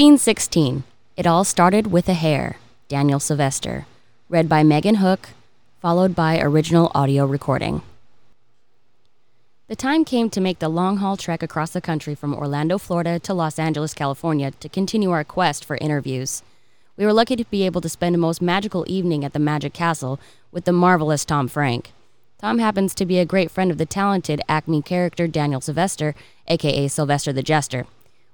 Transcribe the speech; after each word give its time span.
Scene 0.00 0.16
16. 0.16 0.84
It 1.18 1.26
all 1.26 1.44
started 1.44 1.88
with 1.88 2.08
a 2.08 2.14
hair. 2.14 2.56
Daniel 2.88 3.20
Sylvester. 3.20 3.84
Read 4.30 4.48
by 4.48 4.62
Megan 4.62 4.94
Hook, 4.94 5.28
followed 5.82 6.14
by 6.14 6.40
original 6.40 6.90
audio 6.94 7.26
recording. 7.26 7.82
The 9.68 9.76
time 9.76 10.06
came 10.06 10.30
to 10.30 10.40
make 10.40 10.58
the 10.58 10.70
long 10.70 10.96
haul 10.96 11.18
trek 11.18 11.42
across 11.42 11.72
the 11.72 11.82
country 11.82 12.14
from 12.14 12.34
Orlando, 12.34 12.78
Florida 12.78 13.18
to 13.18 13.34
Los 13.34 13.58
Angeles, 13.58 13.92
California 13.92 14.52
to 14.52 14.70
continue 14.70 15.10
our 15.10 15.22
quest 15.22 15.66
for 15.66 15.76
interviews. 15.76 16.42
We 16.96 17.04
were 17.04 17.12
lucky 17.12 17.36
to 17.36 17.44
be 17.44 17.66
able 17.66 17.82
to 17.82 17.90
spend 17.90 18.14
a 18.14 18.18
most 18.18 18.40
magical 18.40 18.86
evening 18.88 19.22
at 19.22 19.34
the 19.34 19.38
Magic 19.38 19.74
Castle 19.74 20.18
with 20.50 20.64
the 20.64 20.72
marvelous 20.72 21.26
Tom 21.26 21.46
Frank. 21.46 21.92
Tom 22.38 22.58
happens 22.58 22.94
to 22.94 23.04
be 23.04 23.18
a 23.18 23.26
great 23.26 23.50
friend 23.50 23.70
of 23.70 23.76
the 23.76 23.84
talented 23.84 24.40
Acme 24.48 24.80
character 24.80 25.26
Daniel 25.26 25.60
Sylvester, 25.60 26.14
aka 26.48 26.88
Sylvester 26.88 27.34
the 27.34 27.42
Jester. 27.42 27.84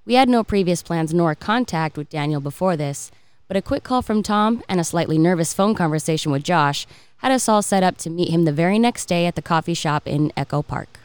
We 0.06 0.14
had 0.14 0.28
no 0.28 0.44
previous 0.44 0.84
plans 0.84 1.12
nor 1.12 1.34
contact 1.34 1.98
with 1.98 2.08
Daniel 2.08 2.40
before 2.40 2.76
this, 2.76 3.10
but 3.48 3.56
a 3.56 3.62
quick 3.62 3.82
call 3.82 4.02
from 4.02 4.22
Tom 4.22 4.62
and 4.68 4.78
a 4.78 4.84
slightly 4.84 5.18
nervous 5.18 5.52
phone 5.52 5.74
conversation 5.74 6.30
with 6.30 6.44
Josh 6.44 6.86
had 7.18 7.32
us 7.32 7.48
all 7.48 7.60
set 7.60 7.82
up 7.82 7.96
to 7.98 8.10
meet 8.10 8.30
him 8.30 8.44
the 8.44 8.52
very 8.52 8.78
next 8.78 9.06
day 9.06 9.26
at 9.26 9.34
the 9.34 9.42
coffee 9.42 9.74
shop 9.74 10.06
in 10.06 10.32
Echo 10.36 10.62
Park. 10.62 11.00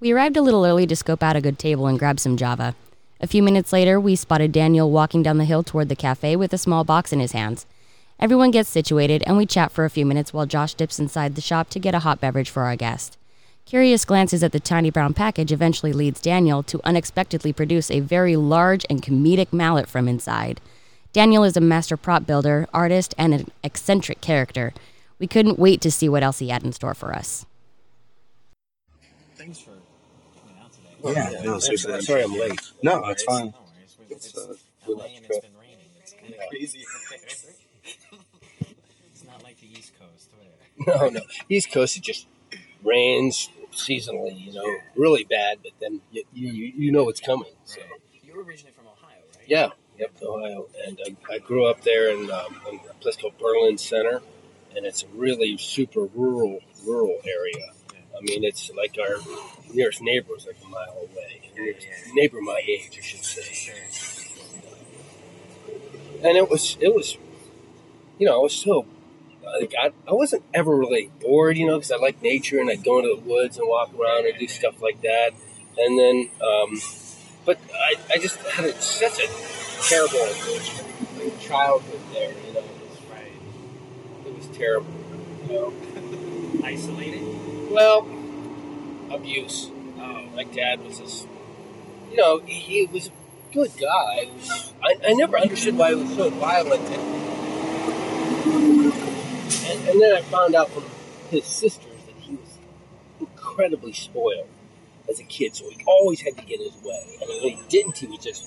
We 0.00 0.10
arrived 0.10 0.38
a 0.38 0.42
little 0.42 0.64
early 0.64 0.86
to 0.86 0.96
scope 0.96 1.22
out 1.22 1.36
a 1.36 1.42
good 1.42 1.58
table 1.58 1.86
and 1.86 1.98
grab 1.98 2.18
some 2.18 2.38
Java. 2.38 2.74
A 3.20 3.26
few 3.26 3.42
minutes 3.42 3.74
later, 3.74 4.00
we 4.00 4.16
spotted 4.16 4.52
Daniel 4.52 4.90
walking 4.90 5.22
down 5.22 5.36
the 5.36 5.44
hill 5.44 5.62
toward 5.62 5.90
the 5.90 5.94
cafe 5.94 6.34
with 6.34 6.54
a 6.54 6.58
small 6.58 6.84
box 6.84 7.12
in 7.12 7.20
his 7.20 7.32
hands. 7.32 7.66
Everyone 8.18 8.50
gets 8.50 8.70
situated, 8.70 9.22
and 9.26 9.36
we 9.36 9.44
chat 9.44 9.70
for 9.70 9.84
a 9.84 9.90
few 9.90 10.06
minutes 10.06 10.32
while 10.32 10.46
Josh 10.46 10.72
dips 10.72 10.98
inside 10.98 11.34
the 11.34 11.42
shop 11.42 11.68
to 11.70 11.78
get 11.78 11.94
a 11.94 12.00
hot 12.00 12.20
beverage 12.20 12.48
for 12.48 12.62
our 12.62 12.74
guest. 12.74 13.18
Curious 13.64 14.04
glances 14.04 14.42
at 14.42 14.52
the 14.52 14.60
tiny 14.60 14.90
brown 14.90 15.14
package 15.14 15.52
eventually 15.52 15.92
leads 15.92 16.20
Daniel 16.20 16.62
to 16.64 16.80
unexpectedly 16.84 17.52
produce 17.52 17.90
a 17.90 18.00
very 18.00 18.36
large 18.36 18.84
and 18.90 19.00
comedic 19.02 19.52
mallet 19.52 19.88
from 19.88 20.08
inside. 20.08 20.60
Daniel 21.12 21.44
is 21.44 21.56
a 21.56 21.60
master 21.60 21.96
prop 21.96 22.26
builder, 22.26 22.66
artist, 22.74 23.14
and 23.16 23.32
an 23.34 23.50
eccentric 23.62 24.20
character. 24.20 24.72
We 25.18 25.26
couldn't 25.26 25.58
wait 25.58 25.80
to 25.82 25.90
see 25.90 26.08
what 26.08 26.22
else 26.22 26.38
he 26.40 26.48
had 26.48 26.64
in 26.64 26.72
store 26.72 26.94
for 26.94 27.14
us. 27.14 27.46
Thanks 29.36 29.58
for 29.60 29.70
coming 30.40 30.56
out 30.62 30.72
today. 30.72 31.12
Yeah, 31.36 31.42
no, 31.42 31.58
seriously. 31.58 31.92
I'm- 31.92 32.02
Sorry 32.02 32.22
I'm 32.24 32.32
late. 32.32 32.60
No, 32.82 33.04
it's 33.06 33.22
fine. 33.22 33.46
No 33.46 33.54
It's, 34.10 34.26
It's, 34.26 34.36
uh, 34.38 34.54
LA 34.88 35.04
and 35.04 35.24
it's 35.24 35.38
been 35.38 35.50
raining. 35.58 35.86
It's 36.00 36.12
kind 36.14 36.34
of 36.34 36.40
crazy. 36.50 36.84
it's 38.60 39.24
not 39.24 39.42
like 39.42 39.58
the 39.60 39.66
East 39.72 39.92
Coast. 39.98 40.30
Where 40.84 40.96
No, 40.96 41.08
no. 41.08 41.20
East 41.48 41.70
Coast 41.72 41.96
it 41.96 42.02
just 42.02 42.26
rains 42.84 43.48
seasonally, 43.72 44.38
you 44.38 44.52
know, 44.52 44.76
really 44.96 45.24
bad. 45.24 45.58
But 45.62 45.72
then 45.80 46.00
you 46.12 46.24
you, 46.32 46.72
you 46.76 46.92
know 46.92 47.08
it's 47.08 47.20
coming. 47.20 47.52
So 47.64 47.80
You're 48.22 48.42
originally 48.42 48.72
from 48.72 48.86
Ohio, 48.86 49.18
right? 49.36 49.44
yeah, 49.48 49.68
yep, 49.98 50.10
Ohio, 50.22 50.66
and 50.86 50.98
I, 51.06 51.34
I 51.34 51.38
grew 51.38 51.66
up 51.66 51.82
there 51.82 52.08
in, 52.10 52.30
um, 52.30 52.60
in 52.70 52.80
a 52.90 52.94
place 52.94 53.16
called 53.16 53.38
Berlin 53.38 53.78
Center, 53.78 54.20
and 54.76 54.84
it's 54.86 55.02
a 55.02 55.08
really 55.14 55.56
super 55.58 56.04
rural 56.14 56.60
rural 56.86 57.18
area. 57.24 57.72
I 58.16 58.20
mean, 58.22 58.44
it's 58.44 58.70
like 58.76 58.96
our 59.00 59.16
nearest 59.72 60.02
neighbor 60.02 60.36
is 60.36 60.46
like 60.46 60.56
a 60.64 60.68
mile 60.68 61.08
away. 61.10 61.50
Nearest 61.56 61.86
neighbor 62.14 62.40
my 62.40 62.60
age, 62.66 62.98
I 62.98 63.02
should 63.02 63.24
say. 63.24 63.72
And 66.22 66.36
it 66.36 66.48
was 66.48 66.76
it 66.80 66.94
was 66.94 67.16
you 68.18 68.26
know 68.26 68.38
i 68.38 68.42
was 68.42 68.54
so 68.54 68.86
like 69.60 69.74
I, 69.78 69.90
I 70.08 70.12
wasn't 70.14 70.44
ever 70.54 70.74
really 70.76 71.10
bored 71.20 71.56
you 71.56 71.66
know 71.66 71.76
because 71.78 71.92
i 71.92 71.96
like 71.96 72.22
nature 72.22 72.58
and 72.60 72.70
i'd 72.70 72.82
go 72.84 72.98
into 72.98 73.14
the 73.14 73.20
woods 73.28 73.58
and 73.58 73.68
walk 73.68 73.90
around 73.98 74.26
and 74.26 74.38
do 74.38 74.48
stuff 74.48 74.80
like 74.82 75.00
that. 75.02 75.30
And 75.78 75.98
then 75.98 76.30
um, 76.42 76.80
but 77.46 77.58
I, 77.74 77.94
I 78.14 78.18
just 78.18 78.36
had 78.36 78.66
a, 78.66 78.80
such 78.80 79.18
a 79.20 79.28
terrible 79.88 80.18
like, 81.18 81.40
childhood 81.40 82.00
there 82.12 82.30
you 82.46 82.52
know. 82.52 82.60
It 82.60 82.90
was, 82.90 83.00
Right. 83.10 83.32
it 84.26 84.36
was 84.36 84.46
terrible 84.56 84.92
you 85.48 85.52
know. 85.54 85.72
Isolated. 86.64 87.22
well 87.70 88.06
abuse. 89.10 89.70
Uh, 89.98 90.22
my 90.34 90.44
dad 90.44 90.84
was 90.84 90.98
this 91.00 91.26
you 92.10 92.16
know 92.16 92.38
he, 92.40 92.54
he 92.54 92.86
was 92.86 93.06
a 93.08 93.10
good 93.54 93.72
guy. 93.80 94.28
I, 94.84 94.96
I 95.08 95.12
never 95.14 95.38
understood 95.38 95.76
why 95.76 95.90
he 95.90 95.94
was 95.96 96.14
so 96.14 96.28
violent. 96.30 96.82
and, 96.88 97.21
and 99.64 100.00
then 100.00 100.14
I 100.14 100.22
found 100.22 100.54
out 100.54 100.70
from 100.70 100.84
his 101.30 101.44
sisters 101.44 101.92
that 102.06 102.16
he 102.20 102.36
was 102.36 102.58
incredibly 103.20 103.92
spoiled 103.92 104.48
as 105.08 105.20
a 105.20 105.24
kid, 105.24 105.54
so 105.54 105.68
he 105.68 105.78
always 105.86 106.20
had 106.20 106.36
to 106.38 106.44
get 106.44 106.60
his 106.60 106.74
way. 106.82 107.18
And 107.20 107.28
when 107.28 107.56
he 107.56 107.62
didn't, 107.68 107.98
he 107.98 108.06
would 108.06 108.20
just 108.20 108.46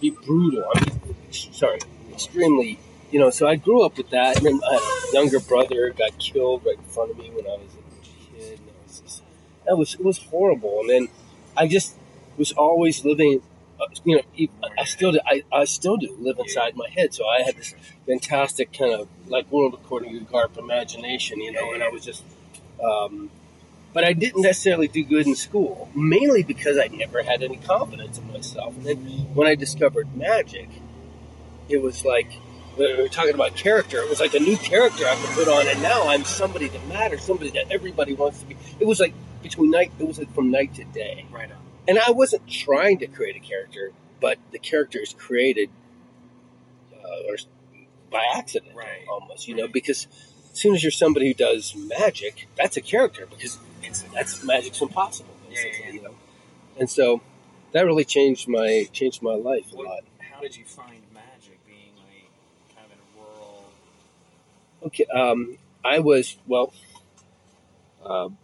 be 0.00 0.10
brutal. 0.10 0.64
I 0.74 0.80
mean, 0.80 1.14
sorry, 1.30 1.78
extremely, 2.12 2.78
you 3.10 3.18
know. 3.18 3.30
So 3.30 3.46
I 3.46 3.56
grew 3.56 3.82
up 3.84 3.96
with 3.96 4.10
that, 4.10 4.36
and 4.38 4.46
then 4.46 4.60
a 4.62 4.80
younger 5.12 5.40
brother 5.40 5.90
got 5.90 6.18
killed 6.18 6.64
right 6.66 6.76
in 6.76 6.84
front 6.84 7.10
of 7.12 7.18
me 7.18 7.30
when 7.30 7.46
I 7.46 7.56
was 7.56 7.70
a 7.74 8.38
kid. 8.38 8.58
And 8.58 8.68
it 8.68 8.74
was 8.86 9.00
just, 9.00 9.22
that 9.66 9.76
was 9.76 9.94
it 9.94 10.04
was 10.04 10.18
horrible. 10.18 10.80
And 10.80 10.90
then 10.90 11.08
I 11.56 11.66
just 11.68 11.96
was 12.36 12.52
always 12.52 13.04
living. 13.04 13.42
You 14.04 14.16
know, 14.16 14.48
I 14.78 14.84
still 14.84 15.12
do, 15.12 15.20
I, 15.26 15.42
I 15.52 15.64
still 15.64 15.96
do 15.96 16.16
live 16.20 16.38
inside 16.38 16.76
my 16.76 16.88
head. 16.88 17.14
So 17.14 17.26
I 17.26 17.42
had 17.42 17.56
this 17.56 17.74
fantastic 18.06 18.72
kind 18.72 18.92
of 18.92 19.08
like 19.26 19.50
world 19.50 19.74
according 19.74 20.18
to 20.18 20.24
Garp 20.24 20.58
imagination, 20.58 21.40
you 21.40 21.52
know, 21.52 21.72
and 21.72 21.82
I 21.82 21.88
was 21.88 22.04
just, 22.04 22.24
um, 22.82 23.30
but 23.92 24.04
I 24.04 24.12
didn't 24.12 24.42
necessarily 24.42 24.88
do 24.88 25.04
good 25.04 25.26
in 25.26 25.36
school, 25.36 25.88
mainly 25.94 26.42
because 26.42 26.78
I 26.78 26.88
never 26.88 27.22
had 27.22 27.42
any 27.42 27.56
confidence 27.56 28.18
in 28.18 28.30
myself. 28.32 28.76
And 28.76 28.84
then 28.84 28.96
when 29.34 29.46
I 29.46 29.54
discovered 29.54 30.14
magic, 30.16 30.68
it 31.68 31.80
was 31.80 32.04
like, 32.04 32.30
we 32.76 32.92
were 32.96 33.08
talking 33.08 33.34
about 33.34 33.54
character, 33.54 33.98
it 33.98 34.10
was 34.10 34.18
like 34.18 34.34
a 34.34 34.40
new 34.40 34.56
character 34.56 35.06
I 35.06 35.14
could 35.14 35.30
put 35.30 35.48
on, 35.48 35.68
and 35.68 35.80
now 35.80 36.08
I'm 36.08 36.24
somebody 36.24 36.68
that 36.68 36.86
matters, 36.88 37.22
somebody 37.22 37.50
that 37.50 37.70
everybody 37.70 38.14
wants 38.14 38.40
to 38.40 38.46
be. 38.46 38.56
It 38.80 38.86
was 38.86 38.98
like 38.98 39.14
between 39.42 39.70
night, 39.70 39.92
it 39.98 40.06
was 40.08 40.18
like 40.18 40.34
from 40.34 40.50
night 40.50 40.74
to 40.74 40.84
day 40.84 41.26
Right 41.30 41.50
on. 41.50 41.63
And 41.88 41.98
I 41.98 42.10
wasn't 42.10 42.48
trying 42.48 42.98
to 42.98 43.06
create 43.06 43.36
a 43.36 43.40
character, 43.40 43.92
but 44.20 44.38
the 44.52 44.58
character 44.58 44.98
is 45.00 45.12
created 45.16 45.70
uh, 46.94 47.28
or 47.30 47.36
by 48.10 48.22
accident, 48.34 48.74
Right. 48.74 49.04
almost. 49.10 49.48
You 49.48 49.56
know, 49.56 49.68
because 49.68 50.06
as 50.52 50.58
soon 50.58 50.74
as 50.74 50.82
you're 50.82 50.92
somebody 50.92 51.28
who 51.28 51.34
does 51.34 51.74
magic, 51.74 52.48
that's 52.56 52.76
a 52.76 52.80
character 52.80 53.26
because 53.26 53.58
it's 53.82 54.02
that's 54.14 54.42
magic's 54.44 54.80
impossible, 54.80 55.34
Yeah, 55.50 55.58
yeah, 55.58 55.64
basically. 55.64 55.86
yeah. 55.88 55.94
You 55.94 56.02
know, 56.02 56.14
and 56.78 56.88
so 56.90 57.20
that 57.72 57.82
really 57.84 58.04
changed 58.04 58.48
my 58.48 58.88
changed 58.92 59.22
my 59.22 59.34
life 59.34 59.72
a 59.72 59.76
What- 59.76 59.86
lot. 59.86 60.04
How 60.32 60.40
did 60.40 60.56
you 60.56 60.64
find 60.64 61.00
magic 61.12 61.58
being 61.66 61.92
like 61.96 62.30
kind 62.74 62.86
of 62.86 62.92
in 62.92 62.98
a 62.98 63.20
rural? 63.20 63.64
Okay, 64.86 65.04
um, 65.06 65.58
I 65.84 65.98
was 66.00 66.36
well. 66.46 66.72
Um, 68.04 68.36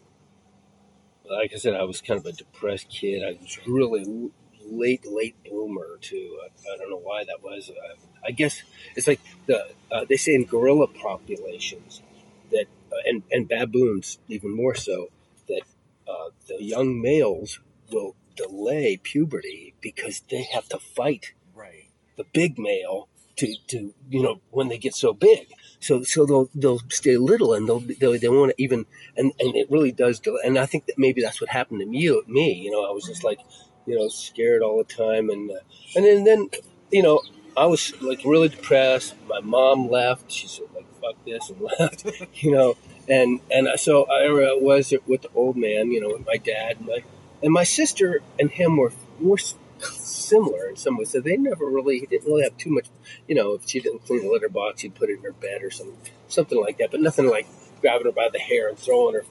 like 1.31 1.53
I 1.55 1.59
said, 1.59 1.75
I 1.75 1.85
was 1.85 2.01
kind 2.01 2.19
of 2.21 2.27
a 2.27 2.33
depressed 2.33 2.89
kid. 2.89 3.23
I 3.23 3.39
was 3.41 3.59
really 3.67 4.31
late, 4.65 5.07
late 5.07 5.37
bloomer 5.45 5.99
too. 6.01 6.39
I, 6.43 6.75
I 6.75 6.77
don't 6.79 6.91
know 6.91 6.99
why 6.99 7.25
that 7.25 7.43
was. 7.43 7.71
Uh, 7.71 7.97
I 8.25 8.31
guess 8.33 8.63
it's 8.97 9.07
like 9.07 9.21
the 9.47 9.69
uh, 9.91 10.05
they 10.09 10.17
say 10.17 10.35
in 10.35 10.45
gorilla 10.45 10.87
populations 10.89 12.03
that, 12.51 12.67
uh, 12.93 12.97
and 13.07 13.23
and 13.31 13.49
baboons 13.49 14.19
even 14.29 14.55
more 14.55 14.75
so, 14.75 15.09
that 15.49 15.63
uh, 16.09 16.31
the 16.49 16.63
young 16.63 17.01
males 17.01 17.61
will 17.91 18.15
delay 18.37 18.97
puberty 19.03 19.75
because 19.81 20.23
they 20.31 20.43
have 20.53 20.69
to 20.69 20.79
fight 20.79 21.33
Right. 21.55 21.91
the 22.17 22.25
big 22.33 22.59
male 22.59 23.09
to, 23.37 23.55
to 23.69 23.95
you 24.09 24.23
know 24.23 24.41
when 24.51 24.69
they 24.69 24.79
get 24.79 24.95
so 24.95 25.13
big. 25.13 25.49
So 25.81 26.03
so 26.03 26.27
they'll 26.27 26.51
they'll 26.55 26.81
stay 26.91 27.17
little 27.17 27.55
and 27.55 27.67
they'll 27.69 27.81
they, 27.81 28.19
they 28.19 28.29
won't 28.29 28.53
even 28.59 28.87
and 29.17 29.33
and 29.41 29.57
it 29.57 29.71
really 29.71 29.93
does. 29.93 30.21
do- 30.21 30.39
And 30.45 30.59
I 30.59 30.67
think 30.67 30.87
that 30.87 30.99
maybe 30.99 31.23
that's 31.23 31.41
what 31.41 31.51
happened 31.51 31.81
to 31.81 31.87
me. 31.87 32.11
Me, 32.29 32.53
you 32.53 32.71
know, 32.71 32.85
I 32.85 32.91
was 32.93 33.05
just 33.05 33.25
like 33.25 33.41
you 33.87 33.99
know 33.99 34.09
scared 34.09 34.63
all 34.63 34.79
the 34.79 34.85
time 34.85 35.31
and 35.31 35.51
uh, 35.51 35.55
and 35.97 36.05
then 36.05 36.25
then 36.25 36.49
you 36.91 37.03
know 37.03 37.23
I 37.57 37.67
was 37.67 37.95
like 38.03 38.21
really 38.25 38.49
depressed. 38.49 39.15
My 39.29 39.41
mom 39.41 39.89
left. 39.91 40.31
She 40.31 40.49
said 40.49 40.67
like 40.75 40.87
fuck 41.01 41.17
this 41.25 41.51
and 41.51 41.61
left. 41.81 42.05
you 42.35 42.53
know. 42.53 42.77
And 43.09 43.41
and 43.51 43.69
so 43.81 44.05
I 44.05 44.29
was 44.61 44.93
with 45.07 45.23
the 45.23 45.31
old 45.35 45.57
man, 45.57 45.91
you 45.91 46.01
know, 46.01 46.09
with 46.11 46.27
my 46.27 46.37
dad 46.37 46.77
and 46.79 46.87
my 46.87 47.03
and 47.43 47.53
my 47.53 47.65
sister 47.65 48.21
and 48.39 48.51
him 48.51 48.77
were 48.77 48.93
s- 49.39 49.55
similar 49.83 50.69
in 50.69 50.77
some 50.77 50.97
ways. 50.97 51.11
So 51.11 51.21
they 51.21 51.37
never 51.37 51.67
really 51.67 51.99
he 52.01 52.07
didn't 52.07 52.27
really 52.27 52.43
have 52.45 52.57
too 52.57 52.71
much, 52.71 52.89
you 53.29 53.35
know. 53.35 53.55
If 53.55 53.69
she 53.69 53.81
didn't 53.81 54.07
clean 54.07 54.23
the 54.23 54.31
litter 54.31 54.49
box, 54.49 54.83
he'd 54.83 54.95
put 54.95 55.11
it 55.11 55.19
in 55.19 55.23
her 55.25 55.33
bed 55.33 55.63
or 55.63 55.71
something, 55.71 55.97
something 56.29 56.61
like 56.61 56.79
that. 56.79 56.91
But 56.91 57.01
nothing 57.01 57.29
like 57.29 57.47
grabbing 57.81 58.07
her 58.07 58.13
by 58.13 58.29
the 58.33 58.39
hair 58.39 58.69
and 58.69 58.79
throwing 58.79 59.15
her 59.15 59.25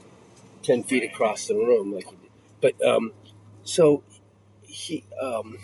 ten 0.63 0.83
feet 0.83 1.03
across 1.03 1.47
the 1.47 1.55
room 1.55 1.93
like 1.93 2.05
he 2.05 2.15
did. 2.15 2.29
But 2.61 2.85
um, 2.85 3.13
so 3.63 4.03
he 4.63 5.03
um, 5.21 5.57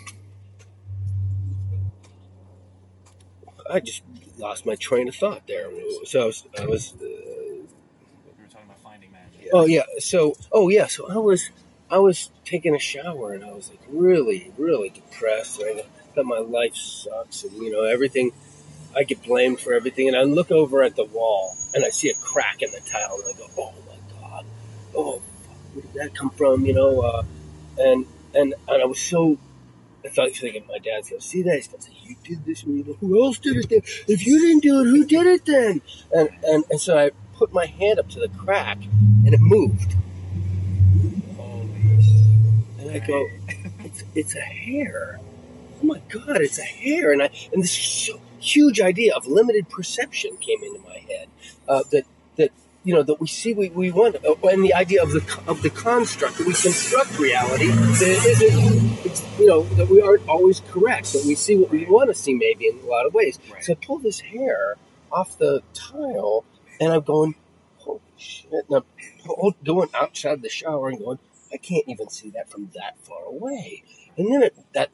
I 3.70 3.80
just 3.80 4.02
lost 4.38 4.66
my 4.66 4.74
train 4.74 5.08
of 5.08 5.14
thought 5.14 5.46
there. 5.46 5.68
So 6.04 6.22
I 6.22 6.26
was, 6.26 6.46
I 6.60 6.66
was 6.66 6.94
uh, 6.94 6.98
We 7.02 7.08
were 8.42 8.48
talking 8.48 8.66
about 8.66 8.80
finding 8.82 9.12
magic. 9.12 9.48
Oh 9.52 9.66
yeah. 9.66 9.82
So 9.98 10.34
oh 10.52 10.68
yeah. 10.68 10.86
So 10.86 11.08
I 11.10 11.18
was 11.18 11.50
I 11.90 11.98
was 11.98 12.30
taking 12.44 12.74
a 12.74 12.78
shower 12.78 13.32
and 13.32 13.44
I 13.44 13.52
was 13.52 13.70
like 13.70 13.80
really 13.88 14.52
really 14.58 14.90
depressed. 14.90 15.60
And 15.60 15.80
I, 15.80 15.84
thought 16.16 16.24
my 16.24 16.38
life 16.38 16.74
sucks 16.74 17.44
and 17.44 17.52
you 17.52 17.70
know 17.70 17.82
everything. 17.84 18.32
I 18.96 19.02
get 19.04 19.22
blamed 19.22 19.60
for 19.60 19.74
everything, 19.74 20.08
and 20.08 20.16
I 20.16 20.22
look 20.22 20.50
over 20.50 20.82
at 20.82 20.96
the 20.96 21.04
wall 21.04 21.54
and 21.74 21.84
I 21.84 21.90
see 21.90 22.08
a 22.08 22.14
crack 22.14 22.62
in 22.62 22.72
the 22.72 22.80
tile, 22.80 23.20
and 23.22 23.34
I 23.34 23.38
go, 23.38 23.46
"Oh 23.58 23.74
my 23.86 24.18
god! 24.18 24.46
Oh, 24.94 25.20
where 25.74 25.82
did 25.82 25.92
that 25.94 26.14
come 26.14 26.30
from?" 26.30 26.64
You 26.64 26.72
know, 26.72 27.00
uh, 27.02 27.22
and 27.78 28.06
and 28.34 28.54
and 28.68 28.82
I 28.82 28.86
was 28.86 28.98
so. 28.98 29.38
I 30.04 30.08
thought 30.08 30.30
thinking 30.30 30.64
my 30.68 30.78
dad's 30.78 31.10
gonna 31.10 31.20
see 31.20 31.42
that. 31.42 31.56
He's 31.56 31.68
gonna 31.68 31.82
say, 31.82 31.92
"You 32.04 32.16
did 32.24 32.46
this." 32.46 32.66
Know, 32.66 32.94
who 33.00 33.22
else 33.22 33.38
did 33.38 33.56
it? 33.56 33.68
Then? 33.68 33.82
If 34.08 34.26
you 34.26 34.40
didn't 34.40 34.62
do 34.62 34.80
it, 34.80 34.84
who 34.84 35.04
did 35.04 35.26
it 35.26 35.44
then? 35.44 35.82
And 36.14 36.30
and 36.44 36.64
and 36.70 36.80
so 36.80 36.96
I 36.96 37.10
put 37.34 37.52
my 37.52 37.66
hand 37.66 37.98
up 37.98 38.08
to 38.10 38.20
the 38.20 38.28
crack, 38.28 38.78
and 39.24 39.34
it 39.34 39.40
moved. 39.40 39.94
I 43.02 43.06
go, 43.06 43.28
it's, 43.80 44.04
it's 44.14 44.36
a 44.36 44.40
hair. 44.40 45.20
Oh 45.82 45.86
my 45.86 46.00
God, 46.08 46.40
it's 46.40 46.58
a 46.58 46.62
hair. 46.62 47.12
And 47.12 47.22
I 47.22 47.30
and 47.52 47.62
this 47.62 47.72
so 47.72 48.20
huge 48.38 48.80
idea 48.80 49.14
of 49.14 49.26
limited 49.26 49.68
perception 49.68 50.36
came 50.38 50.62
into 50.62 50.80
my 50.80 50.98
head. 51.08 51.28
Uh, 51.68 51.82
that 51.90 52.04
that 52.36 52.50
you 52.84 52.94
know 52.94 53.02
that 53.02 53.20
we 53.20 53.26
see 53.26 53.52
we, 53.52 53.68
we 53.70 53.90
want, 53.90 54.16
uh, 54.24 54.34
and 54.44 54.64
the 54.64 54.74
idea 54.74 55.02
of 55.02 55.12
the 55.12 55.42
of 55.46 55.62
the 55.62 55.70
construct 55.70 56.38
that 56.38 56.46
we 56.46 56.54
construct 56.54 57.18
reality 57.18 57.66
that 57.66 58.24
isn't 58.26 59.04
it's, 59.04 59.22
you 59.38 59.46
know 59.46 59.62
that 59.74 59.88
we 59.88 60.00
aren't 60.00 60.26
always 60.28 60.60
correct. 60.70 61.12
That 61.12 61.24
we 61.26 61.34
see 61.34 61.56
what 61.56 61.70
we 61.70 61.84
want 61.86 62.08
to 62.08 62.14
see 62.14 62.34
maybe 62.34 62.68
in 62.68 62.78
a 62.78 62.86
lot 62.86 63.06
of 63.06 63.14
ways. 63.14 63.38
Right. 63.52 63.64
So 63.64 63.72
I 63.72 63.76
pull 63.76 63.98
this 63.98 64.20
hair 64.20 64.76
off 65.10 65.36
the 65.38 65.62
tile, 65.74 66.44
and 66.80 66.92
I'm 66.92 67.02
going, 67.02 67.34
holy 67.78 68.00
shit! 68.16 68.64
And 68.68 68.82
I'm 68.82 69.54
going 69.64 69.88
outside 69.94 70.42
the 70.42 70.48
shower 70.48 70.88
and 70.88 70.98
going, 70.98 71.18
I 71.56 71.58
can't 71.58 71.88
even 71.88 72.10
see 72.10 72.28
that 72.30 72.50
from 72.50 72.70
that 72.74 72.98
far 73.00 73.24
away. 73.24 73.82
And 74.18 74.30
then 74.30 74.42
it, 74.42 74.54
that 74.74 74.90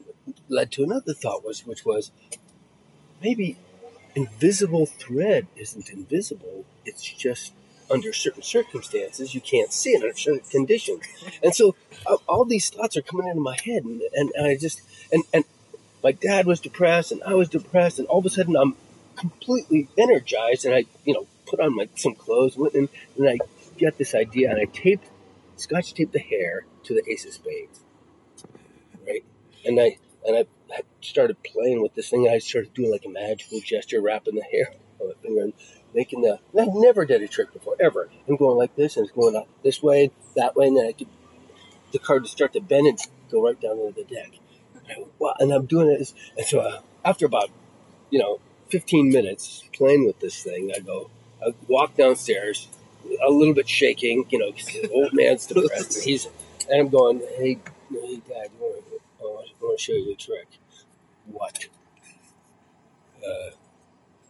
led 0.47 0.71
to 0.71 0.83
another 0.83 1.13
thought, 1.13 1.43
was 1.43 1.67
which 1.67 1.83
was 1.83 2.11
maybe 3.21 3.57
invisible 4.15 4.85
thread 4.85 5.47
isn't 5.57 5.89
invisible. 5.89 6.63
It's 6.85 7.03
just 7.03 7.51
under 7.91 8.13
certain 8.13 8.43
circumstances 8.43 9.35
you 9.35 9.41
can't 9.41 9.73
see 9.73 9.89
it 9.89 10.03
under 10.03 10.15
certain 10.15 10.49
conditions. 10.49 11.03
And 11.43 11.53
so 11.53 11.75
uh, 12.07 12.15
all 12.29 12.45
these 12.45 12.69
thoughts 12.69 12.95
are 12.95 13.01
coming 13.01 13.27
into 13.27 13.41
my 13.41 13.57
head, 13.65 13.83
and, 13.83 14.01
and, 14.15 14.31
and 14.33 14.47
I 14.47 14.55
just 14.55 14.81
and 15.11 15.23
and 15.33 15.43
my 16.01 16.13
dad 16.13 16.45
was 16.45 16.61
depressed, 16.61 17.11
and 17.11 17.21
I 17.23 17.33
was 17.33 17.49
depressed, 17.49 17.99
and 17.99 18.07
all 18.07 18.19
of 18.19 18.25
a 18.25 18.29
sudden 18.29 18.55
I'm 18.55 18.77
completely 19.17 19.89
energized, 19.97 20.63
and 20.63 20.73
I 20.73 20.85
you 21.03 21.13
know 21.13 21.27
put 21.45 21.59
on 21.59 21.75
my 21.75 21.89
some 21.95 22.15
clothes, 22.15 22.55
went 22.55 22.73
and 22.73 22.87
I 23.21 23.37
get 23.77 23.97
this 23.97 24.15
idea, 24.15 24.49
and 24.49 24.61
I 24.61 24.65
taped 24.65 25.09
scotch 25.63 25.93
taped 25.93 26.13
the 26.13 26.19
hair 26.19 26.65
to 26.83 26.93
the 26.93 27.03
ace 27.09 27.25
of 27.25 27.33
spades, 27.33 27.83
right? 29.07 29.23
And 29.65 29.79
I 29.79 29.97
and 30.25 30.37
I 30.37 30.45
started 31.01 31.41
playing 31.43 31.81
with 31.81 31.95
this 31.95 32.09
thing. 32.09 32.29
I 32.29 32.39
started 32.39 32.73
doing 32.73 32.91
like 32.91 33.05
a 33.05 33.09
magical 33.09 33.59
gesture, 33.59 34.01
wrapping 34.01 34.35
the 34.35 34.43
hair 34.43 34.73
on 34.99 35.09
the 35.09 35.15
finger 35.15 35.43
and 35.43 35.53
making 35.93 36.21
the. 36.21 36.39
And 36.53 36.61
I 36.61 36.73
never 36.73 37.05
did 37.05 37.21
a 37.21 37.27
trick 37.27 37.53
before, 37.53 37.75
ever. 37.79 38.09
I'm 38.27 38.35
going 38.35 38.57
like 38.57 38.75
this, 38.75 38.97
and 38.97 39.05
it's 39.05 39.15
going 39.15 39.35
up 39.35 39.47
this 39.63 39.81
way, 39.83 40.11
that 40.35 40.55
way, 40.55 40.67
and 40.67 40.77
then 40.77 40.87
I 40.87 40.91
could 40.93 41.07
the 41.91 41.99
card 41.99 42.23
to 42.23 42.29
start 42.29 42.53
to 42.53 42.59
bend 42.59 42.87
and 42.87 42.99
go 43.31 43.41
right 43.41 43.59
down 43.61 43.79
into 43.79 43.93
the 43.93 44.03
deck. 44.03 44.31
And, 44.89 45.05
and 45.39 45.51
I'm 45.53 45.65
doing 45.65 45.87
it, 45.89 46.13
and 46.37 46.45
so 46.45 46.59
uh, 46.59 46.81
after 47.05 47.25
about 47.25 47.49
you 48.09 48.19
know 48.19 48.39
15 48.69 49.09
minutes 49.09 49.63
playing 49.73 50.05
with 50.05 50.19
this 50.19 50.43
thing, 50.43 50.71
I 50.75 50.79
go, 50.79 51.09
I 51.41 51.53
walk 51.67 51.95
downstairs, 51.95 52.67
a 53.25 53.29
little 53.29 53.53
bit 53.53 53.69
shaking, 53.69 54.25
you 54.29 54.39
know, 54.39 54.51
the 54.51 54.89
old 54.91 55.13
man's 55.13 55.45
depressed. 55.45 55.95
and 55.95 56.03
he's, 56.05 56.27
and 56.69 56.81
I'm 56.81 56.89
going, 56.89 57.19
hey, 57.37 57.59
hey, 57.89 58.21
Dad, 58.27 58.49
you 58.53 58.59
want 58.59 58.85
to, 58.87 58.99
I 59.19 59.23
want 59.61 59.77
to 59.77 59.83
show 59.83 59.93
you 59.93 60.11
a 60.11 60.15
trick. 60.15 60.47
What? 61.25 61.67
Uh, 63.25 63.51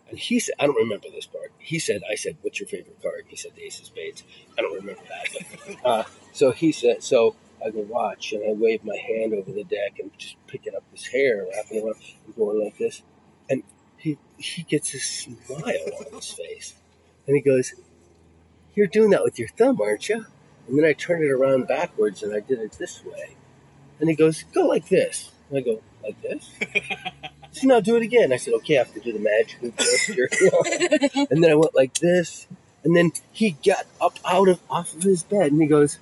and 0.10 0.20
he 0.20 0.40
said, 0.40 0.56
I 0.60 0.68
don't 0.68 0.76
remember 0.76 1.08
this 1.12 1.26
part. 1.26 1.52
He 1.58 1.80
said, 1.80 2.02
I 2.10 2.16
said, 2.16 2.38
what's 2.42 2.60
your 2.60 2.68
favorite 2.68 3.02
card? 3.02 3.26
He 3.28 3.36
said, 3.36 3.56
the 3.56 3.64
Ace 3.64 3.80
of 3.80 3.88
Spades. 3.88 4.24
I 4.58 4.62
don't 4.62 4.76
remember 4.76 5.02
that. 5.10 5.46
But, 5.66 5.86
uh, 5.86 6.04
so 6.34 6.52
he 6.52 6.72
said, 6.72 7.04
so 7.04 7.36
I 7.66 7.70
go 7.70 7.80
watch, 7.82 8.34
and 8.34 8.44
I 8.44 8.54
wave 8.54 8.84
my 8.84 8.98
hand 8.98 9.34
over 9.34 9.52
the 9.52 9.64
deck 9.64 10.00
and 10.00 10.12
just 10.18 10.36
picking 10.48 10.76
up 10.76 10.84
this 10.92 11.08
hair, 11.08 11.46
wrapping 11.52 11.78
it 11.78 11.84
around, 11.84 11.96
and 12.26 12.36
going 12.36 12.64
like 12.64 12.78
this. 12.78 13.02
And 13.50 13.64
he 13.98 14.18
he 14.38 14.64
gets 14.64 14.94
a 14.94 15.00
smile 15.00 15.90
on 16.00 16.14
his 16.14 16.32
face, 16.32 16.74
and 17.26 17.36
he 17.36 17.42
goes, 17.42 17.74
"You're 18.76 18.88
doing 18.88 19.12
that 19.12 19.24
with 19.24 19.40
your 19.40 19.50
thumb, 19.50 19.80
aren't 19.82 20.10
you?" 20.10 20.26
And 20.68 20.78
then 20.78 20.86
I 20.86 20.94
turned 20.94 21.24
it 21.24 21.32
around 21.32 21.68
backwards, 21.68 22.24
and 22.24 22.34
I 22.34 22.40
did 22.40 22.60
it 22.60 22.74
this 22.74 23.04
way. 23.04 23.36
And 24.00 24.10
he 24.10 24.16
goes, 24.16 24.44
"Go 24.54 24.68
like 24.68 24.90
this." 24.90 25.32
And 25.50 25.60
I 25.60 25.62
go, 25.62 25.82
"Like 26.04 26.22
this." 26.22 26.50
so 27.52 27.68
now 27.68 27.80
do 27.80 27.96
it 27.96 28.04
again. 28.04 28.32
I 28.34 28.38
said, 28.38 28.54
"Okay, 28.56 28.76
I 28.76 28.80
have 28.80 28.94
to 28.94 29.00
do 29.00 29.14
the 29.14 29.20
magic 29.20 29.78
gesture." 29.78 30.30
and 31.30 31.44
then 31.44 31.52
I 31.52 31.56
went 31.56 31.76
like 31.76 31.94
this, 31.96 32.48
and 32.84 32.96
then 32.96 33.12
he 33.32 33.52
got 33.66 33.86
up 34.02 34.20
out 34.26 34.50
of 34.50 34.60
off 34.70 34.94
of 34.94 35.04
his 35.04 35.24
bed, 35.24 35.52
and 35.52 35.62
he 35.62 35.68
goes, 35.68 36.00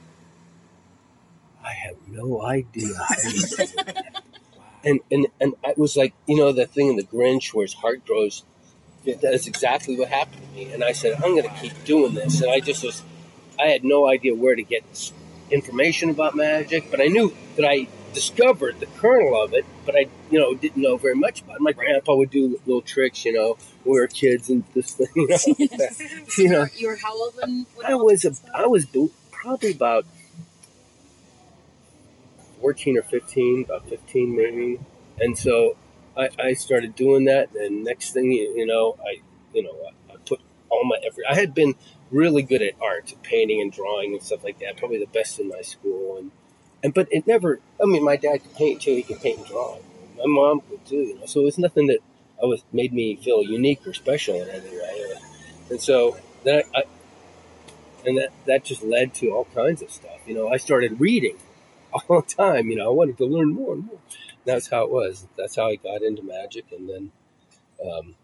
"I 1.63 1.73
have 1.73 1.95
no 2.07 2.41
idea 2.41 2.93
how 2.95 3.15
you 3.23 3.31
did 3.31 3.49
that." 3.57 4.23
And 4.83 4.99
and 5.11 5.27
and 5.39 5.53
it 5.63 5.77
was 5.77 5.95
like 5.95 6.13
you 6.25 6.37
know 6.37 6.51
the 6.51 6.65
thing 6.65 6.87
in 6.87 6.95
the 6.95 7.03
Grinch 7.03 7.53
where 7.53 7.65
his 7.65 7.75
heart 7.75 8.03
grows. 8.03 8.43
That 9.05 9.33
is 9.33 9.47
exactly 9.47 9.97
what 9.97 10.09
happened 10.09 10.41
to 10.41 10.55
me. 10.55 10.71
And 10.73 10.83
I 10.83 10.91
said, 10.91 11.15
I'm 11.15 11.35
going 11.35 11.43
to 11.43 11.55
keep 11.61 11.83
doing 11.85 12.13
this. 12.13 12.41
And 12.41 12.51
I 12.51 12.59
just 12.59 12.83
was, 12.83 13.01
I 13.59 13.67
had 13.67 13.83
no 13.83 14.07
idea 14.07 14.35
where 14.35 14.55
to 14.55 14.63
get 14.63 14.87
this 14.89 15.11
information 15.49 16.09
about 16.09 16.35
magic, 16.35 16.91
but 16.91 17.01
I 17.01 17.05
knew 17.07 17.35
that 17.55 17.65
I 17.65 17.87
discovered 18.13 18.79
the 18.79 18.85
kernel 18.85 19.41
of 19.41 19.53
it, 19.53 19.65
but 19.85 19.95
I, 19.95 20.07
you 20.29 20.39
know, 20.39 20.53
didn't 20.53 20.81
know 20.81 20.97
very 20.97 21.15
much 21.15 21.41
about 21.41 21.57
it. 21.57 21.61
My 21.61 21.71
grandpa 21.71 22.15
would 22.15 22.29
do 22.29 22.59
little 22.65 22.81
tricks, 22.81 23.25
you 23.25 23.33
know, 23.33 23.57
when 23.83 23.93
we 23.95 23.99
were 23.99 24.07
kids 24.07 24.49
and 24.49 24.63
this 24.73 24.91
thing, 24.91 25.07
you 25.15 25.27
know. 25.27 25.37
you 26.37 26.49
know, 26.49 26.67
You 26.75 26.87
were 26.87 26.97
how 26.97 27.17
old 27.17 27.35
when, 27.35 27.65
when 27.75 27.85
I 27.85 27.95
was 27.95 28.23
this 28.23 28.33
a, 28.33 28.35
started? 28.35 28.63
I 28.63 28.67
was 28.67 28.85
probably 29.31 29.71
about 29.71 30.05
fourteen 32.59 32.97
or 32.97 33.01
fifteen, 33.01 33.63
about 33.65 33.87
fifteen 33.89 34.35
maybe, 34.35 34.79
and 35.19 35.37
so 35.37 35.75
I, 36.17 36.29
I 36.39 36.53
started 36.53 36.95
doing 36.95 37.25
that. 37.25 37.53
And 37.55 37.83
next 37.83 38.11
thing 38.11 38.31
you, 38.31 38.53
you 38.55 38.65
know, 38.65 38.97
I 39.05 39.21
you 39.53 39.63
know 39.63 39.75
I, 39.87 40.13
I 40.13 40.17
put 40.25 40.41
all 40.69 40.83
my 40.85 40.97
effort. 41.05 41.25
I 41.29 41.35
had 41.35 41.53
been 41.53 41.75
really 42.09 42.43
good 42.43 42.61
at 42.61 42.73
art, 42.81 43.13
painting 43.23 43.61
and 43.61 43.71
drawing 43.71 44.13
and 44.13 44.21
stuff 44.21 44.43
like 44.43 44.59
that. 44.59 44.77
Probably 44.77 44.99
the 44.99 45.07
best 45.07 45.39
in 45.39 45.47
my 45.47 45.61
school, 45.61 46.17
and 46.17 46.31
and 46.83 46.93
but 46.93 47.07
it 47.11 47.27
never. 47.27 47.59
I 47.81 47.85
mean, 47.85 48.03
my 48.03 48.15
dad 48.17 48.43
could 48.43 48.55
paint 48.55 48.81
too. 48.81 48.95
He 48.95 49.03
could 49.03 49.21
paint 49.21 49.39
and 49.39 49.47
draw. 49.47 49.77
My 50.17 50.25
mom 50.25 50.61
could 50.61 50.85
too. 50.85 50.97
You 50.97 51.19
know, 51.19 51.25
so 51.25 51.41
it 51.41 51.45
was 51.45 51.57
nothing 51.57 51.87
that 51.87 51.99
I 52.41 52.45
was 52.45 52.63
made 52.71 52.93
me 52.93 53.15
feel 53.15 53.43
unique 53.43 53.85
or 53.85 53.93
special 53.93 54.41
in 54.41 54.49
any 54.49 54.69
way. 54.69 55.13
And 55.69 55.81
so 55.81 56.17
I, 56.45 56.63
I 56.75 56.83
and 58.05 58.17
that 58.17 58.31
that 58.45 58.63
just 58.63 58.83
led 58.83 59.13
to 59.15 59.29
all 59.29 59.45
kinds 59.53 59.81
of 59.81 59.91
stuff. 59.91 60.19
You 60.25 60.35
know, 60.35 60.49
I 60.49 60.57
started 60.57 60.99
reading 60.99 61.37
all 61.93 62.21
the 62.21 62.27
time. 62.27 62.69
You 62.69 62.77
know, 62.77 62.87
I 62.87 62.93
wanted 62.93 63.17
to 63.17 63.25
learn 63.25 63.53
more 63.53 63.73
and 63.73 63.85
more. 63.85 63.99
That's 64.45 64.69
how 64.69 64.83
it 64.83 64.91
was. 64.91 65.27
That's 65.37 65.55
how 65.55 65.67
I 65.67 65.75
got 65.75 66.01
into 66.01 66.23
magic, 66.23 66.65
and 66.71 66.89
then, 66.89 67.11
um, 67.85 68.15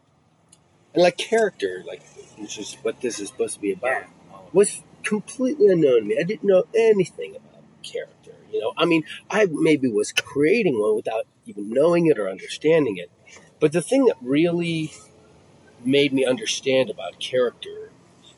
and 0.93 1.03
like 1.03 1.17
character, 1.17 1.83
like 1.87 2.01
which 2.37 2.57
is 2.57 2.75
what 2.81 3.01
this 3.01 3.19
is 3.19 3.29
supposed 3.29 3.55
to 3.55 3.61
be 3.61 3.71
about, 3.71 4.03
was 4.53 4.81
completely 5.03 5.71
unknown 5.71 6.01
to 6.01 6.05
me. 6.07 6.17
I 6.19 6.23
didn't 6.23 6.47
know 6.47 6.63
anything 6.75 7.35
about 7.35 7.63
character. 7.83 8.31
You 8.51 8.61
know, 8.61 8.73
I 8.77 8.85
mean, 8.85 9.03
I 9.29 9.47
maybe 9.51 9.89
was 9.89 10.11
creating 10.11 10.79
one 10.79 10.95
without 10.95 11.25
even 11.45 11.69
knowing 11.69 12.07
it 12.07 12.17
or 12.17 12.29
understanding 12.29 12.97
it. 12.97 13.11
But 13.59 13.71
the 13.71 13.81
thing 13.81 14.05
that 14.05 14.17
really 14.21 14.91
made 15.83 16.13
me 16.13 16.25
understand 16.25 16.89
about 16.89 17.19
character 17.19 17.91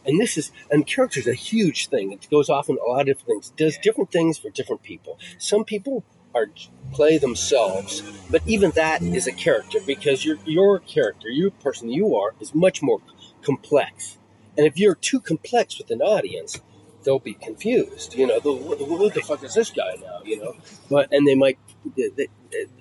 and 0.06 0.20
this 0.20 0.38
is 0.38 0.52
and 0.72 0.86
character 0.86 1.20
is 1.20 1.28
a 1.28 1.34
huge 1.34 1.88
thing 1.88 2.12
it 2.12 2.28
goes 2.30 2.50
off 2.50 2.70
in 2.70 2.78
a 2.78 2.90
lot 2.90 3.02
of 3.02 3.08
different 3.08 3.28
things 3.28 3.54
does 3.58 3.78
different 3.78 4.12
things 4.12 4.38
for 4.38 4.50
different 4.50 4.84
people 4.84 5.18
some 5.38 5.64
people 5.64 6.04
are 6.36 6.48
play 6.92 7.18
themselves 7.18 8.02
but 8.32 8.42
even 8.46 8.72
that 8.72 9.02
is 9.02 9.28
a 9.28 9.32
character 9.32 9.80
because 9.86 10.26
your 10.26 10.38
your 10.46 10.80
character 10.80 11.30
your 11.30 11.52
person 11.52 11.90
you 11.90 12.16
are 12.16 12.34
is 12.40 12.54
much 12.56 12.82
more 12.82 13.00
complex. 13.42 14.18
And 14.58 14.66
if 14.66 14.78
you're 14.78 14.96
too 14.96 15.20
complex 15.20 15.78
with 15.78 15.92
an 15.92 16.02
audience 16.02 16.62
they'll 17.04 17.20
be 17.20 17.34
confused 17.34 18.16
you 18.16 18.28
know 18.28 18.40
what 18.40 19.14
the 19.14 19.22
fuck 19.22 19.44
is 19.44 19.54
this 19.54 19.72
guy 19.72 19.96
now 20.02 20.22
you 20.24 20.40
know? 20.40 20.56
But 20.90 21.12
and 21.12 21.28
they 21.28 21.36
might 21.36 21.60
they, 21.96 22.10
they, 22.10 22.28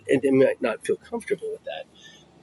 and 0.09 0.23
they 0.23 0.31
might 0.31 0.61
not 0.61 0.85
feel 0.85 0.97
comfortable 0.97 1.51
with 1.51 1.65
that. 1.65 1.85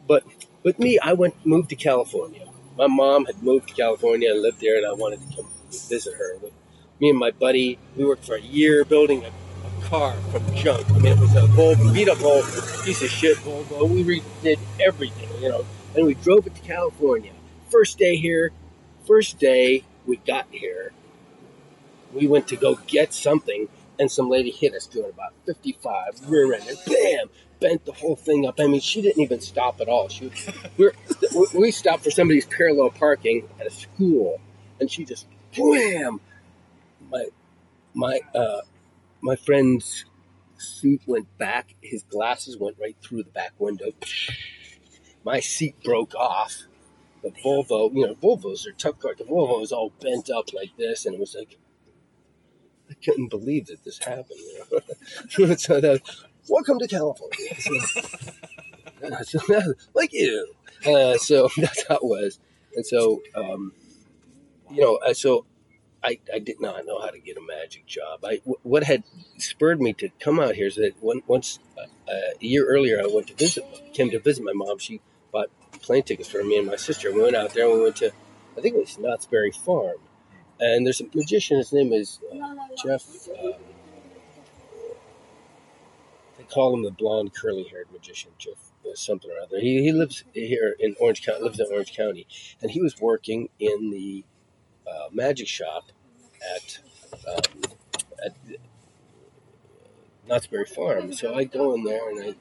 But 0.07 0.23
with 0.63 0.79
me 0.79 0.99
i 0.99 1.13
went 1.13 1.45
moved 1.45 1.69
to 1.69 1.75
california. 1.75 2.47
My 2.77 2.87
mom 2.87 3.25
had 3.25 3.41
moved 3.41 3.69
to 3.69 3.73
California 3.73 4.31
and 4.31 4.41
lived 4.41 4.59
there, 4.59 4.75
and 4.77 4.85
I 4.85 4.91
wanted 4.91 5.21
to 5.21 5.35
come 5.35 5.47
visit 5.69 6.13
her. 6.15 6.37
But 6.41 6.51
me 6.99 7.09
and 7.09 7.17
my 7.17 7.31
buddy, 7.31 7.79
we 7.95 8.05
worked 8.05 8.25
for 8.25 8.35
a 8.35 8.41
year 8.41 8.83
building 8.83 9.23
a 9.23 9.31
car 9.85 10.13
from 10.31 10.55
junk. 10.55 10.89
I 10.91 10.99
mean, 10.99 11.13
it 11.13 11.19
was 11.19 11.35
a 11.35 11.41
Volvo, 11.41 11.93
beat 11.93 12.09
up 12.09 12.21
old 12.23 12.45
piece 12.83 13.01
of 13.01 13.09
shit 13.09 13.37
Volvo. 13.37 13.89
We 13.89 14.03
redid 14.03 14.59
everything, 14.79 15.29
you 15.41 15.49
know, 15.49 15.65
and 15.95 16.05
we 16.05 16.15
drove 16.15 16.47
it 16.47 16.55
to 16.55 16.61
California. 16.61 17.31
First 17.69 17.97
day 17.97 18.17
here, 18.17 18.51
first 19.07 19.39
day 19.39 19.83
we 20.05 20.17
got 20.17 20.47
here, 20.51 20.91
we 22.13 22.27
went 22.27 22.47
to 22.49 22.55
go 22.55 22.75
get 22.87 23.13
something. 23.13 23.67
and 23.97 24.11
some 24.11 24.29
lady 24.29 24.51
hit 24.51 24.73
us 24.73 24.85
doing 24.87 25.09
about 25.09 25.33
55, 25.45 26.29
rear 26.29 26.53
end, 26.53 26.67
and 26.67 26.77
bam, 26.85 27.29
bent 27.61 27.85
the 27.85 27.93
whole 27.93 28.17
thing 28.17 28.45
up. 28.45 28.55
I 28.59 28.67
mean, 28.67 28.81
she 28.81 29.01
didn't 29.01 29.21
even 29.21 29.39
stop 29.39 29.79
at 29.79 29.87
all. 29.87 30.09
She, 30.09 30.31
we're, 30.77 30.91
we 31.53 31.71
stopped 31.71 32.03
for 32.03 32.11
somebody's 32.11 32.45
parallel 32.45 32.89
parking 32.89 33.47
at 33.59 33.67
a 33.67 33.69
school, 33.69 34.41
and 34.81 34.91
she 34.91 35.05
just 35.05 35.27
wham. 35.57 36.19
My 37.09 37.27
my 37.93 38.19
uh, 38.33 38.61
my 39.21 39.35
friend's 39.35 40.05
seat 40.57 41.01
went 41.05 41.37
back. 41.37 41.75
His 41.81 42.03
glasses 42.03 42.57
went 42.57 42.77
right 42.79 42.95
through 43.01 43.23
the 43.23 43.31
back 43.31 43.53
window. 43.57 43.91
My 45.23 45.39
seat 45.39 45.75
broke 45.83 46.15
off. 46.15 46.63
The 47.23 47.31
Volvo, 47.31 47.91
you 47.93 48.05
know, 48.05 48.13
Volvos 48.13 48.67
are 48.67 48.71
tough 48.73 48.99
cars. 48.99 49.17
The 49.17 49.23
Volvo 49.23 49.59
was 49.59 49.71
all 49.71 49.91
bent 49.99 50.29
up 50.29 50.53
like 50.53 50.77
this, 50.77 51.05
and 51.07 51.15
it 51.15 51.19
was 51.19 51.35
like 51.35 51.57
I 52.89 52.93
couldn't 53.03 53.29
believe 53.29 53.67
that 53.67 53.83
this 53.83 53.97
happened. 53.97 54.39
You 55.39 55.47
know? 55.47 55.55
so 55.55 55.97
welcome 56.47 56.79
to 56.79 56.87
California. 56.87 57.55
So, 59.23 59.39
like 59.93 60.13
you. 60.13 60.47
Uh, 60.85 61.17
so 61.17 61.49
that's 61.57 61.87
how 61.87 61.95
it 61.95 62.03
was. 62.03 62.39
And 62.75 62.85
so, 62.85 63.21
um, 63.35 63.73
you 64.71 64.81
know, 64.81 64.95
uh, 64.95 65.13
so 65.13 65.45
I, 66.05 66.19
I 66.31 66.37
did 66.37 66.61
not 66.61 66.85
know 66.85 67.01
how 67.01 67.09
to 67.09 67.19
get 67.19 67.35
a 67.35 67.41
magic 67.41 67.87
job. 67.87 68.23
I, 68.23 68.39
what 68.61 68.83
had 68.83 69.03
spurred 69.39 69.81
me 69.81 69.93
to 69.93 70.09
come 70.19 70.39
out 70.39 70.53
here 70.53 70.67
is 70.67 70.75
that 70.75 70.93
once 71.01 71.57
uh, 71.77 71.85
a 72.39 72.45
year 72.45 72.67
earlier, 72.67 73.01
I 73.01 73.09
went 73.11 73.27
to 73.27 73.33
visit, 73.33 73.65
came 73.93 74.11
to 74.11 74.19
visit 74.19 74.43
my 74.43 74.53
mom. 74.53 74.77
She 74.77 75.01
bought 75.31 75.49
plane 75.81 76.03
tickets 76.03 76.29
for 76.29 76.43
me 76.43 76.59
and 76.59 76.67
my 76.67 76.75
sister. 76.75 77.11
We 77.11 77.23
went 77.23 77.35
out 77.35 77.55
there 77.55 77.65
and 77.65 77.79
we 77.79 77.83
went 77.83 77.95
to, 77.97 78.11
I 78.55 78.61
think 78.61 78.75
it 78.75 78.79
was 78.79 78.99
Knott's 78.99 79.25
Berry 79.25 79.51
Farm. 79.51 79.97
And 80.59 80.85
there's 80.85 81.01
a 81.01 81.05
magician, 81.13 81.57
his 81.57 81.73
name 81.73 81.91
is 81.91 82.19
uh, 82.31 82.55
Jeff. 82.81 83.03
Uh, 83.27 83.53
they 86.37 86.43
call 86.43 86.75
him 86.75 86.83
the 86.83 86.91
blonde, 86.91 87.33
curly 87.33 87.63
haired 87.63 87.87
magician, 87.91 88.31
Jeff 88.37 88.71
uh, 88.85 88.93
something 88.93 89.31
or 89.31 89.41
other. 89.41 89.59
He, 89.59 89.81
he 89.81 89.91
lives 89.91 90.23
here 90.33 90.75
in 90.79 90.95
Orange 90.99 91.25
County, 91.25 91.43
lives 91.43 91.59
in 91.59 91.65
Orange 91.71 91.95
County. 91.97 92.27
And 92.61 92.69
he 92.69 92.79
was 92.79 93.01
working 93.01 93.49
in 93.59 93.89
the 93.89 94.23
uh, 94.87 95.07
magic 95.11 95.47
shop 95.47 95.85
at, 96.55 96.79
um, 97.27 97.61
at 98.25 98.33
Knott's 100.27 100.47
Berry 100.47 100.65
Farm. 100.65 101.13
So 101.13 101.35
I 101.35 101.43
go 101.45 101.73
in 101.73 101.83
there 101.83 102.09
and 102.09 102.23
I 102.23 102.35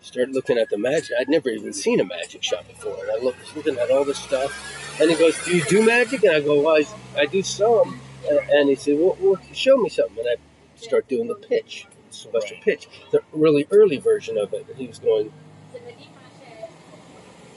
start 0.00 0.30
looking 0.30 0.58
at 0.58 0.70
the 0.70 0.78
magic. 0.78 1.16
I'd 1.18 1.28
never 1.28 1.48
even 1.50 1.72
seen 1.72 2.00
a 2.00 2.04
magic 2.04 2.42
shop 2.42 2.66
before. 2.68 2.96
And 3.02 3.10
I 3.10 3.24
look 3.24 3.36
looking 3.54 3.78
at 3.78 3.90
all 3.90 4.04
this 4.04 4.18
stuff. 4.18 5.00
And 5.00 5.10
he 5.10 5.16
goes, 5.16 5.42
Do 5.44 5.56
you 5.56 5.64
do 5.64 5.84
magic? 5.84 6.22
And 6.24 6.36
I 6.36 6.40
go, 6.40 6.62
Well, 6.62 6.76
I, 6.76 7.20
I 7.20 7.26
do 7.26 7.42
some. 7.42 8.00
And, 8.28 8.38
and 8.50 8.68
he 8.68 8.74
said, 8.74 8.98
well, 8.98 9.16
well, 9.20 9.40
show 9.52 9.76
me 9.76 9.88
something. 9.88 10.18
And 10.18 10.28
I 10.28 10.80
start 10.80 11.08
doing 11.08 11.28
the 11.28 11.34
pitch, 11.34 11.86
the 12.08 12.14
Sylvester 12.14 12.54
pitch, 12.62 12.88
the 13.12 13.20
really 13.32 13.66
early 13.70 13.98
version 13.98 14.36
of 14.38 14.52
it. 14.52 14.66
And 14.68 14.76
he 14.76 14.86
was 14.86 14.98
going, 14.98 15.32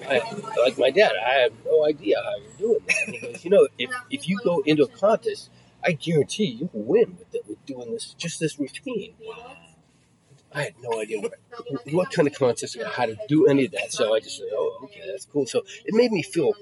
I, 0.07 0.21
like 0.59 0.77
my 0.77 0.89
dad, 0.89 1.13
I 1.25 1.33
have 1.41 1.53
no 1.65 1.85
idea 1.85 2.21
how 2.21 2.35
you're 2.37 2.57
doing 2.57 2.81
that. 2.87 2.95
And 3.05 3.15
he 3.15 3.21
goes, 3.21 3.45
you 3.45 3.51
know, 3.51 3.67
if, 3.77 3.91
if 4.09 4.27
you 4.27 4.39
go 4.43 4.61
into 4.65 4.83
a 4.83 4.87
contest, 4.87 5.49
I 5.85 5.91
guarantee 5.93 6.45
you 6.45 6.69
will 6.73 6.83
win 6.83 7.17
with, 7.17 7.31
the, 7.31 7.41
with 7.47 7.65
doing 7.65 7.91
this, 7.91 8.13
just 8.17 8.39
this 8.39 8.59
routine. 8.59 9.15
I 10.55 10.63
had 10.63 10.73
no 10.81 11.01
idea 11.01 11.19
what, 11.19 11.33
what 11.91 12.11
kind 12.11 12.27
of 12.27 12.35
contest 12.35 12.77
or 12.77 12.85
how 12.87 13.07
to 13.07 13.17
do 13.27 13.47
any 13.47 13.65
of 13.65 13.71
that. 13.71 13.91
So 13.91 14.13
I 14.13 14.19
just 14.19 14.37
said, 14.37 14.47
oh, 14.53 14.81
okay, 14.83 15.01
that's 15.09 15.25
cool. 15.25 15.47
So 15.47 15.63
it 15.85 15.93
made 15.93 16.11
me 16.11 16.21
feel 16.21 16.53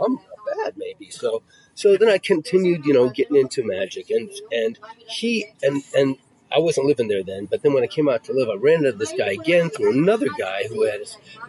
I'm 0.00 0.14
not 0.14 0.24
bad, 0.64 0.74
maybe. 0.76 1.10
So 1.10 1.42
so 1.74 1.96
then 1.96 2.08
I 2.08 2.18
continued, 2.18 2.84
you 2.84 2.92
know, 2.92 3.08
getting 3.10 3.36
into 3.36 3.62
magic, 3.64 4.10
and 4.10 4.30
and 4.50 4.78
he 5.06 5.46
and 5.62 5.82
and 5.96 6.16
I 6.52 6.58
wasn't 6.58 6.86
living 6.86 7.08
there 7.08 7.22
then, 7.22 7.46
but 7.46 7.62
then 7.62 7.72
when 7.74 7.84
I 7.84 7.86
came 7.86 8.08
out 8.08 8.24
to 8.24 8.32
live, 8.32 8.48
I 8.48 8.56
ran 8.56 8.84
into 8.84 8.92
this 8.92 9.12
guy 9.12 9.32
again 9.32 9.70
through 9.70 9.92
another 9.92 10.28
guy 10.36 10.64
who 10.68 10.84
had 10.84 11.00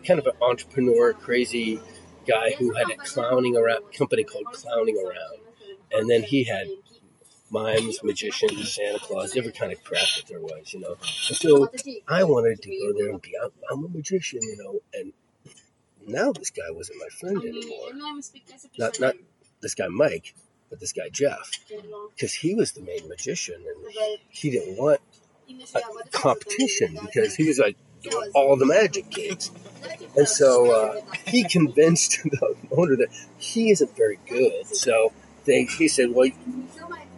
kind 0.06 0.20
of 0.20 0.28
an 0.28 0.34
entrepreneur, 0.42 1.14
crazy 1.14 1.80
guy 2.28 2.52
who 2.52 2.74
had 2.76 2.90
a 2.92 2.98
clowning 2.98 3.58
around 3.58 3.92
company 3.94 4.24
called 4.24 4.46
Clowning 4.54 4.98
Around, 4.98 5.40
and 5.94 6.10
then 6.10 6.24
he 6.24 6.44
had 6.44 6.68
mimes, 7.50 8.02
magicians, 8.04 8.74
Santa 8.74 9.00
Claus, 9.00 9.36
every 9.36 9.52
kind 9.52 9.72
of 9.72 9.84
crap 9.84 10.08
that 10.16 10.28
there 10.28 10.40
was, 10.40 10.74
you 10.74 10.80
know. 10.80 10.96
And 11.28 11.38
so 11.38 11.70
I 12.08 12.24
wanted 12.24 12.62
to 12.62 12.70
go 12.70 12.98
there 12.98 13.12
and 13.12 13.22
be, 13.22 13.34
I'm, 13.44 13.52
I'm 13.70 13.86
a 13.86 13.90
magician, 13.90 14.40
you 14.42 14.58
know, 14.58 14.80
and 14.94 15.14
now 16.08 16.32
this 16.32 16.50
guy 16.50 16.70
wasn't 16.72 17.00
my 17.00 17.10
friend 17.10 17.38
anymore. 17.38 17.90
Not 18.78 19.00
not 19.00 19.16
this 19.62 19.76
guy 19.76 19.88
Mike, 19.88 20.34
but 20.70 20.80
this 20.80 20.94
guy 20.94 21.10
Jeff, 21.12 21.52
because 22.16 22.34
he 22.34 22.56
was 22.56 22.72
the 22.72 22.82
main 22.82 23.08
magician, 23.08 23.56
and 23.56 24.20
he 24.30 24.50
didn't 24.50 24.78
want 24.78 25.02
a 25.76 25.82
competition 26.12 26.98
because 27.02 27.36
he 27.36 27.48
was 27.48 27.60
like 27.60 27.78
all 28.34 28.56
the 28.56 28.66
magic 28.66 29.10
kids. 29.10 29.52
And 30.18 30.28
so 30.28 30.72
uh, 30.72 31.02
he 31.28 31.44
convinced 31.44 32.20
the 32.24 32.56
owner 32.72 32.96
that 32.96 33.10
he 33.38 33.72
isn't 33.72 33.96
very 33.96 34.20
good. 34.28 34.66
So 34.68 35.12
they, 35.46 35.64
he 35.64 35.88
said, 35.88 36.14
well, 36.14 36.30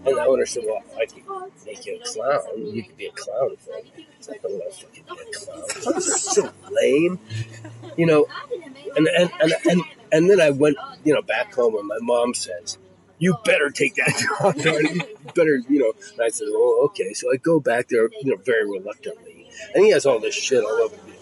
and 0.05 0.17
the 0.17 0.25
owner 0.25 0.45
said, 0.45 0.63
well, 0.65 0.83
I 0.97 1.05
could 1.05 1.23
make 1.65 1.85
you 1.85 1.99
a 2.01 2.05
clown. 2.05 2.41
You 2.57 2.83
could 2.83 2.97
be 2.97 3.05
a 3.05 3.11
clown. 3.11 3.55
I 4.29 4.37
don't 4.41 4.53
want 4.53 4.73
to 4.73 4.85
fucking 4.85 5.03
be 5.05 5.21
a 5.21 5.33
clown. 5.33 5.63
Clowns 5.69 6.21
so 6.21 6.49
lame. 6.71 7.19
You 7.95 8.05
know, 8.05 8.27
and, 8.97 9.07
and, 9.07 9.31
and, 9.39 9.53
and, 9.69 9.81
and 10.11 10.29
then 10.29 10.41
I 10.41 10.49
went, 10.49 10.77
you 11.03 11.13
know, 11.13 11.21
back 11.21 11.53
home 11.53 11.75
and 11.75 11.87
my 11.87 11.97
mom 12.01 12.33
says, 12.33 12.77
you 13.19 13.37
better 13.45 13.69
take 13.69 13.95
that 13.95 14.13
job. 14.41 14.55
you 14.57 15.01
better, 15.33 15.61
you 15.69 15.79
know. 15.79 15.93
And 16.13 16.21
I 16.21 16.29
said, 16.29 16.47
oh, 16.49 16.89
okay. 16.89 17.13
So 17.13 17.31
I 17.31 17.37
go 17.37 17.59
back 17.59 17.87
there, 17.87 18.09
you 18.21 18.31
know, 18.31 18.37
very 18.37 18.69
reluctantly. 18.69 19.47
And 19.73 19.85
he 19.85 19.91
has 19.91 20.05
all 20.05 20.19
this 20.19 20.35
shit 20.35 20.63
all 20.63 20.71
over 20.71 20.95
me. 21.05 21.13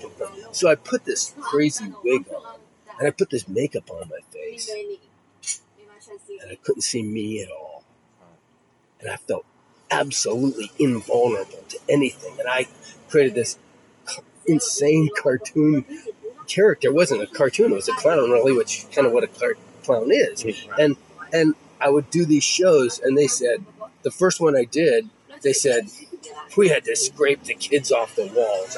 So 0.51 0.70
I 0.70 0.75
put 0.75 1.05
this 1.05 1.34
crazy 1.39 1.93
wig 2.03 2.25
on, 2.29 2.60
and 3.00 3.08
I 3.08 3.12
put 3.12 3.29
this 3.29 3.48
makeup 3.48 3.89
on 3.91 4.10
my 4.10 4.20
face, 4.31 4.70
and 6.41 6.51
I 6.51 6.55
couldn't 6.55 6.81
see 6.81 7.03
me 7.03 7.41
at 7.43 7.50
all. 7.50 7.83
And 9.00 9.10
I 9.10 9.17
felt 9.17 9.45
absolutely 9.89 10.71
invulnerable 10.79 11.63
to 11.69 11.79
anything. 11.89 12.39
And 12.39 12.48
I 12.48 12.67
created 13.10 13.36
this 13.36 13.57
insane 14.45 15.10
cartoon 15.21 15.86
character. 16.48 16.89
It 16.89 16.93
wasn't 16.93 17.21
a 17.21 17.27
cartoon; 17.27 17.71
it 17.71 17.75
was 17.75 17.89
a 17.89 17.93
clown, 17.93 18.31
really, 18.31 18.53
which 18.53 18.86
kind 18.91 19.07
of 19.07 19.13
what 19.13 19.24
a 19.24 19.27
car- 19.27 19.57
clown 19.83 20.10
is. 20.12 20.45
And 20.79 20.98
and 21.33 21.55
I 21.79 21.89
would 21.89 22.10
do 22.10 22.25
these 22.25 22.43
shows, 22.43 23.00
and 23.00 23.17
they 23.17 23.27
said 23.27 23.65
the 24.03 24.12
first 24.12 24.39
one 24.41 24.55
I 24.55 24.65
did, 24.65 25.10
they 25.41 25.53
said 25.53 25.89
we 26.57 26.69
had 26.69 26.83
to 26.86 26.95
scrape 26.95 27.43
the 27.43 27.55
kids 27.55 27.91
off 27.91 28.15
the 28.15 28.27
walls, 28.27 28.77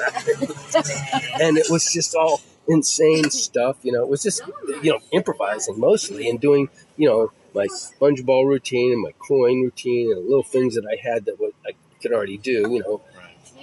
and 1.40 1.58
it 1.58 1.66
was 1.70 1.92
just 1.92 2.14
all 2.14 2.40
insane 2.68 3.30
stuff. 3.30 3.76
You 3.82 3.92
know, 3.92 4.02
it 4.02 4.08
was 4.08 4.22
just 4.22 4.42
you 4.82 4.92
know 4.92 5.00
improvising 5.12 5.78
mostly 5.78 6.28
and 6.28 6.40
doing 6.40 6.68
you 6.96 7.08
know 7.08 7.32
my 7.54 7.66
sponge 7.66 8.24
ball 8.24 8.46
routine 8.46 8.92
and 8.92 9.02
my 9.02 9.12
coin 9.18 9.62
routine 9.62 10.12
and 10.12 10.24
little 10.24 10.42
things 10.42 10.74
that 10.74 10.84
I 10.86 10.96
had 10.96 11.24
that 11.26 11.36
I 11.66 11.72
could 12.02 12.12
already 12.12 12.36
do. 12.36 12.70
You 12.70 12.80
know, 12.80 13.02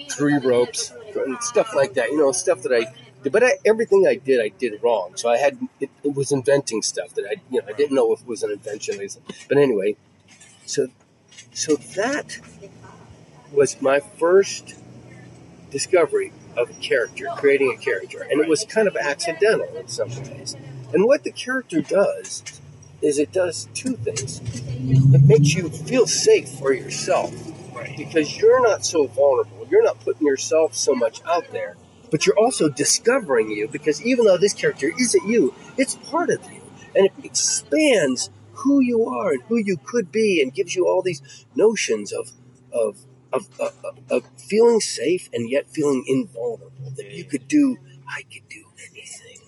three 0.10 0.38
ropes 0.38 0.94
and 1.16 1.42
stuff 1.42 1.76
like 1.76 1.94
that. 1.96 2.10
You 2.12 2.18
know, 2.18 2.32
stuff 2.32 2.62
that 2.64 2.74
I 2.74 2.92
did. 3.24 3.32
but 3.32 3.44
I, 3.44 3.54
everything 3.66 4.08
I 4.08 4.16
did, 4.16 4.42
I 4.42 4.50
did 4.50 4.82
wrong. 4.82 5.14
So 5.16 5.30
I 5.30 5.38
had 5.38 5.58
it, 5.80 5.90
it, 6.04 6.16
was 6.16 6.32
inventing 6.32 6.82
stuff 6.82 7.14
that 7.16 7.26
I, 7.26 7.36
you 7.50 7.62
know, 7.62 7.68
I 7.68 7.74
didn't 7.74 7.96
know 7.96 8.14
if 8.14 8.22
it 8.22 8.28
was 8.28 8.44
an 8.44 8.52
invention. 8.52 9.00
But 9.48 9.58
anyway, 9.58 9.98
so 10.66 10.88
so 11.54 11.76
that 11.76 12.40
was 13.52 13.82
my 13.82 14.00
first 14.00 14.76
discovery 15.70 16.32
of 16.58 16.70
a 16.70 16.74
character, 16.74 17.28
creating 17.38 17.76
a 17.78 17.82
character, 17.82 18.22
and 18.22 18.42
it 18.42 18.48
was 18.48 18.66
kind 18.66 18.88
of 18.88 18.96
accidental 18.96 19.76
in 19.76 19.88
some 19.88 20.10
ways. 20.10 20.56
And 20.94 21.06
what 21.06 21.24
the 21.24 21.32
character 21.32 21.82
does 21.82 22.61
is 23.02 23.20
it 23.20 23.32
does 23.32 23.68
two 23.74 23.96
things. 23.96 24.42
It 25.14 25.22
makes 25.24 25.54
you 25.54 25.70
feel 25.70 26.08
safe 26.08 26.50
for 26.50 26.74
yourself 26.74 27.34
because 27.98 28.38
you're 28.38 28.62
not 28.62 28.86
so 28.86 29.08
vulnerable. 29.08 29.68
You're 29.70 29.84
not 29.84 30.00
putting 30.02 30.28
yourself 30.28 30.76
so 30.76 30.94
much 30.94 31.22
out 31.26 31.52
there 31.52 31.78
but 32.12 32.26
you're 32.26 32.38
also 32.38 32.70
discovering 32.70 33.50
you 33.50 33.68
because 33.70 34.06
even 34.06 34.26
though 34.26 34.38
this 34.38 34.54
character 34.54 34.92
isn't 35.00 35.28
you, 35.28 35.56
it's 35.78 35.96
part 35.96 36.30
of 36.30 36.44
you. 36.52 36.62
And 36.94 37.06
it 37.06 37.14
expands 37.24 38.30
who 38.52 38.82
you 38.82 39.06
are 39.06 39.32
and 39.32 39.42
who 39.44 39.58
you 39.58 39.78
could 39.78 40.12
be 40.12 40.42
and 40.42 40.54
gives 40.54 40.76
you 40.76 40.86
all 40.86 41.02
these 41.02 41.46
notions 41.56 42.12
of, 42.12 42.32
of, 42.74 42.98
of, 43.32 43.48
of, 43.60 43.74
of 44.10 44.24
feeling 44.38 44.82
safe 44.82 45.30
and 45.34 45.50
yet 45.50 45.70
feeling 45.70 46.04
invulnerable. 46.06 46.92
That 46.98 47.12
you 47.12 47.24
could 47.24 47.48
do, 47.48 47.78
I 48.08 48.24
could 48.24 48.48
do 48.50 48.66
anything 48.92 49.40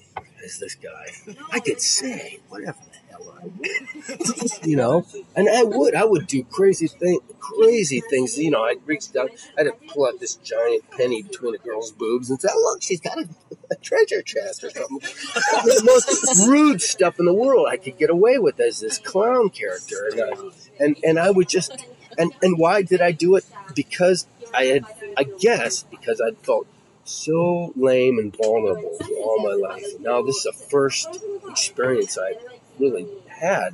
as 0.43 0.57
this 0.59 0.75
guy. 0.75 1.35
I 1.51 1.59
could 1.59 1.81
say 1.81 2.39
whatever 2.47 2.79
you 4.63 4.75
know, 4.75 5.05
and 5.35 5.49
I 5.49 5.63
would, 5.63 5.95
I 5.95 6.03
would 6.05 6.27
do 6.27 6.43
crazy 6.43 6.87
thing, 6.87 7.19
crazy 7.39 8.01
things. 8.09 8.37
You 8.37 8.51
know, 8.51 8.63
I'd 8.63 8.85
reach 8.85 9.11
down, 9.11 9.29
I'd 9.57 9.67
pull 9.87 10.07
out 10.07 10.19
this 10.19 10.35
giant 10.35 10.89
penny 10.91 11.23
between 11.23 11.55
a 11.55 11.57
girl's 11.57 11.91
boobs 11.91 12.29
and 12.29 12.39
say, 12.39 12.49
oh, 12.51 12.71
"Look, 12.71 12.81
she's 12.81 13.01
got 13.01 13.17
a, 13.17 13.27
a 13.71 13.75
treasure 13.75 14.21
chest 14.21 14.63
or 14.63 14.69
something." 14.69 14.99
the 14.99 15.81
most 15.85 16.47
rude 16.47 16.81
stuff 16.81 17.19
in 17.19 17.25
the 17.25 17.33
world 17.33 17.67
I 17.69 17.77
could 17.77 17.97
get 17.97 18.09
away 18.09 18.37
with 18.37 18.59
as 18.59 18.79
this 18.79 18.97
clown 18.97 19.49
character, 19.49 20.09
and 20.11 20.19
uh, 20.21 20.49
and 20.79 20.97
and 21.03 21.19
I 21.19 21.31
would 21.31 21.49
just, 21.49 21.85
and 22.17 22.33
and 22.41 22.57
why 22.57 22.81
did 22.81 23.01
I 23.01 23.11
do 23.11 23.35
it? 23.35 23.45
because 23.75 24.27
I 24.53 24.65
had, 24.65 24.85
I 25.17 25.23
guess, 25.23 25.83
because 25.83 26.21
I'd 26.21 26.37
felt 26.39 26.67
so 27.05 27.73
lame 27.75 28.17
and 28.17 28.35
vulnerable 28.35 28.97
all 29.23 29.43
my 29.43 29.53
life. 29.53 29.99
Now 29.99 30.21
this 30.21 30.37
is 30.37 30.43
the 30.43 30.53
first 30.53 31.19
experience 31.49 32.17
I 32.17 32.33
really 32.79 33.07
had 33.27 33.73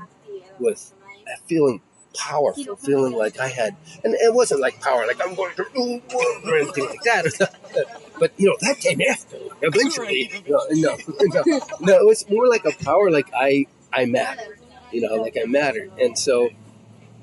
with 0.60 0.94
feeling 1.48 1.82
powerful, 2.18 2.76
feeling 2.76 3.14
like 3.14 3.40
I 3.40 3.48
had, 3.48 3.76
and 4.04 4.14
it 4.14 4.34
wasn't 4.34 4.62
like 4.62 4.82
power, 4.82 5.06
like 5.06 5.22
I'm 5.26 5.36
going 5.36 5.56
to 5.56 5.66
do 5.74 6.02
or 6.46 6.58
anything 6.58 6.86
like 6.86 7.02
that. 7.04 7.56
But 8.20 8.34
you 8.36 8.48
know, 8.48 8.58
that 8.60 8.80
came 8.80 9.00
after 9.10 9.38
eventually. 9.62 10.30
No, 10.46 10.60
no, 10.72 10.98
no, 11.22 11.62
no, 11.80 11.94
it 11.94 12.06
was 12.06 12.30
more 12.30 12.50
like 12.50 12.66
a 12.66 12.74
power, 12.84 13.10
like 13.10 13.30
I, 13.34 13.66
I 13.94 14.06
matter, 14.06 14.58
you 14.92 15.00
know, 15.00 15.16
like 15.16 15.38
I 15.42 15.46
mattered, 15.46 15.92
and 15.98 16.20
so, 16.20 16.50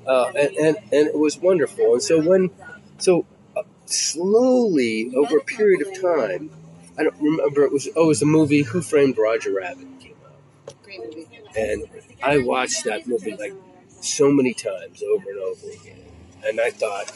uh, 0.07 0.31
and, 0.35 0.55
and 0.57 0.77
and 0.91 1.07
it 1.07 1.19
was 1.19 1.37
wonderful. 1.37 1.93
And 1.93 2.01
so 2.01 2.19
when, 2.19 2.49
so 2.97 3.27
uh, 3.55 3.61
slowly 3.85 5.11
over 5.15 5.37
a 5.37 5.43
period 5.43 5.85
of 5.85 6.01
time, 6.01 6.49
I 6.97 7.03
don't 7.03 7.21
remember. 7.21 7.63
It 7.63 7.71
was 7.71 7.87
oh, 7.95 8.05
it 8.05 8.07
was 8.07 8.19
the 8.21 8.25
movie 8.25 8.63
Who 8.63 8.81
Framed 8.81 9.19
Roger 9.19 9.53
Rabbit 9.53 9.87
came 9.99 10.15
out, 10.25 10.83
Great 10.83 11.01
movie. 11.03 11.27
And 11.57 11.83
I 12.23 12.37
watched 12.39 12.85
that 12.85 13.07
movie 13.07 13.35
like 13.35 13.53
so 14.01 14.31
many 14.31 14.53
times 14.53 15.01
over 15.03 15.29
and 15.29 15.39
over 15.39 15.67
again, 15.69 16.05
and 16.45 16.59
I 16.61 16.69
thought, 16.69 17.11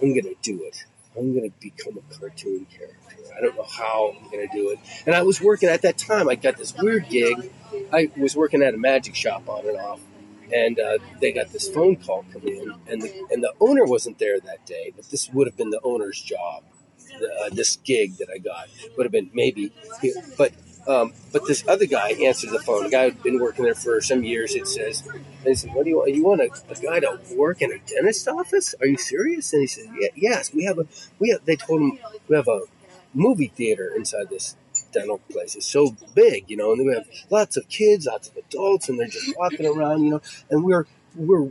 I'm 0.00 0.14
gonna 0.14 0.34
do 0.42 0.62
it. 0.64 0.84
I'm 1.16 1.34
gonna 1.34 1.50
become 1.60 1.98
a 1.98 2.14
cartoon 2.18 2.66
character. 2.66 2.98
I 3.36 3.40
don't 3.40 3.56
know 3.56 3.64
how 3.64 4.14
I'm 4.18 4.30
gonna 4.30 4.48
do 4.52 4.70
it. 4.70 4.78
And 5.06 5.14
I 5.14 5.22
was 5.22 5.40
working 5.40 5.68
at 5.68 5.82
that 5.82 5.98
time. 5.98 6.28
I 6.28 6.34
got 6.34 6.56
this 6.56 6.74
weird 6.76 7.08
gig. 7.08 7.50
I 7.92 8.10
was 8.16 8.36
working 8.36 8.62
at 8.62 8.74
a 8.74 8.78
magic 8.78 9.14
shop 9.14 9.48
on 9.48 9.68
and 9.68 9.78
off, 9.78 10.00
and 10.52 10.78
uh, 10.80 10.98
they 11.20 11.32
got 11.32 11.50
this 11.50 11.68
phone 11.68 11.96
call 11.96 12.24
come 12.32 12.42
in, 12.46 12.74
and 12.88 13.02
the 13.02 13.26
and 13.30 13.42
the 13.42 13.52
owner 13.60 13.84
wasn't 13.84 14.18
there 14.18 14.40
that 14.40 14.64
day, 14.66 14.92
but 14.96 15.10
this 15.10 15.28
would 15.30 15.46
have 15.46 15.56
been 15.56 15.70
the 15.70 15.80
owner's 15.84 16.20
job. 16.20 16.64
Uh, 17.14 17.50
this 17.52 17.76
gig 17.76 18.16
that 18.16 18.28
I 18.34 18.38
got 18.38 18.68
would 18.96 19.04
have 19.04 19.12
been 19.12 19.30
maybe, 19.34 19.70
but 20.38 20.52
um, 20.86 21.12
but 21.32 21.46
this 21.46 21.66
other 21.68 21.86
guy 21.86 22.10
answered 22.10 22.50
the 22.50 22.58
phone. 22.58 22.84
The 22.84 22.90
guy 22.90 23.04
had 23.04 23.22
been 23.22 23.38
working 23.38 23.64
there 23.64 23.74
for 23.74 24.00
some 24.00 24.24
years. 24.24 24.54
It 24.54 24.66
says, 24.66 25.06
and 25.06 25.24
he 25.44 25.54
said, 25.54 25.74
"What 25.74 25.84
do 25.84 25.90
you 25.90 25.98
want? 25.98 26.14
You 26.14 26.24
want 26.24 26.40
a, 26.40 26.50
a 26.70 26.74
guy 26.74 27.00
to 27.00 27.20
work 27.36 27.62
in 27.62 27.72
a 27.72 27.78
dentist 27.78 28.26
office? 28.28 28.74
Are 28.80 28.86
you 28.86 28.98
serious?" 28.98 29.52
And 29.52 29.62
he 29.62 29.66
said, 29.66 29.86
yeah, 29.98 30.08
"Yes, 30.16 30.52
we 30.52 30.64
have 30.64 30.78
a 30.78 30.86
we 31.18 31.30
have." 31.30 31.44
They 31.44 31.56
told 31.56 31.82
him 31.82 31.98
we 32.28 32.36
have 32.36 32.48
a 32.48 32.62
movie 33.14 33.52
theater 33.54 33.92
inside 33.94 34.28
this 34.30 34.56
dental 34.92 35.18
place. 35.30 35.54
It's 35.54 35.66
so 35.66 35.96
big, 36.14 36.50
you 36.50 36.56
know, 36.56 36.72
and 36.72 36.86
we 36.86 36.94
have 36.94 37.06
lots 37.30 37.56
of 37.56 37.68
kids, 37.68 38.06
lots 38.06 38.28
of 38.28 38.36
adults, 38.36 38.88
and 38.88 38.98
they're 38.98 39.08
just 39.08 39.36
walking 39.38 39.66
around, 39.66 40.04
you 40.04 40.10
know, 40.10 40.22
and 40.50 40.64
we're 40.64 40.86
we're 41.14 41.48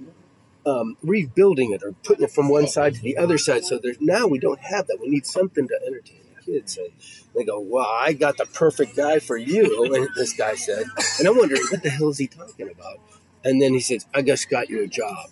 um, 0.65 0.97
rebuilding 1.01 1.71
it 1.71 1.83
or 1.83 1.93
putting 2.03 2.25
it 2.25 2.31
from 2.31 2.49
one 2.49 2.67
side 2.67 2.95
to 2.95 3.01
the 3.01 3.17
other 3.17 3.37
side. 3.37 3.63
So 3.63 3.79
there's 3.81 3.99
now 4.01 4.27
we 4.27 4.39
don't 4.39 4.59
have 4.59 4.87
that. 4.87 4.99
We 4.99 5.07
need 5.07 5.25
something 5.25 5.67
to 5.67 5.79
entertain 5.85 6.21
kids. 6.45 6.77
And 6.77 6.89
they 7.35 7.43
go, 7.43 7.59
"Well, 7.59 7.85
I 7.87 8.13
got 8.13 8.37
the 8.37 8.45
perfect 8.45 8.95
guy 8.95 9.19
for 9.19 9.37
you." 9.37 9.93
And 9.93 10.09
this 10.15 10.33
guy 10.33 10.55
said, 10.55 10.85
and 11.19 11.27
I'm 11.27 11.37
wondering 11.37 11.61
what 11.69 11.83
the 11.83 11.89
hell 11.89 12.09
is 12.09 12.17
he 12.17 12.27
talking 12.27 12.69
about? 12.69 12.99
And 13.43 13.61
then 13.61 13.73
he 13.73 13.79
says, 13.79 14.05
"I 14.13 14.21
just 14.21 14.49
got 14.49 14.69
you 14.69 14.83
a 14.83 14.87
job." 14.87 15.29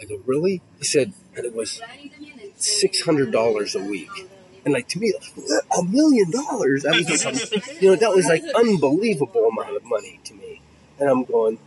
I 0.00 0.04
go, 0.04 0.20
"Really?" 0.26 0.62
He 0.78 0.84
said, 0.84 1.12
and 1.36 1.44
it 1.44 1.54
was 1.54 1.80
six 2.56 3.00
hundred 3.02 3.32
dollars 3.32 3.74
a 3.74 3.82
week. 3.82 4.10
And 4.64 4.74
like 4.74 4.88
to 4.88 4.98
me, 4.98 5.14
a 5.78 5.82
million 5.84 6.30
dollars. 6.30 6.84
I 6.84 6.90
was 6.90 7.24
like, 7.24 7.80
you 7.80 7.90
know, 7.90 7.96
that 7.96 8.10
was 8.10 8.26
like 8.26 8.42
unbelievable 8.54 9.48
amount 9.48 9.76
of 9.76 9.84
money 9.84 10.18
to 10.24 10.34
me. 10.34 10.60
And 10.98 11.08
I'm 11.08 11.24
going, 11.24 11.58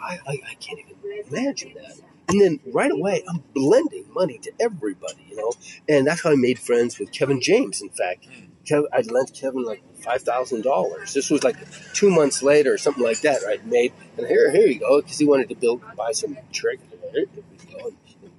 I, 0.00 0.18
I, 0.26 0.32
I 0.50 0.54
can't 0.60 0.78
even 0.78 1.24
imagine 1.28 1.74
that. 1.74 1.96
And 2.30 2.40
then 2.40 2.60
right 2.72 2.90
away, 2.90 3.22
I'm 3.28 3.42
blending 3.54 4.06
money 4.12 4.38
to 4.38 4.52
everybody, 4.60 5.26
you 5.28 5.36
know. 5.36 5.52
And 5.88 6.06
that's 6.06 6.22
how 6.22 6.30
I 6.30 6.36
made 6.36 6.58
friends 6.58 6.98
with 6.98 7.12
Kevin 7.12 7.40
James. 7.40 7.82
In 7.82 7.88
fact, 7.90 8.26
Kev, 8.64 8.84
I 8.92 9.00
lent 9.00 9.34
Kevin 9.34 9.64
like 9.64 9.82
five 10.02 10.22
thousand 10.22 10.62
dollars. 10.62 11.12
This 11.12 11.30
was 11.30 11.42
like 11.42 11.56
two 11.92 12.10
months 12.10 12.42
later, 12.42 12.72
or 12.74 12.78
something 12.78 13.02
like 13.02 13.20
that. 13.22 13.42
I'd 13.48 13.66
made, 13.66 13.92
and 14.16 14.26
here, 14.26 14.50
here 14.50 14.66
you 14.66 14.78
go, 14.78 15.00
because 15.00 15.18
he 15.18 15.26
wanted 15.26 15.48
to 15.48 15.56
build, 15.56 15.82
buy 15.96 16.12
some 16.12 16.36
trick. 16.52 16.80
Here 17.12 17.26
we 17.34 17.74
go. 17.74 17.92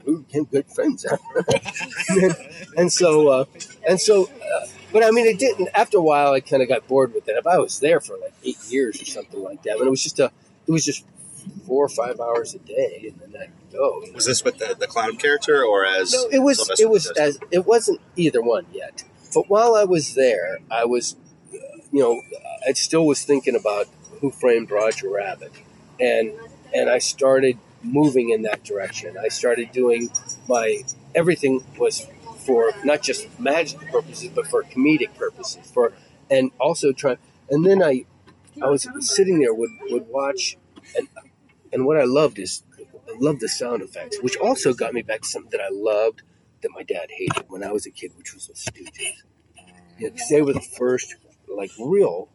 We 0.06 0.16
became 0.18 0.46
good 0.46 0.66
friends. 0.68 1.06
and, 2.10 2.36
and 2.78 2.92
so, 2.92 3.28
uh, 3.28 3.46
and 3.88 4.00
so, 4.00 4.26
uh, 4.26 4.66
but 4.92 5.04
I 5.04 5.12
mean, 5.12 5.28
it 5.28 5.38
didn't. 5.38 5.70
After 5.74 5.98
a 5.98 6.02
while, 6.02 6.34
I 6.34 6.40
kind 6.40 6.64
of 6.64 6.70
got 6.70 6.88
bored 6.88 7.14
with 7.14 7.28
it. 7.28 7.34
If 7.34 7.46
I 7.46 7.58
was 7.58 7.80
there 7.80 8.00
for 8.00 8.18
like 8.18 8.34
eight 8.44 8.58
years 8.70 9.02
or 9.02 9.06
something 9.06 9.42
like 9.42 9.64
that, 9.64 9.78
and 9.78 9.88
it 9.88 9.90
was 9.90 10.02
just 10.04 10.20
a, 10.20 10.32
it 10.68 10.72
was 10.72 10.86
just 10.86 11.06
four 11.72 11.86
or 11.86 11.90
five 11.90 12.20
hours 12.20 12.54
a 12.54 12.60
day, 12.60 13.14
and 13.14 13.34
then 13.34 13.42
I'd 13.44 13.72
go. 13.72 14.04
Was 14.14 14.26
this 14.26 14.44
with 14.44 14.58
the, 14.58 14.76
the 14.78 14.88
clown 14.88 15.16
character 15.16 15.64
or 15.64 15.86
as? 15.86 16.12
no, 16.12 16.28
it 16.30 16.40
was 16.40 16.58
Sylvester 16.58 16.84
it 16.84 16.90
was 16.90 17.08
McCoy? 17.08 17.22
as 17.22 17.40
it 17.50 17.66
wasn't 17.66 18.02
either 18.18 18.42
one 18.42 18.66
yet. 18.74 19.06
But 19.34 19.50
while 19.50 19.76
I 19.76 19.86
was 19.86 20.14
there, 20.14 20.60
I 20.70 20.84
was, 20.84 21.16
you 21.54 22.02
know, 22.02 22.22
I 22.68 22.74
still 22.74 23.06
was 23.06 23.24
thinking 23.24 23.56
about 23.56 23.88
Who 24.20 24.32
Framed 24.32 24.70
Roger 24.70 25.10
Rabbit, 25.10 25.54
and 25.98 26.34
and 26.76 26.90
I 26.90 26.98
started 26.98 27.58
moving 27.82 28.32
in 28.32 28.42
that 28.42 28.66
direction. 28.66 29.18
I 29.18 29.30
started 29.30 29.72
doing 29.72 30.10
my 30.50 30.82
everything 31.16 31.64
was 31.80 32.06
for 32.46 32.74
not 32.84 33.02
just 33.02 33.40
magic 33.40 33.80
purposes, 33.90 34.30
but 34.36 34.46
for 34.46 34.64
comedic 34.64 35.16
purposes. 35.16 35.72
For 35.72 35.94
and 36.30 36.52
also 36.60 36.92
try. 36.92 37.16
And 37.50 37.66
then 37.66 37.82
I, 37.82 38.04
I 38.62 38.66
was 38.68 38.86
sitting 39.00 39.40
there 39.40 39.54
would 39.54 39.72
would 39.90 40.10
watch, 40.10 40.58
and 40.98 41.08
and 41.72 41.86
what 41.86 41.98
I 41.98 42.04
loved 42.04 42.40
is 42.40 42.64
I 42.80 43.16
loved 43.20 43.42
the 43.42 43.50
sound 43.50 43.82
effects, 43.82 44.22
which 44.22 44.38
also 44.38 44.74
got 44.74 44.94
me 44.94 45.02
back 45.02 45.22
to 45.22 45.28
something 45.28 45.52
that 45.52 45.62
I 45.62 45.70
loved 45.72 46.22
that 46.62 46.70
my 46.72 46.84
dad 46.84 47.08
hated 47.12 47.46
when 47.50 47.64
I 47.64 47.72
was 47.72 47.86
a 47.86 47.92
kid, 47.92 48.12
which 48.18 48.34
was 48.34 48.48
the 48.48 48.54
Stooges. 48.54 49.24
'cause 50.00 50.30
they 50.30 50.42
were 50.42 50.54
the 50.54 50.62
first, 50.62 51.16
like 51.48 51.72
real, 51.80 52.30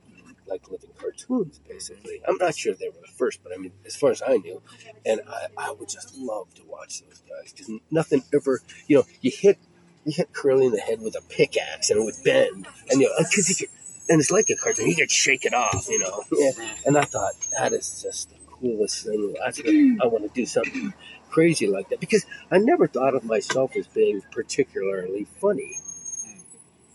like 0.46 0.68
living 0.70 0.90
cartoons, 0.98 1.58
basically. 1.68 2.20
I'm 2.26 2.36
not 2.38 2.56
sure 2.56 2.74
they 2.74 2.88
were 2.88 3.00
the 3.04 3.12
first, 3.12 3.40
but 3.42 3.52
I 3.52 3.56
mean, 3.56 3.72
as 3.84 3.96
far 3.96 4.10
as 4.10 4.22
I 4.22 4.36
knew, 4.36 4.62
and 5.04 5.20
I, 5.28 5.46
I 5.58 5.70
would 5.72 5.88
just 5.88 6.16
love 6.16 6.52
to 6.54 6.62
watch 6.64 7.00
those 7.00 7.22
guys 7.28 7.52
because 7.52 7.70
nothing 7.90 8.22
ever, 8.34 8.60
you 8.86 8.98
know, 8.98 9.04
you 9.20 9.30
hit 9.34 9.58
you 10.04 10.12
hit 10.12 10.32
Curly 10.32 10.66
in 10.66 10.72
the 10.72 10.78
head 10.80 11.00
with 11.00 11.16
a 11.16 11.22
pickaxe 11.22 11.90
and 11.90 12.00
it 12.00 12.04
would 12.04 12.14
bend, 12.24 12.68
and 12.90 13.00
you 13.00 13.08
know, 13.08 13.14
because 13.18 13.48
he 13.48 13.54
could, 13.54 13.68
and 14.08 14.20
it's 14.20 14.30
like 14.30 14.48
a 14.50 14.54
cartoon, 14.54 14.86
he 14.86 14.94
could 14.94 15.10
shake 15.10 15.44
it 15.44 15.52
off, 15.52 15.88
you 15.88 15.98
know. 15.98 16.22
Yeah. 16.32 16.52
And 16.86 16.96
I 16.96 17.02
thought 17.02 17.32
that 17.58 17.72
is 17.72 18.00
just 18.02 18.30
the 18.30 18.36
coolest 18.60 19.04
thing. 19.04 19.34
That's 19.38 19.58
what, 19.58 19.68
I 19.68 20.06
want 20.06 20.24
to 20.24 20.30
do 20.34 20.46
something 20.46 20.92
crazy 21.30 21.66
like 21.66 21.88
that 21.90 22.00
because 22.00 22.26
I 22.50 22.58
never 22.58 22.86
thought 22.86 23.14
of 23.14 23.24
myself 23.24 23.76
as 23.76 23.86
being 23.86 24.22
particularly 24.30 25.26
funny. 25.40 25.78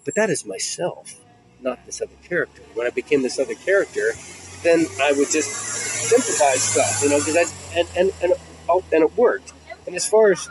But 0.03 0.15
that 0.15 0.29
is 0.29 0.45
myself, 0.45 1.21
not 1.61 1.85
this 1.85 2.01
other 2.01 2.11
character. 2.23 2.63
When 2.73 2.87
I 2.87 2.89
became 2.89 3.21
this 3.21 3.37
other 3.39 3.53
character, 3.53 4.13
then 4.63 4.85
I 5.01 5.11
would 5.11 5.29
just 5.29 5.49
sympathize 5.51 6.61
stuff, 6.61 7.01
you 7.03 7.09
know, 7.09 7.19
because 7.19 7.37
I 7.37 7.79
and 7.79 7.87
and 7.97 8.11
and 8.23 8.33
oh, 8.67 8.83
and 8.91 9.03
it 9.03 9.17
worked. 9.17 9.53
And 9.85 9.95
as 9.95 10.07
far 10.07 10.31
as 10.31 10.49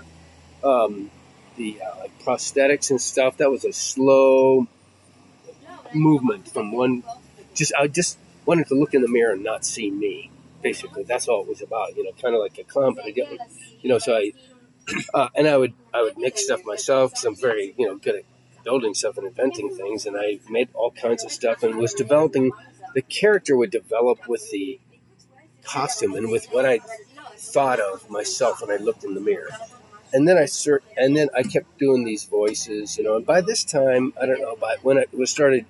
um, 0.63 1.11
the 1.57 1.81
uh, 1.83 2.01
like 2.01 2.19
prosthetics 2.21 2.91
and 2.91 3.01
stuff, 3.01 3.39
that 3.39 3.51
was 3.51 3.65
a 3.65 3.73
slow 3.73 4.69
movement 5.93 6.49
from 6.49 6.73
one. 6.73 7.03
Just 7.55 7.73
I 7.79 7.89
just 7.89 8.19
wanted 8.47 8.69
to 8.69 8.75
look 8.75 8.95
in 8.95 9.03
the 9.03 9.09
mirror 9.09 9.33
and 9.33 9.43
not 9.43 9.65
see 9.65 9.91
me. 9.91 10.31
Basically, 10.63 11.05
that's 11.05 11.29
all 11.29 11.43
it 11.43 11.49
was 11.49 11.63
about. 11.63 11.97
You 11.97 12.05
know, 12.05 12.13
kind 12.21 12.35
of 12.35 12.41
like 12.41 12.59
a 12.59 12.65
clown, 12.65 12.95
but 12.95 13.05
I 13.05 13.11
didn't. 13.11 13.41
You 13.83 13.89
know, 13.89 13.99
so 13.99 14.15
I 14.17 14.33
uh, 15.15 15.29
and 15.35 15.49
I 15.49 15.57
would 15.57 15.75
I 15.95 16.03
would 16.03 16.19
make 16.19 16.39
stuff 16.39 16.65
myself 16.65 17.13
because 17.13 17.25
I'm 17.25 17.37
very 17.37 17.75
you 17.79 17.87
know 17.87 17.97
good 17.97 18.17
at 18.17 18.25
building 18.65 18.95
stuff 18.95 19.19
and 19.19 19.27
inventing 19.27 19.75
things, 19.77 20.07
and 20.07 20.17
I 20.17 20.41
made 20.49 20.69
all 20.75 20.91
kinds 20.91 21.25
of 21.25 21.33
stuff 21.33 21.63
and 21.63 21.77
was 21.77 21.95
developing. 21.95 22.53
The 22.95 23.03
character 23.03 23.57
would 23.57 23.71
develop 23.71 24.27
with 24.29 24.51
the 24.51 24.81
costume 25.65 26.15
and 26.15 26.31
with 26.31 26.47
what 26.47 26.67
I 26.67 26.81
thought 27.37 27.81
of 27.81 28.09
myself 28.11 28.61
when 28.61 28.71
I 28.71 28.83
looked 28.83 29.05
in 29.05 29.15
the 29.15 29.21
mirror. 29.21 29.51
And 30.13 30.27
then 30.27 30.37
I 30.37 30.43
cert- 30.43 30.83
and 30.97 31.17
then 31.17 31.29
I 31.37 31.43
kept 31.45 31.79
doing 31.79 32.05
these 32.05 32.25
voices, 32.25 32.99
you 32.99 33.05
know. 33.05 33.17
And 33.17 33.25
by 33.25 33.41
this 33.41 33.65
time, 33.65 34.13
I 34.21 34.27
don't 34.27 34.41
know, 34.41 34.57
by 34.57 34.77
when 34.83 34.99
I 34.99 35.05
was 35.13 35.31
started, 35.31 35.67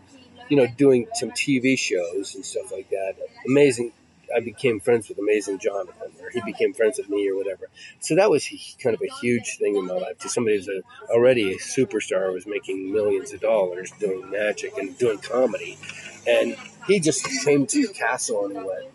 you 0.48 0.56
know, 0.56 0.66
doing 0.66 1.08
some 1.14 1.30
TV 1.30 1.78
shows 1.78 2.34
and 2.34 2.44
stuff 2.44 2.72
like 2.72 2.88
that. 2.90 3.16
Amazing. 3.46 3.92
I 4.34 4.40
became 4.40 4.80
friends 4.80 5.08
with 5.08 5.18
Amazing 5.18 5.58
Jonathan, 5.58 6.12
or 6.22 6.30
he 6.30 6.40
became 6.42 6.72
friends 6.74 6.98
with 6.98 7.08
me, 7.08 7.28
or 7.30 7.36
whatever. 7.36 7.68
So 8.00 8.14
that 8.16 8.30
was 8.30 8.48
kind 8.82 8.94
of 8.94 9.02
a 9.02 9.12
huge 9.20 9.56
thing 9.58 9.76
in 9.76 9.86
my 9.86 9.94
life. 9.94 10.18
To 10.20 10.28
somebody 10.28 10.56
who's 10.56 10.68
a, 10.68 10.82
already 11.12 11.52
a 11.52 11.58
superstar, 11.58 12.32
was 12.32 12.46
making 12.46 12.92
millions 12.92 13.32
of 13.32 13.40
dollars 13.40 13.90
doing 13.98 14.30
magic 14.30 14.76
and 14.78 14.96
doing 14.98 15.18
comedy, 15.18 15.78
and 16.26 16.56
he 16.86 17.00
just 17.00 17.24
came 17.44 17.66
to 17.66 17.86
the 17.86 17.92
castle 17.92 18.46
and 18.46 18.54
went. 18.64 18.86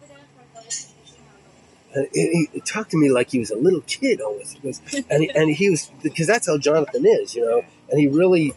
And 1.94 2.08
he, 2.14 2.50
he 2.52 2.60
talked 2.60 2.92
to 2.92 2.98
me 2.98 3.10
like 3.10 3.32
he 3.32 3.40
was 3.40 3.52
a 3.52 3.56
little 3.58 3.82
kid 3.82 4.20
goes- 4.20 4.82
and 5.10 5.24
he, 5.24 5.30
and 5.30 5.50
he 5.50 5.70
was 5.70 5.92
because 6.04 6.28
that's 6.28 6.48
how 6.48 6.58
Jonathan 6.58 7.06
is, 7.06 7.36
you 7.36 7.46
know. 7.46 7.64
And 7.90 8.00
he 8.00 8.08
really, 8.08 8.54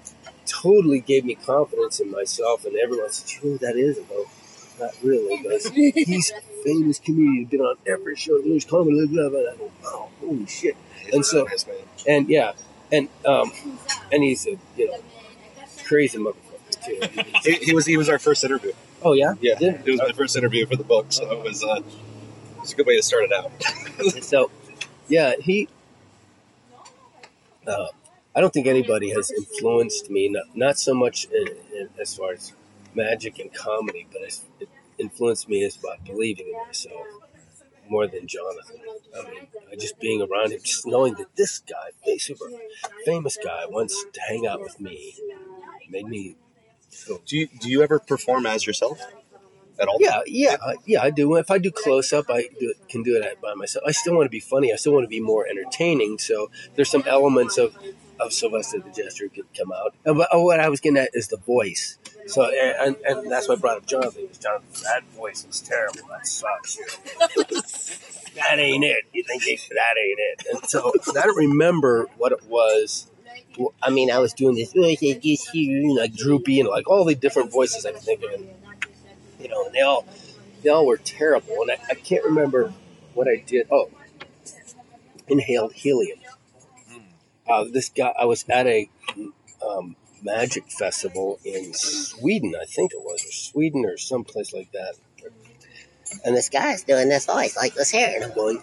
totally 0.47 1.01
gave 1.01 1.25
me 1.25 1.35
confidence 1.35 2.01
in 2.01 2.11
myself, 2.11 2.65
and 2.65 2.77
everyone 2.77 3.11
said, 3.11 3.31
"You 3.43 3.51
know 3.51 3.53
who 3.53 3.59
that 3.67 3.77
is?" 3.77 3.99
I 3.99 4.03
go, 4.03 4.27
not 4.81 4.95
really. 5.03 5.37
He 5.37 5.43
goes, 5.49 5.67
he's 5.69 6.31
a 6.31 6.41
famous 6.65 6.99
comedian, 6.99 7.45
been 7.47 7.61
on 7.61 7.77
every 7.87 8.17
show, 8.17 8.33
Louis 8.35 8.65
Comedy, 8.65 9.07
blah, 9.07 9.29
blah, 9.29 9.41
blah. 9.41 9.51
I 9.53 9.57
go, 9.57 9.71
wow, 9.83 10.09
holy 10.21 10.47
shit. 10.47 10.77
He's 11.05 11.15
And 11.15 11.21
a 11.21 11.25
so- 11.25 11.37
really 11.45 11.51
nice. 11.51 11.67
And 12.07 12.29
yeah, 12.29 12.53
and 12.93 13.09
um, 13.27 13.53
and 14.13 14.23
he's 14.23 14.47
a 14.47 14.57
you 14.77 14.87
know 14.91 14.99
crazy 15.85 16.19
motherfucker 16.19 16.85
too. 16.85 17.23
He, 17.51 17.57
he 17.67 17.75
was 17.75 17.87
he 17.87 17.97
was 17.97 18.09
our 18.09 18.19
first 18.19 18.45
interview. 18.45 18.73
Oh 19.03 19.13
yeah, 19.13 19.35
Yeah, 19.41 19.57
it 19.61 19.85
was 19.87 19.99
my 20.01 20.13
first 20.13 20.37
interview 20.37 20.67
for 20.67 20.77
the 20.77 20.85
book, 20.85 21.07
so 21.13 21.31
it 21.31 21.43
was 21.45 21.63
uh, 21.63 21.77
it 21.77 22.61
was 22.61 22.73
a 22.73 22.77
good 22.77 22.87
way 22.87 22.97
to 22.97 23.03
start 23.03 23.25
it 23.25 23.33
out. 23.33 24.23
so 24.25 24.51
yeah, 25.09 25.35
he. 25.41 25.69
Uh, 27.67 27.89
I 28.35 28.41
don't 28.41 28.53
think 28.53 28.67
anybody 28.67 29.11
has 29.11 29.31
influenced 29.31 30.11
me, 30.11 30.29
not, 30.29 30.45
not 30.57 30.79
so 30.79 30.95
much 30.95 31.27
in, 31.27 31.49
in, 31.77 31.89
as 32.01 32.15
far 32.17 32.33
as 32.33 32.53
magic 32.99 33.39
and 33.39 33.51
comedy, 33.55 34.07
but 34.13 34.23
it 34.61 34.69
influenced 34.99 35.49
me 35.49 35.63
is 35.63 35.77
by 35.77 35.97
believing 36.05 36.49
in 36.49 36.67
myself 36.67 37.07
more 37.89 38.07
than 38.07 38.27
Jonathan. 38.27 38.81
I 39.19 39.31
mean, 39.31 39.47
just 39.79 39.99
being 40.01 40.21
around 40.21 40.53
him, 40.53 40.61
just 40.63 40.87
knowing 40.87 41.15
that 41.15 41.29
this 41.37 41.61
guy, 41.61 42.17
super 42.19 42.49
famous 43.05 43.39
guy, 43.43 43.63
wants 43.67 43.95
to 44.13 44.21
hang 44.29 44.47
out 44.47 44.61
with 44.61 44.79
me, 44.81 45.15
made 45.89 46.07
me 46.07 46.37
feel 46.91 47.19
Do 47.27 47.37
you 47.39 47.47
do 47.63 47.67
you 47.71 47.83
ever 47.83 47.99
perform 47.99 48.47
as 48.47 48.67
yourself 48.67 49.01
at 49.81 49.87
all? 49.89 49.99
Yeah, 50.01 50.21
yeah, 50.27 50.57
I- 50.71 50.77
yeah. 50.87 51.03
I 51.03 51.11
do. 51.11 51.37
If 51.37 51.51
I 51.51 51.59
do 51.59 51.71
close 51.71 52.13
up, 52.13 52.27
I 52.29 52.41
do 52.61 52.75
can 52.91 53.03
do 53.03 53.17
it 53.17 53.41
by 53.41 53.55
myself. 53.55 53.85
I 53.87 53.93
still 53.93 54.15
want 54.17 54.27
to 54.27 54.31
be 54.41 54.41
funny. 54.41 54.73
I 54.73 54.77
still 54.77 54.93
want 54.97 55.05
to 55.05 55.15
be 55.19 55.21
more 55.21 55.47
entertaining. 55.47 56.19
So 56.19 56.51
there's 56.75 56.91
some 56.91 57.05
elements 57.07 57.57
of 57.59 57.77
of 58.21 58.33
Sylvester 58.33 58.81
the 58.81 58.91
Jester 58.91 59.29
could 59.29 59.47
come 59.57 59.73
out. 59.73 59.95
Uh, 60.07 60.11
and 60.11 60.17
oh, 60.33 60.43
what- 60.43 60.59
oh, 60.61 60.63
I 60.63 60.69
was 60.69 60.81
getting 60.81 60.99
at 60.99 61.11
is 61.15 61.29
the 61.29 61.37
voice. 61.37 61.99
So 62.27 62.45
and, 62.45 62.97
and, 63.07 63.19
and 63.21 63.31
that's 63.31 63.49
why 63.49 63.55
I 63.55 63.59
brought 63.59 63.79
up 63.79 63.87
Jonathan. 63.87 64.23
Because 64.23 64.39
Jonathan, 64.39 64.83
that 64.85 65.05
voice 65.17 65.47
was 65.47 65.61
terrible. 65.61 66.09
That 66.11 66.27
sucks. 66.27 66.77
that 68.35 68.59
ain't 68.59 68.85
it. 68.85 69.05
You 69.13 69.23
think 69.25 69.47
it, 69.47 69.61
that 69.71 69.95
ain't 69.99 70.19
it? 70.19 70.47
And 70.53 70.69
so 70.69 70.93
I 71.11 71.27
don't 71.27 71.37
remember 71.37 72.07
what 72.17 72.33
it 72.33 72.45
was. 72.47 73.07
I 73.83 73.91
mean, 73.91 74.11
I 74.11 74.19
was 74.19 74.33
doing 74.35 74.55
this 74.55 74.73
oh, 74.77 74.81
like 74.81 76.15
droopy 76.15 76.61
and 76.61 76.69
like 76.69 76.89
all 76.89 77.05
the 77.05 77.15
different 77.15 77.51
voices 77.51 77.85
I 77.85 77.93
could 77.93 78.03
think 78.03 78.23
of. 78.23 78.31
And, 78.33 78.49
you 79.41 79.49
know, 79.49 79.65
and 79.65 79.75
they 79.75 79.81
all 79.81 80.07
they 80.63 80.71
all 80.71 80.87
were 80.87 80.99
terrible. 80.99 81.63
And 81.63 81.73
I, 81.73 81.79
I 81.91 81.95
can't 81.95 82.25
remember 82.25 82.73
what 83.15 83.27
I 83.27 83.43
did. 83.45 83.69
Oh, 83.71 83.91
inhaled 85.29 85.73
helium. 85.73 86.19
Uh, 87.49 87.65
this 87.73 87.89
guy, 87.89 88.13
I 88.19 88.27
was 88.27 88.45
at 88.49 88.67
a 88.67 88.91
um, 89.67 89.97
magic 90.23 90.71
festival 90.71 91.39
in 91.45 91.73
Sweden, 91.73 92.55
I 92.61 92.67
think 92.67 92.93
it 92.93 93.01
was, 93.01 93.25
or 93.25 93.33
Sweden 93.33 93.85
or 93.87 93.97
someplace 93.97 94.53
like 94.53 94.71
that. 94.73 94.95
And 96.25 96.37
this 96.37 96.49
guy's 96.49 96.83
doing 96.83 97.09
this 97.09 97.27
voice 97.27 97.57
like 97.57 97.75
this 97.75 97.91
here, 97.91 98.11
and 98.15 98.25
I'm 98.25 98.35
going, 98.35 98.63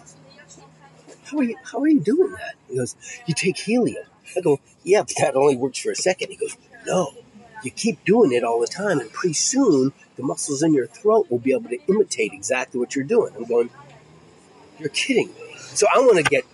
"How 1.24 1.38
are 1.38 1.42
you? 1.42 1.56
How 1.64 1.80
are 1.80 1.88
you 1.88 2.00
doing 2.00 2.32
that?" 2.32 2.54
He 2.68 2.76
goes, 2.76 2.96
"You 3.26 3.34
take 3.34 3.56
helium." 3.56 4.04
I 4.36 4.40
go, 4.40 4.60
"Yeah, 4.82 5.02
but 5.02 5.14
that 5.18 5.36
only 5.36 5.56
works 5.56 5.78
for 5.78 5.90
a 5.90 5.96
second. 5.96 6.30
He 6.30 6.36
goes, 6.36 6.56
"No, 6.86 7.14
you 7.62 7.70
keep 7.70 8.04
doing 8.04 8.32
it 8.32 8.42
all 8.42 8.60
the 8.60 8.66
time, 8.66 8.98
and 9.00 9.12
pretty 9.12 9.34
soon 9.34 9.92
the 10.16 10.22
muscles 10.22 10.62
in 10.62 10.74
your 10.74 10.86
throat 10.86 11.30
will 11.30 11.38
be 11.38 11.52
able 11.52 11.70
to 11.70 11.78
imitate 11.88 12.32
exactly 12.32 12.80
what 12.80 12.94
you're 12.96 13.04
doing." 13.04 13.32
I'm 13.36 13.44
going, 13.44 13.70
"You're 14.78 14.88
kidding 14.88 15.28
me!" 15.28 15.56
So 15.74 15.86
I 15.94 15.98
want 16.00 16.16
to 16.18 16.24
get 16.24 16.44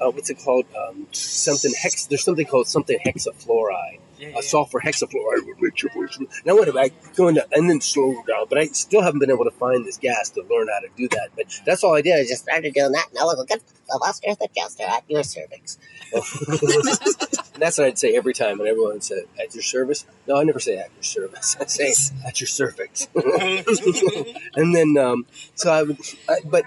uh, 0.00 0.10
what's 0.10 0.30
it 0.30 0.38
called? 0.38 0.66
Um, 0.76 1.06
something 1.12 1.72
hex. 1.80 2.06
There's 2.06 2.24
something 2.24 2.46
called 2.46 2.68
something 2.68 2.98
hexafluoride. 3.04 4.00
Yeah, 4.18 4.38
A 4.38 4.42
sulfur 4.42 4.80
hexafluoride 4.80 5.46
would 5.46 5.60
make 5.60 5.82
your 5.82 5.92
voice. 5.92 6.16
And 6.16 6.28
I 6.48 6.52
want 6.54 6.66
to 6.66 6.90
go 7.14 7.28
into 7.28 7.46
and 7.52 7.68
then 7.68 7.82
slow 7.82 8.14
down, 8.26 8.46
but 8.48 8.56
I 8.56 8.66
still 8.68 9.02
haven't 9.02 9.20
been 9.20 9.30
able 9.30 9.44
to 9.44 9.50
find 9.50 9.84
this 9.84 9.98
gas 9.98 10.30
to 10.30 10.42
learn 10.42 10.68
how 10.68 10.80
to 10.80 10.88
do 10.96 11.06
that. 11.08 11.30
But 11.36 11.60
that's 11.66 11.84
all 11.84 11.94
I 11.94 12.00
did. 12.00 12.14
I 12.14 12.22
just 12.22 12.44
started 12.44 12.72
doing 12.72 12.92
that. 12.92 13.08
Now 13.12 13.26
look 13.26 13.50
at 13.50 13.60
Sylvester 13.88 14.34
the 14.34 14.48
Jester 14.56 14.84
at 14.84 15.04
your 15.08 15.22
cervix. 15.22 15.78
and 16.12 16.22
that's 17.60 17.78
what 17.78 17.86
I'd 17.86 17.98
say 17.98 18.16
every 18.16 18.32
time 18.32 18.58
when 18.58 18.68
everyone 18.68 19.00
said 19.00 19.24
at 19.38 19.54
your 19.54 19.62
service. 19.62 20.06
No, 20.26 20.40
I 20.40 20.44
never 20.44 20.60
say 20.60 20.78
at 20.78 20.90
your 20.94 21.02
service. 21.02 21.56
I 21.60 21.66
say 21.66 21.92
at 22.26 22.40
your 22.40 22.48
cervix. 22.48 23.08
and 24.54 24.74
then 24.74 24.96
um, 24.96 25.26
so 25.54 25.72
I 25.72 25.82
would, 25.82 25.98
I, 26.28 26.36
but 26.44 26.64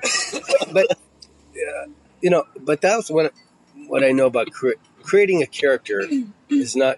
but 0.71 0.91
uh, 0.91 1.87
you 2.21 2.29
know, 2.29 2.45
but 2.59 2.81
that's 2.81 3.09
what 3.09 3.33
what 3.87 4.03
I 4.03 4.11
know 4.11 4.27
about 4.27 4.51
cre- 4.51 4.79
creating 5.01 5.41
a 5.41 5.47
character 5.47 6.03
is 6.49 6.75
not. 6.75 6.97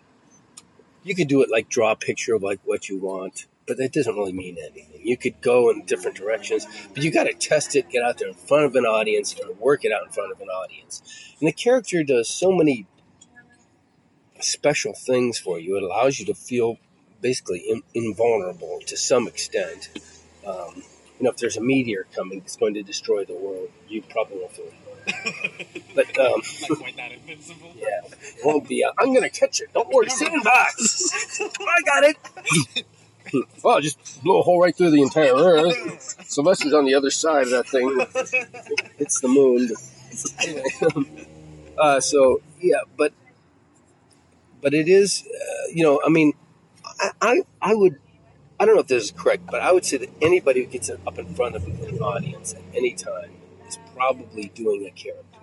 You 1.03 1.15
could 1.15 1.27
do 1.27 1.41
it 1.41 1.49
like 1.49 1.67
draw 1.67 1.91
a 1.91 1.95
picture 1.95 2.35
of 2.35 2.43
like 2.43 2.59
what 2.63 2.87
you 2.87 2.99
want, 2.99 3.47
but 3.65 3.77
that 3.77 3.91
doesn't 3.91 4.15
really 4.15 4.33
mean 4.33 4.57
anything. 4.59 5.01
You 5.03 5.17
could 5.17 5.41
go 5.41 5.71
in 5.71 5.83
different 5.85 6.15
directions, 6.15 6.67
but 6.93 7.01
you 7.01 7.11
got 7.11 7.23
to 7.23 7.33
test 7.33 7.75
it, 7.75 7.89
get 7.89 8.03
out 8.03 8.19
there 8.19 8.27
in 8.27 8.35
front 8.35 8.65
of 8.65 8.75
an 8.75 8.85
audience, 8.85 9.35
and 9.39 9.57
work 9.59 9.83
it 9.83 9.91
out 9.91 10.05
in 10.05 10.11
front 10.11 10.31
of 10.31 10.39
an 10.41 10.49
audience. 10.49 11.01
And 11.39 11.47
the 11.47 11.53
character 11.53 12.03
does 12.03 12.27
so 12.27 12.51
many 12.51 12.85
special 14.39 14.93
things 14.93 15.39
for 15.39 15.59
you. 15.59 15.77
It 15.77 15.83
allows 15.83 16.19
you 16.19 16.25
to 16.27 16.33
feel 16.35 16.77
basically 17.21 17.59
in, 17.59 17.81
invulnerable 17.93 18.79
to 18.87 18.97
some 18.97 19.27
extent. 19.27 19.89
Um, 20.45 20.83
you 21.19 21.25
know, 21.25 21.29
if 21.29 21.37
there's 21.37 21.57
a 21.57 21.61
meteor 21.61 22.07
coming 22.15 22.39
that's 22.39 22.57
going 22.57 22.73
to 22.73 22.83
destroy 22.83 23.25
the 23.25 23.35
world, 23.35 23.69
you 23.87 24.01
probably 24.01 24.39
won't 24.39 24.51
feel. 24.51 24.65
But 25.95 26.17
um, 26.19 26.41
Not 26.69 26.77
quite 26.79 26.95
that 26.97 27.11
invincible. 27.11 27.73
yeah, 27.75 28.01
won't 28.43 28.67
be. 28.67 28.81
A, 28.81 28.91
I'm 28.97 29.13
gonna 29.13 29.29
catch 29.29 29.59
it. 29.61 29.73
Don't 29.73 29.89
worry, 29.89 30.09
stand 30.09 30.43
by. 30.43 30.67
I 30.79 31.81
got 31.85 32.03
it. 32.03 32.85
well, 33.63 33.81
just 33.81 34.23
blow 34.23 34.39
a 34.39 34.43
hole 34.43 34.61
right 34.61 34.75
through 34.75 34.91
the 34.91 35.01
entire 35.01 35.33
Earth. 35.35 36.15
Sylvester's 36.27 36.73
on 36.73 36.85
the 36.85 36.93
other 36.95 37.09
side 37.09 37.43
of 37.43 37.49
that 37.51 37.67
thing. 37.67 38.05
It's 38.99 39.19
the 39.21 39.27
moon. 39.27 39.69
Uh, 41.77 41.99
so 41.99 42.41
yeah, 42.59 42.81
but 42.97 43.11
but 44.61 44.73
it 44.73 44.87
is. 44.87 45.25
Uh, 45.25 45.67
you 45.73 45.83
know, 45.83 45.99
I 46.05 46.09
mean, 46.09 46.33
I, 46.99 47.11
I 47.21 47.41
I 47.61 47.73
would. 47.73 47.97
I 48.59 48.65
don't 48.65 48.75
know 48.75 48.81
if 48.81 48.87
this 48.87 49.05
is 49.05 49.11
correct, 49.11 49.47
but 49.49 49.61
I 49.61 49.71
would 49.71 49.85
say 49.85 49.97
that 49.97 50.09
anybody 50.21 50.63
who 50.63 50.69
gets 50.69 50.91
up 50.91 51.17
in 51.17 51.33
front 51.33 51.55
of 51.55 51.65
an 51.65 51.99
audience 51.99 52.53
at 52.53 52.61
any 52.75 52.93
time 52.93 53.31
probably 54.01 54.51
doing 54.55 54.85
a 54.85 54.91
character. 54.91 55.39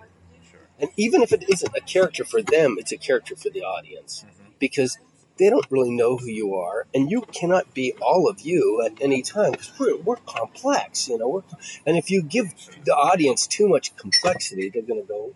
Sure. 0.49 0.67
And 0.79 0.89
even 0.97 1.21
if 1.21 1.31
it 1.31 1.45
isn't 1.49 1.73
a 1.75 1.81
character 1.81 2.25
for 2.25 2.41
them, 2.41 2.75
it's 2.77 2.91
a 2.91 2.97
character 2.97 3.35
for 3.35 3.49
the 3.49 3.61
audience 3.61 4.25
mm-hmm. 4.25 4.51
because 4.59 4.97
they 5.37 5.49
don't 5.49 5.65
really 5.69 5.91
know 5.91 6.17
who 6.17 6.27
you 6.27 6.55
are, 6.55 6.85
and 6.93 7.09
you 7.09 7.21
cannot 7.21 7.73
be 7.73 7.93
all 8.01 8.27
of 8.29 8.41
you 8.41 8.83
at 8.85 9.01
any 9.01 9.21
time 9.21 9.51
because 9.51 9.71
we're, 9.79 9.95
we're 9.97 10.17
complex, 10.17 11.07
you 11.07 11.17
know. 11.17 11.29
We're, 11.29 11.43
and 11.85 11.95
if 11.97 12.11
you 12.11 12.21
give 12.21 12.47
the 12.83 12.93
audience 12.93 13.47
too 13.47 13.69
much 13.69 13.95
complexity, 13.95 14.67
they're 14.67 14.81
going 14.81 15.01
to 15.01 15.07
go, 15.07 15.33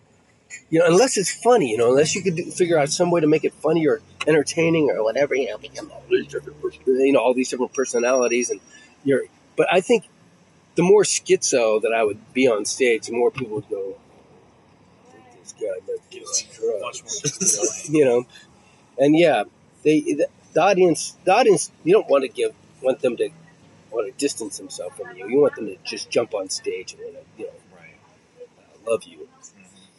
you 0.68 0.78
know, 0.78 0.86
unless 0.86 1.16
it's 1.16 1.32
funny, 1.32 1.70
you 1.70 1.78
know, 1.78 1.88
unless 1.88 2.14
you 2.14 2.22
could 2.22 2.36
do, 2.36 2.50
figure 2.50 2.78
out 2.78 2.90
some 2.90 3.10
way 3.10 3.22
to 3.22 3.26
make 3.26 3.44
it 3.44 3.54
funny 3.54 3.86
or 3.88 4.02
entertaining 4.26 4.90
or 4.90 5.02
whatever, 5.02 5.34
you 5.34 5.48
know, 5.48 5.56
become 5.56 5.90
all 5.90 6.02
these 6.10 6.26
different, 6.26 6.58
you 6.86 7.12
know, 7.12 7.20
all 7.20 7.32
these 7.32 7.48
different 7.48 7.72
personalities, 7.72 8.50
and 8.50 8.60
you're. 9.04 9.22
But 9.56 9.68
I 9.72 9.80
think 9.80 10.04
the 10.76 10.82
more 10.82 11.02
schizo 11.04 11.80
that 11.82 11.92
I 11.94 12.02
would 12.04 12.32
be 12.34 12.46
on 12.48 12.64
stage, 12.64 13.06
the 13.06 13.12
more 13.12 13.30
people 13.30 13.56
would 13.56 13.68
go. 13.70 13.96
This 15.40 15.52
guy 15.52 15.66
might 15.86 16.10
do 16.10 16.18
a 16.18 16.54
drug 16.54 16.80
Much 16.80 17.02
more 17.02 17.10
display. 17.22 17.98
you 17.98 18.04
know 18.04 18.24
and 18.98 19.18
yeah 19.18 19.44
they 19.82 20.00
the, 20.00 20.26
the 20.54 20.60
audience 20.60 21.16
the 21.24 21.32
audience 21.32 21.70
you 21.84 21.92
don't 21.92 22.08
want 22.08 22.22
to 22.22 22.28
give 22.28 22.52
want 22.82 23.00
them 23.00 23.16
to 23.16 23.28
want 23.90 24.06
to 24.10 24.18
distance 24.18 24.58
themselves 24.58 24.96
from 24.96 25.16
you 25.16 25.28
you 25.28 25.40
want 25.40 25.54
them 25.56 25.66
to 25.66 25.76
just 25.84 26.10
jump 26.10 26.34
on 26.34 26.48
stage 26.48 26.94
and 26.94 27.02
want 27.02 27.14
to 27.16 27.42
you 27.42 27.46
know 27.46 27.52
Right. 27.76 27.98
uh, 28.58 28.90
love 28.90 29.04
you 29.04 29.28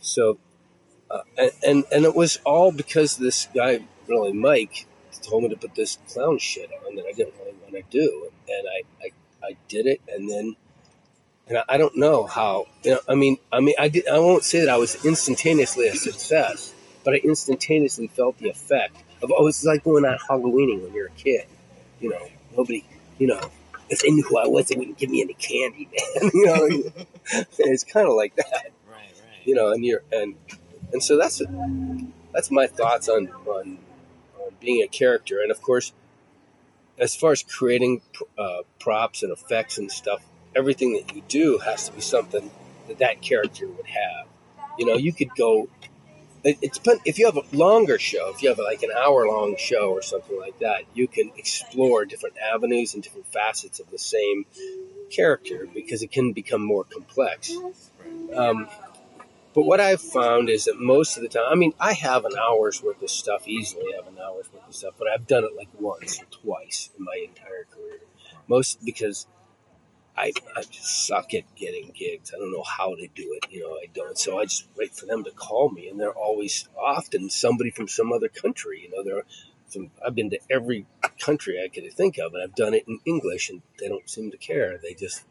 so 0.02 0.38
uh, 1.12 1.22
and, 1.38 1.52
and 1.66 1.84
and 1.92 2.06
it 2.06 2.16
was 2.16 2.40
all 2.46 2.72
because 2.72 3.18
this 3.18 3.48
guy 3.54 3.82
really 4.08 4.34
mike 4.34 4.88
told 5.22 5.44
me 5.44 5.50
to 5.50 5.56
put 5.58 5.76
this 5.76 5.98
clown 6.10 6.38
shit 6.40 6.70
on 6.88 6.96
that 6.96 7.06
i 7.06 7.12
didn't 7.12 7.34
really 7.40 7.56
want 7.62 7.74
to 7.74 7.84
do 7.90 8.30
and 8.48 8.68
i 8.68 9.06
i, 9.06 9.12
I 9.52 9.58
did 9.68 9.86
it 9.88 10.02
and 10.08 10.30
then 10.30 10.56
and 11.47 11.58
I, 11.58 11.63
I 11.69 11.77
don't 11.77 11.95
know 11.97 12.25
how 12.25 12.65
you 12.84 12.91
know 12.91 12.99
i 13.08 13.15
mean 13.15 13.38
i 13.51 13.60
mean 13.60 13.75
i 13.79 13.88
did 13.88 14.08
i 14.08 14.19
won't 14.19 14.43
say 14.43 14.60
that 14.62 14.69
i 14.69 14.77
was 14.77 15.03
instantaneously 15.05 15.88
a 15.88 15.95
success 15.95 16.73
but 17.05 17.13
I 17.13 17.17
instantaneously 17.17 18.08
felt 18.08 18.38
the 18.39 18.49
effect 18.49 18.97
of 19.23 19.31
oh, 19.38 19.47
it's 19.47 19.63
like 19.63 19.86
going 19.86 20.05
out 20.05 20.19
Halloweening 20.27 20.81
when 20.84 20.93
you're 20.93 21.08
a 21.08 21.12
kid. 21.12 21.45
You 22.01 22.10
know, 22.10 22.27
nobody, 22.58 22.84
you 23.19 23.27
know, 23.27 23.39
if 23.89 24.01
they 24.01 24.10
knew 24.10 24.23
who 24.23 24.38
I 24.38 24.47
was, 24.47 24.67
they 24.67 24.75
wouldn't 24.75 24.97
give 24.97 25.10
me 25.10 25.21
any 25.21 25.36
candy, 25.36 25.88
man. 26.21 26.31
you 26.34 26.45
know, 26.45 27.03
it's 27.60 27.84
kind 27.86 28.08
of 28.08 28.15
like 28.15 28.36
that, 28.36 28.71
Right. 28.89 28.97
Right. 28.97 29.45
you 29.45 29.55
know, 29.55 29.71
and 29.71 29.86
you're 29.86 30.01
and 30.12 30.36
and 30.91 31.01
so 31.01 31.15
that's 31.17 31.41
that's 32.34 32.51
my 32.51 32.67
thoughts 32.67 33.08
on 33.08 33.29
on, 33.45 33.77
on 34.39 34.51
being 34.60 34.84
a 34.84 34.88
character, 34.88 35.39
and 35.41 35.51
of 35.51 35.62
course, 35.62 35.93
as 36.97 37.15
far 37.15 37.31
as 37.31 37.43
creating 37.43 38.01
uh, 38.38 38.60
props 38.79 39.23
and 39.23 39.31
effects 39.31 39.77
and 39.77 39.91
stuff, 39.91 40.23
everything 40.56 40.94
that 40.94 41.15
you 41.15 41.22
do 41.28 41.60
has 41.60 41.88
to 41.88 41.94
be 41.94 42.02
something 42.02 42.50
that 42.88 43.00
that 43.00 43.22
character 43.22 43.68
would 43.68 43.88
have. 43.88 44.28
You 44.78 44.86
know, 44.86 44.96
you 44.96 45.13
could 45.13 45.30
go 45.36 45.70
it, 46.46 46.60
it. 46.62 46.80
If 47.06 47.18
you 47.18 47.26
have 47.26 47.38
a 47.38 47.56
longer 47.56 47.98
show, 47.98 48.32
if 48.34 48.44
you 48.44 48.50
have 48.50 48.60
like 48.60 48.84
an 48.84 48.91
hour 48.96 49.28
long 49.28 49.56
show 49.58 49.89
or 49.89 50.02
something 50.04 50.39
like 50.39 50.60
that, 50.60 50.84
you 50.94 51.08
can 51.08 51.32
explore 51.38 52.06
different 52.06 52.36
avenues 52.38 52.94
and 52.94 53.02
different 53.02 53.26
facets 53.28 53.80
of 53.80 53.89
the 53.89 53.98
same 53.98 54.46
character 55.10 55.68
because 55.74 56.04
it 56.04 56.12
can 56.12 56.34
become 56.34 56.63
more 56.63 56.84
complex. 56.84 57.52
Um, 58.36 58.68
but 59.56 59.63
what 59.63 59.80
I've 59.80 60.02
found 60.02 60.50
is 60.50 60.65
that 60.65 60.80
most 60.80 61.18
of 61.18 61.24
the 61.24 61.30
time, 61.30 61.46
I 61.50 61.56
mean, 61.56 61.74
I 61.80 61.94
have 61.94 62.26
an 62.26 62.34
hour's 62.38 62.84
worth 62.84 63.02
of 63.02 63.10
stuff, 63.10 63.48
easily 63.48 63.86
I 63.94 64.04
have 64.04 64.08
an 64.13 64.20
hour's 64.20 64.52
worth 64.54 64.68
of 64.68 64.76
stuff, 64.76 64.94
but 65.00 65.08
I've 65.08 65.26
done 65.26 65.46
it 65.46 65.56
like 65.58 65.70
once 65.80 66.22
or 66.22 66.26
twice 66.26 66.89
in 66.98 67.06
my 67.06 67.26
entire 67.28 67.65
career. 67.72 68.02
Most 68.48 68.86
because 68.86 69.26
I, 70.17 70.32
I 70.56 70.62
just 70.63 71.08
suck 71.08 71.34
at 71.34 71.43
getting 71.56 71.91
gigs. 71.93 72.32
I 72.34 72.39
don't 72.39 72.51
know 72.51 72.63
how 72.63 72.95
to 72.95 73.08
do 73.15 73.38
it. 73.41 73.51
You 73.51 73.62
know, 73.62 73.73
I 73.73 73.88
don't. 73.93 74.17
So 74.17 74.39
I 74.39 74.45
just 74.45 74.67
wait 74.78 74.93
for 74.95 75.06
them 75.06 75.23
to 75.25 75.32
call 75.32 75.69
me, 75.69 75.88
and 75.89 75.99
they're 75.99 76.12
always 76.13 76.67
often 76.82 77.30
somebody 77.30 77.69
from 77.69 77.88
some 77.88 78.13
other 78.13 78.30
country. 78.30 78.82
You 78.84 78.95
know, 78.95 79.04
they're 79.04 79.23
from, 79.67 79.91
I've 80.06 80.15
been 80.15 80.30
to 80.30 80.39
every 80.49 80.86
country 81.19 81.62
I 81.62 81.67
could 81.67 81.91
think 81.93 82.17
of, 82.17 82.34
and 82.34 82.41
I've 82.43 82.56
done 82.56 82.73
it 82.73 82.86
in 82.88 82.99
English, 83.06 83.49
and 83.49 83.62
they 83.80 83.88
don't 83.89 84.10
seem 84.10 84.32
to 84.32 84.38
care. 84.38 84.78
They 84.82 84.93
just 84.93 85.23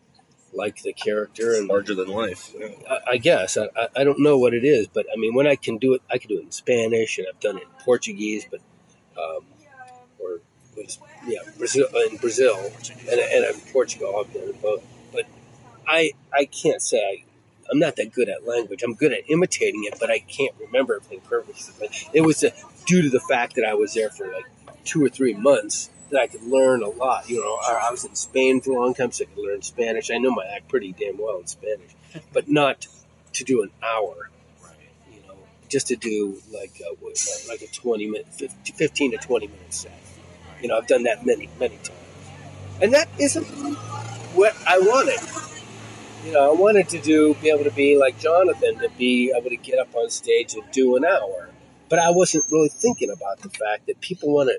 like 0.52 0.82
the 0.82 0.92
character 0.92 1.54
and 1.54 1.66
Larger 1.68 1.94
than 1.94 2.08
life. 2.08 2.52
Yeah. 2.56 2.68
I, 2.88 2.98
I 3.12 3.16
guess 3.16 3.56
I, 3.56 3.68
I- 3.96 4.04
don't 4.04 4.20
know 4.20 4.38
what 4.38 4.54
it 4.54 4.64
is, 4.64 4.86
but 4.86 5.06
I 5.12 5.16
mean, 5.18 5.34
when 5.34 5.46
I 5.46 5.56
can 5.56 5.78
do 5.78 5.94
it, 5.94 6.02
I 6.10 6.18
can 6.18 6.28
do 6.28 6.38
it 6.38 6.44
in 6.44 6.52
Spanish, 6.52 7.18
and 7.18 7.26
I've 7.32 7.40
done 7.40 7.56
it 7.56 7.62
in 7.64 7.84
Portuguese, 7.84 8.46
but 8.50 8.60
um, 9.18 9.44
was 10.76 10.98
yeah, 11.26 11.38
Brazil 11.58 11.86
in 12.10 12.16
Brazil, 12.16 12.70
and 13.10 13.20
and 13.20 13.66
Portugal, 13.72 14.24
I've 14.24 14.32
done 14.32 14.52
both. 14.60 14.84
But 15.12 15.26
I 15.86 16.12
I 16.32 16.44
can't 16.46 16.82
say 16.82 16.98
I. 16.98 17.24
I'm 17.70 17.78
not 17.78 17.96
that 17.96 18.12
good 18.12 18.28
at 18.28 18.46
language. 18.46 18.82
I'm 18.82 18.92
good 18.92 19.14
at 19.14 19.20
imitating 19.30 19.84
it, 19.84 19.94
but 19.98 20.10
I 20.10 20.18
can't 20.18 20.54
remember 20.60 20.96
everything 20.96 21.22
perfectly. 21.22 21.88
It 22.12 22.20
was 22.20 22.44
uh, 22.44 22.50
due 22.84 23.00
to 23.00 23.08
the 23.08 23.20
fact 23.20 23.54
that 23.54 23.64
I 23.64 23.72
was 23.72 23.94
there 23.94 24.10
for 24.10 24.26
like 24.26 24.44
two 24.84 25.02
or 25.02 25.08
three 25.08 25.32
months 25.32 25.88
that 26.10 26.20
I 26.20 26.26
could 26.26 26.42
learn 26.42 26.82
a 26.82 26.88
lot. 26.88 27.28
You 27.28 27.40
know, 27.40 27.58
I 27.62 27.88
I 27.88 27.90
was 27.90 28.04
in 28.04 28.14
Spain 28.14 28.60
for 28.60 28.72
a 28.72 28.82
long 28.82 28.94
time, 28.94 29.12
so 29.12 29.24
I 29.24 29.34
could 29.34 29.44
learn 29.44 29.62
Spanish. 29.62 30.10
I 30.10 30.18
know 30.18 30.30
my 30.30 30.44
act 30.44 30.68
pretty 30.68 30.92
damn 30.92 31.18
well 31.18 31.38
in 31.38 31.46
Spanish, 31.46 31.90
but 32.32 32.48
not 32.48 32.86
to 33.32 33.44
do 33.44 33.62
an 33.62 33.70
hour. 33.82 34.30
You 35.10 35.20
know, 35.26 35.36
just 35.68 35.88
to 35.88 35.96
do 35.96 36.40
like 36.52 36.80
a, 36.80 37.48
like 37.48 37.62
a 37.62 37.66
20 37.66 38.06
minute, 38.06 38.26
15 38.64 39.10
to 39.12 39.16
20 39.16 39.46
minute 39.46 39.74
set. 39.74 39.92
You 40.64 40.68
know, 40.68 40.78
I've 40.78 40.86
done 40.86 41.02
that 41.02 41.26
many, 41.26 41.50
many 41.60 41.76
times. 41.76 41.90
And 42.80 42.94
that 42.94 43.06
isn't 43.18 43.44
what 44.34 44.56
I 44.66 44.78
wanted. 44.78 45.20
You 46.24 46.32
know, 46.32 46.50
I 46.50 46.54
wanted 46.58 46.88
to 46.88 46.98
do, 46.98 47.34
be 47.42 47.50
able 47.50 47.64
to 47.64 47.70
be 47.70 47.98
like 47.98 48.18
Jonathan, 48.18 48.78
to 48.78 48.88
be 48.96 49.30
able 49.36 49.50
to 49.50 49.56
get 49.56 49.78
up 49.78 49.94
on 49.94 50.08
stage 50.08 50.54
and 50.54 50.62
do 50.72 50.96
an 50.96 51.04
hour. 51.04 51.50
But 51.90 51.98
I 51.98 52.08
wasn't 52.08 52.46
really 52.50 52.70
thinking 52.70 53.10
about 53.10 53.40
the 53.40 53.50
fact 53.50 53.88
that 53.88 54.00
people 54.00 54.32
want 54.32 54.48
to, 54.48 54.58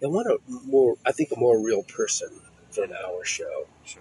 they 0.00 0.06
want 0.06 0.28
a 0.28 0.38
more, 0.66 0.96
I 1.04 1.12
think, 1.12 1.30
a 1.30 1.38
more 1.38 1.62
real 1.62 1.82
person 1.82 2.30
for 2.70 2.84
an 2.84 2.94
hour 3.04 3.22
show. 3.22 3.66
Sure. 3.84 4.00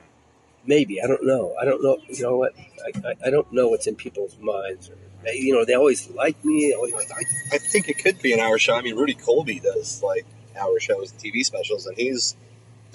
Maybe 0.66 1.02
I 1.02 1.08
don't 1.08 1.26
know. 1.26 1.56
I 1.60 1.66
don't 1.66 1.84
know. 1.84 1.98
You 2.08 2.24
know 2.24 2.38
what? 2.38 2.54
I, 2.58 3.10
I, 3.10 3.28
I 3.28 3.30
don't 3.30 3.52
know 3.52 3.68
what's 3.68 3.86
in 3.86 3.96
people's 3.98 4.38
minds. 4.40 4.90
Or, 4.90 4.96
you 5.34 5.54
know, 5.54 5.66
they 5.66 5.74
always 5.74 6.10
like 6.12 6.42
me. 6.46 6.74
Always 6.74 6.94
like, 6.94 7.12
I, 7.12 7.56
I 7.56 7.58
think 7.58 7.90
it 7.90 8.02
could 8.02 8.22
be 8.22 8.32
an 8.32 8.40
hour 8.40 8.58
show. 8.58 8.76
I 8.76 8.82
mean, 8.82 8.96
Rudy 8.96 9.16
Coby 9.16 9.62
does 9.62 10.02
like 10.02 10.26
hour 10.58 10.80
shows 10.80 11.12
and 11.12 11.20
TV 11.20 11.44
specials, 11.46 11.86
and 11.86 11.98
he's 11.98 12.36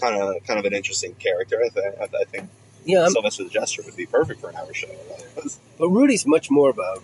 kind 0.00 0.16
of 0.20 0.42
kind 0.46 0.58
of 0.58 0.64
an 0.64 0.72
interesting 0.74 1.14
character. 1.14 1.60
I 1.64 1.68
think. 1.68 1.94
I, 2.00 2.04
I 2.04 2.24
think 2.24 2.48
yeah. 2.84 3.04
I'm, 3.04 3.10
Sylvester 3.10 3.44
the 3.44 3.50
Jester 3.50 3.82
would 3.84 3.96
be 3.96 4.06
perfect 4.06 4.40
for 4.40 4.50
an 4.50 4.56
hour 4.56 4.72
show. 4.72 4.88
but 5.78 5.88
Rudy's 5.88 6.26
much 6.26 6.50
more 6.50 6.70
of 6.70 6.78
a 6.78 6.96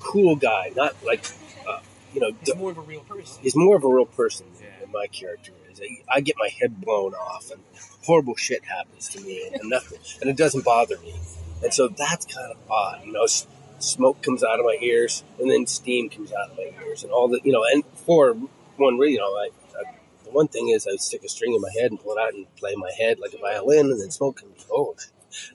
cool 0.00 0.36
guy, 0.36 0.72
not 0.76 0.94
like, 1.04 1.26
uh, 1.68 1.80
you 2.14 2.20
know, 2.20 2.30
He's 2.44 2.54
more 2.56 2.70
of 2.70 2.78
a 2.78 2.82
real 2.82 3.00
person. 3.00 3.42
he's 3.42 3.54
more 3.56 3.76
of 3.76 3.84
a 3.84 3.88
real 3.88 4.06
person 4.06 4.46
Yeah. 4.60 4.66
than 4.80 4.92
my 4.92 5.06
character 5.08 5.52
is. 5.70 5.80
I, 5.80 6.16
I 6.16 6.20
get 6.20 6.36
my 6.38 6.48
head 6.60 6.80
blown 6.80 7.12
off, 7.14 7.50
and 7.50 7.60
horrible 8.04 8.36
shit 8.36 8.64
happens 8.64 9.08
to 9.10 9.20
me, 9.20 9.50
and, 9.52 9.68
nothing, 9.68 9.98
and 10.20 10.30
it 10.30 10.36
doesn't 10.36 10.64
bother 10.64 10.96
me. 10.98 11.14
And 11.62 11.74
so 11.74 11.88
that's 11.88 12.24
kind 12.26 12.50
of 12.50 12.56
odd, 12.70 13.04
you 13.04 13.12
know. 13.12 13.24
S- 13.24 13.46
smoke 13.80 14.22
comes 14.22 14.42
out 14.42 14.58
of 14.58 14.64
my 14.64 14.78
ears, 14.80 15.22
and 15.38 15.50
then 15.50 15.66
steam 15.66 16.08
comes 16.08 16.32
out 16.32 16.50
of 16.50 16.56
my 16.56 16.70
ears, 16.84 17.02
and 17.04 17.12
all 17.12 17.28
the, 17.28 17.40
you 17.44 17.52
know. 17.52 17.64
And 17.70 17.84
for 18.06 18.34
one, 18.80 18.96
you 18.96 19.18
know, 19.18 19.24
I, 19.24 19.48
I, 19.78 19.94
the 20.24 20.30
one 20.30 20.48
thing 20.48 20.68
is 20.68 20.86
I 20.86 20.92
would 20.92 21.00
stick 21.00 21.22
a 21.24 21.28
string 21.28 21.54
in 21.54 21.60
my 21.60 21.70
head 21.78 21.90
and 21.90 22.00
pull 22.00 22.12
it 22.12 22.20
out 22.20 22.34
and 22.34 22.46
play 22.56 22.74
my 22.76 22.90
head 22.98 23.18
like 23.18 23.32
a 23.34 23.38
violin, 23.38 23.90
and 23.90 24.00
then 24.00 24.10
smoke 24.10 24.42
and 24.42 24.52
Oh, 24.72 24.94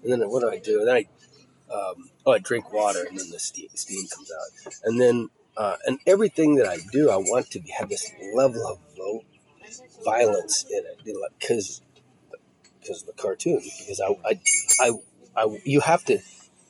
and 0.04 0.12
then 0.12 0.22
what 0.30 0.42
do 0.42 0.50
I 0.50 0.60
do? 0.60 0.80
And 0.80 0.88
then 0.88 0.96
I, 0.96 1.74
um, 1.74 2.10
oh, 2.26 2.34
I 2.34 2.40
drink 2.40 2.72
water, 2.72 3.04
and 3.08 3.18
then 3.18 3.30
the 3.30 3.40
steam, 3.40 3.70
steam 3.74 4.08
comes 4.08 4.32
out, 4.32 4.74
and 4.84 5.00
then 5.00 5.30
uh, 5.58 5.78
and 5.86 6.00
everything 6.06 6.56
that 6.56 6.68
I 6.68 6.78
do, 6.92 7.10
I 7.10 7.18
want 7.18 7.50
to 7.52 7.62
have 7.78 7.90
this 7.90 8.12
level 8.34 8.66
of 8.68 8.80
low 8.98 9.22
violence 10.04 10.66
in 10.70 10.84
it, 10.86 11.00
because 11.40 11.82
because 12.86 13.02
of 13.02 13.08
the 13.08 13.14
cartoon. 13.14 13.62
Because 13.80 14.00
I, 14.02 14.16
I, 14.30 14.40
I, 14.80 14.92
I 15.36 15.58
you 15.64 15.80
have 15.82 16.04
to 16.06 16.20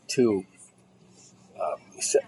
to 0.08 0.46
um, 1.60 1.80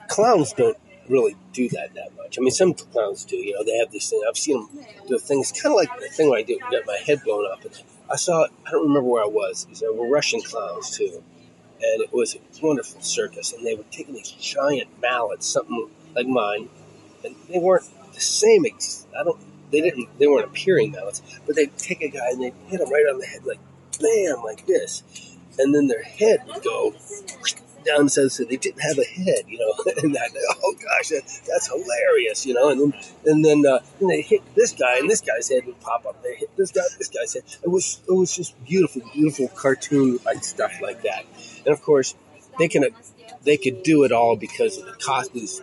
clowns 0.10 0.54
don't 0.54 0.78
really 1.10 1.36
do 1.54 1.70
that 1.70 1.94
that 1.96 2.16
much. 2.18 2.38
I 2.38 2.42
mean, 2.42 2.52
some 2.52 2.74
clowns 2.74 3.26
do. 3.26 3.38
You 3.38 3.56
know, 3.56 3.64
they 3.64 3.78
have 3.78 3.92
this 3.92 4.10
thing. 4.10 4.22
I've 4.28 4.38
seen 4.38 4.68
them 4.74 4.86
do 5.08 5.18
things 5.18 5.52
kind 5.52 5.74
of 5.74 5.78
like 5.78 6.00
the 6.00 6.08
thing 6.08 6.30
where 6.30 6.40
I 6.40 6.44
do 6.44 6.60
get 6.72 6.86
my 6.86 6.98
head 7.06 7.22
blown 7.24 7.50
up. 7.52 7.60
I 8.10 8.16
saw. 8.16 8.46
I 8.66 8.72
don't 8.72 8.88
remember 8.88 9.10
where 9.10 9.24
I 9.24 9.28
was. 9.28 9.68
There 9.80 9.94
were 9.94 10.08
Russian 10.10 10.42
clowns 10.42 10.96
too, 10.98 11.24
and 11.82 12.02
it 12.02 12.14
was 12.14 12.36
a 12.36 12.66
wonderful 12.66 13.02
circus. 13.02 13.54
And 13.54 13.66
they 13.66 13.76
were 13.76 13.86
taking 13.92 14.16
these 14.16 14.32
giant 14.32 14.90
mallets, 15.02 15.46
something 15.46 15.90
like 16.16 16.28
mine, 16.28 16.70
and 17.24 17.36
they 17.50 17.60
weren't 17.60 17.86
the 18.14 18.22
same. 18.22 18.66
Ex- 18.66 19.08
I 19.18 19.24
don't. 19.24 19.40
They 19.72 19.82
didn't. 19.82 20.18
They 20.18 20.28
weren't 20.28 20.46
appearing 20.46 20.92
mallets, 20.92 21.22
but 21.46 21.56
they'd 21.56 21.76
take 21.78 22.02
a 22.02 22.10
guy 22.10 22.30
and 22.32 22.42
they'd 22.42 22.54
hit 22.68 22.80
him 22.80 22.90
right 22.90 23.06
on 23.12 23.20
the 23.20 23.26
head, 23.26 23.46
like 23.46 23.60
bam, 24.00 24.44
like 24.44 24.66
this, 24.66 25.04
and 25.60 25.74
then 25.74 25.88
their 25.88 26.04
head 26.04 26.44
would 26.48 26.64
go 26.64 26.94
down 27.88 28.10
so, 28.10 28.28
so 28.28 28.44
they 28.44 28.58
didn't 28.58 28.82
have 28.82 28.98
a 28.98 29.04
head, 29.04 29.46
you 29.48 29.60
know. 29.60 29.92
and 30.04 30.14
that, 30.16 30.32
oh 30.64 30.74
gosh, 30.74 31.10
that, 31.10 31.24
that's 31.48 31.68
hilarious, 31.68 32.46
you 32.46 32.54
know. 32.54 32.70
And 32.70 32.82
then 32.82 33.02
and 33.26 33.46
then, 33.46 33.66
uh, 33.66 33.80
then 34.00 34.10
they 34.10 34.22
hit 34.22 34.42
this 34.56 34.74
guy, 34.74 34.98
and 35.00 35.10
this 35.10 35.22
guy's 35.22 35.50
head 35.50 35.66
would 35.66 35.80
pop 35.82 36.06
up. 36.06 36.22
They 36.24 36.36
hit 36.36 36.56
this 36.58 36.72
guy, 36.72 36.82
this 36.98 37.10
guy's 37.10 37.34
head. 37.34 37.44
It 37.64 37.70
was 37.70 38.02
it 38.08 38.12
was 38.12 38.36
just 38.36 38.64
beautiful, 38.66 39.02
beautiful 39.14 39.48
cartoon 39.50 40.20
like 40.26 40.44
stuff 40.44 40.82
like 40.82 41.04
that. 41.04 41.26
And 41.66 41.74
of 41.74 41.82
course, 41.82 42.16
they 42.60 42.68
can 42.68 42.86
they 43.44 43.58
could 43.58 43.84
do 43.84 44.04
it 44.04 44.12
all 44.12 44.36
because 44.36 44.78
of 44.78 44.86
the 44.86 44.94
cost 44.94 45.34
these 45.34 45.62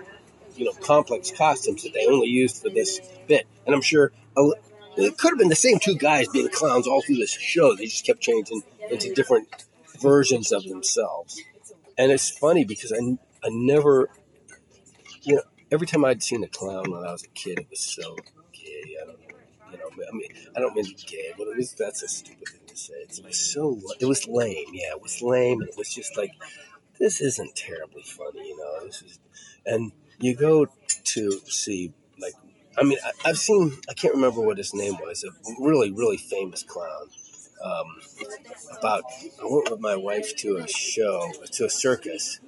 you 0.56 0.64
know 0.64 0.72
complex 0.72 1.30
costumes 1.30 1.82
that 1.82 1.92
they 1.92 2.06
only 2.06 2.28
used 2.28 2.62
for 2.62 2.70
this 2.70 3.00
bit. 3.26 3.46
And 3.66 3.74
I'm 3.74 3.82
sure 3.82 4.12
it 4.96 5.18
could 5.18 5.30
have 5.30 5.38
been 5.38 5.48
the 5.48 5.56
same 5.56 5.78
two 5.78 5.96
guys 5.96 6.28
being 6.28 6.48
clowns 6.48 6.86
all 6.86 7.02
through 7.02 7.16
this 7.16 7.32
show. 7.32 7.74
They 7.74 7.86
just 7.86 8.06
kept 8.06 8.20
changing 8.20 8.62
into 8.90 9.12
different 9.14 9.48
versions 10.00 10.52
of 10.52 10.64
themselves. 10.64 11.40
And 11.96 12.10
it's 12.10 12.30
funny 12.30 12.64
because 12.64 12.92
I, 12.92 12.98
I 13.44 13.50
never, 13.50 14.08
you 15.22 15.36
know, 15.36 15.42
every 15.70 15.86
time 15.86 16.04
I'd 16.04 16.22
seen 16.22 16.42
a 16.42 16.48
clown 16.48 16.90
when 16.90 17.04
I 17.04 17.12
was 17.12 17.22
a 17.24 17.28
kid, 17.28 17.58
it 17.60 17.66
was 17.70 17.80
so 17.80 18.16
gay. 18.52 18.96
I 19.00 19.06
don't 19.06 19.20
know. 19.20 19.36
You 19.70 19.78
know, 19.78 20.06
I 20.08 20.16
mean, 20.16 20.28
I 20.56 20.60
don't 20.60 20.74
mean 20.74 20.86
gay, 21.06 21.32
but 21.36 21.48
it 21.48 21.56
was, 21.56 21.72
that's 21.72 22.02
a 22.02 22.08
stupid 22.08 22.48
thing 22.48 22.60
to 22.66 22.76
say. 22.76 22.94
It 22.94 23.20
was 23.24 23.52
so, 23.52 23.80
it 24.00 24.06
was 24.06 24.26
lame. 24.26 24.66
Yeah, 24.72 24.90
it 24.90 25.02
was 25.02 25.22
lame. 25.22 25.60
And 25.60 25.68
it 25.68 25.76
was 25.76 25.92
just 25.92 26.16
like, 26.16 26.32
this 26.98 27.20
isn't 27.20 27.56
terribly 27.56 28.02
funny, 28.02 28.48
you 28.48 28.56
know. 28.56 28.86
This 28.86 29.02
is, 29.02 29.18
and 29.66 29.92
you 30.18 30.34
go 30.36 30.66
to 30.66 31.30
see, 31.46 31.92
like, 32.20 32.34
I 32.78 32.82
mean, 32.84 32.98
I, 33.04 33.30
I've 33.30 33.38
seen, 33.38 33.72
I 33.88 33.94
can't 33.94 34.14
remember 34.14 34.40
what 34.40 34.58
his 34.58 34.74
name 34.74 34.94
was, 34.94 35.24
a 35.24 35.28
really, 35.60 35.90
really 35.90 36.16
famous 36.16 36.62
clown. 36.62 37.08
Um, 37.64 37.96
about, 38.78 39.04
I 39.40 39.44
went 39.44 39.70
with 39.70 39.80
my 39.80 39.96
wife 39.96 40.36
to 40.36 40.58
a 40.58 40.68
show, 40.68 41.32
to 41.52 41.64
a 41.64 41.70
circus, 41.70 42.38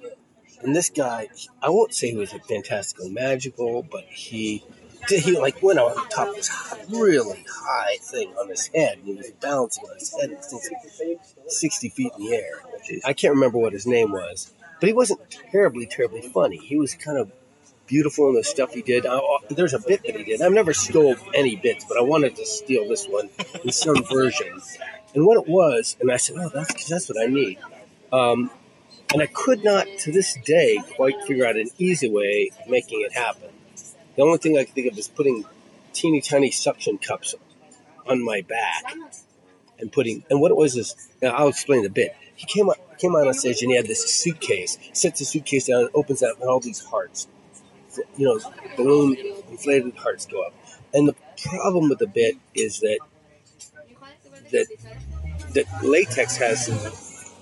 and 0.61 0.75
this 0.75 0.91
guy, 0.91 1.29
I 1.59 1.69
won't 1.69 1.93
say 1.93 2.11
he 2.11 2.17
was 2.17 2.33
a 2.33 2.39
fantastically 2.39 3.09
magical, 3.09 3.81
but 3.81 4.03
he 4.03 4.63
did 5.07 5.23
he 5.23 5.39
like 5.39 5.63
went 5.63 5.79
on 5.79 5.95
top 6.09 6.29
of 6.29 6.35
this 6.35 6.51
really 6.89 7.43
high 7.49 7.97
thing 8.01 8.29
on 8.39 8.49
his 8.49 8.67
head, 8.67 8.99
and 8.99 9.07
he 9.07 9.13
was 9.15 9.31
balancing 9.41 9.85
on 9.85 9.97
his 9.97 10.13
head, 10.13 10.29
this 10.29 10.49
thing's 10.49 10.69
like 10.99 11.19
sixty 11.47 11.89
feet 11.89 12.11
in 12.17 12.25
the 12.25 12.35
air. 12.35 12.61
I 13.03 13.13
can't 13.13 13.33
remember 13.33 13.57
what 13.57 13.73
his 13.73 13.87
name 13.87 14.11
was, 14.11 14.51
but 14.79 14.87
he 14.87 14.93
wasn't 14.93 15.21
terribly, 15.51 15.87
terribly 15.87 16.21
funny. 16.21 16.57
He 16.57 16.77
was 16.77 16.93
kind 16.93 17.17
of 17.17 17.31
beautiful 17.87 18.29
in 18.29 18.35
the 18.35 18.43
stuff 18.43 18.73
he 18.73 18.81
did. 18.81 19.05
I, 19.05 19.19
there's 19.49 19.73
a 19.73 19.79
bit 19.79 20.03
that 20.03 20.15
he 20.15 20.23
did. 20.23 20.41
I've 20.41 20.51
never 20.51 20.73
stole 20.73 21.15
any 21.33 21.55
bits, 21.55 21.85
but 21.87 21.97
I 21.97 22.01
wanted 22.01 22.35
to 22.35 22.45
steal 22.45 22.87
this 22.87 23.07
one 23.07 23.29
in 23.63 23.71
some 23.71 24.03
version. 24.03 24.61
And 25.17 25.25
what 25.25 25.37
it 25.37 25.49
was, 25.49 25.97
and 25.99 26.11
I 26.11 26.17
said, 26.17 26.35
"Oh, 26.37 26.49
that's 26.53 26.87
that's 26.87 27.09
what 27.09 27.17
I 27.19 27.25
need." 27.25 27.57
Um, 28.13 28.51
and 29.11 29.19
I 29.19 29.25
could 29.25 29.63
not, 29.63 29.87
to 30.01 30.11
this 30.11 30.37
day, 30.45 30.79
quite 30.95 31.15
figure 31.23 31.43
out 31.43 31.55
an 31.55 31.71
easy 31.79 32.07
way 32.07 32.51
of 32.61 32.69
making 32.69 33.01
it 33.01 33.13
happen. 33.13 33.49
The 34.15 34.21
only 34.21 34.37
thing 34.37 34.59
I 34.59 34.65
could 34.65 34.75
think 34.75 34.91
of 34.91 34.95
is 34.95 35.07
putting 35.07 35.43
teeny 35.91 36.21
tiny 36.21 36.51
suction 36.51 36.99
cups 36.99 37.33
on 38.05 38.23
my 38.23 38.41
back 38.41 38.93
and 39.79 39.91
putting. 39.91 40.23
And 40.29 40.39
what 40.39 40.51
it 40.51 40.57
was 40.57 40.75
is, 40.77 41.09
I'll 41.23 41.47
explain 41.47 41.83
a 41.83 41.89
bit. 41.89 42.15
He 42.35 42.45
came 42.45 42.69
out, 42.69 42.77
came 42.99 43.15
on 43.15 43.33
stage 43.33 43.63
and 43.63 43.71
he 43.71 43.75
had 43.75 43.87
this 43.87 44.13
suitcase. 44.13 44.77
Sets 44.93 45.17
the 45.17 45.25
suitcase 45.25 45.65
down, 45.65 45.81
and 45.85 45.89
opens 45.95 46.21
out, 46.21 46.39
and 46.39 46.47
all 46.47 46.59
these 46.59 46.81
hearts 46.81 47.27
you 48.17 48.25
know, 48.25 48.39
balloon 48.75 49.17
inflated 49.49 49.95
hearts 49.95 50.27
go 50.27 50.43
up. 50.43 50.53
And 50.93 51.07
the 51.07 51.15
problem 51.37 51.89
with 51.89 51.97
the 51.97 52.07
bit 52.07 52.37
is 52.53 52.81
that 52.81 52.99
that 54.51 54.67
that 55.57 55.83
latex 55.83 56.37
has 56.37 56.67
some 56.67 56.77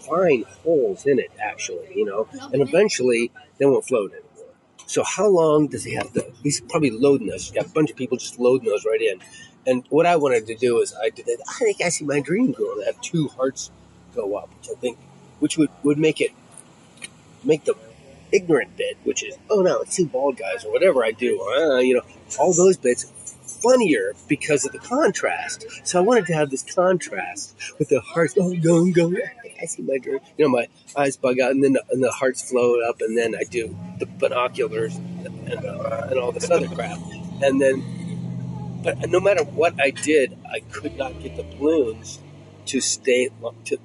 fine 0.08 0.46
holes 0.64 1.06
in 1.06 1.20
it, 1.20 1.32
actually, 1.40 1.88
you 1.94 2.06
know, 2.06 2.28
and 2.54 2.62
eventually 2.62 3.32
they 3.58 3.66
won't 3.66 3.86
float 3.86 4.12
anymore. 4.12 4.54
So 4.88 5.04
how 5.04 5.28
long 5.28 5.68
does 5.68 5.84
he 5.84 5.96
have 5.96 6.14
to? 6.14 6.32
He's 6.42 6.62
probably 6.62 6.92
loading 6.92 7.28
those. 7.28 7.48
He's 7.48 7.52
got 7.52 7.66
a 7.66 7.74
bunch 7.74 7.92
of 7.92 7.98
people 7.98 8.18
just 8.18 8.40
loading 8.40 8.70
those 8.70 8.86
right 8.86 9.02
in. 9.02 9.20
And 9.68 9.84
what 9.90 10.06
I 10.06 10.16
wanted 10.16 10.48
to 10.48 10.56
do 10.56 10.80
is 10.80 10.94
I 10.94 11.10
did. 11.10 11.28
I 11.28 11.54
think 11.60 11.82
I 11.82 11.90
see 11.90 12.06
my 12.06 12.20
dream 12.22 12.52
girl 12.52 12.76
to 12.76 12.86
have 12.86 13.02
two 13.02 13.28
hearts 13.30 13.72
go 14.16 14.36
up, 14.36 14.50
which 14.60 14.70
I 14.70 14.80
think, 14.80 14.98
which 15.40 15.58
would 15.58 15.70
would 15.84 15.98
make 15.98 16.22
it 16.22 16.32
make 17.44 17.66
the 17.66 17.76
ignorant 18.32 18.78
bit, 18.78 18.98
which 19.04 19.24
is 19.24 19.36
oh 19.50 19.62
no, 19.62 19.82
it's 19.82 19.96
two 19.96 20.06
bald 20.06 20.38
guys 20.38 20.64
or 20.64 20.72
whatever 20.72 21.04
I 21.04 21.12
do, 21.12 21.42
uh, 21.42 21.80
you 21.80 21.96
know, 21.96 22.04
all 22.40 22.54
those 22.54 22.78
bits 22.78 23.12
funnier 23.66 24.14
because 24.28 24.66
of 24.66 24.72
the 24.72 24.80
contrast. 24.80 25.66
So 25.84 26.00
I 26.00 26.02
wanted 26.02 26.28
to 26.28 26.34
have 26.34 26.50
this 26.50 26.64
contrast 26.64 27.56
with 27.80 27.90
the 27.90 28.00
hearts 28.02 28.36
oh 28.40 28.56
going 28.56 28.92
going. 28.92 29.22
I 29.62 29.66
see 29.66 29.84
my 29.84 29.98
dream, 29.98 30.20
you 30.38 30.46
know, 30.46 30.52
my 30.52 30.68
eyes 30.98 31.16
bug 31.16 31.40
out, 31.40 31.52
and 31.52 31.64
then 31.64 31.74
the, 31.74 31.84
and 31.90 32.04
the 32.04 32.12
hearts 32.12 32.50
float 32.50 32.84
up, 32.84 32.98
and 33.00 33.18
then 33.18 33.36
I 33.36 33.44
do 33.44 33.76
the 34.00 34.06
binoculars 34.06 34.96
and, 34.98 35.66
uh, 35.66 36.08
and 36.10 36.20
all 36.20 36.32
this 36.32 36.50
other 36.50 36.68
crap, 36.68 37.00
and 37.42 37.62
then. 37.62 38.82
But 38.84 39.10
no 39.10 39.20
matter 39.20 39.44
what 39.44 39.82
I 39.82 39.90
did, 39.90 40.38
I 40.54 40.60
could 40.60 40.96
not 40.96 41.20
get 41.20 41.38
the 41.38 41.44
balloons 41.44 42.20
to 42.68 42.80
stay 42.80 43.30
to 43.66 43.80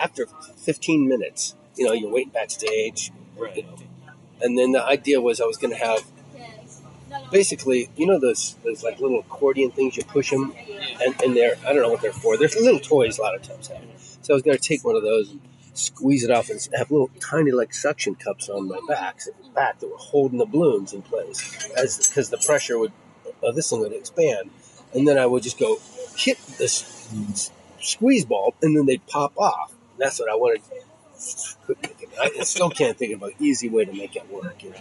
after 0.00 0.26
15 0.56 1.06
minutes. 1.06 1.54
You 1.76 1.84
know, 1.84 1.92
you're 1.92 2.10
waiting 2.10 2.32
backstage, 2.32 3.12
you 3.54 3.62
know, 3.62 3.76
and 4.40 4.58
then 4.58 4.72
the 4.72 4.84
idea 4.84 5.20
was 5.20 5.40
I 5.40 5.44
was 5.44 5.58
going 5.58 5.72
to 5.72 5.78
have 5.78 6.04
basically, 7.30 7.90
you 7.96 8.06
know, 8.06 8.18
those 8.18 8.54
those 8.64 8.82
like 8.82 9.00
little 9.00 9.20
accordion 9.20 9.70
things 9.70 9.96
you 9.96 10.04
push 10.04 10.30
them, 10.30 10.54
and, 11.04 11.20
and 11.22 11.36
they're 11.36 11.56
I 11.66 11.72
don't 11.72 11.82
know 11.82 11.90
what 11.90 12.02
they're 12.02 12.12
for. 12.12 12.36
They're 12.36 12.48
little 12.60 12.80
toys 12.80 13.18
a 13.18 13.22
lot 13.22 13.34
of 13.34 13.42
times. 13.42 13.70
So 14.22 14.34
I 14.34 14.34
was 14.34 14.42
going 14.42 14.56
to 14.56 14.62
take 14.62 14.84
one 14.84 14.96
of 14.96 15.02
those 15.02 15.30
and 15.30 15.40
squeeze 15.74 16.22
it 16.24 16.30
off 16.30 16.50
and 16.50 16.60
have 16.76 16.90
little 16.90 17.10
tiny 17.20 17.50
like 17.50 17.72
suction 17.74 18.14
cups 18.14 18.48
on 18.48 18.68
my 18.68 18.78
back, 18.88 19.20
back 19.54 19.80
that 19.80 19.88
were 19.88 19.96
holding 19.96 20.38
the 20.38 20.46
balloons 20.46 20.92
in 20.92 21.02
place, 21.02 21.70
as 21.76 22.08
because 22.08 22.30
the 22.30 22.38
pressure 22.38 22.78
would 22.78 22.92
uh, 23.44 23.52
this 23.52 23.70
thing 23.70 23.80
would 23.80 23.92
expand, 23.92 24.50
and 24.94 25.06
then 25.06 25.18
I 25.18 25.26
would 25.26 25.42
just 25.42 25.58
go 25.58 25.78
hit 26.16 26.38
this 26.58 27.08
squeeze 27.80 28.24
ball, 28.24 28.54
and 28.62 28.76
then 28.76 28.86
they'd 28.86 29.06
pop 29.06 29.36
off. 29.36 29.74
That's 29.98 30.18
what 30.20 30.30
I 30.30 30.34
wanted. 30.34 30.62
I 32.20 32.42
still 32.42 32.70
can't 32.70 32.96
think 32.96 33.14
of 33.14 33.22
an 33.22 33.32
easy 33.38 33.68
way 33.68 33.84
to 33.84 33.92
make 33.92 34.16
it 34.16 34.28
work. 34.30 34.62
You 34.62 34.70
know? 34.70 34.76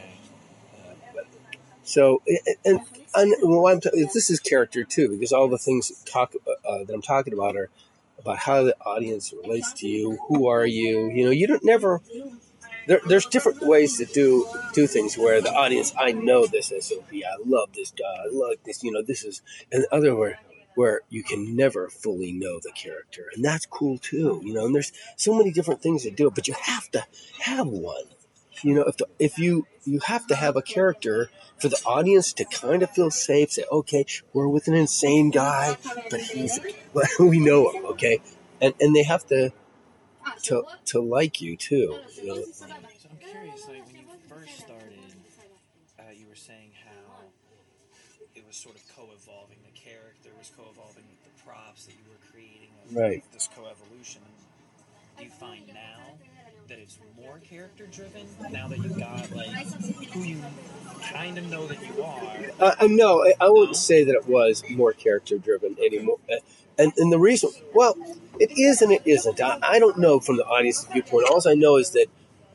So, 1.91 2.21
and, 2.63 2.79
and 3.13 3.35
well, 3.43 3.79
t- 3.79 3.89
this 4.13 4.29
is 4.29 4.39
character 4.39 4.85
too, 4.85 5.09
because 5.09 5.33
all 5.33 5.49
the 5.49 5.57
things 5.57 5.91
talk 6.05 6.33
uh, 6.65 6.83
that 6.85 6.93
I'm 6.93 7.01
talking 7.01 7.33
about 7.33 7.57
are 7.57 7.69
about 8.17 8.37
how 8.37 8.63
the 8.63 8.77
audience 8.85 9.33
relates 9.33 9.73
to 9.73 9.87
you. 9.87 10.17
Who 10.27 10.47
are 10.47 10.65
you? 10.65 11.09
You 11.09 11.25
know, 11.25 11.31
you 11.31 11.47
don't 11.47 11.65
never. 11.65 12.01
There, 12.87 13.01
there's 13.07 13.25
different 13.25 13.61
ways 13.61 13.97
to 13.97 14.05
do 14.05 14.47
do 14.73 14.87
things 14.87 15.17
where 15.17 15.41
the 15.41 15.51
audience, 15.51 15.93
I 15.99 16.13
know 16.13 16.47
this 16.47 16.71
SOP, 16.79 17.11
I 17.13 17.37
love 17.45 17.73
this 17.73 17.91
guy, 17.91 18.05
I 18.05 18.29
love 18.31 18.55
this, 18.63 18.83
you 18.83 18.91
know, 18.91 19.03
this 19.03 19.23
is, 19.23 19.41
and 19.71 19.83
the 19.83 19.93
other 19.93 20.15
where 20.15 20.39
where 20.75 21.01
you 21.09 21.23
can 21.23 21.55
never 21.57 21.89
fully 21.89 22.31
know 22.31 22.59
the 22.63 22.71
character, 22.71 23.25
and 23.35 23.43
that's 23.43 23.65
cool 23.65 23.97
too, 23.97 24.41
you 24.45 24.53
know. 24.53 24.65
And 24.65 24.73
there's 24.73 24.93
so 25.17 25.37
many 25.37 25.51
different 25.51 25.81
things 25.81 26.03
to 26.03 26.11
do 26.11 26.31
but 26.31 26.47
you 26.47 26.55
have 26.59 26.89
to 26.91 27.03
have 27.41 27.67
one. 27.67 28.05
You 28.63 28.75
know, 28.75 28.83
if 28.83 28.97
the, 28.97 29.07
if 29.19 29.37
you 29.39 29.67
you 29.85 29.99
have 30.01 30.27
to 30.27 30.35
have 30.35 30.55
a 30.55 30.61
character 30.61 31.29
for 31.59 31.67
the 31.69 31.81
audience 31.85 32.33
to 32.33 32.45
kind 32.45 32.83
of 32.83 32.89
feel 32.91 33.09
safe, 33.11 33.51
say, 33.51 33.63
okay, 33.71 34.05
we're 34.33 34.47
with 34.47 34.67
an 34.67 34.75
insane 34.75 35.31
guy, 35.31 35.77
but 36.09 36.21
he's 36.21 36.59
we 37.19 37.39
know 37.39 37.71
him, 37.71 37.85
okay, 37.87 38.19
and 38.61 38.73
and 38.79 38.95
they 38.95 39.03
have 39.03 39.25
to 39.27 39.51
to 40.43 40.63
to 40.87 40.99
like 41.01 41.41
you 41.41 41.57
too. 41.57 41.97
You 42.15 42.27
know? 42.27 42.43
So 42.53 42.65
I'm 42.65 43.17
curious, 43.19 43.67
like 43.67 43.85
when 43.87 43.95
you 43.95 44.03
first 44.29 44.57
started, 44.59 45.13
uh, 45.99 46.03
you 46.15 46.27
were 46.27 46.35
saying 46.35 46.71
how 46.85 47.25
it 48.35 48.45
was 48.47 48.55
sort 48.55 48.75
of 48.75 48.83
co-evolving. 48.95 49.57
The 49.65 49.79
character 49.79 50.29
was 50.37 50.51
co-evolving 50.55 51.03
with 51.09 51.21
the 51.23 51.43
props 51.43 51.85
that 51.85 51.93
you 51.93 52.05
were 52.09 52.21
creating. 52.31 52.69
Right. 52.91 53.23
This 53.31 53.49
co-evolution. 53.55 54.21
Do 55.17 55.23
you 55.25 55.31
find 55.31 55.67
now 55.67 56.00
that 56.71 56.79
it's 56.79 56.99
more 57.21 57.37
character-driven 57.39 58.25
now 58.49 58.65
that 58.65 58.77
you've 58.77 58.97
got 58.97 59.29
like 59.35 59.49
who 60.13 60.23
you 60.23 60.41
kind 61.01 61.37
of 61.37 61.49
know 61.49 61.67
that 61.67 61.77
you 61.85 62.01
are? 62.01 62.73
Uh, 62.79 62.87
no, 62.87 63.25
I, 63.25 63.33
I 63.41 63.49
wouldn't 63.49 63.75
say 63.75 64.05
that 64.05 64.15
it 64.15 64.25
was 64.25 64.63
more 64.69 64.93
character 64.93 65.37
driven 65.37 65.75
anymore. 65.85 66.19
And 66.79 66.93
and 66.95 67.11
the 67.11 67.19
reason, 67.19 67.49
well, 67.73 67.97
it 68.39 68.57
is 68.57 68.81
and 68.81 68.93
it 68.93 69.01
isn't. 69.03 69.41
I, 69.41 69.59
I 69.61 69.79
don't 69.79 69.97
know 69.97 70.21
from 70.21 70.37
the 70.37 70.45
audience's 70.45 70.85
viewpoint. 70.85 71.27
All 71.29 71.41
I 71.45 71.55
know 71.55 71.75
is 71.75 71.91
that 71.91 72.07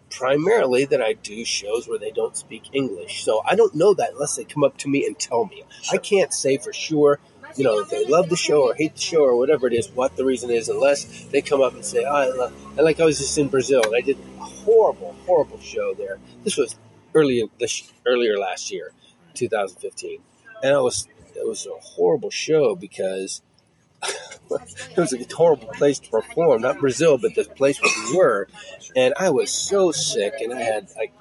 primarily 0.09 0.87
that 0.87 1.03
I 1.03 1.13
do 1.13 1.45
shows 1.45 1.87
where 1.87 1.99
they 1.99 2.11
don't 2.11 2.39
speak 2.39 2.71
English. 2.73 3.23
So 3.23 3.43
I 3.47 3.55
don't 3.55 3.75
know 3.75 3.93
that 3.93 4.13
unless 4.13 4.37
they 4.37 4.45
come 4.45 4.65
up 4.65 4.79
to 4.79 4.89
me 4.89 5.05
and 5.05 5.19
tell 5.19 5.45
me. 5.45 5.65
I 5.93 5.99
can't 5.99 6.33
say 6.33 6.57
for 6.57 6.73
sure. 6.73 7.19
You 7.55 7.65
know, 7.65 7.79
if 7.81 7.89
they 7.91 8.05
love 8.07 8.29
the 8.29 8.37
show 8.37 8.63
or 8.63 8.75
hate 8.75 8.95
the 8.95 9.01
show 9.01 9.23
or 9.23 9.37
whatever 9.37 9.67
it 9.67 9.73
is, 9.73 9.89
what 9.91 10.17
the 10.17 10.25
reason 10.25 10.51
is, 10.51 10.69
unless 10.69 11.25
they 11.27 11.41
come 11.41 11.63
up 11.63 11.75
and 11.75 11.85
say, 11.85 12.05
oh, 12.05 12.15
I 12.15 12.27
love. 12.29 12.53
And 12.77 12.85
like 12.85 13.01
I 13.01 13.05
was 13.05 13.19
just 13.19 13.39
in 13.39 13.49
Brazil 13.49 13.83
and 13.85 13.95
I 13.95 14.01
did 14.01 14.19
a 14.19 14.45
horrible, 14.45 15.15
horrible 15.27 15.61
show 15.61 15.95
there. 15.95 16.19
This 16.45 16.57
was 16.57 16.77
earlier 17.15 17.47
this 17.59 17.91
earlier 18.05 18.39
last 18.39 18.71
year, 18.71 18.93
2015, 19.35 20.21
and 20.63 20.73
it 20.73 20.83
was 20.83 21.09
it 21.35 21.47
was 21.47 21.67
a 21.67 21.79
horrible 21.81 22.31
show 22.31 22.75
because 22.75 23.43
it 24.03 24.97
was 24.97 25.13
a 25.13 25.35
horrible 25.35 25.69
place 25.69 25.99
to 25.99 26.11
perform. 26.11 26.63
Not 26.63 26.79
Brazil, 26.79 27.19
but 27.19 27.35
the 27.35 27.45
place 27.45 27.81
where 27.81 27.93
we 28.11 28.17
were, 28.17 28.49
and 28.95 29.15
I 29.19 29.31
was 29.31 29.51
so 29.51 29.93
sick, 29.93 30.35
and 30.41 30.53
I 30.53 30.63
had 30.63 30.89
like 30.97 31.13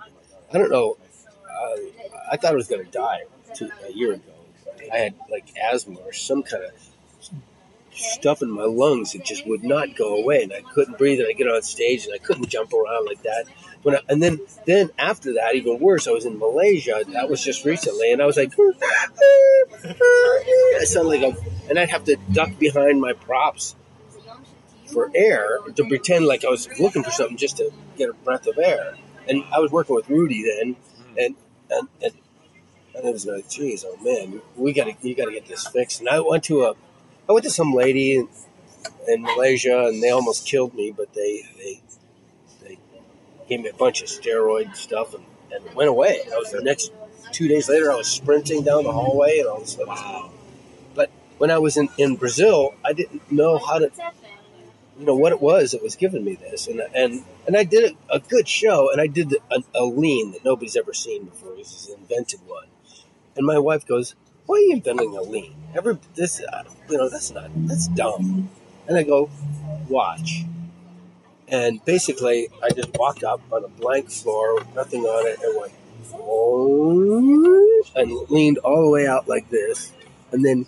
I 0.53 0.57
don't 0.57 0.71
know, 0.71 0.97
uh, 1.49 1.79
I 2.31 2.37
thought 2.37 2.51
I 2.51 2.55
was 2.55 2.67
going 2.67 2.85
to 2.85 2.91
die 2.91 3.23
two, 3.53 3.69
a 3.87 3.91
year 3.91 4.13
ago. 4.13 4.34
I 4.91 4.97
had 4.97 5.15
like 5.29 5.53
asthma 5.71 5.99
or 5.99 6.13
some 6.13 6.43
kind 6.43 6.63
of 6.63 6.71
stuff 7.95 8.41
in 8.41 8.51
my 8.51 8.63
lungs 8.63 9.13
that 9.13 9.23
just 9.23 9.47
would 9.47 9.63
not 9.63 9.95
go 9.95 10.17
away, 10.17 10.43
and 10.43 10.53
I 10.53 10.61
couldn't 10.61 10.97
breathe. 10.97 11.19
And 11.19 11.29
I 11.29 11.33
get 11.33 11.47
on 11.47 11.61
stage 11.61 12.05
and 12.05 12.13
I 12.13 12.17
couldn't 12.17 12.49
jump 12.49 12.73
around 12.73 13.05
like 13.05 13.23
that. 13.23 13.45
When 13.83 13.95
I, 13.95 13.99
and 14.09 14.21
then 14.21 14.39
then 14.65 14.89
after 14.97 15.35
that, 15.35 15.55
even 15.55 15.79
worse, 15.79 16.07
I 16.07 16.11
was 16.11 16.25
in 16.25 16.37
Malaysia. 16.37 17.03
That 17.09 17.29
was 17.29 17.43
just 17.43 17.65
recently, 17.65 18.11
and 18.11 18.21
I 18.21 18.25
was 18.25 18.37
like, 18.37 18.51
I 18.59 19.07
sound 20.83 21.07
like 21.07 21.21
a, 21.21 21.35
and 21.69 21.79
I'd 21.79 21.89
have 21.89 22.03
to 22.05 22.17
duck 22.31 22.57
behind 22.59 22.99
my 22.99 23.13
props 23.13 23.75
for 24.87 25.11
air 25.15 25.59
to 25.75 25.85
pretend 25.85 26.25
like 26.25 26.45
I 26.45 26.49
was 26.49 26.67
looking 26.79 27.03
for 27.03 27.11
something 27.11 27.37
just 27.37 27.57
to 27.57 27.71
get 27.97 28.09
a 28.09 28.13
breath 28.13 28.47
of 28.47 28.57
air. 28.57 28.95
And 29.27 29.43
I 29.51 29.59
was 29.59 29.71
working 29.71 29.95
with 29.95 30.09
Rudy 30.09 30.43
then, 30.43 30.73
hmm. 30.73 31.17
and 31.17 31.35
and 31.69 31.87
and, 32.01 32.13
and 32.95 33.05
it 33.05 33.11
was 33.11 33.25
like, 33.25 33.49
geez, 33.49 33.85
oh 33.87 33.97
man, 34.03 34.41
we 34.55 34.73
got 34.73 34.85
to 34.85 35.07
you 35.07 35.15
got 35.15 35.25
to 35.25 35.31
get 35.31 35.47
this 35.47 35.67
fixed. 35.67 35.99
And 35.99 36.09
I 36.09 36.19
went 36.19 36.43
to 36.45 36.63
a, 36.63 36.73
I 37.27 37.33
went 37.33 37.43
to 37.43 37.51
some 37.51 37.73
lady 37.73 38.15
in, 38.15 38.29
in 39.07 39.21
Malaysia, 39.21 39.85
and 39.87 40.01
they 40.01 40.09
almost 40.09 40.47
killed 40.47 40.73
me, 40.73 40.91
but 40.91 41.13
they 41.13 41.43
they 41.57 41.81
they 42.61 42.77
gave 43.47 43.61
me 43.61 43.69
a 43.69 43.73
bunch 43.73 44.01
of 44.01 44.07
steroid 44.07 44.75
stuff 44.75 45.13
and, 45.13 45.25
and 45.53 45.65
it 45.65 45.75
went 45.75 45.89
away. 45.89 46.21
I 46.33 46.37
was 46.37 46.51
the 46.51 46.63
next 46.63 46.91
two 47.31 47.47
days 47.47 47.69
later, 47.69 47.91
I 47.91 47.95
was 47.95 48.07
sprinting 48.07 48.63
down 48.63 48.83
the 48.83 48.91
hallway 48.91 49.39
and 49.39 49.47
all 49.47 49.59
this 49.59 49.73
stuff. 49.73 50.31
But 50.93 51.11
when 51.37 51.51
I 51.51 51.57
was 51.57 51.75
in, 51.77 51.89
in 51.97 52.15
Brazil, 52.15 52.75
I 52.83 52.93
didn't 52.93 53.29
know 53.31 53.57
how 53.57 53.79
to 53.79 53.91
you 54.97 55.05
know 55.05 55.15
what 55.15 55.33
it 55.33 55.41
was 55.41 55.71
that 55.71 55.83
was 55.83 55.95
giving 55.95 56.23
me 56.23 56.35
this, 56.35 56.67
and 56.67 56.81
and 56.95 57.23
and 57.45 57.57
I 57.57 57.63
did 57.63 57.91
a, 58.09 58.15
a 58.15 58.19
good 58.19 58.47
show, 58.47 58.91
and 58.91 59.01
I 59.01 59.07
did 59.07 59.35
a, 59.51 59.63
a 59.73 59.83
lean 59.83 60.31
that 60.31 60.45
nobody's 60.45 60.77
ever 60.77 60.93
seen 60.93 61.25
before. 61.25 61.55
This 61.57 61.73
is 61.73 61.89
an 61.89 61.99
invented 62.01 62.39
one, 62.47 62.67
and 63.35 63.45
my 63.45 63.57
wife 63.57 63.85
goes, 63.85 64.15
"Why 64.45 64.57
are 64.57 64.59
you 64.59 64.73
inventing 64.73 65.15
a 65.15 65.21
lean? 65.21 65.55
Every 65.75 65.97
this, 66.15 66.41
uh, 66.41 66.63
you 66.89 66.97
know, 66.97 67.09
that's 67.09 67.31
not 67.31 67.49
that's 67.67 67.87
dumb." 67.87 68.49
And 68.87 68.97
I 68.97 69.03
go, 69.03 69.29
"Watch." 69.89 70.43
And 71.47 71.83
basically, 71.85 72.49
I 72.63 72.69
just 72.69 72.97
walked 72.97 73.23
up 73.23 73.41
on 73.51 73.63
a 73.63 73.67
blank 73.67 74.09
floor 74.09 74.55
with 74.55 74.73
nothing 74.75 75.01
on 75.01 75.27
it, 75.27 75.39
and 75.43 75.59
went, 75.59 75.73
"Oh," 76.13 77.83
and 77.95 78.11
leaned 78.29 78.57
all 78.59 78.83
the 78.83 78.89
way 78.89 79.07
out 79.07 79.27
like 79.27 79.49
this, 79.49 79.91
and 80.31 80.43
then 80.43 80.65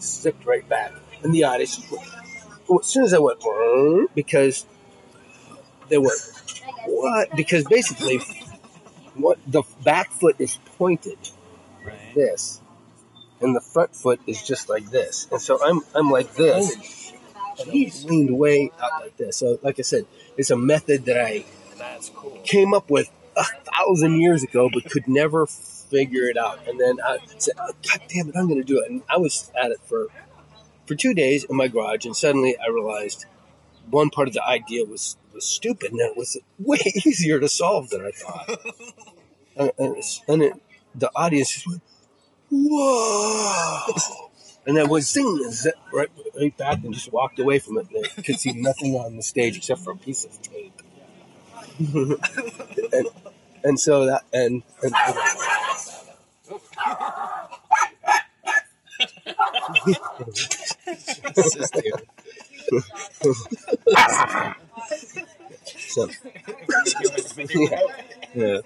zipped 0.00 0.44
right 0.44 0.68
back, 0.68 0.92
and 1.22 1.34
the 1.34 1.44
audience 1.44 1.76
just 1.76 1.90
went 1.90 2.06
well, 2.68 2.80
as 2.80 2.86
soon 2.86 3.04
as 3.04 3.14
I 3.14 3.18
went, 3.18 3.38
because 4.14 4.66
they 5.88 5.98
went, 5.98 6.18
what? 6.86 7.34
Because 7.36 7.64
basically, 7.64 8.20
what 9.14 9.38
the 9.46 9.62
back 9.84 10.10
foot 10.12 10.36
is 10.38 10.58
pointed 10.78 11.18
Right. 11.84 12.14
this, 12.14 12.60
and 13.40 13.54
the 13.56 13.60
front 13.60 13.94
foot 13.94 14.20
is 14.26 14.42
just 14.42 14.68
like 14.68 14.90
this, 14.90 15.26
and 15.30 15.40
so 15.40 15.58
I'm 15.64 15.80
I'm 15.94 16.10
like 16.10 16.34
this, 16.34 17.12
and 17.60 17.70
he's 17.70 18.04
leaned 18.04 18.36
way 18.38 18.70
out 18.82 19.00
like 19.02 19.16
this. 19.16 19.36
So, 19.38 19.58
like 19.62 19.78
I 19.78 19.82
said, 19.82 20.06
it's 20.36 20.50
a 20.50 20.56
method 20.56 21.04
that 21.06 21.18
I 21.20 21.44
That's 21.78 22.10
cool. 22.10 22.38
came 22.44 22.72
up 22.74 22.90
with 22.90 23.10
a 23.36 23.44
thousand 23.44 24.20
years 24.20 24.42
ago, 24.42 24.70
but 24.72 24.84
could 24.90 25.08
never 25.08 25.46
figure 25.46 26.24
it 26.24 26.36
out. 26.36 26.66
And 26.68 26.78
then 26.80 26.98
I 27.04 27.18
said, 27.38 27.54
oh, 27.58 27.72
God 27.88 28.00
damn 28.08 28.28
it, 28.28 28.36
I'm 28.36 28.46
going 28.48 28.60
to 28.60 28.64
do 28.66 28.78
it. 28.80 28.90
And 28.90 29.02
I 29.08 29.16
was 29.18 29.50
at 29.60 29.70
it 29.70 29.80
for 29.84 30.08
for 30.86 30.94
two 30.94 31.14
days 31.14 31.44
in 31.44 31.56
my 31.56 31.68
garage, 31.68 32.04
and 32.04 32.16
suddenly 32.16 32.56
I 32.58 32.68
realized 32.68 33.24
one 33.90 34.10
part 34.10 34.28
of 34.28 34.34
the 34.34 34.44
idea 34.44 34.84
was 34.84 35.16
was 35.34 35.44
stupid, 35.46 35.92
and 35.92 36.00
it 36.00 36.16
was 36.16 36.36
way 36.58 36.78
easier 37.06 37.40
to 37.40 37.48
solve 37.48 37.90
than 37.90 38.04
I 38.04 38.10
thought. 38.10 38.48
and 39.56 39.72
and, 39.78 39.90
it's- 39.92 40.20
and 40.28 40.42
it, 40.42 40.52
the 40.94 41.10
audience 41.14 41.52
just 41.52 41.68
went, 41.68 41.82
"Whoa!" 42.50 43.94
And 44.64 44.76
then 44.76 44.88
was 44.88 45.10
zing, 45.10 45.50
zip, 45.50 45.74
right, 45.92 46.08
right 46.38 46.56
back, 46.56 46.84
and 46.84 46.94
just 46.94 47.12
walked 47.12 47.40
away 47.40 47.58
from 47.58 47.78
it. 47.78 47.88
And 47.92 48.04
they 48.04 48.22
could 48.22 48.38
see 48.38 48.52
nothing 48.52 48.94
on 48.94 49.16
the 49.16 49.22
stage 49.22 49.56
except 49.56 49.80
for 49.80 49.92
a 49.92 49.96
piece 49.96 50.24
of 50.24 50.40
tape. 50.40 50.82
and, 52.92 53.06
and 53.64 53.80
so 53.80 54.06
that 54.06 54.22
and, 54.32 54.62
and 54.82 54.94
so, 65.92 66.08
yeah. 68.34 68.58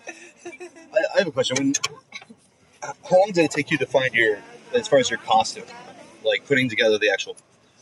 I, 0.47 0.99
I 1.15 1.19
have 1.19 1.27
a 1.29 1.31
question. 1.33 1.57
When, 1.59 1.73
how 2.83 3.17
long 3.19 3.31
did 3.33 3.45
it 3.45 3.51
take 3.51 3.71
you 3.71 3.79
to 3.79 3.87
find 3.87 4.15
your, 4.15 4.39
as 4.75 4.87
far 4.89 4.99
as 4.99 5.11
your 5.11 5.19
costume, 5.21 5.65
like 6.25 6.47
putting 6.47 6.69
together 6.69 6.99
the 6.99 7.11
actual 7.11 7.37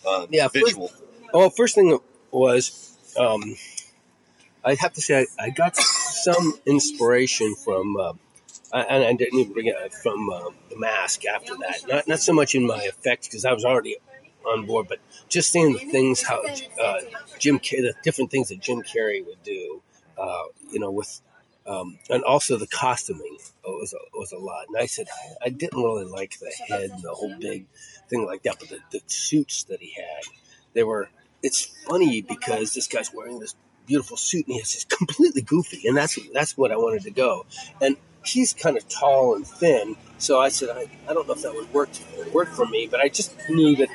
uh, 0.06 0.26
Yeah, 0.30 0.48
first- 0.48 0.64
visual? 0.66 0.90
Oh, 1.32 1.50
first 1.50 1.74
thing 1.74 1.98
was, 2.30 2.96
um, 3.18 3.56
I 4.64 4.74
have 4.76 4.92
to 4.94 5.00
say, 5.00 5.26
I, 5.38 5.46
I 5.46 5.50
got 5.50 5.76
some 5.76 6.54
inspiration 6.64 7.54
from, 7.56 7.96
uh, 7.96 8.12
I- 8.72 8.82
and 8.84 9.04
I 9.04 9.12
didn't 9.14 9.38
even 9.38 9.52
bring 9.52 9.66
it 9.66 9.92
from 9.94 10.30
uh, 10.30 10.50
the 10.70 10.78
mask 10.78 11.24
after 11.26 11.54
that. 11.56 11.80
Not 11.88 12.08
not 12.08 12.20
so 12.20 12.32
much 12.32 12.54
in 12.54 12.66
my 12.66 12.80
effects 12.82 13.26
because 13.28 13.44
I 13.44 13.52
was 13.52 13.64
already 13.64 13.96
on 14.46 14.66
board, 14.66 14.86
but 14.88 14.98
just 15.28 15.50
seeing 15.52 15.72
the 15.72 15.78
things 15.80 16.22
how 16.22 16.42
uh, 16.80 17.00
Jim, 17.38 17.58
Car- 17.58 17.82
the 17.82 17.94
different 18.02 18.30
things 18.30 18.48
that 18.48 18.60
Jim 18.60 18.82
Carrey 18.82 19.24
would 19.26 19.42
do, 19.42 19.82
uh, 20.18 20.44
you 20.70 20.78
know, 20.80 20.90
with. 20.90 21.20
Um, 21.66 21.98
and 22.10 22.22
also 22.24 22.58
the 22.58 22.66
costuming 22.66 23.38
was 23.64 23.94
a, 23.94 24.18
was 24.18 24.32
a 24.32 24.38
lot. 24.38 24.66
And 24.68 24.76
I 24.76 24.86
said 24.86 25.06
I 25.44 25.48
didn't 25.48 25.82
really 25.82 26.04
like 26.04 26.38
the 26.38 26.52
head, 26.68 26.90
and 26.90 27.02
the 27.02 27.14
whole 27.14 27.34
big 27.38 27.66
thing 28.08 28.26
like 28.26 28.42
that, 28.42 28.56
but 28.58 28.68
the, 28.68 28.78
the 28.90 29.00
suits 29.06 29.64
that 29.64 29.80
he 29.80 29.92
had, 29.94 30.24
they 30.74 30.84
were 30.84 31.08
it's 31.42 31.64
funny 31.86 32.22
because 32.22 32.74
this 32.74 32.86
guy's 32.86 33.12
wearing 33.12 33.38
this 33.38 33.54
beautiful 33.86 34.16
suit 34.16 34.46
and 34.46 34.56
he's 34.56 34.72
just 34.72 34.88
completely 34.90 35.42
goofy, 35.42 35.86
and 35.86 35.96
that's 35.96 36.18
that's 36.32 36.56
what 36.56 36.72
I 36.72 36.76
wanted 36.76 37.02
to 37.04 37.10
go. 37.10 37.46
And 37.80 37.96
he's 38.24 38.52
kind 38.52 38.76
of 38.76 38.88
tall 38.88 39.34
and 39.34 39.46
thin, 39.46 39.96
so 40.18 40.40
I 40.40 40.48
said 40.48 40.70
I, 40.70 40.88
I 41.08 41.14
don't 41.14 41.26
know 41.26 41.34
if 41.34 41.42
that 41.42 41.54
would 41.54 41.72
work 41.72 41.90
work 42.32 42.48
for 42.48 42.66
me, 42.66 42.88
but 42.90 43.00
I 43.00 43.08
just 43.08 43.34
knew 43.48 43.76
that 43.76 43.88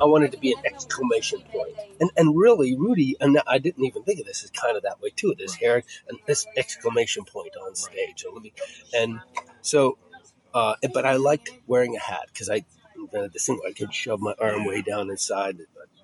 I 0.00 0.04
wanted 0.04 0.32
to 0.32 0.38
be 0.38 0.52
an 0.52 0.60
exclamation 0.64 1.40
point. 1.52 1.74
And 2.00 2.10
and 2.16 2.36
really, 2.36 2.76
Rudy, 2.76 3.16
and 3.20 3.40
I 3.46 3.58
didn't 3.58 3.84
even 3.84 4.02
think 4.04 4.20
of 4.20 4.26
this, 4.26 4.42
is 4.44 4.50
kind 4.50 4.76
of 4.76 4.82
that 4.84 5.00
way 5.00 5.10
too. 5.14 5.34
This 5.38 5.54
hair 5.54 5.82
and 6.08 6.18
this 6.26 6.46
exclamation 6.56 7.24
point 7.24 7.52
on 7.56 7.74
stage, 7.74 8.24
and, 8.24 8.34
let 8.34 8.42
me- 8.42 8.52
and 8.94 9.20
so. 9.62 9.98
Uh, 10.54 10.74
but 10.92 11.04
I 11.04 11.16
liked 11.16 11.50
wearing 11.66 11.96
a 11.96 12.00
hat 12.00 12.26
because 12.32 12.50
I 12.50 12.64
invented 12.96 13.32
this 13.32 13.46
thing 13.46 13.60
I 13.68 13.72
could 13.72 13.92
shove 13.94 14.20
my 14.20 14.34
arm 14.40 14.64
way 14.64 14.82
down 14.82 15.10
inside. 15.10 15.58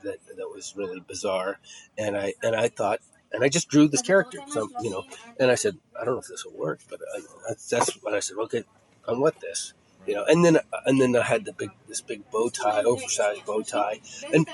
That, 0.04 0.18
that 0.36 0.48
was 0.48 0.74
really 0.76 1.00
bizarre, 1.00 1.58
and 1.98 2.16
I 2.16 2.34
and 2.42 2.56
I 2.56 2.68
thought, 2.68 3.00
and 3.32 3.44
I 3.44 3.48
just 3.48 3.68
drew 3.68 3.88
this 3.88 4.02
character. 4.02 4.38
So 4.48 4.68
you 4.82 4.90
know, 4.90 5.04
and 5.38 5.50
I 5.50 5.56
said, 5.56 5.76
I 6.00 6.04
don't 6.04 6.14
know 6.14 6.20
if 6.20 6.28
this 6.28 6.44
will 6.44 6.56
work, 6.58 6.80
but 6.88 7.00
I, 7.16 7.20
that's 7.48 7.68
that's 7.68 7.92
when 8.02 8.14
I 8.14 8.20
said, 8.20 8.36
okay, 8.38 8.64
I'm 9.06 9.20
with 9.20 9.40
this. 9.40 9.74
You 10.10 10.16
know, 10.16 10.24
and 10.24 10.44
then 10.44 10.58
and 10.86 11.00
then 11.00 11.14
I 11.14 11.22
had 11.22 11.44
the 11.44 11.52
big 11.52 11.70
this 11.86 12.00
big 12.00 12.28
bow 12.32 12.48
tie, 12.48 12.82
oversized 12.82 13.44
bow 13.46 13.62
tie, 13.62 14.00
and 14.34 14.44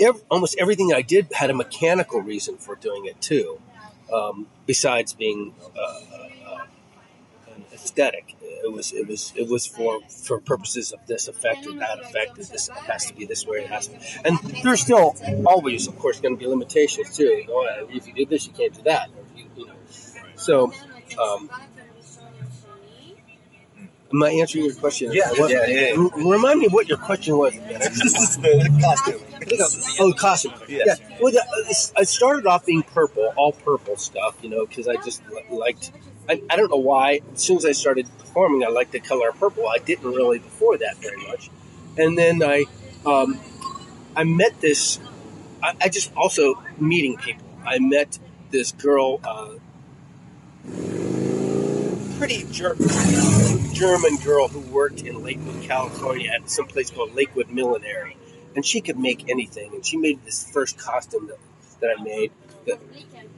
ev- 0.00 0.22
almost 0.30 0.56
everything 0.58 0.94
I 0.94 1.02
did 1.02 1.28
had 1.30 1.50
a 1.50 1.54
mechanical 1.54 2.22
reason 2.22 2.56
for 2.56 2.74
doing 2.74 3.04
it 3.04 3.20
too, 3.20 3.60
um, 4.10 4.46
besides 4.64 5.12
being 5.12 5.54
uh, 5.76 6.00
uh, 6.48 6.64
an 7.54 7.64
aesthetic. 7.70 8.36
It 8.40 8.72
was 8.72 8.94
it 8.94 9.06
was 9.06 9.34
it 9.36 9.46
was 9.46 9.66
for 9.66 10.00
for 10.08 10.40
purposes 10.40 10.92
of 10.92 11.00
this 11.06 11.28
effect 11.28 11.66
or 11.66 11.74
that 11.74 12.00
effect. 12.00 12.36
This 12.36 12.68
has 12.68 13.04
to 13.08 13.14
be 13.14 13.26
this 13.26 13.46
way. 13.46 13.58
It 13.58 13.66
has 13.66 13.88
to, 13.88 13.98
and 14.24 14.38
there's 14.64 14.80
still 14.80 15.16
always, 15.44 15.86
of 15.86 15.98
course, 15.98 16.18
going 16.18 16.34
to 16.34 16.38
be 16.38 16.46
limitations 16.46 17.14
too. 17.14 17.24
You 17.24 17.46
know, 17.46 17.86
if 17.90 18.06
you 18.06 18.14
do 18.14 18.24
this, 18.24 18.46
you 18.46 18.54
can't 18.54 18.72
do 18.72 18.84
that. 18.84 19.10
Or 19.10 19.22
you, 19.36 19.44
you 19.54 19.66
know, 19.66 19.74
so. 20.36 20.72
Um, 21.22 21.50
Am 24.10 24.22
I 24.22 24.30
answering 24.30 24.64
your 24.64 24.74
question? 24.74 25.12
Yeah, 25.12 25.30
What- 25.32 25.50
yeah, 25.50 25.66
yeah, 25.66 25.94
yeah. 25.94 26.08
Remind 26.32 26.60
me 26.60 26.68
what 26.68 26.88
your 26.88 26.96
question 26.98 27.36
was. 27.36 27.52
the 27.68 28.78
costume. 28.80 29.20
Oh, 30.00 30.12
costume. 30.12 30.54
Yes. 30.68 30.98
Yeah. 31.00 31.18
Well, 31.20 31.32
the, 31.32 31.44
it's- 31.60 31.92
I 31.96 32.04
started 32.04 32.46
off 32.46 32.64
being 32.64 32.82
purple, 32.82 33.32
all 33.36 33.52
purple 33.52 33.96
stuff, 33.96 34.36
you 34.42 34.48
know, 34.48 34.64
because 34.66 34.88
I 34.88 34.96
just 34.96 35.22
li- 35.30 35.42
liked. 35.50 35.92
I, 36.28 36.42
I 36.50 36.56
don't 36.56 36.70
know 36.70 36.76
why. 36.76 37.20
As 37.34 37.42
soon 37.42 37.56
as 37.58 37.64
I 37.66 37.72
started 37.72 38.06
performing, 38.18 38.64
I 38.64 38.68
liked 38.68 38.92
the 38.92 39.00
color 39.00 39.30
purple. 39.32 39.66
I 39.68 39.78
didn't 39.78 40.10
really 40.12 40.38
before 40.38 40.76
that 40.78 40.96
very 40.98 41.16
much, 41.26 41.50
and 41.96 42.16
then 42.18 42.42
I, 42.42 42.64
um, 43.06 43.38
I 44.16 44.24
met 44.24 44.60
this. 44.60 44.98
I, 45.62 45.74
I 45.82 45.88
just 45.88 46.14
also 46.14 46.62
meeting 46.78 47.16
people. 47.16 47.46
I 47.66 47.78
met 47.78 48.18
this 48.50 48.72
girl, 48.72 49.20
uh, 49.24 49.54
pretty 52.18 52.44
ger- 52.50 52.76
German 53.72 54.16
girl 54.24 54.48
who 54.48 54.60
worked 54.72 55.02
in 55.02 55.22
Lakewood, 55.22 55.62
California, 55.62 56.30
at 56.30 56.50
some 56.50 56.66
place 56.66 56.90
called 56.90 57.14
Lakewood 57.14 57.48
Millinery 57.48 58.16
and 58.58 58.66
she 58.66 58.80
could 58.80 58.98
make 58.98 59.28
anything. 59.28 59.72
And 59.72 59.86
she 59.86 59.96
made 59.96 60.24
this 60.24 60.50
first 60.50 60.78
costume 60.78 61.28
that, 61.28 61.38
that 61.80 61.94
I 61.96 62.02
made 62.02 62.32
that 62.66 62.80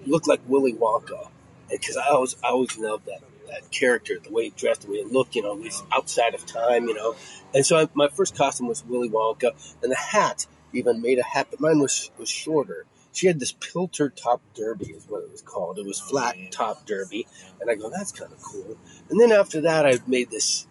looked 0.07 0.27
like 0.27 0.41
Willy 0.47 0.73
Wonka, 0.73 1.29
because 1.71 1.97
I 1.97 2.09
always 2.09 2.37
I 2.43 2.49
always 2.49 2.77
loved 2.79 3.07
that 3.07 3.21
that 3.49 3.71
character, 3.71 4.19
the 4.19 4.31
way 4.31 4.45
he 4.45 4.51
dressed, 4.51 4.83
the 4.83 4.91
way 4.91 4.99
it 4.99 5.13
looked. 5.13 5.35
You 5.35 5.43
know, 5.43 5.61
he's 5.61 5.83
outside 5.93 6.35
of 6.35 6.47
time. 6.47 6.89
You 6.89 6.95
know, 6.95 7.17
and 7.55 7.67
so 7.67 7.79
I, 7.79 7.89
my 7.93 8.09
first 8.09 8.35
costume 8.37 8.69
was 8.69 8.85
Willy 8.87 9.11
Wonka, 9.11 9.53
and 9.83 9.93
the 9.93 9.97
hat 9.97 10.47
even 10.73 11.03
made 11.03 11.19
a 11.19 11.25
hat, 11.25 11.49
but 11.51 11.61
mine 11.61 11.81
was 11.81 12.11
was 12.19 12.31
shorter. 12.31 12.87
She 13.13 13.27
had 13.27 13.41
this 13.41 13.53
pilter 13.53 14.09
top 14.09 14.41
derby, 14.55 14.87
is 14.87 15.07
what 15.09 15.23
it 15.25 15.31
was 15.31 15.43
called. 15.43 15.79
It 15.79 15.87
was 15.87 16.01
oh, 16.05 16.09
flat 16.11 16.37
top 16.51 16.87
derby, 16.87 17.27
and 17.61 17.71
I 17.71 17.75
go, 17.75 17.91
that's 17.91 18.13
kind 18.13 18.33
of 18.33 18.41
cool. 18.41 18.77
And 19.09 19.21
then 19.21 19.33
after 19.33 19.61
that, 19.63 19.87
I 19.87 19.99
made 20.07 20.31
this. 20.31 20.67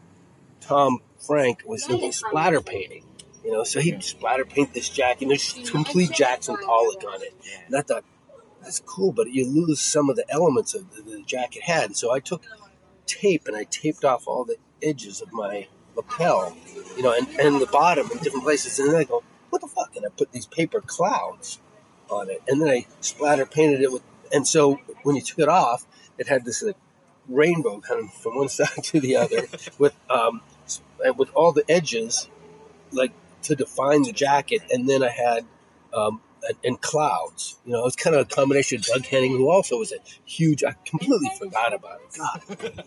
Tom 0.61 0.99
Frank 1.19 1.63
was 1.65 1.89
into 1.89 2.11
splatter 2.13 2.61
painting. 2.61 3.03
You 3.43 3.51
know, 3.51 3.63
so 3.63 3.79
he'd 3.79 4.03
splatter 4.03 4.45
paint 4.45 4.73
this 4.73 4.89
jacket. 4.89 5.23
And 5.23 5.31
there's 5.31 5.69
complete 5.69 6.11
Jackson 6.11 6.57
Pollock 6.57 7.03
on 7.07 7.21
it. 7.21 7.33
And 7.65 7.75
I 7.75 7.81
thought, 7.81 8.03
that's 8.61 8.79
cool, 8.81 9.11
but 9.11 9.31
you 9.31 9.47
lose 9.47 9.81
some 9.81 10.09
of 10.09 10.15
the 10.15 10.25
elements 10.29 10.75
of 10.75 10.93
the, 10.93 11.01
the 11.01 11.23
jacket 11.23 11.63
had. 11.63 11.95
So 11.95 12.13
I 12.13 12.19
took 12.19 12.43
tape 13.05 13.47
and 13.47 13.55
I 13.55 13.63
taped 13.63 14.03
off 14.03 14.27
all 14.27 14.43
the 14.43 14.57
edges 14.83 15.21
of 15.21 15.31
my 15.31 15.67
lapel, 15.95 16.55
you 16.95 17.03
know, 17.03 17.13
and, 17.13 17.27
and 17.39 17.61
the 17.61 17.65
bottom 17.65 18.09
in 18.11 18.17
different 18.19 18.43
places. 18.43 18.77
And 18.79 18.89
then 18.89 18.95
I 18.97 19.03
go, 19.05 19.23
what 19.49 19.61
the 19.61 19.67
fuck? 19.67 19.95
And 19.95 20.05
I 20.05 20.09
put 20.09 20.31
these 20.31 20.45
paper 20.45 20.81
clouds 20.81 21.59
on 22.11 22.29
it. 22.29 22.41
And 22.47 22.61
then 22.61 22.69
I 22.69 22.87
splatter 23.01 23.45
painted 23.45 23.81
it 23.81 23.91
with, 23.91 24.03
and 24.33 24.47
so 24.47 24.79
when 25.03 25.15
you 25.15 25.21
took 25.21 25.39
it 25.39 25.49
off, 25.49 25.85
it 26.17 26.27
had 26.27 26.45
this 26.45 26.61
like, 26.63 26.75
rainbow 27.27 27.79
kind 27.79 28.03
of 28.03 28.13
from 28.13 28.35
one 28.37 28.49
side 28.59 28.83
to 28.83 28.99
the 28.99 29.15
other 29.15 29.47
with, 29.77 29.93
um, 30.09 30.41
with 31.17 31.29
all 31.33 31.51
the 31.51 31.69
edges, 31.69 32.29
like 32.91 33.11
to 33.43 33.55
define 33.55 34.03
the 34.03 34.11
jacket. 34.11 34.61
And 34.71 34.89
then 34.89 35.03
I 35.03 35.09
had, 35.09 35.45
um, 35.93 36.21
and- 36.63 36.81
clouds. 36.81 37.57
You 37.65 37.73
know, 37.73 37.79
it 37.81 37.85
was 37.85 37.95
kind 37.95 38.15
of 38.15 38.21
a 38.21 38.25
combination 38.25 38.79
of 38.79 38.85
Doug 38.85 39.05
Henning, 39.05 39.31
who 39.31 39.49
also 39.49 39.77
was 39.77 39.91
a 39.91 39.97
huge. 40.25 40.63
I 40.63 40.73
completely 40.85 41.29
forgot 41.37 41.73
about 41.73 41.99
it. 42.01 42.17
God, 42.17 42.83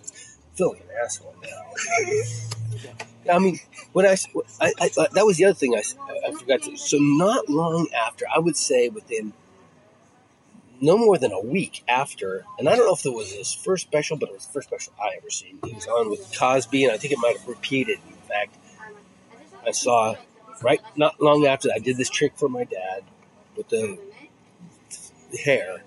feel 0.54 0.70
like 0.70 0.80
an 0.80 0.86
asshole 1.04 1.34
now. 1.42 3.34
I 3.34 3.38
mean, 3.38 3.60
when 3.92 4.06
I, 4.06 4.16
I, 4.60 4.72
I 4.80 4.88
that 5.12 5.24
was 5.24 5.36
the 5.36 5.44
other 5.44 5.54
thing 5.54 5.74
I, 5.74 5.82
I 6.26 6.32
forgot 6.32 6.62
to. 6.62 6.76
So 6.76 6.98
not 6.98 7.48
long 7.48 7.88
after, 7.94 8.24
I 8.34 8.38
would 8.38 8.56
say 8.56 8.88
within 8.88 9.32
no 10.80 10.98
more 10.98 11.16
than 11.16 11.30
a 11.32 11.40
week 11.40 11.84
after, 11.86 12.44
and 12.58 12.68
I 12.68 12.74
don't 12.74 12.86
know 12.86 12.94
if 12.94 13.06
it 13.06 13.12
was 13.12 13.32
his 13.32 13.54
first 13.54 13.86
special, 13.86 14.16
but 14.16 14.30
it 14.30 14.34
was 14.34 14.46
the 14.46 14.52
first 14.52 14.68
special 14.68 14.92
I 15.00 15.16
ever 15.16 15.30
seen. 15.30 15.58
He 15.64 15.72
was 15.72 15.86
on 15.86 16.10
with 16.10 16.36
Cosby, 16.36 16.84
and 16.84 16.92
I 16.92 16.96
think 16.96 17.12
it 17.12 17.18
might 17.20 17.38
have 17.38 17.46
repeated. 17.46 17.98
In 18.08 18.16
fact, 18.28 18.56
I 19.64 19.70
saw 19.70 20.16
right 20.60 20.80
not 20.96 21.20
long 21.20 21.46
after 21.46 21.68
that, 21.68 21.76
I 21.76 21.78
did 21.78 21.96
this 21.96 22.10
trick 22.10 22.32
for 22.36 22.48
my 22.48 22.64
dad 22.64 23.04
with 23.56 23.68
the, 23.68 23.98
hair. 25.44 25.82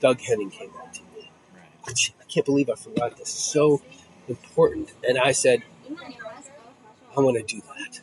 Doug 0.00 0.20
Henning 0.20 0.50
came 0.50 0.70
on 0.80 0.88
TV. 0.90 1.28
I 1.86 1.92
can't 2.28 2.46
believe 2.46 2.70
I 2.70 2.74
forgot 2.74 3.12
this. 3.12 3.28
It's 3.28 3.30
so 3.32 3.82
important. 4.28 4.92
And 5.06 5.18
I 5.18 5.32
said, 5.32 5.62
I 7.16 7.20
want 7.20 7.36
to 7.36 7.42
do 7.42 7.62
that. 7.62 8.00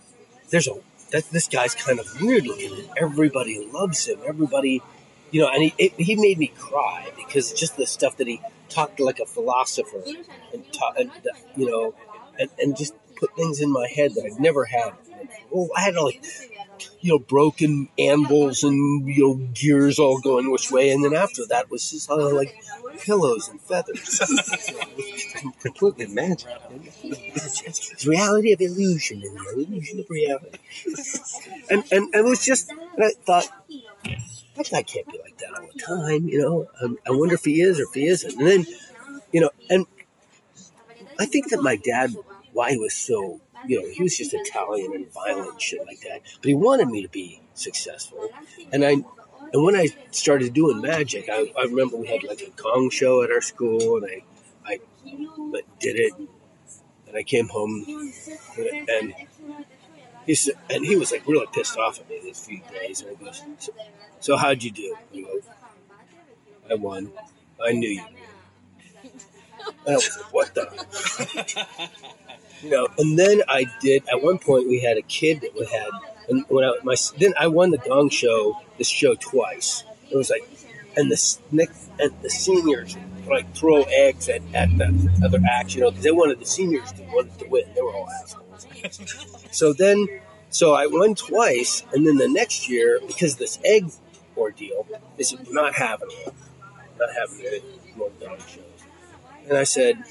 There's 0.49 0.67
a 0.67 0.75
that 1.11 1.29
this 1.29 1.47
guy's 1.47 1.75
kind 1.75 1.99
of 1.99 2.21
weird 2.21 2.47
looking. 2.47 2.89
Everybody 2.97 3.69
loves 3.71 4.07
him. 4.07 4.19
Everybody, 4.25 4.81
you 5.29 5.41
know, 5.41 5.47
and 5.47 5.63
he 5.63 5.73
it, 5.77 5.93
he 5.93 6.15
made 6.15 6.39
me 6.39 6.47
cry 6.47 7.11
because 7.15 7.53
just 7.53 7.77
the 7.77 7.85
stuff 7.85 8.17
that 8.17 8.27
he 8.27 8.41
talked 8.69 8.99
like 8.99 9.19
a 9.19 9.25
philosopher 9.25 10.03
and 10.51 10.73
talk, 10.73 10.97
and, 10.97 11.11
you 11.55 11.69
know, 11.69 11.93
and, 12.39 12.49
and 12.57 12.75
just 12.75 12.95
put 13.15 13.35
things 13.35 13.61
in 13.61 13.71
my 13.71 13.87
head 13.87 14.15
that 14.15 14.25
I'd 14.25 14.39
never 14.39 14.65
had. 14.65 14.93
Well, 15.51 15.69
I 15.77 15.81
had 15.81 15.95
like, 15.95 16.25
you 17.01 17.11
know, 17.11 17.19
broken 17.19 17.89
anvils 17.97 18.63
and 18.63 19.07
you 19.07 19.23
know 19.23 19.47
gears 19.53 19.99
all 19.99 20.19
going 20.19 20.51
which 20.51 20.71
way, 20.71 20.91
and 20.91 21.03
then 21.03 21.13
after 21.13 21.45
that 21.47 21.69
was 21.69 21.89
just 21.91 22.09
uh, 22.09 22.33
like 22.33 22.55
pillows 22.99 23.49
and 23.49 23.59
feathers. 23.61 24.19
Completely 25.61 26.07
magic. 26.07 26.49
It's 27.03 28.05
reality 28.05 28.53
of 28.53 28.61
illusion 28.61 29.21
and 29.23 29.37
the 29.37 29.65
illusion 29.65 29.99
of 29.99 30.09
reality. 30.09 30.57
And 31.69 31.83
and, 31.91 32.03
and 32.13 32.15
it 32.15 32.29
was 32.29 32.45
just, 32.45 32.69
and 32.69 33.03
I 33.03 33.11
thought, 33.25 33.49
that 34.55 34.69
guy 34.69 34.83
can't 34.83 35.07
be 35.07 35.19
like 35.23 35.37
that 35.39 35.59
all 35.59 35.67
the 35.73 35.79
time, 35.79 36.27
you 36.27 36.39
know. 36.39 36.67
Um, 36.81 36.97
I 37.07 37.11
wonder 37.11 37.35
if 37.35 37.45
he 37.45 37.61
is 37.61 37.79
or 37.79 37.83
if 37.83 37.93
he 37.93 38.05
isn't. 38.07 38.37
And 38.37 38.47
then, 38.47 38.65
you 39.31 39.41
know, 39.41 39.49
and 39.69 39.85
I 41.19 41.25
think 41.25 41.49
that 41.49 41.61
my 41.61 41.75
dad, 41.75 42.15
why 42.53 42.71
he 42.71 42.77
was 42.77 42.93
so, 42.93 43.41
you 43.67 43.81
know, 43.81 43.89
he 43.89 44.03
was 44.03 44.17
just 44.17 44.33
Italian 44.33 44.93
and 44.93 45.11
violent 45.13 45.51
and 45.51 45.61
shit 45.61 45.85
like 45.85 46.01
that. 46.01 46.21
But 46.41 46.47
he 46.47 46.53
wanted 46.53 46.87
me 46.87 47.01
to 47.01 47.09
be 47.09 47.41
successful. 47.53 48.29
And 48.71 48.83
I, 48.83 48.91
and 49.53 49.63
when 49.63 49.75
I 49.75 49.87
started 50.11 50.53
doing 50.53 50.81
magic, 50.81 51.29
I, 51.31 51.51
I 51.57 51.63
remember 51.63 51.97
we 51.97 52.07
had 52.07 52.23
like 52.23 52.41
a 52.41 52.49
gong 52.61 52.89
show 52.89 53.23
at 53.23 53.31
our 53.31 53.41
school, 53.41 53.97
and 53.97 54.05
I, 54.05 54.23
I 54.65 54.79
did 55.79 55.95
it, 55.97 56.13
and 57.07 57.15
I 57.15 57.23
came 57.23 57.47
home, 57.49 57.85
and 58.89 59.13
he 60.25 60.35
said, 60.35 60.55
and 60.69 60.85
he 60.85 60.95
was 60.95 61.11
like 61.11 61.27
really 61.27 61.47
pissed 61.53 61.77
off 61.77 61.99
at 61.99 62.09
me 62.09 62.19
these 62.23 62.45
few 62.45 62.61
days, 62.71 63.01
and 63.01 63.17
he 63.17 63.25
goes, 63.25 63.43
"So, 63.59 63.71
so 64.19 64.37
how'd 64.37 64.63
you 64.63 64.71
do?" 64.71 64.95
I 65.13 65.21
go, 65.21 65.39
"I 66.71 66.73
won. 66.75 67.11
I 67.63 67.73
knew 67.73 67.89
you." 67.89 68.03
And 69.85 69.89
I 69.89 69.95
was 69.95 70.17
like, 70.17 70.33
"What 70.33 70.55
the?" 70.55 71.67
you 72.63 72.69
know, 72.69 72.87
and 72.97 73.17
then 73.17 73.41
I 73.47 73.65
did. 73.81 74.03
At 74.11 74.23
one 74.23 74.39
point, 74.39 74.67
we 74.67 74.79
had 74.79 74.97
a 74.97 75.01
kid 75.03 75.41
that 75.41 75.53
we 75.55 75.65
had, 75.65 75.89
and 76.29 76.45
when 76.49 76.63
I 76.65 76.73
my 76.83 76.95
then 77.17 77.33
I 77.39 77.47
won 77.47 77.71
the 77.71 77.77
Gong 77.77 78.09
Show, 78.09 78.61
this 78.77 78.87
show 78.87 79.15
twice. 79.15 79.83
It 80.09 80.17
was 80.17 80.29
like, 80.29 80.47
and 80.95 81.11
the 81.11 81.37
next 81.51 81.89
and 81.99 82.11
the 82.21 82.29
seniors 82.29 82.95
like 83.27 83.53
throw 83.55 83.83
eggs 83.83 84.29
at, 84.29 84.41
at 84.53 84.69
the 84.77 85.21
other 85.23 85.39
acts, 85.49 85.75
you 85.75 85.81
know, 85.81 85.91
because 85.91 86.03
they 86.03 86.11
wanted 86.11 86.39
the 86.39 86.45
seniors 86.45 86.91
to 86.93 87.01
wanted 87.03 87.37
to 87.39 87.47
win. 87.47 87.63
They 87.75 87.81
were 87.81 87.93
all 87.93 88.09
assholes. 88.09 88.67
so 89.51 89.73
then, 89.73 90.07
so 90.49 90.73
I 90.73 90.87
won 90.87 91.15
twice, 91.15 91.83
and 91.93 92.05
then 92.05 92.17
the 92.17 92.27
next 92.27 92.69
year, 92.69 92.99
because 93.05 93.37
this 93.37 93.59
egg 93.63 93.91
ordeal, 94.37 94.87
said 95.21 95.51
not 95.51 95.75
having 95.75 96.09
it, 96.11 96.33
not 96.99 97.09
having 97.17 97.45
any 97.45 97.61
more 97.95 98.11
Gong 98.19 98.37
shows. 98.39 98.72
And 99.47 99.57
I 99.57 99.63
said, 99.63 100.03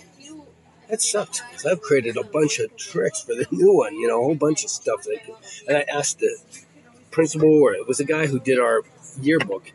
that 0.89 1.01
sucks 1.01 1.41
because 1.41 1.65
I've 1.65 1.81
created 1.81 2.17
a 2.17 2.25
bunch 2.25 2.59
of 2.59 2.77
tricks 2.77 3.23
for 3.23 3.35
the 3.35 3.47
new 3.53 3.75
one, 3.75 3.95
you 3.95 4.09
know, 4.09 4.21
a 4.21 4.25
whole 4.25 4.35
bunch 4.35 4.65
of 4.65 4.71
stuff. 4.71 5.05
That 5.05 5.21
and 5.67 5.77
I 5.79 5.83
asked 5.83 6.19
the 6.19 6.37
principal, 7.11 7.49
or 7.51 7.75
it 7.75 7.89
was 7.89 7.99
a 8.01 8.05
guy 8.05 8.27
who 8.27 8.39
did 8.39 8.59
our 8.59 8.83
yearbook. 9.21 9.73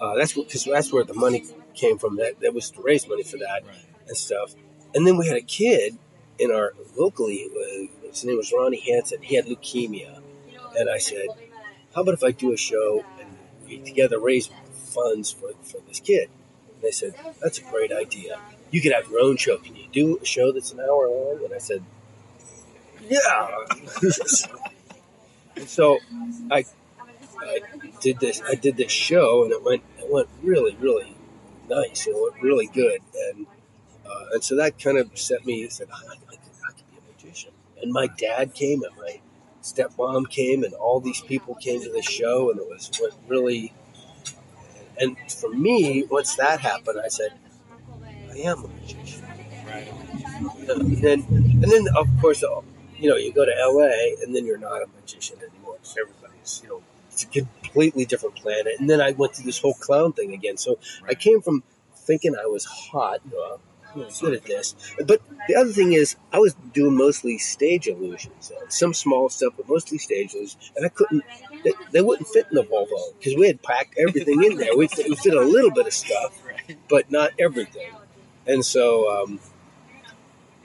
Uh, 0.00 0.14
that's 0.16 0.32
because 0.32 0.64
that's 0.64 0.92
where 0.92 1.04
the 1.04 1.14
money 1.14 1.44
came 1.74 1.98
from. 1.98 2.16
That 2.16 2.40
that 2.40 2.54
was 2.54 2.70
to 2.72 2.82
raise 2.82 3.06
money 3.08 3.22
for 3.22 3.36
that 3.38 3.62
Right. 3.66 3.76
and 4.08 4.16
stuff. 4.16 4.54
And 4.94 5.06
then 5.06 5.16
we 5.16 5.26
had 5.26 5.36
a 5.36 5.42
kid 5.42 5.98
in 6.38 6.50
our 6.50 6.72
locally. 6.96 7.46
Uh, 7.54 8.08
his 8.08 8.24
name 8.24 8.36
was 8.36 8.52
Ronnie 8.52 8.80
Hanson. 8.80 9.20
He 9.22 9.34
had 9.36 9.46
leukemia, 9.46 10.20
and 10.78 10.88
I 10.88 10.98
said, 10.98 11.26
"How 11.94 12.02
about 12.02 12.14
if 12.14 12.22
I 12.24 12.30
do 12.30 12.52
a 12.52 12.56
show 12.56 13.04
and 13.20 13.28
we 13.66 13.78
together 13.78 14.18
raise 14.18 14.48
funds 14.72 15.30
for 15.32 15.50
for 15.62 15.78
this 15.88 16.00
kid?" 16.00 16.30
And 16.72 16.82
they 16.82 16.90
said, 16.90 17.14
"That's 17.42 17.58
a 17.58 17.62
great 17.62 17.92
idea. 17.92 18.40
You 18.74 18.80
could 18.80 18.92
have 18.92 19.08
your 19.08 19.20
own 19.20 19.36
show. 19.36 19.56
Can 19.58 19.76
you 19.76 19.86
do 19.92 20.18
a 20.20 20.24
show 20.24 20.50
that's 20.50 20.72
an 20.72 20.80
hour 20.80 21.08
long?" 21.08 21.44
And 21.44 21.54
I 21.54 21.58
said, 21.58 21.84
"Yeah." 23.08 23.64
and 25.54 25.68
so 25.78 26.00
I 26.50 26.64
I 27.38 27.60
did 28.00 28.18
this. 28.18 28.42
I 28.42 28.56
did 28.56 28.76
this 28.76 28.90
show, 28.90 29.44
and 29.44 29.52
it 29.52 29.62
went 29.62 29.84
it 30.00 30.12
went 30.12 30.28
really 30.42 30.74
really 30.80 31.14
nice. 31.70 32.08
It 32.08 32.16
went 32.16 32.42
really 32.42 32.66
good, 32.66 32.98
and 33.28 33.46
uh, 34.04 34.24
and 34.32 34.42
so 34.42 34.56
that 34.56 34.76
kind 34.80 34.98
of 34.98 35.16
set 35.16 35.46
me. 35.46 35.68
Said 35.68 35.86
I, 35.92 35.96
I, 35.96 36.16
could, 36.16 36.38
I 36.68 36.72
could 36.72 36.90
be 36.90 36.98
a 36.98 37.12
magician. 37.12 37.52
And 37.80 37.92
my 37.92 38.08
dad 38.08 38.54
came, 38.54 38.82
and 38.82 38.96
my 38.96 39.20
stepmom 39.62 40.28
came, 40.28 40.64
and 40.64 40.74
all 40.74 40.98
these 40.98 41.20
people 41.20 41.54
came 41.54 41.80
to 41.80 41.92
the 41.92 42.02
show, 42.02 42.50
and 42.50 42.58
it 42.58 42.68
was 42.68 42.90
what 42.98 43.12
really. 43.28 43.72
And 44.98 45.16
for 45.30 45.50
me, 45.50 46.02
once 46.10 46.34
that 46.34 46.58
happened, 46.58 47.00
I 47.04 47.08
said, 47.08 47.34
I 48.34 48.38
am 48.38 48.64
a 48.64 48.68
magician. 48.68 49.22
Right. 49.66 49.92
And 50.68 50.96
then, 50.98 51.24
and 51.30 51.64
then 51.64 51.86
of 51.96 52.08
course, 52.20 52.42
uh, 52.42 52.60
you 52.96 53.08
know, 53.08 53.16
you 53.16 53.32
go 53.32 53.44
to 53.44 53.52
LA, 53.52 54.22
and 54.22 54.34
then 54.34 54.46
you're 54.46 54.58
not 54.58 54.82
a 54.82 54.86
magician 55.00 55.38
anymore. 55.38 55.76
So 55.82 56.02
everybody's, 56.02 56.60
you 56.62 56.68
know, 56.70 56.82
it's 57.10 57.22
a 57.22 57.26
completely 57.26 58.04
different 58.04 58.36
planet. 58.36 58.74
And 58.78 58.90
then 58.90 59.00
I 59.00 59.12
went 59.12 59.36
through 59.36 59.44
this 59.44 59.60
whole 59.60 59.74
clown 59.74 60.12
thing 60.12 60.32
again. 60.32 60.56
So 60.56 60.78
I 61.08 61.14
came 61.14 61.40
from 61.42 61.62
thinking 61.94 62.34
I 62.36 62.46
was 62.46 62.64
hot, 62.64 63.20
you 63.30 63.32
know, 63.32 63.60
good 64.20 64.34
at 64.34 64.44
this. 64.44 64.74
But 65.06 65.20
the 65.48 65.54
other 65.56 65.72
thing 65.72 65.92
is, 65.92 66.16
I 66.32 66.38
was 66.38 66.54
doing 66.72 66.96
mostly 66.96 67.38
stage 67.38 67.86
illusions, 67.86 68.50
uh, 68.50 68.68
some 68.68 68.94
small 68.94 69.28
stuff, 69.28 69.54
but 69.56 69.68
mostly 69.68 69.98
stage 69.98 70.34
illusions, 70.34 70.72
and 70.76 70.84
I 70.84 70.88
couldn't. 70.88 71.22
They, 71.62 71.72
they 71.92 72.00
wouldn't 72.02 72.28
fit 72.28 72.46
in 72.50 72.56
the 72.56 72.64
Volvo 72.64 73.16
because 73.18 73.36
we 73.36 73.46
had 73.46 73.62
packed 73.62 73.94
everything 73.98 74.42
in 74.42 74.56
there. 74.56 74.76
We 74.76 74.88
fit, 74.88 75.08
we 75.08 75.16
fit 75.16 75.34
a 75.34 75.40
little 75.40 75.70
bit 75.70 75.86
of 75.86 75.92
stuff, 75.92 76.36
but 76.90 77.10
not 77.10 77.32
everything. 77.38 77.92
And 78.46 78.64
so, 78.64 79.22
um, 79.22 79.40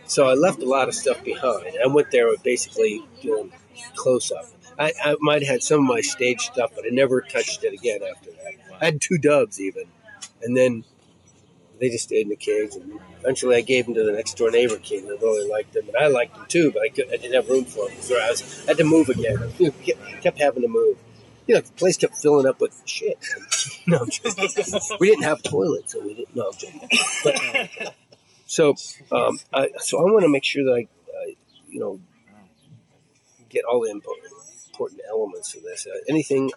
so 0.05 0.27
I 0.27 0.33
left 0.33 0.61
a 0.61 0.65
lot 0.65 0.87
of 0.87 0.95
stuff 0.95 1.23
behind. 1.23 1.77
I 1.83 1.87
went 1.87 2.11
there 2.11 2.27
basically 2.43 3.05
doing 3.21 3.51
close 3.95 4.31
up. 4.31 4.45
I, 4.77 4.93
I 5.03 5.15
might 5.19 5.41
have 5.41 5.49
had 5.49 5.63
some 5.63 5.79
of 5.79 5.85
my 5.85 6.01
stage 6.01 6.41
stuff, 6.41 6.71
but 6.75 6.85
I 6.85 6.89
never 6.89 7.21
touched 7.21 7.63
it 7.63 7.73
again 7.73 7.99
after 8.03 8.31
that. 8.31 8.53
I 8.81 8.85
had 8.85 9.01
two 9.01 9.17
dubs 9.17 9.59
even, 9.59 9.83
and 10.41 10.55
then 10.55 10.85
they 11.79 11.89
just 11.89 12.05
stayed 12.05 12.23
in 12.23 12.29
the 12.29 12.35
cage. 12.35 12.75
And 12.75 12.99
eventually, 13.19 13.57
I 13.57 13.61
gave 13.61 13.85
them 13.85 13.95
to 13.95 14.03
the 14.03 14.13
next 14.13 14.37
door 14.37 14.51
neighbor 14.51 14.77
kid. 14.77 15.05
I 15.05 15.09
really 15.21 15.49
liked 15.49 15.73
them, 15.73 15.87
and 15.87 15.97
I 15.97 16.07
liked 16.07 16.35
them 16.35 16.45
too, 16.47 16.71
but 16.71 16.81
I, 16.83 16.89
could, 16.89 17.07
I 17.07 17.17
didn't 17.17 17.33
have 17.33 17.49
room 17.49 17.65
for 17.65 17.89
them. 17.89 17.97
So 18.01 18.15
I, 18.15 18.29
was, 18.29 18.63
I 18.65 18.71
had 18.71 18.77
to 18.77 18.83
move 18.85 19.09
again. 19.09 19.37
Kept, 19.57 20.21
kept 20.21 20.39
having 20.39 20.61
to 20.61 20.69
move. 20.69 20.97
You 21.49 21.55
know, 21.55 21.61
the 21.61 21.71
place 21.71 21.97
kept 21.97 22.15
filling 22.15 22.45
up 22.45 22.61
with 22.61 22.79
shit. 22.85 23.17
no, 23.87 24.05
we 24.99 25.09
didn't 25.09 25.23
have 25.23 25.41
toilets, 25.41 25.93
so 25.93 25.99
we 25.99 26.13
didn't. 26.13 26.35
No. 26.35 26.51
But, 27.23 27.95
so, 28.45 28.75
um, 29.11 29.39
I, 29.51 29.69
so 29.79 29.97
I 29.97 30.03
want 30.11 30.21
to 30.25 30.29
make 30.29 30.43
sure 30.43 30.63
that 30.65 30.73
I, 30.73 30.87
I, 31.17 31.35
you 31.67 31.79
know, 31.79 31.99
get 33.49 33.65
all 33.65 33.81
the 33.81 33.89
important, 33.89 34.31
elements 35.09 35.55
of 35.55 35.63
this. 35.63 35.87
Uh, 35.87 35.97
anything? 36.07 36.51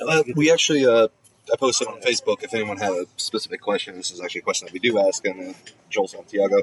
Uh, 0.00 0.22
we 0.36 0.52
actually, 0.52 0.86
uh, 0.86 1.08
I 1.52 1.56
posted 1.56 1.88
on 1.88 2.00
Facebook 2.00 2.44
if 2.44 2.54
anyone 2.54 2.76
had 2.76 2.92
a 2.92 3.06
specific 3.16 3.60
question. 3.60 3.96
This 3.96 4.12
is 4.12 4.20
actually 4.20 4.42
a 4.42 4.44
question 4.44 4.66
that 4.66 4.72
we 4.72 4.78
do 4.78 4.96
ask 5.00 5.26
and 5.26 5.56
uh, 5.56 5.58
Joel 5.90 6.06
Santiago. 6.06 6.60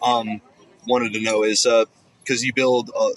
Um, 0.00 0.40
wanted 0.86 1.12
to 1.14 1.20
know 1.20 1.42
is 1.42 1.66
because 2.22 2.44
you 2.44 2.52
build 2.54 2.92
uh, 2.96 3.08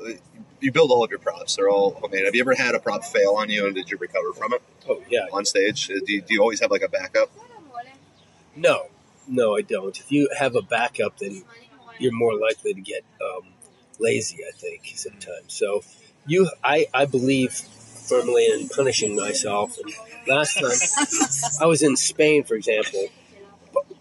you 0.59 0.71
build 0.71 0.91
all 0.91 1.03
of 1.03 1.09
your 1.09 1.19
props. 1.19 1.55
They're 1.55 1.69
all 1.69 1.91
homemade. 2.01 2.25
Have 2.25 2.35
you 2.35 2.41
ever 2.41 2.55
had 2.55 2.75
a 2.75 2.79
prop 2.79 3.03
fail 3.03 3.35
on 3.37 3.49
you 3.49 3.65
and 3.65 3.75
did 3.75 3.89
you 3.91 3.97
recover 3.97 4.33
from 4.33 4.53
it 4.53 4.61
Oh 4.89 5.01
yeah. 5.09 5.25
on 5.31 5.45
stage? 5.45 5.89
Uh, 5.91 5.99
Do 6.05 6.13
you, 6.13 6.21
do 6.21 6.33
you 6.33 6.41
always 6.41 6.59
have 6.61 6.71
like 6.71 6.81
a 6.81 6.89
backup? 6.89 7.29
No, 8.55 8.87
no, 9.27 9.55
I 9.55 9.61
don't. 9.61 9.97
If 9.99 10.11
you 10.11 10.29
have 10.37 10.55
a 10.55 10.61
backup, 10.63 11.19
then 11.19 11.43
you're 11.99 12.11
more 12.13 12.35
likely 12.39 12.73
to 12.73 12.81
get 12.81 13.03
um, 13.21 13.43
lazy. 13.99 14.37
I 14.47 14.51
think 14.51 14.91
sometimes. 14.95 15.53
So 15.53 15.83
you, 16.25 16.49
I, 16.63 16.87
I 16.93 17.05
believe 17.05 17.51
firmly 17.53 18.47
in 18.51 18.69
punishing 18.69 19.15
myself. 19.15 19.77
And 19.77 19.93
last 20.27 20.55
time 20.55 20.71
I 21.61 21.65
was 21.67 21.83
in 21.83 21.95
Spain, 21.95 22.43
for 22.45 22.55
example, 22.55 23.07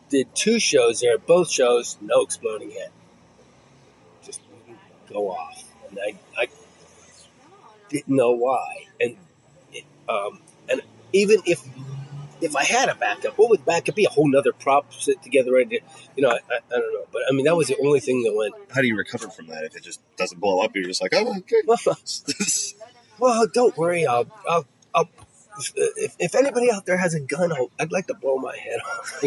did 0.09 0.35
two 0.35 0.59
shows 0.59 1.01
there. 1.01 1.19
Both 1.19 1.51
shows, 1.51 1.99
no 2.01 2.23
exploding 2.23 2.71
head. 2.71 2.91
Just 4.25 4.41
go 5.13 5.31
off, 5.31 5.65
and 5.91 5.99
I 5.99 6.15
didn't 7.89 8.15
know 8.15 8.33
why. 8.33 8.87
And 9.01 9.17
um, 10.09 10.41
and 10.69 10.83
even 11.13 11.41
if 11.47 11.63
if 12.41 12.55
I 12.55 12.65
had 12.65 12.89
a 12.89 12.95
backup, 12.95 13.39
what 13.39 13.51
would 13.51 13.65
backup 13.65 13.95
be? 13.95 14.05
A 14.05 14.11
whole 14.11 14.29
nother 14.29 14.53
prop 14.53 14.93
sit 14.93 15.23
together 15.23 15.53
right. 15.53 15.71
You 15.71 15.81
know, 16.19 16.31
I, 16.31 16.35
I, 16.35 16.57
I 16.57 16.79
don't 16.79 16.95
know. 16.95 17.07
But 17.13 17.23
I 17.29 17.33
mean, 17.33 17.47
that 17.47 17.57
was 17.57 17.69
the 17.69 17.77
only 17.79 18.01
thing 18.01 18.23
that 18.25 18.35
went, 18.35 18.55
How 18.71 18.81
do 18.83 18.87
you 18.87 18.97
recover 18.97 19.29
from 19.29 19.47
that 19.49 19.65
if 19.65 19.77
it 19.77 19.83
just 19.83 20.01
doesn't 20.17 20.41
blow 20.41 20.61
up? 20.63 20.75
You're 20.75 20.85
just 20.85 21.03
like, 21.03 21.13
oh, 21.15 21.37
okay. 21.39 21.63
well, 21.67 21.79
well 23.19 23.47
don't 23.53 23.77
worry. 23.77 24.07
I'll, 24.07 24.27
I'll, 24.49 24.67
I'll 24.95 25.09
if, 25.77 26.17
if 26.19 26.35
anybody 26.35 26.71
out 26.71 26.85
there 26.85 26.99
has 26.99 27.15
a 27.15 27.21
gun, 27.21 27.53
I'll, 27.53 27.71
I'd 27.81 27.93
like 27.93 28.07
to 28.09 28.15
blow 28.15 28.37
my 28.37 28.57
head 28.57 28.81
off. 28.81 29.23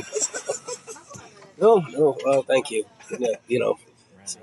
no, 1.60 1.78
no. 1.78 2.18
Well, 2.24 2.44
thank 2.44 2.70
you. 2.70 2.86
You 3.48 3.60
know, 3.60 3.80
so 4.26 4.40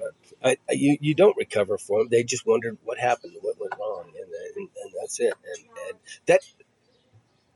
I, 0.46 0.56
I, 0.68 0.72
you, 0.72 0.96
you 1.00 1.14
don't 1.14 1.36
recover 1.36 1.76
from 1.78 1.98
them. 1.98 2.08
They 2.10 2.22
just 2.22 2.46
wondered 2.46 2.78
what 2.84 2.98
happened, 2.98 3.34
what 3.42 3.60
went 3.60 3.74
wrong, 3.78 4.04
and, 4.06 4.30
and, 4.56 4.68
and 4.82 4.92
that's 5.00 5.20
it. 5.20 5.34
And, 5.44 5.64
and 5.88 5.98
that, 6.26 6.40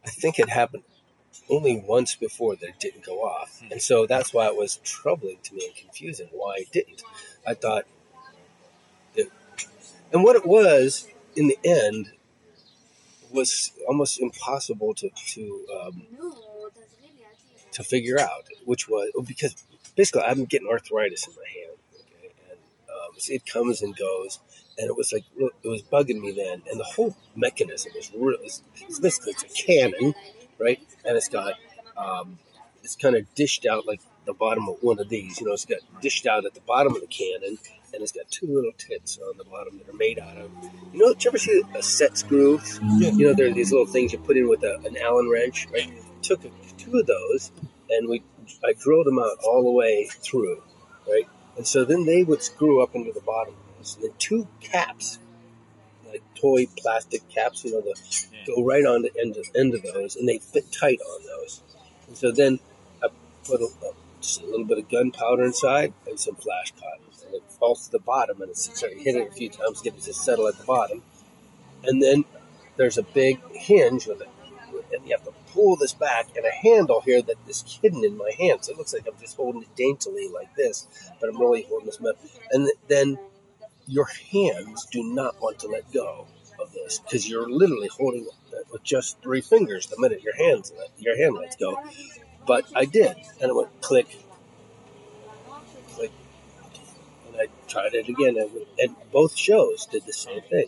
I 0.05 0.11
think 0.11 0.39
it 0.39 0.49
happened 0.49 0.83
only 1.49 1.83
once 1.87 2.15
before 2.15 2.57
that 2.57 2.69
it 2.69 2.81
didn't 2.81 3.05
go 3.05 3.21
off. 3.23 3.63
And 3.71 3.81
so 3.81 4.07
that's 4.07 4.33
why 4.33 4.47
it 4.47 4.57
was 4.57 4.81
troubling 4.85 5.39
to 5.45 5.55
me 5.55 5.67
and 5.67 5.75
confusing 5.77 6.29
why 6.33 6.57
it 6.59 6.73
didn't. 6.73 7.03
I 7.47 7.55
thought 7.55 7.85
that, 9.17 9.29
and 10.13 10.23
what 10.25 10.37
it 10.37 10.47
was 10.47 11.07
in 11.37 11.49
the 11.49 11.59
end 11.65 12.13
was 13.31 13.73
almost 13.87 14.21
impossible 14.21 14.95
to, 14.95 15.11
to, 15.29 15.67
um, 15.81 16.03
to 17.73 17.85
figure 17.85 18.19
out, 18.19 18.45
which 18.65 18.89
was 18.89 19.11
because 19.27 19.55
basically 19.97 20.23
I'm 20.23 20.45
getting 20.45 20.69
arthritis 20.69 21.27
in 21.27 21.35
my 21.35 21.49
hand. 21.49 21.79
Okay? 21.95 22.33
And 22.51 22.59
um, 22.89 23.10
so 23.10 23.10
it 23.29 23.45
comes 23.47 23.83
and 23.83 23.97
goes. 23.97 24.41
And 24.79 24.89
it 24.89 24.97
was 24.97 25.13
like, 25.13 25.25
it 25.37 25.69
was 25.69 25.83
bugging 25.83 26.21
me 26.21 26.33
then. 26.33 26.63
And 26.71 26.81
the 26.81 26.85
whole 26.85 27.15
mechanism 27.37 27.93
is 27.99 28.11
really, 28.17 28.39
it's 28.45 28.99
basically 28.99 29.33
it's 29.33 29.43
a 29.43 29.49
cannon 29.49 30.15
right? 30.61 30.81
And 31.05 31.17
it's 31.17 31.29
got 31.29 31.55
um, 31.97 32.39
it's 32.85 32.95
kind 32.95 33.17
of 33.17 33.35
dished 33.35 33.67
out 33.67 33.87
like 33.87 34.01
the 34.27 34.35
bottom 34.35 34.69
of 34.69 34.77
one 34.83 35.01
of 35.01 35.09
these. 35.09 35.41
You 35.41 35.47
know, 35.47 35.55
it's 35.55 35.65
got 35.65 35.79
dished 36.01 36.27
out 36.27 36.45
at 36.45 36.55
the 36.55 36.61
bottom 36.61 36.95
of 36.95 37.01
the 37.01 37.09
cannon, 37.09 37.59
and 37.93 38.03
it's 38.03 38.13
got 38.13 38.31
two 38.31 38.47
little 38.47 38.73
tits 38.79 39.19
on 39.19 39.37
the 39.39 39.45
bottom 39.45 39.79
that 39.79 39.89
are 39.89 39.97
made 39.97 40.19
out 40.19 40.37
of. 40.37 40.51
You 40.93 41.01
know, 41.01 41.15
did 41.15 41.25
you 41.25 41.31
ever 41.31 41.39
see 41.39 41.63
a 41.75 41.83
set 41.83 42.19
screw? 42.19 42.61
Yeah. 42.99 43.11
You 43.11 43.29
know, 43.29 43.35
there 43.35 43.49
are 43.49 43.55
these 43.55 43.73
little 43.73 43.87
things 43.87 44.13
you 44.13 44.19
put 44.19 44.37
in 44.37 44.49
with 44.49 44.63
a, 44.63 44.77
an 44.85 44.97
Allen 44.99 45.29
wrench, 45.29 45.67
right? 45.73 45.91
Took 46.23 46.45
a, 46.45 46.51
two 46.77 46.99
of 46.99 47.07
those, 47.07 47.51
and 47.89 48.09
we 48.09 48.23
I 48.65 48.75
drilled 48.75 49.07
them 49.07 49.19
out 49.19 49.39
all 49.45 49.65
the 49.65 49.73
way 49.73 50.07
through, 50.11 50.63
right? 51.09 51.29
And 51.57 51.67
so 51.67 51.85
then 51.85 52.07
they 52.07 52.23
would 52.23 52.43
screw 52.43 52.83
up 52.83 52.95
into 52.95 53.13
the 53.13 53.21
bottom. 53.21 53.55
And 53.77 53.87
then 54.03 54.11
two 54.19 54.47
caps, 54.61 55.19
like 56.09 56.23
toy 56.35 56.67
plastic 56.77 57.29
caps, 57.29 57.65
you 57.65 57.73
know, 57.73 57.81
the 57.81 57.95
Yeah. 58.33 58.55
go 58.55 58.65
right 58.65 58.85
on 58.85 59.03
the 59.03 59.13
end 59.21 59.37
of, 59.37 59.51
end 59.55 59.75
of 59.75 59.83
those, 59.83 60.17
and 60.17 60.29
they 60.29 60.39
fit 60.39 60.71
tight 60.73 61.01
on 61.01 61.25
those. 61.27 61.63
And 62.09 62.17
so 62.17 62.31
then 62.31 62.59
I 63.03 63.09
put 63.45 63.61
a, 63.61 63.65
a, 63.65 63.93
just 64.21 64.43
a 64.43 64.47
little 64.47 64.65
bit 64.65 64.79
of 64.79 64.89
gunpowder 64.89 65.45
inside 65.45 65.93
and 66.09 66.19
some 66.19 66.35
flash 66.37 66.73
cotton, 66.73 67.05
and 67.27 67.35
it 67.35 67.43
falls 67.59 67.87
to 67.87 67.93
the 67.93 67.99
bottom, 68.01 68.41
and 68.43 68.51
it's 68.51 68.79
sorry, 68.79 68.99
hit 69.03 69.17
it 69.17 69.29
a 69.29 69.33
few 69.33 69.49
times, 69.49 69.81
get 69.81 69.95
it 69.95 70.03
to 70.03 70.13
settle 70.13 70.47
at 70.49 70.57
the 70.59 70.65
bottom, 70.65 71.03
and 71.85 72.03
then 72.03 72.25
there's 72.77 72.99
a 72.99 73.03
big 73.03 73.41
hinge 73.53 74.07
with 74.07 74.21
it, 74.21 74.29
and 74.93 75.07
you 75.07 75.17
have 75.17 75.25
to 75.25 75.33
pull 75.53 75.77
this 75.77 75.93
back, 75.93 76.37
and 76.37 76.45
a 76.45 76.51
handle 76.51 77.01
here 77.01 77.23
that 77.23 77.37
is 77.49 77.79
hidden 77.83 78.05
in 78.05 78.17
my 78.17 78.31
hand, 78.39 78.65
so 78.65 78.73
it 78.73 78.79
looks 78.79 78.93
like 78.93 79.07
I'm 79.07 79.21
just 79.21 79.37
holding 79.37 79.63
it 79.63 79.77
daintily 79.77 80.29
like 80.29 80.55
this, 80.55 80.87
but 81.21 81.29
I'm 81.29 81.41
really 81.41 81.63
holding 81.63 81.87
this 81.87 82.01
metal, 82.01 82.21
and 82.51 82.71
then 82.89 83.19
your 83.87 84.09
hands 84.33 84.87
do 84.91 85.03
not 85.03 85.41
want 85.41 85.59
to 85.61 85.69
let 85.69 85.91
go 85.93 86.27
of 86.61 86.73
this 86.73 87.01
because 87.01 87.29
you're 87.29 87.49
literally 87.51 87.89
holding 87.89 88.23
it 88.23 88.67
with 88.71 88.83
just 88.85 89.21
three 89.23 89.41
fingers 89.41 89.87
the 89.87 89.99
minute 89.99 90.23
your 90.23 90.37
hands 90.37 90.73
let, 90.79 90.89
your 90.99 91.17
hand 91.17 91.35
lets 91.35 91.57
go. 91.57 91.77
But 92.47 92.67
I 92.75 92.85
did, 92.85 93.17
and 93.41 93.51
it 93.51 93.55
went 93.55 93.81
click, 93.81 94.17
click, 95.95 96.13
and 97.27 97.37
I 97.41 97.47
tried 97.69 97.95
it 97.95 98.09
again, 98.09 98.37
and, 98.39 98.51
and 98.79 98.97
both 99.13 99.37
shows 99.37 99.87
did 99.87 100.07
the 100.07 100.13
same 100.13 100.43
thing. 100.43 100.67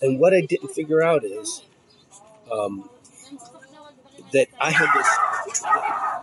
And 0.00 0.18
what 0.18 0.34
I 0.34 0.40
didn't 0.40 0.70
figure 0.70 1.02
out 1.02 1.24
is 1.24 1.62
um, 2.50 2.88
that 4.32 4.48
I 4.60 4.70
had 4.70 4.88
this 4.94 5.08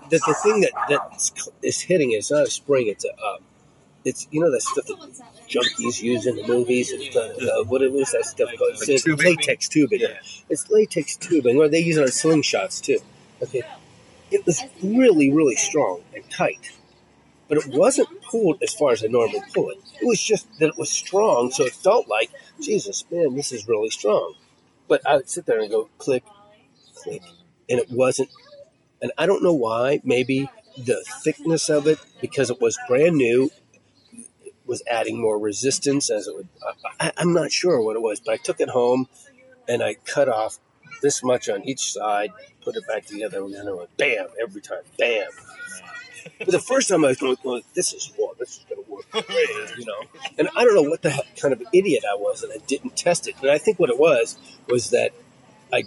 that 0.09 0.21
the 0.25 0.35
thing 0.43 0.61
that 0.61 0.71
that 0.89 1.41
is 1.61 1.81
hitting 1.81 2.11
is 2.11 2.31
not 2.31 2.43
a 2.43 2.49
spring; 2.49 2.87
it's 2.87 3.05
a 3.05 3.11
um, 3.11 3.39
it's 4.05 4.27
you 4.31 4.41
know 4.41 4.51
that 4.51 4.61
stuff 4.61 4.85
that 4.85 4.97
junkies 5.47 6.01
use 6.01 6.25
in 6.25 6.35
the 6.35 6.47
movies. 6.47 6.91
It's 6.91 7.13
the, 7.13 7.35
the, 7.37 7.63
what 7.67 7.81
is 7.81 8.11
that 8.11 8.25
stuff 8.25 8.49
called? 8.57 8.75
It's 8.81 9.03
tubing? 9.03 9.25
latex 9.25 9.67
tubing. 9.67 10.01
Yeah. 10.01 10.19
It's 10.49 10.69
latex 10.69 11.17
tubing, 11.17 11.57
or 11.57 11.67
they 11.67 11.79
use 11.79 11.97
it 11.97 12.01
on 12.01 12.07
slingshots 12.07 12.81
too. 12.81 12.99
Okay, 13.41 13.63
it 14.31 14.45
was 14.45 14.63
really, 14.83 15.31
really 15.31 15.55
strong 15.55 16.01
and 16.13 16.29
tight, 16.29 16.71
but 17.47 17.57
it 17.57 17.67
wasn't 17.67 18.21
pulled 18.21 18.61
as 18.61 18.73
far 18.73 18.91
as 18.91 19.03
I 19.03 19.07
normally 19.07 19.41
pull 19.53 19.69
it. 19.69 19.77
It 20.01 20.05
was 20.05 20.21
just 20.21 20.47
that 20.59 20.69
it 20.69 20.77
was 20.77 20.89
strong, 20.89 21.51
so 21.51 21.65
it 21.65 21.73
felt 21.73 22.07
like, 22.07 22.31
Jesus, 22.61 23.05
man, 23.11 23.35
this 23.35 23.51
is 23.51 23.67
really 23.67 23.89
strong. 23.89 24.35
But 24.87 25.05
I 25.05 25.15
would 25.15 25.29
sit 25.29 25.45
there 25.45 25.59
and 25.59 25.69
go 25.69 25.89
click, 25.97 26.23
click, 26.95 27.21
and 27.69 27.79
it 27.79 27.89
wasn't. 27.89 28.29
And 29.01 29.11
I 29.17 29.25
don't 29.25 29.43
know 29.43 29.53
why. 29.53 30.01
Maybe 30.03 30.49
the 30.77 31.03
thickness 31.23 31.69
of 31.69 31.87
it, 31.87 31.99
because 32.21 32.49
it 32.49 32.59
was 32.59 32.77
brand 32.87 33.15
new, 33.15 33.51
was 34.65 34.83
adding 34.89 35.19
more 35.19 35.39
resistance 35.39 36.09
as 36.09 36.27
it 36.27 36.35
would. 36.35 36.47
I, 36.99 37.11
I'm 37.17 37.33
not 37.33 37.51
sure 37.51 37.81
what 37.81 37.95
it 37.95 38.01
was, 38.01 38.19
but 38.19 38.33
I 38.33 38.37
took 38.37 38.59
it 38.59 38.69
home 38.69 39.07
and 39.67 39.81
I 39.81 39.95
cut 40.05 40.29
off 40.29 40.59
this 41.01 41.23
much 41.23 41.49
on 41.49 41.63
each 41.63 41.93
side, 41.93 42.31
put 42.63 42.75
it 42.75 42.87
back 42.87 43.05
together, 43.05 43.39
and 43.39 43.53
then 43.53 43.67
it 43.67 43.75
went 43.75 43.95
bam 43.97 44.27
every 44.41 44.61
time, 44.61 44.83
bam. 44.97 45.29
But 46.37 46.51
the 46.51 46.59
first 46.59 46.89
time 46.89 47.03
I 47.05 47.09
was 47.09 47.17
going, 47.17 47.63
this 47.73 47.93
is 47.93 48.11
what 48.17 48.37
this 48.37 48.57
is 48.57 48.65
going 48.69 48.83
to 48.83 48.91
work, 48.91 49.09
great, 49.11 49.77
you 49.77 49.85
know. 49.85 50.03
And 50.37 50.49
I 50.55 50.63
don't 50.65 50.75
know 50.75 50.89
what 50.89 51.01
the 51.01 51.09
heck 51.09 51.35
kind 51.37 51.53
of 51.53 51.63
idiot 51.73 52.03
I 52.09 52.15
was 52.15 52.43
and 52.43 52.51
I 52.51 52.57
didn't 52.67 52.95
test 52.95 53.27
it. 53.27 53.35
And 53.41 53.49
I 53.49 53.57
think 53.57 53.79
what 53.79 53.89
it 53.89 53.97
was 53.97 54.37
was 54.67 54.89
that 54.91 55.11
I 55.73 55.83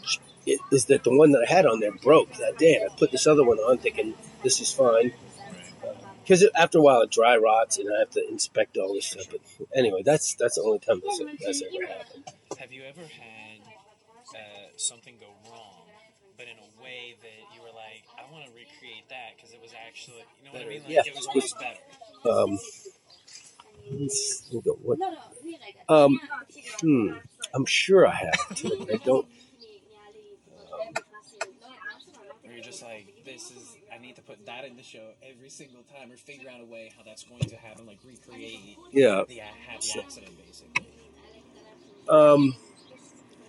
it, 0.47 0.61
is 0.71 0.87
that 0.87 1.05
the 1.05 1.17
one 1.17 1.33
that 1.33 1.47
I 1.49 1.53
had 1.53 1.67
on 1.67 1.81
there 1.81 1.93
broke 1.93 2.33
that 2.35 2.59
day, 2.59 2.75
and 2.75 2.91
I 2.91 2.95
put 2.97 3.13
this 3.13 3.27
other 3.27 3.45
one 3.45 3.59
on 3.59 3.79
thinking 3.79 4.15
this 4.43 4.61
is 4.61 4.73
fine. 4.73 5.13
Because 6.23 6.49
after 6.55 6.79
a 6.79 6.83
while 6.83 7.03
it 7.03 7.11
dry 7.11 7.37
rots, 7.37 7.79
and 7.79 7.93
I 7.93 7.99
have 8.01 8.11
to 8.11 8.29
inspect 8.29 8.77
all 8.77 8.95
this 8.95 9.07
stuff. 9.07 9.27
But 9.31 9.41
anyway, 9.75 10.03
that's 10.05 10.35
that's 10.35 10.55
the 10.55 10.63
only 10.63 10.79
time 10.79 11.01
this 11.05 11.21
that's 11.45 11.63
ever 11.63 11.87
happened. 11.87 12.25
Have 12.59 12.73
you 12.73 12.83
ever 12.85 13.01
had 13.01 13.61
uh, 14.35 14.39
something 14.77 15.17
go 15.19 15.27
wrong, 15.51 15.87
but 16.37 16.47
in 16.47 16.57
a 16.57 16.83
way 16.83 17.17
that 17.21 17.55
you 17.55 17.61
were 17.63 17.75
like, 17.75 18.05
I 18.19 18.31
want 18.33 18.45
to 18.47 18.51
recreate 18.53 19.09
that 19.11 19.37
because 19.37 19.53
it 19.53 19.61
was 19.61 19.73
actually, 19.87 20.25
you 20.39 20.47
know 20.47 20.53
what 20.53 20.63
I 20.63 20.69
mean? 20.69 20.83
Like 20.83 20.91
Yeah. 20.93 21.03
it 21.07 21.15
was 21.17 21.27
almost 21.27 21.59
better. 21.59 21.81
Um, 22.31 22.59
let's 24.01 24.49
what? 24.83 24.99
Um, 25.89 26.21
hmm, 26.81 27.13
I'm 27.55 27.67
sure 27.67 28.07
I 28.07 28.15
have, 28.15 28.35
but 28.63 28.93
I 28.93 28.97
don't. 29.05 29.27
Where 32.43 32.55
you're 32.55 32.62
just 32.73 32.83
like, 32.83 33.25
this 33.25 33.51
is, 33.51 33.77
I 33.95 33.99
need 33.99 34.17
to 34.17 34.23
put 34.23 34.45
that 34.47 34.65
in 34.65 34.77
the 34.77 34.83
show 34.83 35.11
every 35.29 35.51
single 35.51 35.83
time, 35.83 36.11
or 36.11 36.17
figure 36.17 36.49
out 36.51 36.61
a 36.61 36.65
way 36.65 36.91
how 36.97 37.03
that's 37.05 37.23
going 37.23 37.43
to 37.43 37.57
happen, 37.57 37.87
like 37.87 37.99
recreate 38.05 38.79
Yeah. 38.91 39.25
the 39.29 39.37
happy 39.37 40.01
accident, 40.01 40.37
basically. 40.47 40.87
Um, 42.09 42.57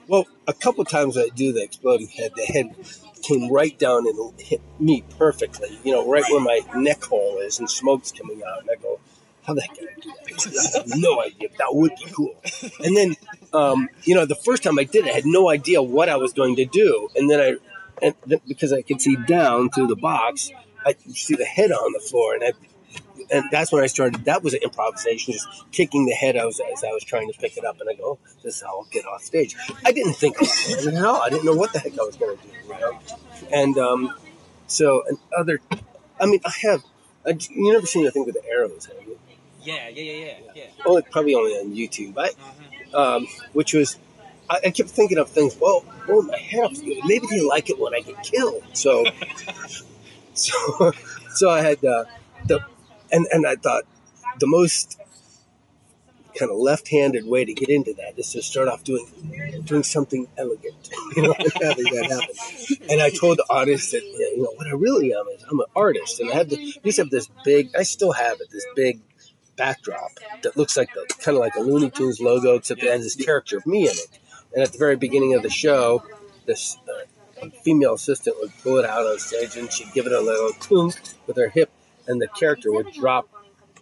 well, 0.08 0.28
a 0.48 0.54
couple 0.54 0.84
times 0.84 1.18
I 1.18 1.30
do 1.30 1.54
the 1.54 1.64
exploding 1.64 2.08
head. 2.08 2.34
The 2.36 2.44
head 2.44 2.76
came 3.22 3.50
right 3.52 3.78
down 3.80 4.06
and 4.06 4.40
hit 4.40 4.62
me 4.80 5.04
perfectly. 5.18 5.80
You 5.84 5.94
know, 5.94 6.10
right 6.10 6.24
where 6.30 6.42
my 6.42 6.60
neck 6.76 7.04
hole 7.06 7.40
is, 7.40 7.60
and 7.60 7.70
smoke's 7.70 8.12
coming 8.12 8.42
out. 8.44 8.62
And 8.62 8.70
I 8.70 8.76
go, 8.76 9.00
"How 9.44 9.54
the 9.54 9.62
heck 9.62 9.76
did 9.76 9.88
I 9.90 10.00
do 10.02 10.12
that?" 10.52 10.72
I 10.76 10.80
have 10.80 10.98
no 10.98 11.22
idea. 11.22 11.50
That 11.58 11.70
would 11.74 11.94
be 11.96 12.12
cool. 12.12 12.36
And 12.84 12.96
then, 12.98 13.16
um, 13.54 13.90
you 14.04 14.14
know, 14.14 14.26
the 14.26 14.36
first 14.36 14.62
time 14.64 14.78
I 14.78 14.84
did 14.84 15.08
it, 15.08 15.12
I 15.12 15.14
had 15.16 15.26
no 15.26 15.50
idea 15.50 15.82
what 15.82 16.10
I 16.10 16.18
was 16.18 16.34
going 16.34 16.58
to 16.58 16.66
do. 16.66 17.10
And 17.16 17.30
then 17.30 17.40
I, 17.40 17.56
and 18.02 18.16
th- 18.28 18.42
because 18.48 18.74
I 18.74 18.82
could 18.82 19.02
see 19.02 19.16
down 19.16 19.70
through 19.70 19.88
the 19.88 19.96
box, 19.96 20.52
I 20.86 20.94
could 20.94 21.16
see 21.16 21.36
the 21.36 21.46
head 21.46 21.72
on 21.72 21.94
the 21.94 22.00
floor, 22.00 22.34
and 22.36 22.44
I. 22.44 22.52
And 23.32 23.46
that's 23.52 23.72
when 23.72 23.82
I 23.84 23.88
started. 23.88 24.26
That 24.26 24.44
was 24.44 24.54
an 24.54 24.60
improvisation, 24.64 25.34
just 25.34 25.48
kicking 25.72 26.06
the 26.06 26.12
head 26.14 26.36
as, 26.36 26.60
as 26.60 26.84
I 26.84 26.92
was 26.92 27.04
trying 27.04 27.32
to 27.32 27.38
pick 27.40 27.58
it 27.58 27.64
up. 27.64 27.80
And 27.80 27.90
I 27.90 27.94
go, 27.94 28.04
oh, 28.04 28.20
"This 28.44 28.58
is 28.58 28.62
how 28.62 28.80
I'll 28.80 28.88
get 28.92 29.06
off 29.06 29.24
stage." 29.24 29.56
I 29.86 29.92
didn't 29.92 30.14
think 30.14 30.40
of 30.42 30.48
it. 30.48 30.94
Hell, 30.94 31.16
I 31.24 31.30
didn't 31.30 31.46
know 31.46 31.56
what 31.56 31.72
the 31.74 31.80
heck 31.80 31.94
I 31.94 32.04
was 32.04 32.16
going 32.18 32.38
to 32.38 32.44
do. 32.44 32.50
You 32.68 32.80
know? 32.80 33.00
And 33.52 33.78
um, 33.78 34.14
so, 34.68 35.04
and 35.08 35.18
other, 35.38 35.60
I 36.20 36.26
mean, 36.26 36.42
I 36.46 36.52
have. 36.64 36.84
I, 37.26 37.38
you 37.50 37.72
never 37.72 37.86
seen 37.86 38.04
the 38.04 38.12
thing 38.12 38.26
with 38.26 38.36
the 38.36 38.46
arrows, 38.46 38.88
have 38.88 38.98
you? 39.08 39.18
Yeah, 39.62 39.88
yeah, 39.90 40.04
yeah, 40.04 40.26
yeah, 40.26 40.52
yeah. 40.56 40.64
Only 40.86 41.04
probably 41.04 41.34
only 41.36 41.54
on 41.54 41.74
YouTube. 41.74 42.18
I, 42.18 42.30
Mhm. 42.30 42.94
um, 42.94 43.28
which 43.54 43.74
was 43.74 43.98
I, 44.50 44.60
I 44.66 44.72
kept 44.72 44.90
thinking 44.90 45.18
of 45.18 45.30
things. 45.30 45.58
Well, 45.60 45.86
well, 46.08 46.22
my 46.22 46.38
head 46.38 46.62
off. 46.62 46.78
Maybe 46.82 47.28
they 47.30 47.42
like 47.42 47.70
it 47.70 47.80
when 47.80 47.94
I 47.94 48.02
get 48.02 48.22
killed. 48.24 48.64
So, 48.74 49.06
so, 50.34 50.92
so 51.34 51.50
I 51.50 51.62
had 51.62 51.84
uh, 51.84 52.06
the, 52.46 52.60
and 53.12 53.26
and 53.32 53.48
I 53.48 53.56
thought 53.56 53.84
the 54.40 54.48
most 54.48 55.00
kind 56.38 56.52
of 56.52 56.58
left-handed 56.58 57.28
way 57.28 57.46
to 57.46 57.54
get 57.54 57.70
into 57.70 57.94
that 57.94 58.18
is 58.18 58.32
to 58.32 58.42
start 58.42 58.68
off 58.68 58.84
doing 58.84 59.06
doing 59.66 59.84
something 59.84 60.28
elegant, 60.38 60.90
you 61.16 61.24
know, 61.24 61.36
and 61.38 61.52
having 61.62 61.86
that 61.86 62.08
happen. 62.10 62.88
And 62.90 63.02
I 63.02 63.10
told 63.10 63.38
the 63.38 63.46
audience 63.50 63.92
that 63.92 64.02
you 64.02 64.44
know 64.44 64.54
what 64.56 64.68
I 64.68 64.72
really 64.72 65.14
am 65.14 65.28
is 65.36 65.44
I'm 65.50 65.60
an 65.60 65.66
artist, 65.76 66.20
and 66.20 66.32
I 66.32 66.36
had 66.36 66.50
the, 66.50 66.58
I 66.58 66.80
used 66.84 66.98
to 66.98 67.04
have 67.04 67.12
this 67.12 67.30
big. 67.46 67.70
I 67.78 67.84
still 67.84 68.12
have 68.14 68.42
it. 68.42 68.50
This 68.52 68.66
big 68.76 69.00
backdrop 69.56 70.12
that 70.42 70.58
looks 70.58 70.76
like 70.76 70.94
the 70.94 71.06
kind 71.20 71.38
of 71.38 71.42
like 71.42 71.56
a 71.56 71.62
Looney 71.62 71.90
Tunes 71.90 72.20
logo, 72.20 72.56
except 72.56 72.82
it 72.84 72.92
has 72.92 73.04
this 73.04 73.16
character 73.16 73.58
of 73.58 73.66
me 73.66 73.84
in 73.84 73.92
it. 73.92 74.20
And 74.54 74.64
at 74.64 74.72
the 74.72 74.78
very 74.78 74.96
beginning 74.96 75.34
of 75.34 75.42
the 75.42 75.50
show, 75.50 76.04
this 76.46 76.78
uh, 76.88 77.50
female 77.64 77.96
assistant 77.96 78.36
would 78.40 78.52
pull 78.62 78.78
it 78.78 78.86
out 78.86 79.06
on 79.06 79.18
stage, 79.20 79.56
and 79.58 79.72
she'd 79.72 79.94
give 79.94 80.06
it 80.06 80.12
a 80.12 80.22
little 80.22 80.52
toonk 80.54 81.16
with 81.28 81.38
her 81.38 81.50
hip, 81.50 81.72
and 82.08 82.22
the 82.22 82.28
character 82.28 82.72
would 82.72 82.92
drop 82.94 83.30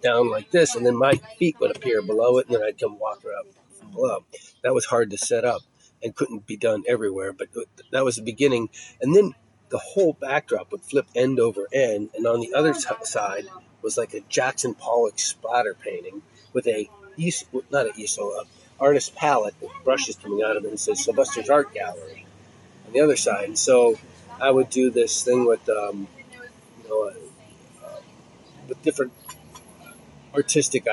down 0.01 0.29
like 0.29 0.51
this, 0.51 0.75
and 0.75 0.85
then 0.85 0.95
my 0.95 1.13
feet 1.37 1.57
would 1.59 1.75
appear 1.75 2.01
below 2.01 2.37
it, 2.37 2.47
and 2.47 2.55
then 2.55 2.63
I'd 2.63 2.79
come 2.79 2.97
walk 2.97 3.23
up 3.39 3.47
below. 3.93 4.23
That 4.63 4.73
was 4.73 4.85
hard 4.85 5.11
to 5.11 5.17
set 5.17 5.45
up 5.45 5.61
and 6.03 6.15
couldn't 6.15 6.47
be 6.47 6.57
done 6.57 6.83
everywhere, 6.87 7.33
but 7.33 7.49
that 7.91 8.03
was 8.03 8.15
the 8.15 8.23
beginning. 8.23 8.69
And 9.01 9.15
then 9.15 9.35
the 9.69 9.77
whole 9.77 10.13
backdrop 10.13 10.71
would 10.71 10.81
flip 10.81 11.07
end 11.15 11.39
over 11.39 11.67
end, 11.71 12.09
and 12.15 12.25
on 12.25 12.39
the 12.39 12.53
other 12.53 12.73
side 12.73 13.45
was 13.81 13.97
like 13.97 14.13
a 14.13 14.21
Jackson 14.21 14.73
Pollock 14.73 15.19
splatter 15.19 15.73
painting 15.73 16.21
with 16.53 16.67
a 16.67 16.89
eas- 17.17 17.45
not 17.69 17.87
an 17.87 17.93
easel, 17.97 18.31
a 18.33 18.45
artist 18.81 19.15
palette 19.15 19.53
with 19.61 19.71
brushes 19.83 20.15
coming 20.15 20.43
out 20.43 20.57
of 20.57 20.65
it 20.65 20.69
and 20.69 20.79
says 20.79 21.03
Sylvester's 21.03 21.49
Art 21.49 21.73
Gallery 21.73 22.25
on 22.87 22.93
the 22.93 22.99
other 22.99 23.15
side. 23.15 23.45
And 23.45 23.57
so 23.57 23.97
I 24.41 24.49
would 24.49 24.69
do 24.69 24.89
this 24.89 25.23
thing 25.23 25.45
with, 25.45 25.69
um, 25.69 26.07
you 26.83 26.89
know, 26.89 27.03
uh, 27.03 27.85
uh, 27.85 27.99
with 28.67 28.81
different 28.81 29.13
artistic 30.33 30.87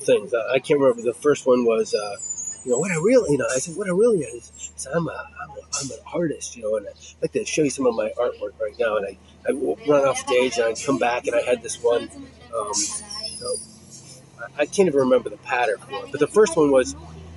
things. 0.00 0.32
Uh, 0.32 0.48
I 0.52 0.58
can't 0.58 0.80
remember. 0.80 1.02
The 1.02 1.12
first 1.12 1.46
one 1.46 1.64
was, 1.66 1.94
uh, 1.94 2.16
you 2.64 2.70
know, 2.72 2.78
what 2.78 2.90
I 2.90 2.94
really, 2.94 3.32
you 3.32 3.38
know, 3.38 3.46
I 3.54 3.58
said, 3.58 3.76
what 3.76 3.88
I 3.88 3.90
really 3.90 4.20
is, 4.20 4.50
is 4.76 4.86
I'm, 4.86 5.06
a, 5.06 5.28
I'm, 5.42 5.50
a, 5.50 5.60
I'm 5.82 5.90
an 5.90 5.98
artist, 6.14 6.56
you 6.56 6.62
know, 6.62 6.76
and 6.76 6.86
I'd 6.88 6.94
like 7.20 7.32
to 7.32 7.44
show 7.44 7.62
you 7.62 7.70
some 7.70 7.86
of 7.86 7.94
my 7.94 8.10
artwork 8.18 8.58
right 8.58 8.74
now. 8.78 8.96
And 8.96 9.06
I, 9.06 9.18
I 9.46 9.52
run 9.52 10.06
off 10.08 10.18
stage 10.18 10.56
and 10.56 10.64
I'd 10.64 10.82
come 10.82 10.98
back 10.98 11.26
and 11.26 11.36
I 11.36 11.42
had 11.42 11.62
this 11.62 11.82
one, 11.82 12.08
um, 12.56 12.72
you 13.28 13.40
know, 13.42 13.54
I, 14.40 14.62
I 14.62 14.66
can't 14.66 14.88
even 14.88 15.00
remember 15.00 15.28
the 15.28 15.36
pattern 15.38 15.76
for 15.78 16.06
it, 16.06 16.10
but 16.10 16.20
the 16.20 16.26
first 16.26 16.56
one 16.56 16.70
was, 16.70 16.96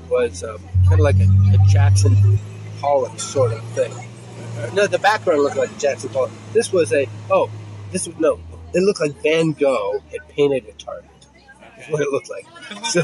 was 0.09 0.43
um, 0.43 0.59
kind 0.87 0.93
of 0.93 0.99
like 0.99 1.19
a, 1.19 1.27
a 1.53 1.67
Jackson 1.67 2.39
Pollock 2.79 3.19
sort 3.19 3.53
of 3.53 3.63
thing. 3.71 3.93
No, 4.73 4.87
the 4.87 4.99
background 4.99 5.43
looked 5.43 5.57
like 5.57 5.77
Jackson 5.77 6.09
Pollock. 6.09 6.31
This 6.53 6.71
was 6.73 6.91
a, 6.93 7.07
oh, 7.29 7.49
this 7.91 8.07
was, 8.07 8.17
no, 8.17 8.39
it 8.73 8.81
looked 8.81 8.99
like 8.99 9.21
Van 9.21 9.51
Gogh 9.51 10.01
had 10.11 10.27
painted 10.29 10.65
a 10.67 10.71
target 10.73 11.09
Okay. 11.79 11.91
what 11.91 12.01
it 12.01 12.09
looked 12.09 12.29
like. 12.29 12.45
So, 12.83 13.01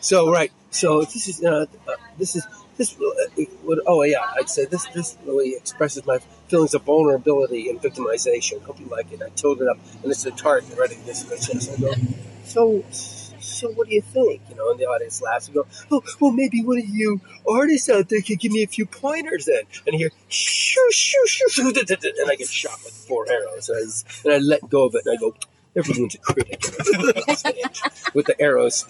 so 0.00 0.30
right. 0.30 0.52
So 0.70 1.00
this 1.02 1.26
is 1.28 1.42
uh, 1.42 1.64
uh, 1.88 1.92
this 2.18 2.36
is 2.36 2.46
this. 2.76 2.94
Uh, 3.00 3.44
would, 3.64 3.80
oh 3.86 4.02
yeah, 4.02 4.18
I'd 4.38 4.50
say 4.50 4.66
this 4.66 4.84
this 4.88 5.16
really 5.24 5.54
expresses 5.54 6.04
my 6.04 6.18
feelings 6.48 6.74
of 6.74 6.82
vulnerability 6.82 7.70
and 7.70 7.80
victimization. 7.80 8.62
Hope 8.62 8.78
you 8.78 8.86
like 8.86 9.10
it. 9.12 9.22
I 9.22 9.30
told 9.30 9.62
it 9.62 9.68
up, 9.68 9.78
and 10.02 10.12
it's 10.12 10.26
a 10.26 10.30
target 10.32 10.78
right 10.78 10.90
against 10.90 11.30
my 11.30 11.36
chest. 11.36 11.70
So 12.44 12.84
so 13.46 13.70
what 13.70 13.88
do 13.88 13.94
you 13.94 14.02
think? 14.02 14.42
You 14.50 14.56
know, 14.56 14.70
and 14.70 14.78
the 14.80 14.84
audience 14.84 15.22
laughs 15.22 15.46
and 15.48 15.54
go, 15.54 15.66
oh 15.90 16.02
well, 16.20 16.32
maybe 16.32 16.62
one 16.62 16.78
of 16.78 16.88
you 16.88 17.20
artists 17.48 17.88
out 17.88 18.08
there 18.08 18.20
could 18.20 18.40
give 18.40 18.52
me 18.52 18.62
a 18.62 18.66
few 18.66 18.86
pointers 18.86 19.46
then. 19.46 19.62
And 19.86 19.94
hear 19.94 20.10
shoo 20.28 20.88
shoo 20.90 21.24
shoo 21.26 21.48
shoo, 21.48 21.68
and 21.68 22.30
I 22.30 22.36
get 22.36 22.48
shot 22.48 22.78
with 22.84 22.92
four 22.92 23.26
arrows, 23.30 23.68
and 23.68 23.78
I, 23.78 23.82
and 24.24 24.34
I 24.34 24.38
let 24.46 24.68
go 24.68 24.86
of 24.86 24.94
it, 24.94 25.02
and 25.06 25.16
I 25.16 25.20
go. 25.20 25.34
Everyone's 25.76 26.14
a 26.14 26.18
critic 26.18 26.62
with 28.14 28.24
the 28.24 28.34
arrows. 28.40 28.86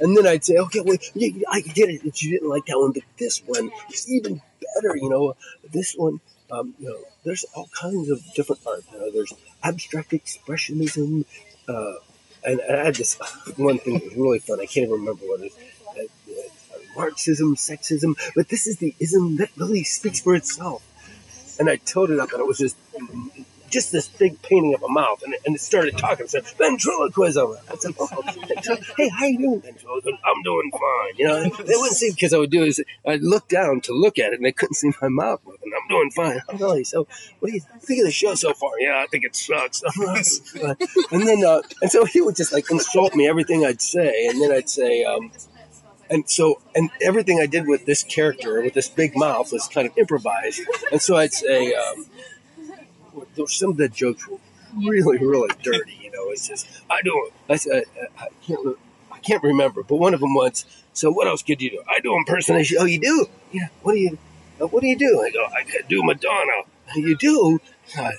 And 0.00 0.16
then 0.16 0.26
I'd 0.26 0.44
say, 0.44 0.56
okay, 0.56 0.80
well, 0.80 0.96
I 1.48 1.60
get 1.60 1.88
it 1.88 2.02
that 2.02 2.20
you 2.20 2.32
didn't 2.32 2.48
like 2.48 2.66
that 2.66 2.76
one, 2.80 2.90
but 2.90 3.04
this 3.16 3.38
one 3.46 3.70
is 3.92 4.10
even 4.10 4.42
better. 4.74 4.96
You 4.96 5.08
know, 5.08 5.36
this 5.72 5.94
one, 5.94 6.20
um, 6.50 6.74
you 6.80 6.88
know, 6.88 6.98
there's 7.24 7.44
all 7.54 7.68
kinds 7.78 8.10
of 8.10 8.20
different 8.34 8.60
art. 8.66 8.84
You 8.92 8.98
know, 8.98 9.10
there's 9.12 9.32
abstract 9.62 10.10
expressionism, 10.10 11.24
uh, 11.68 11.94
and, 12.46 12.60
and 12.60 12.80
I 12.80 12.84
had 12.84 12.94
this 12.94 13.14
one 13.56 13.78
thing 13.78 13.94
that 13.94 14.04
was 14.04 14.14
really 14.14 14.38
fun. 14.38 14.60
I 14.60 14.66
can't 14.66 14.86
even 14.86 15.00
remember 15.00 15.24
what 15.26 15.40
it 15.40 15.46
is. 15.46 15.56
Uh, 15.88 16.02
uh, 16.32 16.78
Marxism, 16.96 17.56
sexism, 17.56 18.16
but 18.34 18.48
this 18.48 18.66
is 18.66 18.78
the 18.78 18.94
ism 19.00 19.36
that 19.36 19.50
really 19.56 19.84
speaks 19.84 20.20
for 20.20 20.34
itself. 20.34 20.82
And 21.58 21.68
I 21.68 21.76
told 21.76 22.10
it 22.10 22.18
up, 22.20 22.32
and 22.32 22.40
it 22.40 22.46
was 22.46 22.58
just 22.58 22.76
just 23.70 23.92
this 23.92 24.08
big 24.08 24.40
painting 24.42 24.74
of 24.74 24.82
a 24.82 24.88
mouth, 24.88 25.22
and, 25.22 25.34
and 25.44 25.54
it 25.54 25.60
started 25.60 25.96
talking. 25.98 26.26
Said 26.28 26.46
ventriloquism. 26.58 27.56
I 27.70 27.76
said, 27.76 27.94
"Oh, 27.98 28.22
hey, 28.96 29.08
how 29.08 29.26
you 29.26 29.38
doing, 29.38 29.60
ventriloquism? 29.60 30.18
I'm 30.24 30.42
doing 30.42 30.70
fine." 30.72 31.12
You 31.16 31.28
know, 31.28 31.42
they 31.42 31.74
wouldn't 31.76 31.96
see 31.96 32.10
because 32.10 32.32
I 32.32 32.38
would 32.38 32.50
do 32.50 32.64
is 32.64 32.82
I'd 33.06 33.22
look 33.22 33.48
down 33.48 33.80
to 33.82 33.92
look 33.92 34.18
at 34.18 34.32
it, 34.32 34.36
and 34.36 34.44
they 34.44 34.52
couldn't 34.52 34.74
see 34.74 34.90
my 35.00 35.08
mouth 35.08 35.40
moving. 35.44 35.70
I'm 35.76 35.88
doing 35.88 36.10
fine. 36.10 36.40
I'm 36.48 36.56
really 36.58 36.84
so. 36.84 37.06
What 37.40 37.48
do 37.48 37.54
you 37.54 37.60
think 37.80 38.00
of 38.00 38.06
the 38.06 38.12
show 38.12 38.34
so 38.34 38.52
far? 38.54 38.70
Yeah, 38.78 39.02
I 39.02 39.06
think 39.06 39.24
it 39.24 39.36
sucks. 39.36 39.82
and 41.12 41.26
then, 41.26 41.44
uh, 41.44 41.62
and 41.82 41.90
so 41.90 42.04
he 42.04 42.20
would 42.20 42.36
just 42.36 42.52
like 42.52 42.70
insult 42.70 43.14
me 43.14 43.28
everything 43.28 43.64
I'd 43.64 43.80
say, 43.80 44.26
and 44.28 44.40
then 44.40 44.52
I'd 44.52 44.68
say. 44.68 45.04
Um, 45.04 45.30
and 46.10 46.28
so, 46.28 46.60
and 46.74 46.90
everything 47.02 47.40
I 47.40 47.46
did 47.46 47.66
with 47.66 47.86
this 47.86 48.02
character, 48.02 48.62
with 48.62 48.74
this 48.74 48.88
big 48.88 49.16
mouth, 49.16 49.52
was 49.52 49.68
kind 49.68 49.88
of 49.88 49.96
improvised. 49.98 50.60
And 50.92 51.02
so 51.02 51.16
I'd 51.16 51.32
say, 51.32 51.74
um, 51.74 52.06
some 53.46 53.70
of 53.70 53.76
the 53.76 53.88
jokes 53.88 54.26
were 54.28 54.38
really, 54.76 55.18
really 55.18 55.50
dirty. 55.62 55.98
You 56.02 56.10
know, 56.12 56.30
it's 56.30 56.48
just 56.48 56.66
I 56.90 57.02
don't. 57.02 57.32
I 57.48 57.56
said 57.56 57.84
I, 58.18 58.24
I 58.24 58.28
can't. 58.46 58.78
I 59.12 59.18
can't 59.18 59.42
remember, 59.42 59.82
but 59.82 59.96
one 59.96 60.14
of 60.14 60.20
them 60.20 60.34
was. 60.34 60.64
So 60.92 61.10
what 61.10 61.26
else 61.26 61.42
could 61.42 61.60
you 61.60 61.70
do? 61.70 61.82
I 61.88 62.00
do 62.00 62.14
impersonation. 62.16 62.78
Oh, 62.80 62.84
you 62.86 62.98
do? 63.00 63.26
Yeah. 63.52 63.68
What 63.82 63.92
do 63.94 63.98
you? 63.98 64.18
uh, 64.60 64.66
What 64.66 64.80
do 64.80 64.86
you 64.86 64.96
do? 64.96 65.20
I 65.20 65.30
go. 65.30 65.44
I 65.44 65.62
could 65.64 65.88
do 65.88 66.02
Madonna. 66.02 66.62
You 66.94 67.16
do? 67.16 67.58
I, 67.98 68.12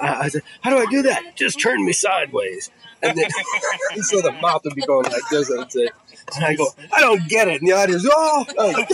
I, 0.00 0.14
I 0.24 0.28
said, 0.28 0.42
how 0.60 0.70
do 0.70 0.78
I 0.78 0.86
do 0.90 1.02
that? 1.02 1.36
Just 1.36 1.60
turn 1.60 1.84
me 1.84 1.92
sideways. 1.92 2.70
And 3.02 3.16
then 3.16 3.30
so 4.02 4.20
the 4.20 4.32
mouth 4.32 4.64
would 4.64 4.74
be 4.74 4.82
going 4.82 5.04
like 5.10 5.22
this. 5.30 5.50
I 5.50 5.56
would 5.56 5.72
say, 5.72 5.88
and 6.36 6.44
I 6.44 6.54
go, 6.54 6.66
I 6.92 7.00
don't 7.00 7.26
get 7.28 7.48
it. 7.48 7.60
And 7.62 7.68
the 7.68 7.72
audience, 7.72 8.06
oh, 8.10 8.44
oh 8.58 8.84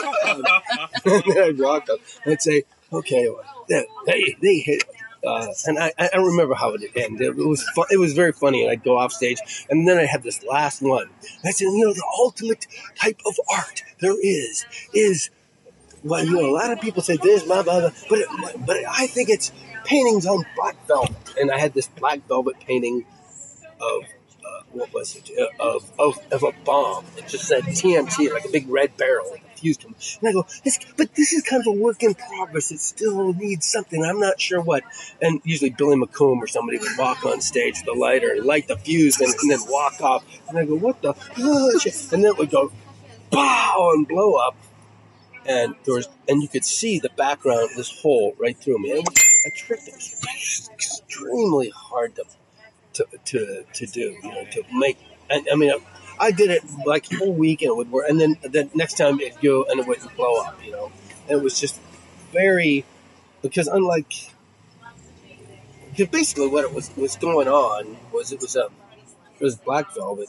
and 1.07 1.23
then 1.25 1.43
I'd 1.45 1.59
walk 1.59 1.89
up 1.91 1.99
and 2.25 2.33
I'd 2.35 2.43
say, 2.43 2.63
okay, 2.93 3.29
well, 3.29 3.43
they 3.69 4.37
they 4.41 4.59
hit. 4.59 4.85
Uh, 5.27 5.49
and 5.67 5.79
I, 5.79 5.93
I 5.99 6.17
remember 6.17 6.55
how 6.55 6.75
it 6.75 6.83
ended. 6.95 7.39
It 7.39 7.47
was 7.47 7.65
it 7.91 7.99
was 7.99 8.13
very 8.13 8.33
funny, 8.33 8.63
and 8.63 8.71
I'd 8.71 8.85
go 8.85 8.97
off 8.97 9.13
stage, 9.13 9.39
and 9.69 9.87
then 9.87 9.99
I 9.99 10.07
had 10.07 10.23
this 10.23 10.45
last 10.45 10.81
one. 10.83 11.03
And 11.03 11.45
I 11.45 11.51
said, 11.51 11.65
you 11.65 11.85
know, 11.85 11.93
the 11.93 12.07
ultimate 12.19 12.67
type 12.95 13.21
of 13.27 13.35
art 13.51 13.83
there 13.99 14.15
is 14.23 14.65
is 14.95 15.31
well, 16.05 16.25
you 16.25 16.33
know, 16.33 16.47
a 16.49 16.55
lot 16.55 16.71
of 16.71 16.81
people 16.81 17.03
say 17.03 17.17
this, 17.17 17.43
blah 17.43 17.63
blah 17.65 17.81
blah, 17.81 17.91
but 18.09 18.19
it, 18.21 18.29
but 18.65 18.77
I 18.89 19.09
think 19.09 19.29
it's 19.29 19.51
paintings 19.85 20.27
on 20.27 20.45
black 20.55 20.77
velvet, 20.87 21.17
and 21.41 21.51
I 21.51 21.59
had 21.59 21.75
this 21.75 21.89
black 21.89 22.27
velvet 22.29 22.61
painting 22.61 23.05
of 23.81 24.05
what 24.77 24.93
was 24.93 25.17
it 25.17 25.31
uh, 25.39 25.77
of, 25.77 25.91
of 25.99 26.19
of 26.33 26.43
a 26.43 26.53
bomb. 26.65 27.05
It 27.17 27.29
just 27.29 27.47
said 27.47 27.65
TNT, 27.65 28.33
like 28.33 28.45
a 28.45 28.49
big 28.49 28.69
red 28.69 28.97
barrel, 28.97 29.31
like 29.31 29.43
a 29.43 29.59
fuse. 29.59 29.79
And 29.85 30.29
I 30.29 30.33
go, 30.33 30.47
this, 30.65 30.79
but 30.97 31.15
this 31.15 31.33
is 31.33 31.43
kind 31.43 31.61
of 31.61 31.67
a 31.67 31.73
work 31.73 32.03
in 32.03 32.15
progress. 32.15 32.71
It 32.71 32.81
still 32.81 33.33
needs 33.33 33.67
something. 33.67 34.05
I'm 34.05 34.21
not 34.21 34.41
sure 34.41 34.61
what. 34.61 34.83
And 35.21 35.41
usually 35.45 35.71
Billy 35.71 35.97
McComb 35.97 36.39
or 36.39 36.47
somebody 36.47 36.79
would 36.79 36.99
walk 36.99 37.25
on 37.25 37.41
stage 37.41 37.81
with 37.85 37.97
a 37.97 37.99
lighter 37.99 38.33
and 38.33 38.45
light 38.45 38.69
the 38.69 38.77
fuse, 38.77 39.21
and, 39.21 39.35
and 39.35 39.51
then 39.51 39.61
walk 39.69 40.01
off. 40.01 40.25
And 40.49 40.59
I 40.59 40.65
go, 40.65 40.77
what 40.77 41.03
the? 41.03 41.15
And 41.37 42.23
then 42.23 42.31
it 42.33 42.39
would 42.39 42.51
go, 42.51 42.73
pow, 43.31 43.93
and 43.95 44.07
blow 44.07 44.35
up. 44.35 44.57
And 45.47 45.77
there 45.85 45.95
was, 45.95 46.09
and 46.29 46.43
you 46.43 46.49
could 46.49 46.65
see 46.65 46.99
the 46.99 47.11
background, 47.11 47.71
this 47.77 48.01
hole 48.03 48.35
right 48.39 48.57
through 48.57 48.79
me. 48.79 48.99
And 48.99 49.07
it 49.07 49.55
trick 49.57 49.81
that 49.85 49.95
was 49.95 50.71
extremely 50.73 51.71
hard 51.71 52.17
to 52.17 52.25
to, 52.97 53.07
to, 53.25 53.65
to 53.73 53.87
do, 53.87 54.17
you 54.23 54.31
know, 54.31 54.45
to 54.53 54.63
make. 54.73 54.99
And 55.31 55.47
I 55.53 55.57
mean, 55.57 55.73
I 56.19 56.31
did 56.31 56.51
it 56.51 56.63
like 56.87 57.11
a 57.13 57.17
whole 57.17 57.33
week 57.33 57.63
and 57.63 57.71
it 57.71 57.77
would 57.77 57.91
work. 57.91 58.07
And 58.09 58.21
then 58.21 58.37
the 58.43 58.69
next 58.75 58.95
time 58.95 59.21
it'd 59.21 59.41
go 59.41 59.65
and 59.65 59.81
it 59.81 59.87
wouldn't 59.87 60.15
blow 60.17 60.41
up, 60.43 60.59
you 60.65 60.73
know. 60.73 60.91
And 61.29 61.39
it 61.39 61.43
was 61.43 61.61
just 61.61 61.81
very, 62.33 62.85
because 63.43 63.67
unlike, 63.67 64.31
because 65.91 66.09
basically 66.09 66.49
what 66.49 66.65
it 66.65 66.73
was 66.73 66.95
was 66.97 67.17
going 67.17 67.49
on 67.49 67.97
was 68.13 68.33
it 68.33 68.41
was 68.41 68.57
a, 68.57 68.69
it 69.39 69.45
was 69.45 69.57
black 69.57 69.95
velvet. 69.95 70.29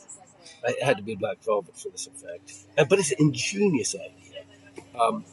It 0.64 0.84
had 0.84 0.98
to 0.98 1.04
be 1.04 1.16
black 1.16 1.38
velvet 1.44 1.78
for 1.78 1.90
this 1.90 2.08
effect. 2.08 2.54
And, 2.78 2.90
but 2.90 3.00
it's 3.00 3.12
an 3.12 3.18
ingenious 3.20 3.96
idea. 3.96 4.44
Um, 5.00 5.24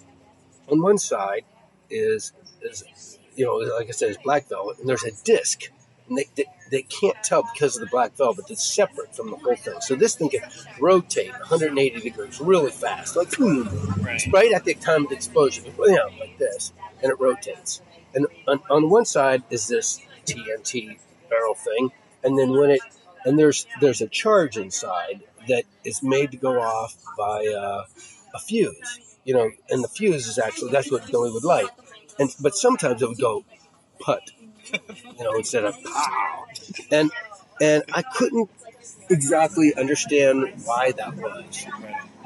on 0.71 0.83
one 0.83 0.99
side 0.99 1.45
is, 1.91 2.33
is, 2.63 3.19
you 3.35 3.45
know, 3.45 3.55
like 3.77 3.89
I 3.89 3.93
said, 3.93 4.11
it's 4.11 4.23
black 4.23 4.49
velvet, 4.49 4.79
and 4.79 4.89
there's 4.89 5.05
a 5.05 5.13
disc 5.25 5.71
and 6.09 6.19
they, 6.19 6.27
they, 6.37 6.45
they 6.75 6.83
can't 6.83 7.17
tell 7.23 7.45
because 7.55 7.77
of 7.77 7.83
the 7.83 7.87
black 7.87 8.17
velvet 8.17 8.47
that's 8.49 8.65
separate 8.65 9.15
from 9.15 9.31
the 9.31 9.37
whole 9.37 9.55
thing. 9.55 9.81
So 9.81 9.95
this 9.95 10.17
thing 10.17 10.31
can 10.31 10.41
rotate 10.81 11.31
180 11.31 12.01
degrees 12.01 12.41
really 12.41 12.73
fast, 12.73 13.15
like 13.15 13.33
hmm, 13.35 13.63
Right. 14.03 14.21
right 14.33 14.53
at 14.53 14.65
the 14.65 14.75
time 14.75 15.05
of 15.05 15.11
the 15.11 15.15
exposure, 15.15 15.63
you 15.63 15.95
know, 15.95 16.09
like 16.19 16.37
this, 16.39 16.73
and 17.01 17.13
it 17.13 17.21
rotates. 17.21 17.81
And 18.13 18.27
on, 18.49 18.61
on 18.69 18.91
one 18.91 19.05
side 19.05 19.45
is 19.51 19.69
this 19.69 20.01
TNT 20.27 20.99
barrel 21.31 21.55
thing, 21.55 21.93
and 22.25 22.37
then 22.37 22.51
when 22.51 22.71
it 22.71 22.81
and 23.25 23.39
there's 23.39 23.67
there's 23.81 24.01
a 24.01 24.09
charge 24.09 24.57
inside 24.57 25.23
that 25.49 25.63
is 25.85 26.03
made 26.03 26.33
to 26.33 26.37
go 26.37 26.61
off 26.61 26.97
by 27.17 27.47
uh, 27.47 27.85
a 28.35 28.39
fuse, 28.41 29.17
you 29.25 29.35
know, 29.35 29.49
and 29.71 29.85
the 29.85 29.89
fuse 29.89 30.27
is 30.27 30.39
actually 30.39 30.73
that's 30.73 30.91
what 30.91 31.07
Billy 31.09 31.31
would 31.31 31.45
light, 31.45 31.71
and 32.19 32.35
but 32.41 32.57
sometimes 32.57 33.01
it 33.01 33.09
would 33.09 33.21
go 33.21 33.45
put, 34.01 34.23
you 35.19 35.25
know, 35.25 35.35
instead 35.35 35.65
of 35.65 35.75
pow, 35.83 36.47
and 36.91 37.11
and 37.61 37.83
I 37.93 38.03
couldn't 38.03 38.51
exactly 39.11 39.75
understand 39.75 40.53
why 40.65 40.93
that 40.93 41.15
was 41.17 41.67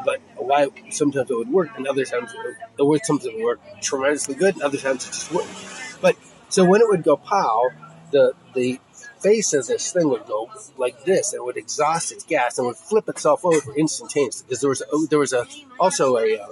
but 0.05 0.21
why 0.37 0.69
sometimes 0.91 1.31
it 1.31 1.37
would 1.37 1.51
work 1.51 1.71
and 1.77 1.87
other 1.87 2.05
times 2.05 2.33
it 2.33 2.39
would, 2.39 2.57
it 2.79 2.87
would 2.87 3.05
sometimes 3.05 3.35
work 3.43 3.61
tremendously 3.81 4.35
good 4.35 4.55
and 4.55 4.63
other 4.63 4.79
times 4.79 5.05
it 5.05 5.09
just 5.09 5.33
wouldn't. 5.33 5.53
But 6.01 6.17
so 6.49 6.65
when 6.65 6.81
it 6.81 6.89
would 6.89 7.03
go 7.03 7.17
pow, 7.17 7.71
the 8.11 8.33
the 8.55 8.81
face 9.21 9.53
of 9.53 9.67
this 9.67 9.93
thing 9.93 10.09
would 10.09 10.25
go 10.27 10.49
like 10.77 11.05
this 11.05 11.33
and 11.33 11.41
it 11.41 11.45
would 11.45 11.57
exhaust 11.57 12.13
its 12.13 12.25
gas 12.25 12.57
and 12.57 12.67
would 12.67 12.77
flip 12.77 13.09
itself 13.09 13.45
over 13.45 13.75
instantaneously 13.75 14.47
because 14.47 14.61
there 14.61 14.71
was 14.71 14.81
a, 14.81 15.07
there 15.09 15.19
was 15.19 15.33
a 15.33 15.45
also 15.79 16.17
a 16.17 16.39
uh, 16.39 16.47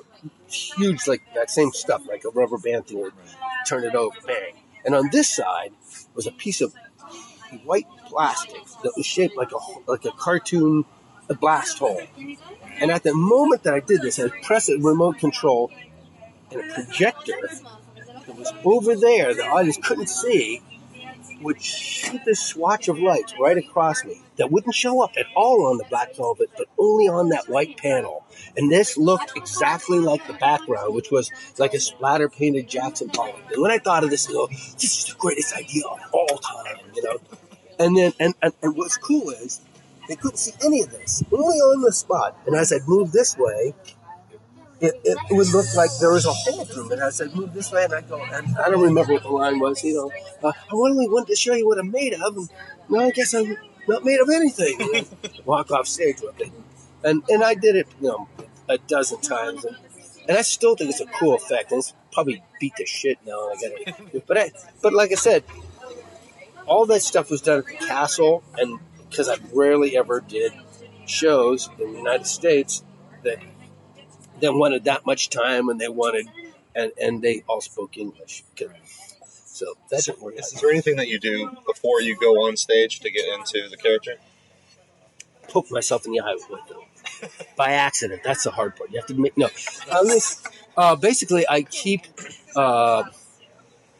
huge 0.49 1.07
like 1.07 1.22
that 1.34 1.49
same 1.49 1.72
stuff 1.72 2.03
like 2.09 2.24
a 2.24 2.30
rubber 2.30 2.59
band 2.59 2.87
thing 2.87 3.01
would 3.01 3.12
turn 3.66 3.84
it 3.84 3.95
over 3.95 4.16
bang 4.26 4.53
and 4.87 4.95
on 4.95 5.11
this 5.11 5.28
side 5.28 5.72
was 6.14 6.26
a 6.26 6.32
piece 6.32 6.61
of 6.62 6.72
white 7.64 7.87
plastic 8.07 8.64
that 8.82 8.93
was 8.97 9.05
shaped 9.05 9.37
like 9.37 9.53
a 9.53 9.91
like 9.91 10.05
a 10.05 10.12
cartoon 10.12 10.84
a 11.28 11.34
blast 11.34 11.78
hole. 11.78 12.01
And 12.80 12.91
at 12.91 13.03
the 13.03 13.14
moment 13.14 13.64
that 13.64 13.74
I 13.74 13.80
did 13.80 14.01
this, 14.03 14.18
I 14.20 14.28
pressed 14.43 14.68
a 14.68 14.78
remote 14.78 15.18
control 15.18 15.72
and 16.53 16.61
a 16.61 16.74
projector 16.74 17.51
that 18.26 18.37
was 18.37 18.53
over 18.64 18.95
there 18.95 19.34
the 19.34 19.45
audience 19.45 19.78
couldn't 19.82 20.09
see 20.09 20.62
would 21.43 21.61
shoot 21.61 22.20
this 22.24 22.41
swatch 22.41 22.89
of 22.89 22.99
lights 22.99 23.34
right 23.39 23.57
across 23.57 24.05
me 24.05 24.20
that 24.37 24.51
wouldn't 24.51 24.74
show 24.74 25.03
up 25.03 25.12
at 25.18 25.26
all 25.34 25.66
on 25.66 25.78
the 25.78 25.84
black 25.84 26.14
velvet, 26.14 26.51
but 26.57 26.66
only 26.78 27.09
on 27.09 27.28
that 27.30 27.49
white 27.49 27.76
panel. 27.76 28.24
And 28.57 28.70
this 28.70 28.97
looked 28.97 29.32
exactly 29.37 29.99
like 29.99 30.26
the 30.26 30.34
background, 30.34 30.95
which 30.95 31.11
was 31.11 31.30
like 31.59 31.74
a 31.74 31.80
splatter 31.80 32.28
painted 32.28 32.68
Jackson 32.68 33.09
Pollock. 33.09 33.41
And 33.53 33.62
when 33.62 33.70
I 33.70 33.78
thought 33.78 34.05
of 34.05 34.11
this, 34.11 34.28
I 34.28 34.32
go, 34.32 34.47
this 34.49 34.99
is 34.99 35.05
the 35.07 35.14
greatest 35.18 35.55
idea 35.57 35.84
of 35.87 35.99
all 36.12 36.39
time, 36.39 36.76
you 36.95 37.03
know? 37.03 37.18
And 37.78 37.97
then, 37.97 38.12
and, 38.18 38.34
and, 38.41 38.53
and 38.62 38.76
what's 38.76 38.97
cool 38.97 39.30
is 39.30 39.61
they 40.09 40.16
couldn't 40.16 40.39
see 40.39 40.53
any 40.64 40.82
of 40.82 40.91
this, 40.91 41.22
only 41.32 41.57
on 41.57 41.82
the 41.82 41.93
spot. 41.93 42.39
And 42.47 42.57
as 42.57 42.72
I'd 42.72 42.87
move 42.87 43.12
this 43.12 43.37
way, 43.37 43.74
it, 44.81 44.95
it 45.05 45.18
would 45.31 45.49
look 45.49 45.66
like 45.74 45.91
there 46.01 46.12
was 46.12 46.27
a 46.27 46.33
hole 46.33 46.64
through 46.64 46.93
it. 46.93 46.99
I 47.01 47.11
said, 47.11 47.35
move 47.35 47.55
this 47.55 47.72
way, 47.72 47.85
and 47.85 47.95
I 47.95 48.03
go, 48.03 48.22
and 48.22 48.57
I 48.59 48.68
don't 48.68 48.83
remember 48.83 49.14
what 49.14 49.22
the 49.22 49.31
line 49.31 49.59
was, 49.59 49.83
you 49.83 49.95
know, 49.95 50.12
uh, 50.43 50.53
I 50.53 50.72
only 50.72 51.09
wanted 51.09 51.29
to 51.29 51.37
show 51.37 51.55
you 51.55 51.66
what 51.66 51.79
I'm 51.79 51.91
made 51.91 52.14
of. 52.14 52.37
And 52.37 52.49
no, 52.89 53.01
I 53.01 53.11
guess 53.11 53.35
I'm 53.35 53.57
not 53.89 54.05
made 54.05 54.20
of 54.20 54.29
anything. 54.29 55.07
Walk 55.45 55.70
off 55.70 55.87
stage 55.87 56.20
with 56.20 56.41
it. 56.41 56.53
And, 57.03 57.22
and 57.29 57.43
I 57.43 57.55
did 57.55 57.77
it, 57.77 57.87
you 58.01 58.09
know, 58.09 58.29
a 58.68 58.79
dozen 58.79 59.20
times. 59.20 59.64
And, 59.64 59.77
and 60.29 60.37
I 60.37 60.43
still 60.43 60.77
think 60.77 60.91
it's 60.91 61.01
a 61.01 61.07
cool 61.07 61.35
effect. 61.35 61.70
And 61.70 61.79
it's 61.79 61.95
probably 62.12 62.43
beat 62.61 62.74
the 62.77 62.85
shit 62.87 63.18
now. 63.27 63.51
I 63.51 63.55
got 63.55 64.11
it. 64.12 64.27
But 64.27 64.39
I, 64.39 64.51
but 64.83 64.93
like 64.93 65.12
I 65.12 65.14
said, 65.14 65.45
all 66.66 66.85
that 66.87 67.03
stuff 67.03 67.31
was 67.31 67.41
done 67.41 67.61
at 67.61 67.66
the 67.66 67.74
castle, 67.87 68.43
and 68.59 68.81
because 69.09 69.29
I 69.29 69.37
rarely 69.53 69.97
ever 69.97 70.20
did 70.20 70.53
shows 71.07 71.70
in 71.79 71.93
the 71.93 71.99
United 71.99 72.27
States 72.27 72.83
that 73.22 73.39
they 74.41 74.49
wanted 74.49 74.84
that 74.84 75.07
much 75.07 75.30
time 75.30 75.68
and 75.68 75.80
they 75.80 75.89
wanted 75.89 76.26
and 76.74 76.93
and 77.01 77.22
they 77.22 77.43
all 77.49 77.61
spoke 77.61 77.97
English. 77.97 78.45
So 79.45 79.74
that's 79.91 80.07
So, 80.07 80.14
you. 80.20 80.28
is 80.37 80.53
there 80.61 80.70
anything 80.70 80.97
that 80.97 81.09
you 81.09 81.18
do 81.18 81.51
before 81.66 82.01
you 82.03 82.16
go 82.16 82.47
on 82.47 82.57
stage 82.57 83.01
to 83.01 83.11
get 83.11 83.24
into 83.26 83.68
the 83.68 83.76
character? 83.76 84.16
poke 85.49 85.70
myself 85.70 86.05
in 86.07 86.12
the 86.12 86.20
eye 86.20 86.37
with 86.51 86.61
by 87.57 87.72
accident. 87.72 88.22
That's 88.24 88.45
the 88.45 88.51
hard 88.51 88.76
part. 88.76 88.91
You 88.91 88.99
have 88.99 89.07
to 89.07 89.14
make 89.14 89.37
no. 89.39 89.49
Uh, 90.76 90.97
basically, 90.97 91.47
I 91.49 91.62
keep 91.62 92.03
uh, 92.55 93.05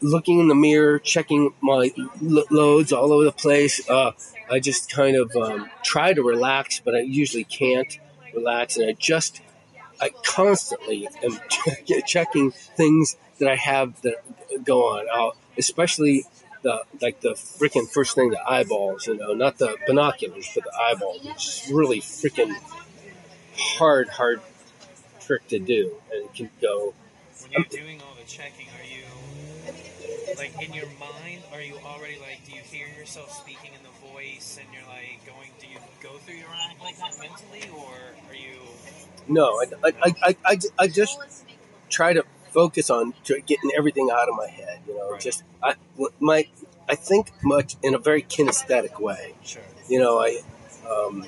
looking 0.01 0.39
in 0.39 0.47
the 0.47 0.55
mirror, 0.55 0.99
checking 0.99 1.53
my 1.61 1.91
lo- 2.21 2.43
loads 2.51 2.93
all 2.93 3.11
over 3.11 3.23
the 3.23 3.31
place. 3.31 3.87
Uh, 3.89 4.11
I 4.51 4.59
just 4.59 4.91
kind 4.91 5.15
of 5.17 5.35
um, 5.35 5.69
try 5.83 6.13
to 6.13 6.21
relax, 6.21 6.79
but 6.79 6.95
I 6.95 6.99
usually 6.99 7.43
can't 7.45 7.97
relax, 8.35 8.77
and 8.77 8.87
I 8.89 8.93
just 8.93 9.41
I 9.99 10.09
constantly 10.25 11.07
am 11.23 11.39
checking 12.05 12.51
things 12.51 13.17
that 13.39 13.49
I 13.49 13.55
have 13.55 14.01
that 14.01 14.15
go 14.63 14.97
on. 14.97 15.05
I'll, 15.11 15.35
especially 15.57 16.25
the 16.61 16.83
like 17.01 17.21
the 17.21 17.31
freaking 17.31 17.89
first 17.89 18.15
thing, 18.15 18.29
the 18.29 18.49
eyeballs. 18.49 19.07
You 19.07 19.17
know, 19.17 19.33
not 19.33 19.57
the 19.57 19.77
binoculars, 19.87 20.49
but 20.53 20.63
the 20.63 20.73
eyeballs. 20.79 21.21
It's 21.23 21.69
really 21.69 22.01
freaking 22.01 22.55
hard, 23.57 24.09
hard 24.09 24.41
trick 25.19 25.47
to 25.49 25.59
do, 25.59 25.95
and 26.11 26.25
it 26.25 26.33
can 26.33 26.49
go. 26.61 26.93
When 27.41 27.51
you're 27.51 27.63
doing 27.63 28.01
all 28.01 28.15
the 28.15 28.25
checking, 28.25 28.67
are 28.67 28.85
you 28.85 29.05
like 30.37 30.53
in 30.61 30.73
your 30.73 30.87
mind? 30.99 31.41
Are 31.53 31.61
you 31.61 31.75
already 31.85 32.19
like? 32.19 32.45
Do 32.45 32.53
you 32.53 32.61
hear 32.61 32.87
yourself 32.97 33.31
speaking 33.31 33.71
in 33.75 33.83
the 33.83 34.13
voice, 34.13 34.59
and 34.59 34.67
you're 34.73 34.87
like 34.87 35.25
going? 35.25 35.49
Do 35.59 35.67
you 35.67 35.79
go 36.01 36.17
through 36.19 36.35
your 36.35 36.49
act 36.49 36.81
like 36.81 36.97
that 36.97 37.17
mentally, 37.19 37.69
or 37.77 37.93
are 38.29 38.35
you? 38.35 38.59
No, 39.29 39.61
I, 39.61 39.65
I, 39.83 40.15
I, 40.23 40.35
I, 40.45 40.59
I, 40.79 40.87
just 40.87 41.19
try 41.89 42.13
to 42.13 42.23
focus 42.51 42.89
on 42.89 43.13
getting 43.25 43.71
everything 43.77 44.09
out 44.11 44.29
of 44.29 44.35
my 44.35 44.47
head. 44.47 44.79
You 44.87 44.97
know, 44.97 45.11
Right. 45.11 45.21
just 45.21 45.43
I 45.61 45.75
my 46.19 46.47
I 46.89 46.95
think 46.95 47.31
much 47.43 47.75
in 47.83 47.93
a 47.93 47.97
very 47.99 48.21
kinesthetic 48.21 48.99
way. 48.99 49.35
Sure. 49.43 49.61
You 49.89 49.99
know, 49.99 50.19
I 50.19 50.41
um, 50.89 51.25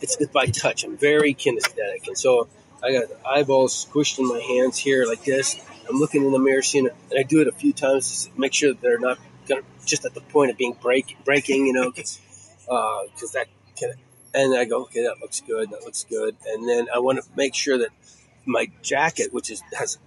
it's, 0.00 0.16
it's 0.16 0.32
by 0.32 0.46
touch. 0.46 0.84
I'm 0.84 0.96
very 0.96 1.34
kinesthetic, 1.34 2.06
and 2.06 2.18
so 2.18 2.48
I 2.82 2.92
got 2.92 3.04
eyeballs 3.26 3.86
squished 3.86 4.18
in 4.18 4.26
my 4.28 4.40
hands 4.40 4.78
here 4.78 5.06
like 5.06 5.24
this. 5.24 5.56
I'm 5.88 5.98
looking 5.98 6.24
in 6.24 6.32
the 6.32 6.38
mirror, 6.38 6.62
seeing 6.62 6.86
it, 6.86 6.94
and 7.10 7.18
I 7.18 7.22
do 7.22 7.40
it 7.40 7.48
a 7.48 7.52
few 7.52 7.72
times 7.72 8.26
to 8.26 8.40
make 8.40 8.54
sure 8.54 8.72
that 8.72 8.80
they're 8.80 8.98
not 8.98 9.18
gonna, 9.48 9.62
just 9.84 10.04
at 10.04 10.14
the 10.14 10.20
point 10.20 10.50
of 10.50 10.56
being 10.56 10.76
break, 10.80 11.16
breaking. 11.24 11.66
You 11.66 11.72
know, 11.72 11.90
because 11.90 12.18
that 13.32 13.46
can. 13.76 13.94
And 14.32 14.56
I 14.56 14.64
go, 14.64 14.82
okay, 14.82 15.02
that 15.02 15.20
looks 15.20 15.40
good. 15.40 15.70
That 15.70 15.82
looks 15.82 16.04
good. 16.08 16.36
And 16.46 16.68
then 16.68 16.86
I 16.94 16.98
want 16.98 17.22
to 17.22 17.28
make 17.36 17.54
sure 17.54 17.78
that 17.78 17.88
my 18.46 18.70
jacket, 18.82 19.32
which 19.32 19.50
is 19.50 19.62
has 19.76 19.98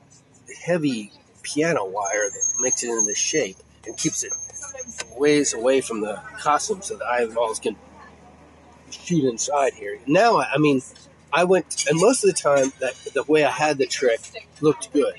heavy 0.65 1.11
piano 1.41 1.85
wire 1.85 2.29
that 2.29 2.43
makes 2.61 2.83
it 2.83 2.89
into 2.89 3.13
shape 3.15 3.57
and 3.85 3.97
keeps 3.97 4.23
it 4.23 4.31
ways 5.17 5.53
away 5.53 5.81
from 5.81 6.01
the 6.01 6.19
costume 6.37 6.81
so 6.81 6.95
the 6.95 7.05
eyeballs 7.05 7.59
can 7.59 7.75
shoot 8.89 9.25
inside 9.25 9.73
here. 9.73 9.99
Now, 10.07 10.39
I 10.39 10.57
mean, 10.57 10.81
I 11.31 11.43
went, 11.43 11.85
and 11.89 11.99
most 11.99 12.23
of 12.23 12.29
the 12.29 12.35
time, 12.35 12.71
that 12.79 12.95
the 13.13 13.23
way 13.23 13.43
I 13.43 13.51
had 13.51 13.77
the 13.77 13.87
trick 13.87 14.21
looked 14.61 14.93
good. 14.93 15.15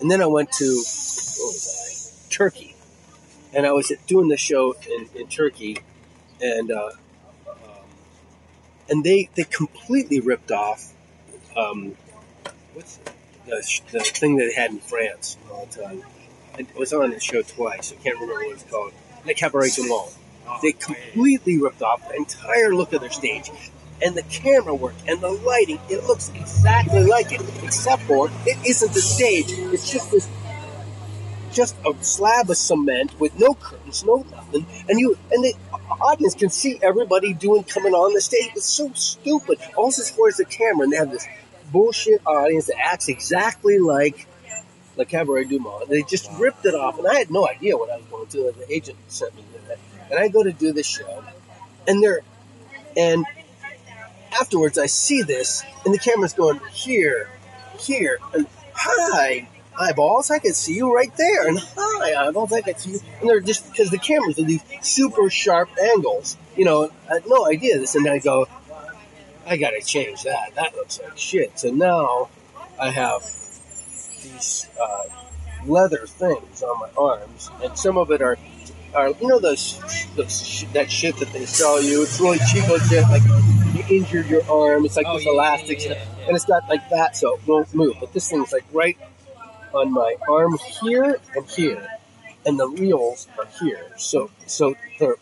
And 0.00 0.10
then 0.10 0.20
I 0.22 0.26
went 0.26 0.50
to? 0.52 0.82
Turkey, 2.30 2.76
and 3.52 3.66
I 3.66 3.72
was 3.72 3.92
doing 4.06 4.28
the 4.28 4.36
show 4.36 4.74
in, 4.88 5.08
in 5.20 5.26
Turkey, 5.26 5.78
and 6.40 6.70
uh, 6.70 6.90
and 8.88 9.04
they 9.04 9.28
they 9.34 9.44
completely 9.44 10.20
ripped 10.20 10.50
off 10.50 10.92
um, 11.56 11.96
what's 12.74 12.98
the, 13.46 13.80
the 13.92 14.00
thing 14.00 14.36
that 14.36 14.46
they 14.46 14.60
had 14.60 14.70
in 14.70 14.78
France 14.78 15.36
all 15.50 15.66
the 15.66 15.82
time. 15.82 16.02
It 16.58 16.74
was 16.76 16.92
on 16.92 17.10
the 17.10 17.20
show 17.20 17.42
twice. 17.42 17.92
I 17.92 18.02
can't 18.02 18.18
remember 18.18 18.44
what 18.44 18.52
it's 18.52 18.64
called. 18.64 18.92
The 19.24 19.34
Cabaret 19.34 19.70
du 19.70 19.86
Monde. 19.88 20.10
They 20.62 20.72
completely 20.72 21.60
ripped 21.60 21.82
off 21.82 22.08
the 22.08 22.16
entire 22.16 22.74
look 22.74 22.92
of 22.92 23.00
their 23.00 23.10
stage. 23.10 23.50
And 24.00 24.16
the 24.16 24.22
camera 24.22 24.74
work 24.74 24.94
and 25.06 25.20
the 25.20 25.30
lighting, 25.30 25.80
it 25.90 26.04
looks 26.04 26.30
exactly 26.34 27.04
like 27.04 27.32
it, 27.32 27.42
except 27.62 28.02
for 28.02 28.30
it 28.46 28.56
isn't 28.66 28.92
the 28.92 29.00
stage. 29.00 29.46
It's 29.48 29.90
just 29.90 30.10
this 30.10 30.28
just 31.58 31.74
a 31.84 31.92
slab 32.04 32.48
of 32.48 32.56
cement 32.56 33.18
with 33.18 33.36
no 33.36 33.52
curtains, 33.52 34.04
no 34.04 34.24
nothing. 34.30 34.64
And 34.88 35.00
you 35.00 35.18
and 35.32 35.42
the 35.42 35.54
audience 36.00 36.36
can 36.36 36.50
see 36.50 36.78
everybody 36.80 37.34
doing 37.34 37.64
coming 37.64 37.94
on 37.94 38.14
the 38.14 38.20
stage. 38.20 38.50
It's 38.54 38.64
so 38.64 38.92
stupid. 38.94 39.58
All 39.76 39.86
this 39.86 40.08
for 40.08 40.28
is 40.28 40.36
the 40.36 40.44
camera, 40.44 40.84
and 40.84 40.92
they 40.92 40.96
have 40.98 41.10
this 41.10 41.26
bullshit 41.72 42.24
audience 42.24 42.66
that 42.66 42.76
acts 42.78 43.08
exactly 43.08 43.80
like 43.80 44.28
the 44.94 45.04
Cabaret 45.04 45.46
du 45.46 45.58
Monde. 45.58 45.88
They 45.88 46.02
just 46.02 46.30
ripped 46.38 46.64
it 46.64 46.76
off, 46.76 46.96
and 46.96 47.08
I 47.08 47.14
had 47.14 47.30
no 47.30 47.48
idea 47.48 47.76
what 47.76 47.90
I 47.90 47.96
was 47.96 48.06
going 48.06 48.26
to. 48.28 48.36
Do. 48.36 48.52
The 48.52 48.72
agent 48.72 48.98
sent 49.08 49.34
me 49.34 49.42
there, 49.66 49.76
and 50.10 50.20
I 50.20 50.28
go 50.28 50.44
to 50.44 50.52
do 50.52 50.72
the 50.72 50.84
show, 50.84 51.24
and 51.88 52.00
they're 52.00 52.20
and 52.96 53.26
afterwards 54.40 54.78
I 54.78 54.86
see 54.86 55.22
this, 55.22 55.64
and 55.84 55.92
the 55.92 55.98
camera's 55.98 56.34
going 56.34 56.60
here, 56.72 57.30
here, 57.80 58.18
and 58.32 58.46
hi. 58.72 59.48
Eyeballs, 59.80 60.30
I 60.30 60.38
can 60.40 60.54
see 60.54 60.74
you 60.74 60.92
right 60.94 61.14
there, 61.16 61.46
and 61.48 61.58
hi, 61.76 62.26
eyeballs, 62.26 62.52
I 62.52 62.62
can 62.62 62.76
see 62.76 62.90
you. 62.92 63.00
And 63.20 63.28
they're 63.30 63.40
just 63.40 63.70
because 63.70 63.90
the 63.90 63.98
cameras 63.98 64.38
are 64.38 64.44
these 64.44 64.62
super 64.82 65.30
sharp 65.30 65.68
angles, 65.80 66.36
you 66.56 66.64
know. 66.64 66.90
I 67.08 67.14
had 67.14 67.24
no 67.26 67.46
idea 67.46 67.78
this, 67.78 67.94
and 67.94 68.08
I 68.08 68.18
go, 68.18 68.46
I 69.46 69.56
gotta 69.56 69.80
change 69.80 70.24
that. 70.24 70.54
That 70.56 70.74
looks 70.74 71.00
like 71.00 71.16
shit. 71.16 71.58
So 71.58 71.70
now 71.70 72.28
I 72.80 72.90
have 72.90 73.22
these 74.22 74.68
uh, 74.80 75.04
leather 75.66 76.06
things 76.06 76.62
on 76.62 76.80
my 76.80 76.88
arms, 76.98 77.50
and 77.62 77.78
some 77.78 77.96
of 77.98 78.10
it 78.10 78.20
are, 78.20 78.36
are 78.94 79.10
you 79.10 79.28
know 79.28 79.38
those, 79.38 79.80
those 80.16 80.44
sh- 80.44 80.64
that 80.72 80.90
shit 80.90 81.16
that 81.18 81.32
they 81.32 81.46
sell 81.46 81.80
you. 81.80 82.02
It's 82.02 82.18
really 82.20 82.38
cheap 82.50 82.64
shit. 82.88 83.04
Like 83.04 83.22
you 83.74 83.84
injured 83.96 84.26
your 84.26 84.42
arm, 84.50 84.84
it's 84.84 84.96
like 84.96 85.06
Oh, 85.08 85.16
this 85.16 85.24
yeah, 85.26 85.32
elastic, 85.32 85.78
yeah, 85.78 85.92
stuff, 85.92 86.08
yeah. 86.18 86.26
and 86.26 86.36
it's 86.36 86.44
got 86.46 86.68
like 86.68 86.88
that, 86.90 87.16
so 87.16 87.34
it 87.36 87.40
won't 87.46 87.72
move. 87.74 87.94
But 88.00 88.12
this 88.12 88.28
thing's 88.28 88.52
like 88.52 88.64
right 88.72 88.98
on 89.74 89.92
my 89.92 90.16
arm 90.28 90.58
here 90.80 91.18
and 91.34 91.46
here, 91.46 91.86
and 92.46 92.58
the 92.58 92.68
reels 92.68 93.28
are 93.38 93.46
here. 93.60 93.92
So 93.96 94.30
so 94.46 94.74
they're 94.98 95.16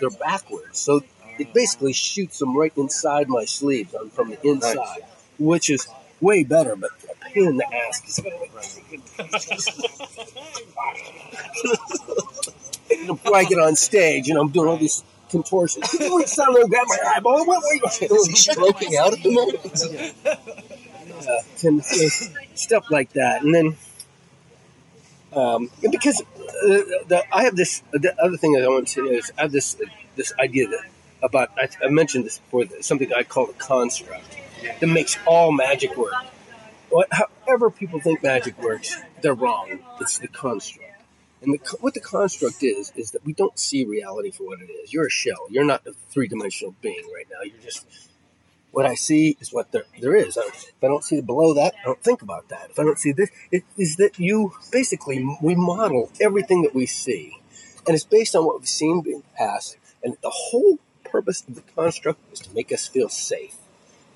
they're 0.00 0.10
backwards. 0.10 0.78
So 0.78 1.02
it 1.38 1.52
basically 1.52 1.92
shoots 1.92 2.38
them 2.38 2.56
right 2.56 2.72
inside 2.76 3.28
my 3.28 3.44
sleeves 3.44 3.94
on 3.94 4.10
from 4.10 4.30
the 4.30 4.46
inside, 4.46 5.02
which 5.38 5.70
is 5.70 5.88
way 6.20 6.44
better, 6.44 6.76
but 6.76 6.90
a 7.10 7.24
pain 7.24 7.48
in 7.48 7.56
the 7.56 7.74
ass. 7.74 8.20
Before 13.06 13.36
I 13.36 13.44
get 13.44 13.58
on 13.58 13.76
stage, 13.76 14.28
you 14.28 14.34
know, 14.34 14.42
I'm 14.42 14.50
doing 14.50 14.68
all 14.68 14.76
these 14.76 15.02
contortions. 15.30 15.92
Reach 15.92 16.36
down 16.36 16.54
there 16.54 16.62
and 16.62 16.70
grab 16.70 16.86
my 16.86 16.98
eyeball. 17.16 17.44
What 17.46 17.62
were 17.62 17.74
you 17.74 18.16
Is 18.16 18.26
he 18.26 18.34
stroking 18.36 18.96
out 18.96 19.12
at 19.12 19.22
the 19.22 19.30
moment? 19.32 19.60
Uh, 21.28 21.80
stuff 22.54 22.90
like 22.90 23.12
that. 23.14 23.42
And 23.42 23.54
then 23.54 23.76
Um, 25.34 25.68
because 25.90 26.20
uh, 26.20 26.68
the, 27.10 27.24
I 27.32 27.42
have 27.42 27.56
this, 27.56 27.82
the 27.90 28.14
other 28.22 28.36
thing 28.36 28.52
that 28.52 28.62
I 28.62 28.68
want 28.68 28.86
to 28.86 28.92
say 28.94 29.16
is 29.16 29.32
I 29.36 29.42
have 29.42 29.52
this 29.52 29.76
this 30.14 30.32
idea 30.38 30.68
that 30.68 30.84
about 31.22 31.50
I, 31.58 31.68
I 31.84 31.88
mentioned 31.88 32.24
this 32.24 32.38
before 32.38 32.66
something 32.80 33.12
I 33.12 33.24
call 33.24 33.50
a 33.50 33.52
construct 33.54 34.30
that 34.78 34.86
makes 34.86 35.18
all 35.26 35.50
magic 35.50 35.96
work. 35.96 36.14
What, 36.90 37.08
however 37.10 37.70
people 37.70 37.98
think 37.98 38.22
magic 38.22 38.54
works, 38.62 38.96
they're 39.22 39.34
wrong. 39.34 39.80
It's 40.00 40.18
the 40.18 40.28
construct. 40.28 40.92
And 41.42 41.54
the, 41.54 41.76
what 41.80 41.94
the 41.94 42.00
construct 42.00 42.62
is, 42.62 42.92
is 42.94 43.10
that 43.10 43.24
we 43.24 43.32
don't 43.32 43.58
see 43.58 43.84
reality 43.84 44.30
for 44.30 44.44
what 44.46 44.60
it 44.60 44.70
is. 44.70 44.92
You're 44.92 45.06
a 45.06 45.10
shell. 45.10 45.48
You're 45.50 45.64
not 45.64 45.84
a 45.84 45.92
three 46.10 46.28
dimensional 46.28 46.76
being 46.80 47.04
right 47.12 47.26
now. 47.28 47.42
You're 47.42 47.60
just, 47.60 47.84
what 48.74 48.86
I 48.86 48.96
see 48.96 49.36
is 49.40 49.52
what 49.52 49.70
there, 49.70 49.84
there 50.00 50.16
is. 50.16 50.36
If 50.36 50.74
I 50.82 50.88
don't 50.88 51.04
see 51.04 51.20
below 51.20 51.54
that, 51.54 51.74
I 51.80 51.84
don't 51.84 52.02
think 52.02 52.22
about 52.22 52.48
that. 52.48 52.70
If 52.70 52.78
I 52.78 52.82
don't 52.82 52.98
see 52.98 53.12
this, 53.12 53.30
it 53.52 53.62
is 53.78 53.96
that 53.96 54.18
you 54.18 54.52
basically, 54.72 55.24
we 55.40 55.54
model 55.54 56.10
everything 56.20 56.62
that 56.62 56.74
we 56.74 56.86
see. 56.86 57.38
And 57.86 57.94
it's 57.94 58.04
based 58.04 58.34
on 58.34 58.44
what 58.44 58.58
we've 58.58 58.68
seen 58.68 59.04
in 59.06 59.18
the 59.18 59.22
past. 59.36 59.76
And 60.02 60.16
the 60.22 60.30
whole 60.30 60.78
purpose 61.04 61.44
of 61.46 61.54
the 61.54 61.60
construct 61.60 62.20
is 62.32 62.40
to 62.40 62.54
make 62.54 62.72
us 62.72 62.88
feel 62.88 63.08
safe, 63.08 63.54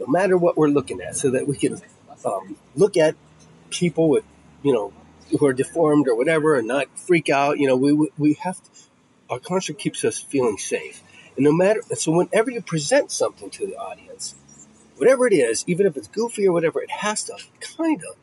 no 0.01 0.07
matter 0.07 0.37
what 0.37 0.57
we're 0.57 0.69
looking 0.69 1.01
at, 1.01 1.17
so 1.17 1.31
that 1.31 1.47
we 1.47 1.57
can 1.57 1.81
um, 2.25 2.57
look 2.75 2.97
at 2.97 3.15
people 3.71 4.09
with, 4.09 4.25
you 4.63 4.73
know, 4.73 4.93
who 5.39 5.47
are 5.47 5.53
deformed 5.53 6.09
or 6.09 6.17
whatever 6.17 6.57
and 6.57 6.67
not 6.67 6.87
freak 6.99 7.29
out. 7.29 7.59
You 7.59 7.69
know, 7.69 7.77
we, 7.77 7.93
we 8.19 8.33
have 8.43 8.57
to, 8.63 8.71
our 9.31 9.39
construct 9.39 9.81
keeps 9.81 10.05
us 10.05 10.19
feeling 10.19 10.59
safe. 10.59 11.03
And 11.37 11.45
no 11.45 11.53
matter, 11.53 11.81
so 11.95 12.11
whenever 12.11 12.51
you 12.51 12.61
present 12.61 13.13
something 13.13 13.51
to 13.51 13.67
the 13.67 13.77
audience, 13.77 14.35
whatever 14.99 15.27
it 15.27 15.33
is, 15.33 15.65
even 15.67 15.87
if 15.87 15.97
it's 15.97 16.09
goofy 16.09 16.47
or 16.47 16.53
whatever, 16.53 16.83
it 16.83 16.91
has 16.91 17.25
to 17.25 17.37
kind 17.61 18.03
of 18.11 18.17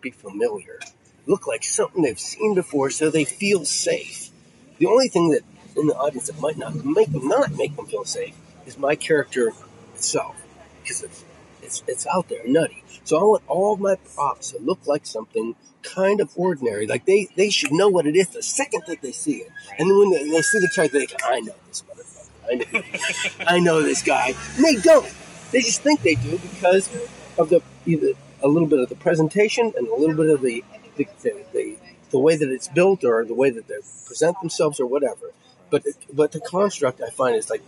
be 0.00 0.10
familiar, 0.10 0.78
look 1.26 1.46
like 1.46 1.64
something 1.64 2.02
they've 2.02 2.18
seen 2.18 2.54
before 2.54 2.90
so 2.90 3.10
they 3.10 3.24
feel 3.24 3.64
safe. 3.64 4.30
The 4.78 4.86
only 4.86 5.08
thing 5.08 5.30
that 5.30 5.42
in 5.76 5.86
the 5.86 5.96
audience 5.96 6.26
that 6.26 6.40
might 6.40 6.56
not 6.56 6.74
make 6.84 7.12
them 7.12 7.28
not 7.28 7.52
make 7.52 7.76
them 7.76 7.86
feel 7.86 8.04
safe 8.04 8.34
is 8.66 8.78
my 8.78 8.96
character 8.96 9.52
itself 9.94 10.36
because 10.82 11.02
it's, 11.02 11.24
it's, 11.62 11.82
it's 11.86 12.06
out 12.06 12.28
there 12.28 12.46
nutty. 12.46 12.82
So 13.04 13.18
I 13.18 13.22
want 13.22 13.42
all 13.46 13.76
my 13.76 13.96
props 14.14 14.52
to 14.52 14.58
look 14.58 14.86
like 14.86 15.06
something 15.06 15.54
kind 15.82 16.20
of 16.20 16.30
ordinary. 16.36 16.86
Like 16.86 17.06
they, 17.06 17.28
they 17.36 17.50
should 17.50 17.72
know 17.72 17.88
what 17.88 18.06
it 18.06 18.16
is 18.16 18.28
the 18.28 18.42
second 18.42 18.82
that 18.86 19.00
they 19.02 19.12
see 19.12 19.38
it. 19.38 19.50
And 19.78 19.88
then 19.88 19.98
when 19.98 20.10
they, 20.10 20.30
they 20.30 20.42
see 20.42 20.58
the 20.58 20.70
character, 20.74 20.98
they 20.98 21.06
go, 21.06 21.16
I 21.24 21.40
know 21.40 21.54
this 21.68 21.82
motherfucker. 21.82 22.28
I 22.50 22.54
know, 22.54 23.46
I 23.46 23.58
know 23.60 23.82
this 23.82 24.02
guy. 24.02 24.34
And 24.56 24.64
they 24.64 24.76
don't. 24.76 25.06
They 25.52 25.60
just 25.60 25.82
think 25.82 26.02
they 26.02 26.14
do 26.14 26.38
because 26.38 26.90
of 27.38 27.48
the 27.48 27.62
either 27.86 28.12
a 28.42 28.48
little 28.48 28.68
bit 28.68 28.78
of 28.78 28.88
the 28.88 28.94
presentation 28.94 29.72
and 29.76 29.88
a 29.88 29.94
little 29.94 30.16
bit 30.16 30.30
of 30.30 30.42
the 30.42 30.64
the, 30.96 31.06
the, 31.22 31.44
the, 31.52 31.76
the 32.10 32.18
way 32.18 32.36
that 32.36 32.48
it's 32.48 32.68
built 32.68 33.04
or 33.04 33.24
the 33.24 33.34
way 33.34 33.50
that 33.50 33.68
they 33.68 33.76
present 34.06 34.38
themselves 34.40 34.80
or 34.80 34.86
whatever. 34.86 35.32
But 35.70 35.84
but 36.12 36.32
the 36.32 36.40
construct 36.40 37.00
I 37.02 37.10
find 37.10 37.36
is 37.36 37.50
like 37.50 37.62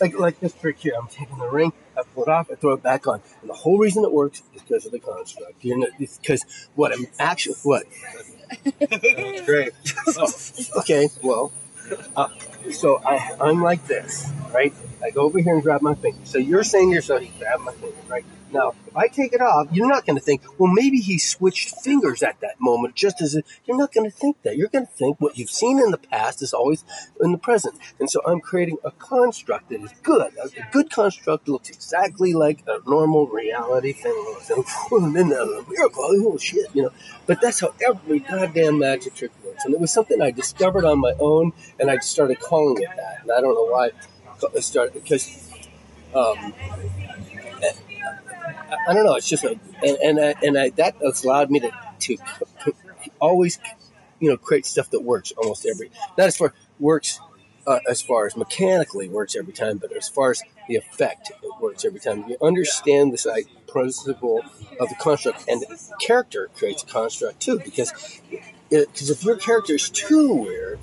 like 0.00 0.18
like 0.18 0.40
this 0.40 0.52
trick 0.52 0.78
here. 0.78 0.94
I'm 1.00 1.08
taking 1.08 1.38
the 1.38 1.48
ring, 1.48 1.72
I 1.96 2.02
pull 2.14 2.24
it 2.24 2.28
off, 2.28 2.50
I 2.50 2.54
throw 2.54 2.74
it 2.74 2.82
back 2.82 3.06
on, 3.06 3.22
and 3.40 3.48
the 3.48 3.54
whole 3.54 3.78
reason 3.78 4.04
it 4.04 4.12
works 4.12 4.42
is 4.54 4.62
because 4.62 4.84
of 4.84 4.92
the 4.92 4.98
construct. 4.98 5.64
You 5.64 5.78
know, 5.78 5.86
because 5.98 6.44
what 6.74 6.92
I'm 6.92 7.06
actually 7.18 7.56
what. 7.62 7.84
Great. 9.46 9.72
oh, 10.16 10.32
okay, 10.78 11.08
well, 11.22 11.50
uh, 12.14 12.28
so 12.70 13.00
I 13.04 13.34
I'm 13.40 13.62
like 13.62 13.86
this, 13.86 14.30
right? 14.52 14.74
I 15.06 15.10
go 15.10 15.22
over 15.22 15.38
here 15.38 15.54
and 15.54 15.62
grab 15.62 15.82
my 15.82 15.94
finger. 15.94 16.18
So 16.24 16.38
you're 16.38 16.64
saying 16.64 16.90
yourself, 16.90 17.22
he 17.22 17.28
grabbed 17.38 17.62
my 17.62 17.72
finger, 17.72 17.96
right? 18.08 18.24
Now, 18.52 18.74
if 18.86 18.96
I 18.96 19.08
take 19.08 19.32
it 19.32 19.40
off, 19.40 19.66
you're 19.72 19.88
not 19.88 20.06
going 20.06 20.16
to 20.16 20.24
think, 20.24 20.40
well, 20.58 20.72
maybe 20.72 20.98
he 20.98 21.18
switched 21.18 21.80
fingers 21.82 22.22
at 22.22 22.40
that 22.40 22.60
moment, 22.60 22.94
just 22.94 23.20
as 23.20 23.36
you're 23.66 23.76
not 23.76 23.92
going 23.92 24.08
to 24.08 24.16
think 24.16 24.40
that. 24.42 24.56
You're 24.56 24.68
going 24.68 24.86
to 24.86 24.92
think 24.92 25.20
what 25.20 25.36
you've 25.36 25.50
seen 25.50 25.78
in 25.78 25.90
the 25.90 25.98
past 25.98 26.42
is 26.42 26.52
always 26.52 26.84
in 27.20 27.32
the 27.32 27.38
present. 27.38 27.74
And 27.98 28.08
so 28.08 28.20
I'm 28.26 28.40
creating 28.40 28.78
a 28.84 28.92
construct 28.92 29.70
that 29.70 29.82
is 29.82 29.92
good. 30.02 30.32
A 30.42 30.48
good 30.70 30.90
construct 30.90 31.48
looks 31.48 31.70
exactly 31.70 32.34
like 32.34 32.62
a 32.66 32.78
normal 32.88 33.26
reality 33.26 33.92
thing. 33.92 34.36
And 34.92 35.14
then 35.14 35.28
the 35.28 35.64
miracle, 35.68 36.04
oh 36.04 36.38
shit, 36.38 36.66
you 36.72 36.82
know. 36.82 36.92
But 37.26 37.40
that's 37.40 37.60
how 37.60 37.74
every 37.86 38.20
goddamn 38.20 38.78
magic 38.78 39.14
trick 39.14 39.32
works. 39.44 39.64
And 39.64 39.74
it 39.74 39.80
was 39.80 39.92
something 39.92 40.22
I 40.22 40.30
discovered 40.30 40.84
on 40.84 41.00
my 41.00 41.14
own, 41.18 41.52
and 41.80 41.90
I 41.90 41.98
started 41.98 42.38
calling 42.38 42.80
it 42.80 42.88
that. 42.96 43.22
And 43.22 43.32
I 43.32 43.40
don't 43.40 43.54
know 43.54 43.66
why 43.72 43.90
started 44.60 44.94
because. 44.94 45.50
Um, 46.14 46.54
I 48.88 48.94
don't 48.94 49.04
know. 49.04 49.14
It's 49.14 49.28
just 49.28 49.44
like, 49.44 49.58
and 49.84 49.96
and 49.98 50.20
I, 50.20 50.34
and 50.42 50.58
I, 50.58 50.70
that 50.70 50.96
has 51.02 51.24
allowed 51.24 51.50
me 51.50 51.60
to 51.60 51.70
to 52.00 52.16
always, 53.20 53.58
you 54.20 54.30
know, 54.30 54.36
create 54.36 54.66
stuff 54.66 54.90
that 54.90 55.02
works 55.02 55.32
almost 55.32 55.66
every. 55.66 55.90
Not 56.16 56.28
as 56.28 56.36
far 56.36 56.52
works 56.78 57.20
uh, 57.66 57.80
as 57.88 58.00
far 58.02 58.26
as 58.26 58.36
mechanically 58.36 59.08
works 59.08 59.34
every 59.34 59.52
time, 59.52 59.78
but 59.78 59.92
as 59.96 60.08
far 60.08 60.30
as 60.30 60.42
the 60.68 60.76
effect, 60.76 61.30
it 61.30 61.60
works 61.60 61.84
every 61.84 62.00
time. 62.00 62.24
You 62.28 62.36
understand 62.42 63.12
this 63.12 63.26
like, 63.26 63.48
principle 63.66 64.42
of 64.80 64.88
the 64.88 64.94
construct, 64.96 65.44
and 65.48 65.60
the 65.60 65.78
character 66.00 66.48
creates 66.56 66.82
a 66.82 66.86
construct 66.86 67.40
too, 67.40 67.58
because 67.64 68.20
because 68.70 69.10
if 69.10 69.24
your 69.24 69.36
character 69.36 69.74
is 69.74 69.90
too 69.90 70.34
weird, 70.34 70.78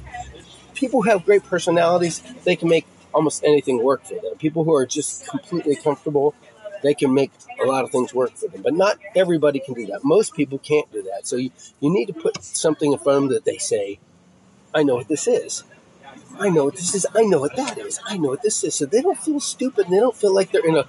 people 0.73 1.01
who 1.01 1.09
have 1.09 1.25
great 1.25 1.43
personalities, 1.43 2.21
they 2.43 2.55
can 2.55 2.69
make 2.69 2.85
almost 3.13 3.43
anything 3.43 3.83
work 3.83 4.03
for 4.03 4.15
them. 4.15 4.35
People 4.37 4.63
who 4.63 4.73
are 4.73 4.85
just 4.85 5.27
completely 5.27 5.75
comfortable 5.75 6.35
they 6.83 6.93
can 6.93 7.13
make 7.13 7.31
a 7.59 7.65
lot 7.65 7.83
of 7.85 7.91
things 7.91 8.13
work 8.13 8.35
for 8.35 8.49
them. 8.49 8.61
But 8.61 8.73
not 8.75 8.99
everybody 9.15 9.59
can 9.59 9.73
do 9.73 9.87
that. 9.87 10.03
Most 10.03 10.35
people 10.35 10.59
can't 10.59 10.91
do 10.91 11.01
that. 11.03 11.25
So 11.25 11.37
you, 11.37 11.49
you 11.79 11.89
need 11.89 12.07
to 12.07 12.13
put 12.13 12.43
something 12.43 12.91
in 12.91 12.99
front 12.99 13.17
of 13.17 13.23
them 13.23 13.33
that 13.33 13.45
they 13.45 13.57
say, 13.57 13.99
I 14.75 14.83
know 14.83 14.95
what 14.95 15.07
this 15.07 15.25
is. 15.25 15.63
I 16.37 16.49
know 16.49 16.65
what 16.65 16.75
this 16.75 16.93
is. 16.93 17.07
I 17.15 17.23
know 17.23 17.39
what 17.39 17.55
that 17.55 17.77
is. 17.77 17.99
I 18.05 18.17
know 18.17 18.29
what 18.29 18.41
this 18.41 18.63
is. 18.63 18.75
So 18.75 18.85
they 18.85 19.01
don't 19.01 19.17
feel 19.17 19.39
stupid. 19.39 19.85
And 19.85 19.93
they 19.93 19.99
don't 19.99 20.15
feel 20.15 20.33
like 20.35 20.51
they're 20.51 20.65
in 20.65 20.75
a, 20.75 20.85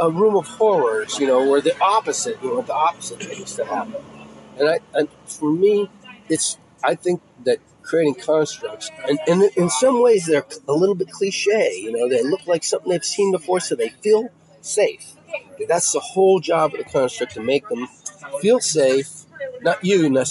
a 0.00 0.10
room 0.10 0.36
of 0.36 0.46
horrors, 0.46 1.18
you 1.18 1.28
know, 1.28 1.48
where 1.48 1.60
the 1.60 1.78
opposite, 1.80 2.42
you 2.42 2.52
know, 2.52 2.62
the 2.62 2.74
opposite 2.74 3.22
things 3.22 3.54
to 3.54 3.64
happen. 3.64 4.02
And 4.58 4.68
I, 4.68 4.80
and 4.94 5.08
for 5.26 5.52
me, 5.52 5.88
it's, 6.28 6.58
I 6.82 6.96
think 6.96 7.20
that 7.44 7.58
creating 7.86 8.16
constructs, 8.16 8.90
and, 9.08 9.18
and 9.28 9.42
in 9.56 9.70
some 9.70 10.02
ways 10.02 10.26
they're 10.26 10.44
a 10.68 10.72
little 10.72 10.94
bit 10.94 11.10
cliche, 11.10 11.78
you 11.80 11.92
know, 11.92 12.08
they 12.08 12.22
look 12.22 12.46
like 12.46 12.64
something 12.64 12.90
they've 12.90 13.04
seen 13.04 13.32
before, 13.32 13.60
so 13.60 13.74
they 13.74 13.88
feel 13.88 14.28
safe. 14.60 15.14
That's 15.68 15.92
the 15.92 16.00
whole 16.00 16.40
job 16.40 16.74
of 16.74 16.78
the 16.78 16.84
construct 16.84 17.34
to 17.34 17.40
make 17.42 17.68
them 17.68 17.88
feel 18.40 18.60
safe. 18.60 19.24
Not 19.62 19.84
you, 19.84 20.08
not, 20.10 20.28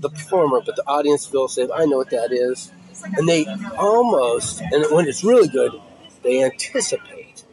the 0.00 0.10
performer, 0.12 0.60
but 0.60 0.76
the 0.76 0.82
audience 0.86 1.26
feel 1.26 1.48
safe. 1.48 1.70
I 1.74 1.84
know 1.84 1.98
what 1.98 2.10
that 2.10 2.32
is. 2.32 2.72
And 3.16 3.28
they 3.28 3.46
almost, 3.78 4.60
and 4.60 4.84
when 4.90 5.06
it's 5.06 5.22
really 5.22 5.48
good, 5.48 5.72
they 6.22 6.42
anticipate 6.42 7.44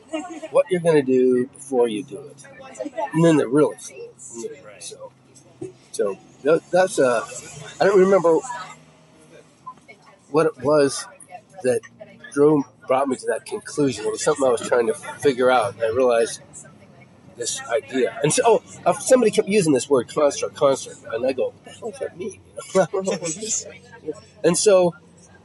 what 0.52 0.66
you're 0.70 0.82
going 0.82 0.96
to 0.96 1.02
do 1.02 1.48
before 1.48 1.88
you 1.88 2.04
do 2.04 2.20
it. 2.20 2.46
And 3.14 3.24
then 3.24 3.38
they're 3.38 3.48
really 3.48 3.76
cool. 3.88 4.14
So, 4.80 5.12
so 5.92 6.18
that's 6.72 6.98
a, 7.00 7.08
uh, 7.08 7.28
don't 7.86 8.00
remember 8.00 8.40
what 10.34 10.48
it 10.48 10.58
was 10.64 11.06
that 11.62 11.82
drove, 12.34 12.64
brought 12.88 13.08
me 13.08 13.16
to 13.16 13.26
that 13.28 13.46
conclusion. 13.46 14.06
It 14.06 14.12
was 14.12 14.24
something 14.24 14.44
I 14.44 14.50
was 14.50 14.68
trying 14.68 14.88
to 14.88 14.96
figure 14.96 15.52
out. 15.52 15.76
And 15.76 15.84
I 15.84 15.90
realized 15.90 16.42
this 17.38 17.62
idea. 17.70 18.20
And 18.24 18.34
so, 18.34 18.42
oh, 18.46 18.64
uh, 18.84 18.94
somebody 18.94 19.30
kept 19.30 19.48
using 19.48 19.74
this 19.74 19.88
word 19.88 20.08
construct, 20.08 20.56
construct, 20.56 21.06
and 21.14 21.26
I 21.26 21.34
go, 21.34 21.54
what 21.64 21.76
hell 21.76 21.92
does 21.92 22.00
that 22.00 22.18
mean? 22.18 22.42
And 24.44 24.58
so, 24.58 24.94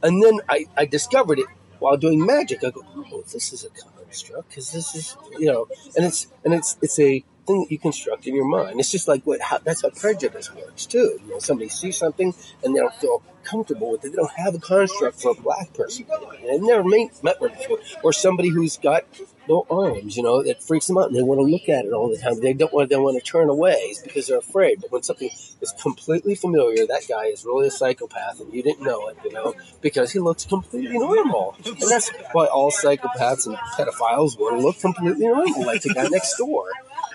and 0.03 0.21
then 0.21 0.39
I, 0.49 0.65
I 0.75 0.85
discovered 0.85 1.39
it 1.39 1.45
while 1.79 1.95
doing 1.95 2.25
magic. 2.25 2.63
I 2.63 2.71
go, 2.71 2.81
oh, 2.97 3.23
this 3.31 3.53
is 3.53 3.63
a 3.63 3.69
construct 3.69 4.49
because 4.49 4.71
this 4.71 4.95
is, 4.95 5.15
you 5.37 5.45
know, 5.45 5.67
and 5.95 6.05
it's 6.05 6.27
and 6.43 6.53
it's 6.53 6.77
it's 6.81 6.99
a 6.99 7.23
thing 7.49 7.61
that 7.61 7.71
you 7.71 7.79
construct 7.79 8.27
in 8.27 8.35
your 8.35 8.45
mind. 8.45 8.79
It's 8.79 8.91
just 8.91 9.07
like 9.07 9.23
what 9.23 9.41
how, 9.41 9.57
that's 9.57 9.81
how 9.81 9.89
prejudice 9.89 10.53
works 10.53 10.85
too. 10.85 11.19
You 11.25 11.31
know, 11.31 11.39
somebody 11.39 11.69
sees 11.69 11.97
something 11.97 12.33
and 12.63 12.75
they 12.75 12.79
don't 12.79 12.93
feel 12.95 13.23
comfortable 13.43 13.91
with 13.91 14.05
it. 14.05 14.09
They 14.09 14.15
don't 14.15 14.31
have 14.31 14.53
a 14.53 14.59
construct 14.59 15.21
for 15.21 15.31
a 15.31 15.41
black 15.41 15.73
person. 15.73 16.05
They've 16.43 16.61
never 16.61 16.83
met, 16.83 17.23
met 17.23 17.41
one 17.41 17.51
before, 17.51 17.79
or 18.03 18.13
somebody 18.13 18.49
who's 18.49 18.77
got 18.77 19.05
no 19.47 19.65
arms, 19.71 20.15
you 20.15 20.21
know, 20.21 20.43
that 20.43 20.61
freaks 20.61 20.85
them 20.85 20.97
out 20.99 21.07
and 21.07 21.15
they 21.15 21.23
want 21.23 21.39
to 21.39 21.43
look 21.43 21.67
at 21.67 21.85
it 21.85 21.91
all 21.91 22.09
the 22.09 22.17
time. 22.17 22.39
They 22.39 22.53
don't 22.53 22.71
want, 22.71 22.89
they 22.89 22.97
want 22.97 23.17
to 23.17 23.31
turn 23.31 23.49
away 23.49 23.73
it's 23.89 24.01
because 24.01 24.27
they're 24.27 24.37
afraid. 24.37 24.81
But 24.81 24.91
when 24.91 25.01
something 25.01 25.29
is 25.29 25.73
completely 25.81 26.35
familiar, 26.35 26.85
that 26.85 27.03
guy 27.09 27.25
is 27.25 27.43
really 27.43 27.67
a 27.67 27.71
psychopath 27.71 28.39
and 28.39 28.53
you 28.53 28.61
didn't 28.61 28.83
know 28.83 29.07
it, 29.07 29.17
you 29.25 29.33
know, 29.33 29.55
because 29.81 30.11
he 30.11 30.19
looks 30.19 30.45
completely 30.45 30.99
normal. 30.99 31.55
And 31.65 31.89
that's 31.89 32.09
why 32.31 32.45
all 32.45 32.71
psychopaths 32.71 33.47
and 33.47 33.57
pedophiles 33.57 34.37
want 34.37 34.59
to 34.59 34.65
look 34.65 34.79
completely 34.79 35.27
normal, 35.27 35.65
like 35.65 35.81
the 35.81 35.93
guy 35.95 36.07
next 36.09 36.37
door, 36.37 36.65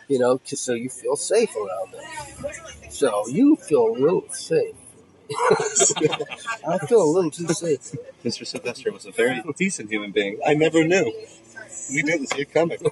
you 0.09 0.19
know, 0.19 0.41
so 0.45 0.75
you 0.75 0.89
feel 0.89 1.17
safe 1.17 1.51
around 1.57 1.93
them. 1.93 2.53
So 2.91 3.27
you 3.29 3.57
feel 3.57 3.89
a 3.89 3.93
little 3.93 4.25
safe. 4.31 4.75
I 6.69 6.79
feel 6.87 7.03
a 7.03 7.11
little 7.11 7.31
too 7.31 7.49
safe. 7.49 7.81
Mr. 8.25 8.47
Sylvester 8.47 8.93
was 8.93 9.07
a 9.07 9.11
very 9.11 9.43
decent 9.57 9.91
human 9.91 10.13
being. 10.13 10.39
I 10.47 10.55
never 10.55 10.85
knew. 10.85 11.13
We 11.93 12.03
didn't 12.03 12.29
see 12.29 12.43
it 12.43 12.53
coming. 12.53 12.79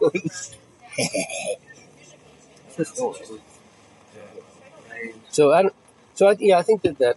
so 5.30 5.52
I, 5.52 5.68
so 6.14 6.28
I, 6.28 6.36
yeah, 6.38 6.58
I 6.58 6.62
think 6.62 6.82
that 6.82 6.98
that 6.98 7.16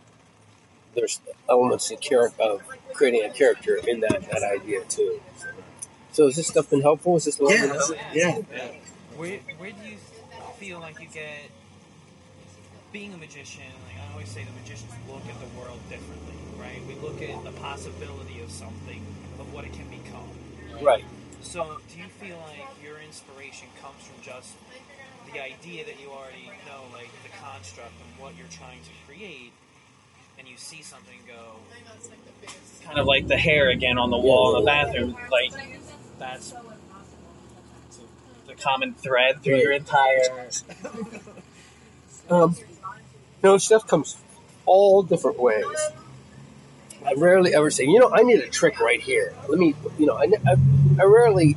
there's 0.96 1.22
elements 1.50 1.92
of, 1.92 2.00
char- 2.02 2.32
of 2.40 2.62
creating 2.94 3.24
a 3.26 3.30
character 3.30 3.76
in 3.88 4.00
that, 4.02 4.30
that 4.32 4.44
idea 4.44 4.84
too. 4.86 5.22
So 6.12 6.28
has 6.28 6.36
this 6.38 6.48
stuff 6.48 6.70
been 6.70 6.82
helpful? 6.82 7.18
Is 7.18 7.26
this 7.26 7.36
the 7.38 7.98
Yeah, 8.14 8.40
yeah. 8.52 8.72
Where, 9.18 9.40
where 9.58 9.72
do 9.72 9.82
you 9.88 9.98
feel 10.60 10.80
like 10.80 11.00
you 11.00 11.08
get 11.08 11.50
being 12.92 13.14
a 13.14 13.18
magician? 13.18 13.64
Like 13.88 14.04
I 14.04 14.12
always 14.12 14.28
say, 14.28 14.44
the 14.44 14.52
magicians 14.60 14.92
look 15.08 15.24
at 15.28 15.40
the 15.40 15.60
world 15.60 15.80
differently, 15.90 16.36
right? 16.60 16.82
We 16.86 16.96
look 16.96 17.22
at 17.22 17.44
the 17.46 17.58
possibility 17.62 18.42
of 18.42 18.52
something, 18.52 19.02
of 19.40 19.54
what 19.54 19.64
it 19.64 19.72
can 19.72 19.88
become. 19.88 20.28
Right. 20.84 21.06
So, 21.42 21.78
do 21.94 22.00
you 22.02 22.08
feel 22.08 22.38
like 22.38 22.68
your 22.84 22.98
inspiration 23.00 23.70
comes 23.82 24.04
from 24.04 24.22
just 24.22 24.54
the 25.32 25.40
idea 25.40 25.86
that 25.86 26.00
you 26.02 26.10
already 26.10 26.52
know, 26.68 26.84
like 26.92 27.10
the 27.24 27.30
construct 27.42 27.94
and 27.96 28.22
what 28.22 28.34
you're 28.38 28.52
trying 28.52 28.80
to 28.82 28.92
create, 29.08 29.54
and 30.38 30.48
you 30.48 30.58
see 30.58 30.82
something 30.82 31.20
go, 31.26 31.56
kind 32.84 33.00
of 33.00 33.06
like 33.06 33.28
the 33.28 33.38
hair 33.38 33.70
again 33.70 33.98
on 33.98 34.10
the 34.10 34.18
wall 34.18 34.58
in 34.58 34.64
the 34.64 34.66
bathroom, 34.66 35.16
like 35.32 35.54
that's 36.20 36.54
the 38.56 38.62
common 38.62 38.94
thread 38.94 39.44
through 39.44 39.58
your 39.58 39.72
entire. 39.72 40.50
Um, 42.28 42.56
no, 43.44 43.60
stuff 43.60 43.86
comes 43.86 44.18
all 44.66 45.04
different 45.04 45.40
ways. 45.40 45.78
I 47.06 47.14
rarely 47.14 47.54
ever 47.54 47.70
say, 47.70 47.84
you 47.84 48.00
know, 48.00 48.12
I 48.12 48.24
need 48.24 48.40
a 48.40 48.50
trick 48.50 48.80
right 48.80 49.00
here. 49.00 49.32
Let 49.48 49.60
me, 49.60 49.76
you 50.00 50.08
know, 50.08 50.16
I, 50.16 50.24
I, 50.24 50.56
I 51.00 51.04
rarely 51.04 51.56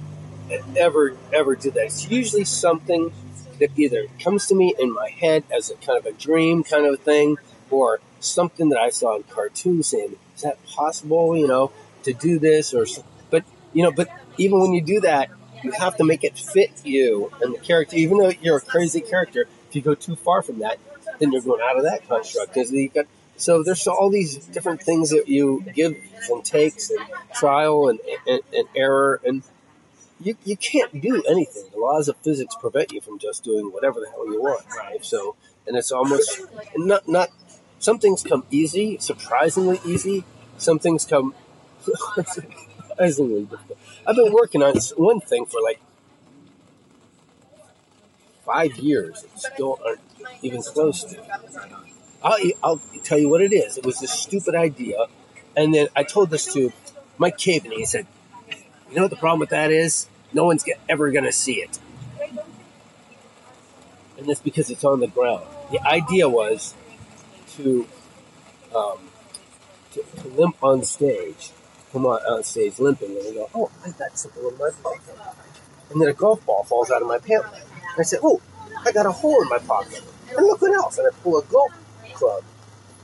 ever, 0.76 1.16
ever 1.32 1.56
do 1.56 1.70
that. 1.70 1.86
It's 1.86 2.10
usually 2.10 2.44
something 2.44 3.12
that 3.60 3.70
either 3.78 4.08
comes 4.20 4.46
to 4.48 4.54
me 4.54 4.74
in 4.78 4.92
my 4.92 5.08
head 5.08 5.44
as 5.50 5.70
a 5.70 5.74
kind 5.76 5.98
of 5.98 6.04
a 6.04 6.12
dream 6.12 6.64
kind 6.64 6.84
of 6.84 7.00
thing, 7.00 7.38
or 7.70 8.00
something 8.20 8.68
that 8.68 8.78
I 8.78 8.90
saw 8.90 9.16
in 9.16 9.22
cartoons 9.22 9.86
saying, 9.86 10.16
is 10.36 10.42
that 10.42 10.64
possible, 10.66 11.34
you 11.34 11.48
know, 11.48 11.72
to 12.02 12.12
do 12.12 12.38
this? 12.38 12.74
Or, 12.74 12.84
but, 13.30 13.44
you 13.72 13.82
know, 13.82 13.90
but 13.90 14.08
even 14.36 14.60
when 14.60 14.74
you 14.74 14.82
do 14.82 15.00
that, 15.00 15.30
you 15.62 15.72
have 15.72 15.96
to 15.96 16.04
make 16.04 16.24
it 16.24 16.38
fit 16.38 16.70
you 16.84 17.32
and 17.40 17.54
the 17.54 17.58
character. 17.58 17.96
Even 17.96 18.18
though 18.18 18.32
you're 18.40 18.58
a 18.58 18.60
crazy 18.60 19.00
character, 19.00 19.46
if 19.68 19.76
you 19.76 19.82
go 19.82 19.94
too 19.94 20.16
far 20.16 20.42
from 20.42 20.60
that, 20.60 20.78
then 21.18 21.32
you're 21.32 21.42
going 21.42 21.60
out 21.62 21.76
of 21.76 21.84
that 21.84 22.06
construct. 22.08 22.54
Got 22.54 23.06
so 23.36 23.62
there's 23.62 23.86
all 23.86 24.10
these 24.10 24.36
different 24.46 24.82
things 24.82 25.10
that 25.10 25.28
you 25.28 25.64
give 25.74 25.96
and 26.28 26.44
takes 26.44 26.90
and 26.90 27.00
trial 27.34 27.88
and, 27.88 28.00
and, 28.26 28.40
and 28.52 28.68
error 28.74 29.20
and 29.24 29.42
you, 30.20 30.36
you 30.44 30.56
can't 30.56 31.00
do 31.00 31.22
anything. 31.28 31.64
The 31.72 31.78
laws 31.78 32.08
of 32.08 32.16
physics 32.16 32.56
prevent 32.60 32.92
you 32.92 33.00
from 33.00 33.20
just 33.20 33.44
doing 33.44 33.66
whatever 33.66 34.00
the 34.00 34.08
hell 34.10 34.26
you 34.26 34.40
want. 34.42 34.64
Right? 34.76 35.04
So 35.04 35.36
and 35.66 35.76
it's 35.76 35.92
almost 35.92 36.40
not 36.76 37.06
not 37.06 37.30
some 37.78 37.98
things 37.98 38.24
come 38.24 38.44
easy, 38.50 38.98
surprisingly 38.98 39.80
easy. 39.84 40.24
Some 40.56 40.80
things 40.80 41.04
come 41.04 41.34
surprisingly 42.24 43.44
difficult. 43.44 43.78
I've 44.08 44.16
been 44.16 44.32
working 44.32 44.62
on 44.62 44.74
one 44.96 45.20
thing 45.20 45.44
for 45.44 45.60
like 45.62 45.80
five 48.46 48.78
years 48.78 49.22
and 49.22 49.38
still 49.38 49.78
aren't 49.84 50.00
even 50.42 50.62
close 50.62 51.04
to. 51.04 51.18
it. 51.18 51.30
I'll, 52.22 52.38
I'll 52.64 52.82
tell 53.04 53.18
you 53.18 53.28
what 53.28 53.42
it 53.42 53.52
is. 53.52 53.76
It 53.76 53.84
was 53.84 54.00
this 54.00 54.10
stupid 54.10 54.54
idea, 54.54 55.04
and 55.54 55.74
then 55.74 55.88
I 55.94 56.04
told 56.04 56.30
this 56.30 56.50
to 56.54 56.72
Mike 57.18 57.36
Caveney. 57.36 57.76
He 57.76 57.84
said, 57.84 58.06
"You 58.88 58.96
know 58.96 59.02
what 59.02 59.10
the 59.10 59.16
problem 59.16 59.40
with 59.40 59.50
that 59.50 59.70
is? 59.70 60.08
No 60.32 60.46
one's 60.46 60.64
get, 60.64 60.80
ever 60.88 61.10
going 61.10 61.24
to 61.24 61.32
see 61.32 61.56
it, 61.56 61.78
and 64.16 64.26
that's 64.26 64.40
because 64.40 64.70
it's 64.70 64.84
on 64.84 65.00
the 65.00 65.06
ground." 65.06 65.44
The 65.70 65.86
idea 65.86 66.30
was 66.30 66.74
to 67.56 67.86
um, 68.74 68.98
to, 69.92 70.02
to 70.22 70.28
limp 70.28 70.56
on 70.62 70.82
stage, 70.82 71.50
come 71.92 72.06
on, 72.06 72.20
on 72.22 72.42
stage 72.42 72.78
limping, 72.78 73.16
and 73.16 73.26
I 73.26 73.32
go, 73.32 73.50
"Oh, 73.54 73.70
I 73.84 73.90
got 73.90 74.16
something 74.18 74.42
in 74.44 74.58
my 74.58 74.70
pocket," 74.82 75.16
and 75.90 76.00
then 76.00 76.08
a 76.08 76.12
golf 76.12 76.44
ball 76.46 76.64
falls 76.64 76.90
out 76.90 77.02
of 77.02 77.08
my 77.08 77.18
pant 77.18 77.44
leg. 77.52 77.62
I 77.96 78.02
said, 78.02 78.20
"Oh, 78.22 78.40
I 78.84 78.92
got 78.92 79.06
a 79.06 79.12
hole 79.12 79.42
in 79.42 79.48
my 79.48 79.58
pocket." 79.58 80.02
And 80.36 80.46
look 80.46 80.60
what 80.60 80.72
else! 80.72 80.98
And 80.98 81.06
I 81.06 81.10
pull 81.22 81.38
a 81.38 81.44
golf 81.44 81.72
club 82.14 82.44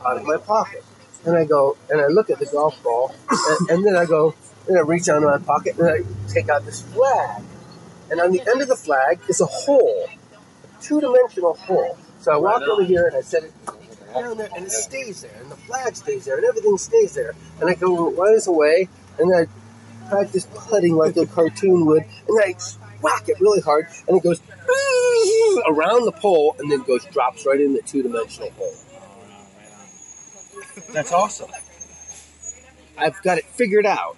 out 0.05 0.17
of 0.17 0.25
my 0.25 0.37
pocket. 0.37 0.85
And 1.25 1.37
I 1.37 1.47
go, 1.47 1.79
and 1.89 2.03
I 2.03 2.09
look 2.09 2.29
at 2.29 2.39
the 2.39 2.45
golf 2.45 2.83
ball, 2.83 3.15
and, 3.31 3.71
and 3.71 3.87
then 3.87 3.97
I 3.97 4.05
go, 4.05 4.35
and 4.69 4.77
I 4.77 4.83
reach 4.83 5.07
down 5.07 5.23
in 5.23 5.25
my 5.25 5.39
pocket, 5.39 5.79
and 5.79 5.89
I 5.89 6.01
take 6.29 6.51
out 6.51 6.67
this 6.67 6.83
flag. 6.83 7.43
And 8.11 8.21
on 8.21 8.31
the 8.31 8.43
end 8.47 8.61
of 8.61 8.69
the 8.69 8.77
flag 8.77 9.21
is 9.29 9.41
a 9.41 9.47
hole, 9.47 10.07
a 10.07 10.83
two-dimensional 10.83 11.55
hole. 11.55 11.97
So 12.21 12.33
I 12.33 12.37
walk 12.37 12.63
over 12.63 12.85
here 12.85 13.07
and 13.07 13.17
I 13.17 13.23
set 13.23 13.45
it 13.45 13.53
down 14.15 14.37
there, 14.37 14.49
and 14.57 14.67
it 14.67 14.71
stays 14.71 15.23
there, 15.23 15.37
and 15.41 15.51
the 15.51 15.57
flag 15.57 15.97
stays 15.97 16.25
there, 16.25 16.37
and 16.37 16.45
everything 16.45 16.79
stays 16.79 17.15
there. 17.15 17.35
And 17.61 17.69
I 17.69 17.75
go, 17.75 18.11
runs 18.13 18.47
away, 18.47 18.89
and 19.19 19.35
I 19.35 19.47
practice 20.09 20.47
putting 20.55 20.97
like 20.97 21.17
a 21.17 21.27
cartoon 21.27 21.87
would, 21.87 22.05
and 22.29 22.41
I 22.43 22.55
whack 23.03 23.29
it 23.29 23.41
really 23.41 23.61
hard, 23.61 23.89
and 24.09 24.17
it 24.17 24.23
goes 24.23 24.41
around 25.69 26.05
the 26.07 26.13
pole, 26.13 26.57
and 26.59 26.71
then 26.71 26.83
goes 26.83 27.05
drops 27.07 27.47
right 27.47 27.61
in 27.61 27.75
the 27.75 27.83
two-dimensional 27.83 28.51
hole. 28.53 28.75
That's 30.93 31.13
awesome. 31.13 31.51
I've 32.97 33.21
got 33.23 33.39
it 33.39 33.45
figured 33.45 33.87
out 33.87 34.17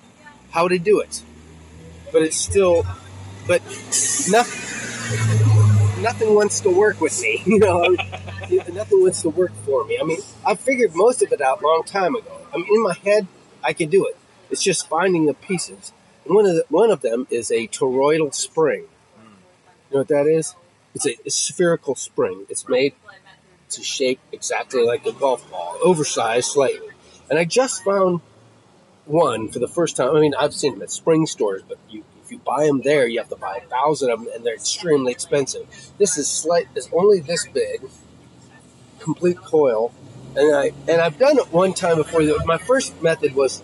how 0.51 0.69
to 0.69 0.79
do 0.79 1.01
it, 1.01 1.23
but 2.13 2.23
it's 2.23 2.37
still, 2.37 2.87
but 3.47 3.63
nothing, 4.31 5.46
nothing 6.07 6.35
wants 6.37 6.61
to 6.61 6.71
work 6.71 7.01
with 7.01 7.21
me. 7.21 7.43
You 7.47 7.59
know, 7.59 7.83
nothing 8.81 9.01
wants 9.03 9.23
to 9.23 9.31
work 9.31 9.53
for 9.65 9.85
me. 9.85 9.99
I 10.01 10.05
mean, 10.05 10.21
I 10.45 10.55
figured 10.55 10.95
most 10.95 11.23
of 11.23 11.33
it 11.33 11.41
out 11.41 11.63
a 11.63 11.67
long 11.67 11.83
time 11.85 12.15
ago. 12.15 12.33
I 12.53 12.59
mean, 12.59 12.67
in 12.71 12.83
my 12.83 12.95
head, 12.95 13.27
I 13.63 13.73
can 13.73 13.89
do 13.89 14.07
it. 14.07 14.17
It's 14.51 14.63
just 14.63 14.89
finding 14.89 15.27
the 15.27 15.35
pieces. 15.35 15.93
And 16.25 16.35
one 16.35 16.47
of 16.47 16.55
the, 16.55 16.65
one 16.69 16.91
of 16.91 17.01
them 17.01 17.27
is 17.31 17.51
a 17.51 17.67
toroidal 17.69 18.33
spring. 18.35 18.85
You 19.91 19.93
know 19.93 19.99
what 19.99 20.09
that 20.09 20.27
is? 20.27 20.55
It's 20.95 21.07
a, 21.07 21.15
a 21.25 21.31
spherical 21.31 21.95
spring. 21.95 22.47
It's 22.49 22.69
made 22.69 22.95
to 23.71 23.83
shape 23.83 24.21
exactly 24.33 24.85
like 24.85 25.07
a 25.07 25.13
golf 25.13 25.49
ball, 25.51 25.79
oversized 25.83 26.51
slightly. 26.53 26.91
And 27.29 27.39
I 27.39 27.45
just 27.45 27.85
found 27.85 28.21
one 29.07 29.49
for 29.49 29.59
the 29.59 29.69
first 29.69 29.97
time. 29.97 30.15
I 30.15 30.21
mean, 30.21 30.35
I've 30.39 30.55
seen 30.55 30.75
them 30.75 30.83
at 30.83 30.91
spring 30.91 31.27
stores, 31.27 31.63
but 31.69 31.79
you, 31.91 32.05
if 32.27 32.33
you 32.33 32.39
buy 32.39 32.67
them 32.67 32.81
there, 32.83 33.07
you 33.07 33.21
have 33.21 33.29
to 33.29 33.37
buy 33.37 33.59
a 33.59 33.69
thousand 33.69 34.11
of 34.11 34.19
them, 34.19 34.29
and 34.35 34.45
they're 34.45 34.55
extremely 34.55 35.13
expensive. 35.13 35.67
This 35.97 36.19
is 36.19 36.27
slight, 36.27 36.67
is 36.75 36.89
only 36.93 37.21
this 37.21 37.47
big, 37.47 37.83
complete 38.99 39.39
coil, 39.39 39.93
and 40.37 40.55
I 40.55 40.73
and 40.89 41.01
I've 41.01 41.19
done 41.19 41.39
it 41.39 41.53
one 41.53 41.73
time 41.73 41.97
before. 41.97 42.23
My 42.45 42.59
first 42.59 43.01
method 43.01 43.37
was 43.37 43.63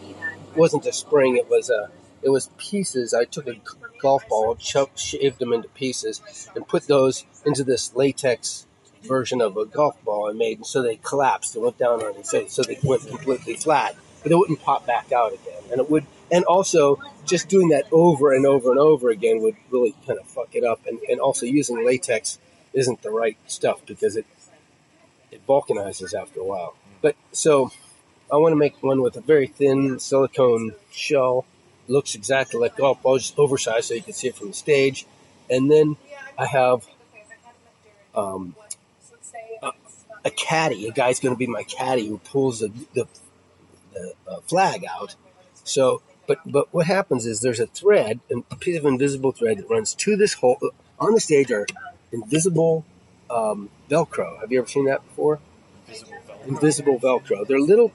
wasn't 0.54 0.86
a 0.86 0.92
spring; 0.92 1.36
it 1.36 1.50
was 1.50 1.70
a 1.70 1.90
it 2.22 2.30
was 2.30 2.50
pieces. 2.56 3.12
I 3.12 3.24
took 3.24 3.48
a 3.48 3.56
golf 4.00 4.28
ball, 4.28 4.54
chuck, 4.54 4.90
shaved 4.94 5.40
them 5.40 5.52
into 5.52 5.68
pieces, 5.68 6.48
and 6.54 6.66
put 6.66 6.86
those 6.86 7.24
into 7.44 7.64
this 7.64 7.94
latex 7.96 8.66
version 9.02 9.40
of 9.40 9.56
a 9.56 9.66
golf 9.66 10.02
ball 10.04 10.30
I 10.30 10.34
made, 10.34 10.58
and 10.58 10.66
so 10.66 10.82
they 10.82 10.96
collapsed 11.02 11.56
and 11.56 11.64
went 11.64 11.78
down 11.78 12.00
on 12.00 12.14
its 12.14 12.30
face, 12.30 12.52
so 12.52 12.62
they 12.62 12.78
went 12.84 13.08
completely 13.08 13.54
flat, 13.54 13.96
but 14.22 14.28
they 14.28 14.36
wouldn't 14.36 14.62
pop 14.62 14.86
back 14.86 15.10
out 15.10 15.32
again, 15.32 15.62
and 15.72 15.80
it 15.80 15.90
would. 15.90 16.06
And 16.32 16.44
also, 16.46 16.98
just 17.26 17.48
doing 17.48 17.68
that 17.68 17.84
over 17.92 18.32
and 18.32 18.46
over 18.46 18.70
and 18.70 18.80
over 18.80 19.10
again 19.10 19.42
would 19.42 19.56
really 19.70 19.94
kind 20.06 20.18
of 20.18 20.26
fuck 20.26 20.54
it 20.54 20.64
up. 20.64 20.80
And, 20.86 20.98
and 21.10 21.20
also, 21.20 21.44
using 21.44 21.84
latex 21.84 22.38
isn't 22.72 23.02
the 23.02 23.10
right 23.10 23.36
stuff 23.46 23.84
because 23.86 24.16
it 24.16 24.26
it 25.30 25.46
vulcanizes 25.46 26.14
after 26.14 26.40
a 26.40 26.44
while. 26.44 26.74
But 27.02 27.16
so, 27.32 27.70
I 28.32 28.36
want 28.36 28.52
to 28.52 28.56
make 28.56 28.82
one 28.82 29.02
with 29.02 29.16
a 29.16 29.20
very 29.20 29.46
thin 29.46 29.98
silicone 29.98 30.72
shell. 30.90 31.44
Looks 31.86 32.14
exactly 32.14 32.58
like 32.58 32.76
golf 32.76 33.02
ball, 33.02 33.18
just 33.18 33.38
oversized 33.38 33.88
so 33.88 33.94
you 33.94 34.02
can 34.02 34.14
see 34.14 34.28
it 34.28 34.36
from 34.36 34.48
the 34.48 34.54
stage. 34.54 35.06
And 35.50 35.70
then 35.70 35.96
I 36.38 36.46
have 36.46 36.86
um, 38.14 38.56
a, 39.62 39.72
a 40.24 40.30
caddy. 40.30 40.88
A 40.88 40.92
guy's 40.92 41.20
going 41.20 41.34
to 41.34 41.38
be 41.38 41.46
my 41.46 41.64
caddy 41.64 42.06
who 42.06 42.18
pulls 42.18 42.60
the, 42.60 42.68
the, 42.94 43.06
the 43.92 44.14
uh, 44.26 44.40
flag 44.42 44.86
out. 44.88 45.14
So, 45.64 46.00
but 46.26 46.38
but 46.46 46.72
what 46.72 46.86
happens 46.86 47.26
is 47.26 47.40
there's 47.40 47.60
a 47.60 47.66
thread, 47.66 48.20
a 48.50 48.56
piece 48.56 48.78
of 48.78 48.84
invisible 48.84 49.32
thread 49.32 49.58
that 49.58 49.68
runs 49.68 49.94
to 49.94 50.16
this 50.16 50.34
hole. 50.34 50.58
On 50.98 51.14
the 51.14 51.20
stage 51.20 51.50
are 51.50 51.66
invisible 52.12 52.84
um, 53.30 53.70
Velcro. 53.88 54.40
Have 54.40 54.52
you 54.52 54.58
ever 54.58 54.68
seen 54.68 54.86
that 54.86 55.04
before? 55.06 55.40
Invisible 56.46 56.98
Velcro. 56.98 57.46
They're 57.46 57.60
little 57.60 57.92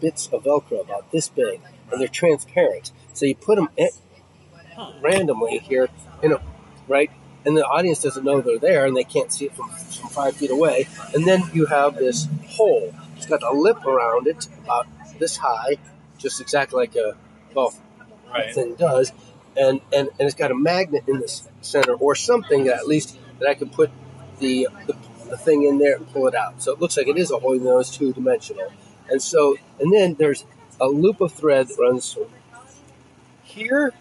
bits 0.00 0.28
of 0.32 0.44
Velcro 0.44 0.80
about 0.80 1.10
this 1.10 1.28
big, 1.28 1.60
and 1.90 2.00
they're 2.00 2.08
transparent. 2.08 2.92
So 3.12 3.26
you 3.26 3.34
put 3.34 3.56
them 3.56 3.68
randomly 5.00 5.58
here, 5.58 5.88
in 6.22 6.32
a, 6.32 6.42
right, 6.88 7.10
and 7.44 7.56
the 7.56 7.64
audience 7.64 8.02
doesn't 8.02 8.24
know 8.24 8.40
they're 8.40 8.58
there, 8.58 8.86
and 8.86 8.96
they 8.96 9.04
can't 9.04 9.32
see 9.32 9.46
it 9.46 9.54
from, 9.54 9.70
from 9.70 10.08
five 10.10 10.36
feet 10.36 10.50
away. 10.50 10.88
And 11.14 11.26
then 11.26 11.42
you 11.52 11.66
have 11.66 11.96
this 11.96 12.26
hole. 12.48 12.94
It's 13.16 13.26
got 13.26 13.42
a 13.42 13.52
lip 13.52 13.84
around 13.86 14.26
it, 14.26 14.46
about 14.64 14.86
this 15.18 15.36
high, 15.36 15.76
just 16.18 16.40
exactly 16.40 16.78
like 16.78 16.96
a 16.96 17.16
golf 17.54 17.80
thing 18.52 18.74
does, 18.74 19.12
and, 19.56 19.80
and 19.92 20.08
and 20.18 20.20
it's 20.20 20.34
got 20.34 20.50
a 20.50 20.54
magnet 20.54 21.04
in 21.06 21.20
the 21.20 21.42
center 21.60 21.94
or 21.94 22.14
something 22.14 22.64
that 22.64 22.76
at 22.76 22.86
least 22.86 23.18
that 23.38 23.48
I 23.48 23.54
can 23.54 23.68
put 23.68 23.90
the, 24.40 24.68
the 24.86 24.96
the 25.30 25.36
thing 25.36 25.64
in 25.64 25.78
there 25.78 25.96
and 25.96 26.10
pull 26.12 26.26
it 26.28 26.34
out. 26.34 26.62
So 26.62 26.72
it 26.72 26.80
looks 26.80 26.96
like 26.96 27.08
it 27.08 27.16
is 27.16 27.30
a 27.30 27.38
though 27.38 27.78
it's 27.78 27.96
two 27.96 28.12
dimensional. 28.12 28.72
And 29.08 29.20
so, 29.20 29.56
and 29.80 29.92
then 29.92 30.14
there's 30.14 30.44
a 30.80 30.86
loop 30.86 31.20
of 31.20 31.32
thread 31.32 31.68
that 31.68 31.78
runs 31.78 32.12
from 32.12 32.26
here. 33.42 33.92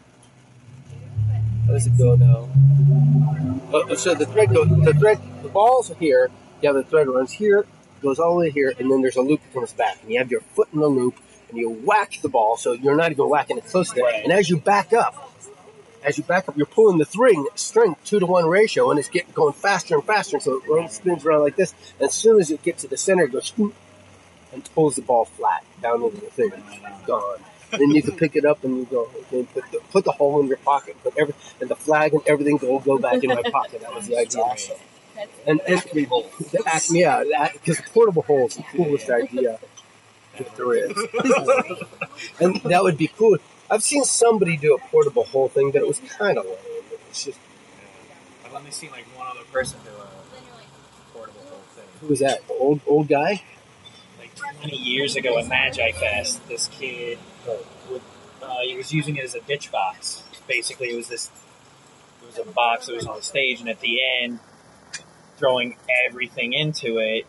How 1.65 1.73
does 1.73 1.87
it 1.87 1.97
go 1.97 2.15
now? 2.15 2.49
Uh, 3.73 3.95
so 3.95 4.13
the 4.13 4.25
thread 4.25 4.53
goes, 4.53 4.69
the 4.69 4.93
thread, 4.93 5.19
the 5.41 5.49
ball's 5.49 5.89
are 5.91 5.95
here. 5.95 6.29
You 6.61 6.67
have 6.67 6.75
the 6.75 6.83
thread 6.83 7.07
runs 7.07 7.31
here, 7.31 7.65
goes 8.01 8.19
all 8.19 8.35
the 8.35 8.39
way 8.41 8.51
here, 8.51 8.73
and 8.79 8.89
then 8.91 9.01
there's 9.01 9.15
a 9.15 9.21
loop 9.21 9.41
that 9.41 9.53
comes 9.53 9.73
back. 9.73 9.97
And 10.01 10.11
you 10.11 10.19
have 10.19 10.31
your 10.31 10.41
foot 10.41 10.69
in 10.73 10.79
the 10.79 10.87
loop, 10.87 11.15
and 11.53 11.61
you 11.61 11.69
whack 11.69 12.19
the 12.21 12.29
ball, 12.29 12.57
so 12.57 12.73
you're 12.73 12.95
not 12.95 13.11
even 13.11 13.29
whacking 13.29 13.57
it 13.59 13.65
close 13.65 13.91
to 13.91 13.99
it. 13.99 14.03
Right. 14.03 14.23
And 14.23 14.33
as 14.33 14.49
you 14.49 14.57
back 14.57 14.91
up, 14.91 15.31
as 16.03 16.17
you 16.17 16.23
back 16.23 16.49
up, 16.49 16.57
you're 16.57 16.65
pulling 16.65 16.97
the 16.97 17.05
string, 17.05 17.45
string 17.55 17.95
two 18.03 18.19
to 18.19 18.25
one 18.25 18.47
ratio, 18.47 18.89
and 18.89 18.99
it's 18.99 19.07
getting 19.07 19.31
going 19.33 19.53
faster 19.53 19.95
and 19.95 20.03
faster. 20.03 20.37
And 20.37 20.43
So 20.43 20.61
it 20.65 20.91
spins 20.91 21.25
around 21.25 21.41
like 21.41 21.55
this. 21.55 21.75
And 21.99 22.09
as 22.09 22.15
soon 22.15 22.39
as 22.39 22.49
it 22.49 22.63
gets 22.63 22.81
to 22.81 22.87
the 22.87 22.97
center, 22.97 23.25
it 23.25 23.31
goes 23.31 23.53
and 24.51 24.69
pulls 24.73 24.95
the 24.95 25.03
ball 25.03 25.25
flat 25.25 25.63
down 25.81 26.03
into 26.03 26.17
the 26.17 26.27
thing. 26.27 26.51
Gone. 27.05 27.39
then 27.71 27.91
you 27.91 28.01
can 28.01 28.15
pick 28.15 28.35
it 28.35 28.45
up 28.45 28.63
and 28.63 28.77
you 28.77 28.85
go, 28.85 29.09
okay, 29.21 29.43
put 29.53 29.71
the, 29.71 29.79
put 29.91 30.05
the 30.05 30.11
hole 30.11 30.39
in 30.41 30.47
your 30.47 30.57
pocket, 30.57 30.95
put 31.03 31.17
every 31.17 31.35
and 31.61 31.69
the 31.69 31.75
flag 31.75 32.13
and 32.13 32.21
everything 32.27 32.57
go 32.57 32.79
go 32.79 32.97
back 32.97 33.23
in 33.23 33.29
my 33.29 33.41
pocket. 33.51 33.81
That 33.81 33.93
was 33.93 34.07
the 34.07 34.17
idea. 34.17 34.43
And, 35.15 35.29
and 35.45 35.61
Acme 35.69 36.03
hole. 36.03 36.29
the 36.51 36.63
Acme, 36.65 36.99
yeah, 36.99 37.49
because 37.53 37.79
portable 37.93 38.23
hole 38.23 38.47
is 38.47 38.55
the 38.55 38.63
coolest 38.63 39.09
idea 39.09 39.59
that 40.37 40.55
there 40.55 40.73
is. 40.73 40.97
and 42.39 42.55
that 42.63 42.83
would 42.83 42.97
be 42.97 43.07
cool. 43.07 43.37
I've 43.69 43.83
seen 43.83 44.03
somebody 44.03 44.57
do 44.57 44.75
a 44.75 44.79
portable 44.79 45.23
hole 45.23 45.47
thing, 45.47 45.71
but 45.71 45.81
it 45.81 45.87
was 45.87 45.99
kind 45.99 46.37
of 46.37 46.45
lame. 46.45 46.55
It's 47.09 47.25
just 47.25 47.39
I've 48.45 48.53
only 48.53 48.71
seen 48.71 48.91
like 48.91 49.05
one 49.17 49.27
other 49.27 49.45
person 49.51 49.79
do 49.83 49.89
a 49.89 51.13
portable 51.13 51.41
whole 51.41 51.59
thing. 51.75 51.85
who 52.01 52.07
was 52.07 52.19
that? 52.19 52.47
The 52.47 52.53
old 52.53 52.81
old 52.85 53.07
guy? 53.07 53.43
Like 54.19 54.35
20 54.35 54.75
years 54.75 55.15
ago 55.15 55.37
at 55.37 55.47
Magi 55.47 55.91
Fest, 55.91 56.47
this 56.47 56.67
kid 56.67 57.17
would, 57.89 58.01
uh, 58.41 58.59
he 58.61 58.75
was 58.75 58.93
using 58.93 59.15
it 59.15 59.23
as 59.23 59.35
a 59.35 59.41
ditch 59.41 59.71
box. 59.71 60.23
Basically, 60.47 60.89
it 60.89 60.95
was 60.95 61.07
this. 61.07 61.31
It 62.21 62.27
was 62.27 62.47
a 62.47 62.51
box 62.51 62.87
that 62.87 62.95
was 62.95 63.05
on 63.05 63.21
stage, 63.21 63.59
and 63.59 63.69
at 63.69 63.79
the 63.79 63.99
end, 64.21 64.39
throwing 65.37 65.75
everything 66.07 66.53
into 66.53 66.99
it, 66.99 67.25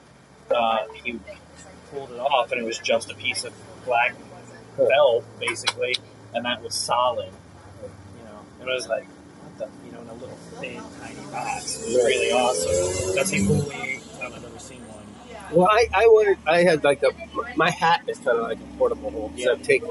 uh, 0.55 0.85
he 1.03 1.19
pulled 1.95 2.11
it 2.11 2.19
off, 2.19 2.51
and 2.53 2.61
it 2.61 2.65
was 2.65 2.79
just 2.79 3.11
a 3.11 3.15
piece 3.15 3.45
of 3.45 3.53
black 3.85 4.15
felt, 4.77 5.25
basically, 5.39 5.97
and 6.35 6.45
that 6.45 6.63
was 6.63 6.75
solid. 6.75 7.31
You 8.19 8.25
know, 8.25 8.41
and 8.61 8.69
it 8.69 8.73
was 8.73 8.89
like, 8.89 9.07
what 9.07 9.59
the, 9.59 9.87
you 9.87 9.93
know, 9.93 10.01
in 10.01 10.09
a 10.09 10.15
little 10.15 10.37
thin, 10.61 10.83
tiny 11.01 11.27
box. 11.31 11.81
It 11.81 11.87
was 11.87 11.95
really 12.05 12.33
awesome. 12.33 13.15
That's 13.15 13.31
the 13.31 13.47
only 13.49 14.01
time 14.19 14.33
I've 14.35 14.45
ever 14.45 14.59
seen 14.59 14.81
one. 14.89 15.05
Well, 15.53 15.69
I 15.71 15.87
I 15.95 16.07
wanted 16.07 16.39
I 16.47 16.63
had 16.63 16.83
like 16.83 17.03
a 17.03 17.11
my 17.57 17.71
hat 17.71 18.03
is 18.09 18.19
kind 18.19 18.39
of 18.39 18.45
like 18.49 18.59
a 18.59 18.79
portable 18.79 19.11
hole. 19.11 19.33
So 19.39 19.53
I 19.53 19.57
take 19.57 19.85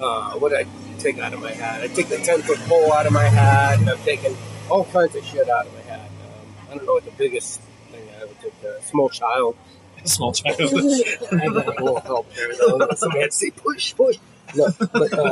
uh, 0.00 0.32
what 0.34 0.50
did 0.50 0.66
I 0.66 0.98
take 0.98 1.18
out 1.18 1.32
of 1.32 1.40
my 1.40 1.52
hat? 1.52 1.82
I 1.82 1.86
take 1.88 2.08
the 2.08 2.18
ten 2.18 2.42
foot 2.42 2.58
pole 2.60 2.92
out 2.92 3.06
of 3.06 3.12
my 3.12 3.24
hat, 3.24 3.78
and 3.78 3.88
I've 3.88 4.04
taken 4.04 4.36
all 4.70 4.84
kinds 4.84 5.16
of 5.16 5.24
shit 5.24 5.48
out 5.48 5.66
of 5.66 5.72
my 5.74 5.80
hat. 5.80 6.08
Um, 6.08 6.54
I 6.70 6.74
don't 6.74 6.86
know 6.86 6.92
what 6.94 7.04
the 7.04 7.12
biggest 7.12 7.60
thing 7.90 8.06
I 8.18 8.22
ever 8.22 8.34
took. 8.42 8.52
A 8.64 8.82
small 8.82 9.08
child. 9.08 9.56
Small 10.04 10.32
child. 10.32 10.56
I 10.60 11.36
had 11.36 11.48
a 11.48 11.52
little 11.52 12.00
help 12.00 12.32
there. 12.34 12.48
Though. 12.56 12.88
Somebody 12.96 13.20
had 13.20 13.30
to 13.30 13.36
say 13.36 13.50
push, 13.50 13.94
push. 13.94 14.18
No, 14.54 14.68
but 14.92 15.12
uh, 15.12 15.30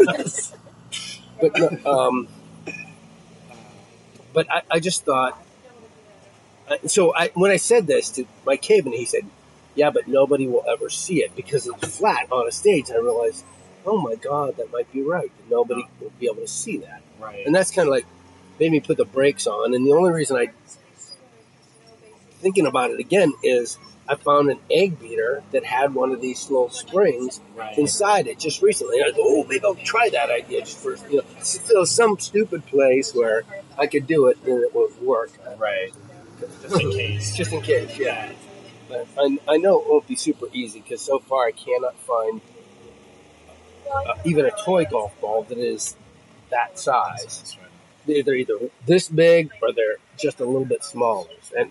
but 1.40 1.58
no, 1.58 1.92
um, 1.92 2.28
but 4.32 4.50
I, 4.50 4.62
I 4.70 4.80
just 4.80 5.04
thought. 5.04 5.42
uh, 6.70 6.76
So 6.86 7.14
I 7.14 7.30
when 7.34 7.50
I 7.50 7.56
said 7.56 7.86
this 7.86 8.10
to 8.10 8.26
Mike 8.46 8.62
Caveney, 8.62 8.98
he 8.98 9.04
said, 9.04 9.26
"Yeah, 9.74 9.90
but 9.90 10.06
nobody 10.06 10.46
will 10.46 10.64
ever 10.68 10.88
see 10.90 11.22
it 11.22 11.34
because 11.34 11.66
it's 11.66 11.98
flat 11.98 12.30
on 12.30 12.46
a 12.46 12.52
stage." 12.52 12.90
And 12.90 12.98
I 12.98 13.00
realized, 13.00 13.44
oh 13.86 13.98
my 13.98 14.14
god, 14.14 14.56
that 14.58 14.70
might 14.72 14.92
be 14.92 15.02
right. 15.02 15.32
Nobody 15.50 15.84
will 16.00 16.12
be 16.20 16.26
able 16.26 16.42
to 16.42 16.48
see 16.48 16.76
that, 16.78 17.02
right. 17.18 17.44
and 17.46 17.54
that's 17.54 17.70
kind 17.70 17.88
of 17.88 17.92
like 17.92 18.06
made 18.60 18.70
me 18.70 18.80
put 18.80 18.96
the 18.98 19.04
brakes 19.04 19.46
on. 19.46 19.74
And 19.74 19.86
the 19.86 19.92
only 19.92 20.12
reason 20.12 20.36
I 20.36 20.48
thinking 22.40 22.66
about 22.66 22.90
it 22.90 23.00
again 23.00 23.32
is 23.42 23.78
I 24.08 24.14
found 24.14 24.50
an 24.50 24.58
egg 24.70 24.98
beater 24.98 25.42
that 25.52 25.64
had 25.64 25.94
one 25.94 26.12
of 26.12 26.22
these 26.22 26.50
little 26.50 26.70
springs 26.70 27.40
right. 27.54 27.76
inside 27.76 28.26
it 28.26 28.38
just 28.38 28.62
recently. 28.62 29.00
And 29.00 29.06
I 29.06 29.10
go, 29.10 29.22
oh, 29.22 29.44
maybe 29.48 29.64
I'll 29.64 29.74
try 29.74 30.08
that 30.10 30.30
idea 30.30 30.60
just 30.60 30.78
for 30.78 30.96
you 31.10 31.18
know, 31.18 31.24
still 31.40 31.84
some 31.84 32.18
stupid 32.18 32.64
place 32.66 33.14
where 33.14 33.44
I 33.76 33.86
could 33.86 34.06
do 34.06 34.28
it 34.28 34.38
and 34.46 34.62
it 34.64 34.74
would 34.74 34.98
work. 35.02 35.30
Right. 35.58 35.92
Just 36.62 36.80
in 36.80 36.90
case. 36.90 37.36
Just 37.36 37.52
in 37.52 37.60
case, 37.60 37.98
yeah. 37.98 38.32
But 38.88 39.06
I, 39.18 39.38
I 39.46 39.56
know 39.58 39.80
it 39.80 39.88
won't 39.88 40.08
be 40.08 40.16
super 40.16 40.46
easy 40.54 40.80
because 40.80 41.02
so 41.02 41.18
far 41.18 41.46
I 41.46 41.52
cannot 41.52 41.98
find 41.98 42.40
uh, 43.94 44.14
even 44.24 44.46
a 44.46 44.50
toy 44.50 44.84
golf 44.86 45.18
ball 45.20 45.42
that 45.44 45.58
is 45.58 45.96
that 46.50 46.78
size. 46.78 47.56
They're 48.06 48.34
either 48.34 48.58
this 48.86 49.08
big 49.08 49.50
or 49.60 49.72
they're 49.72 49.96
just 50.16 50.40
a 50.40 50.44
little 50.46 50.64
bit 50.64 50.82
smaller. 50.82 51.28
And 51.56 51.70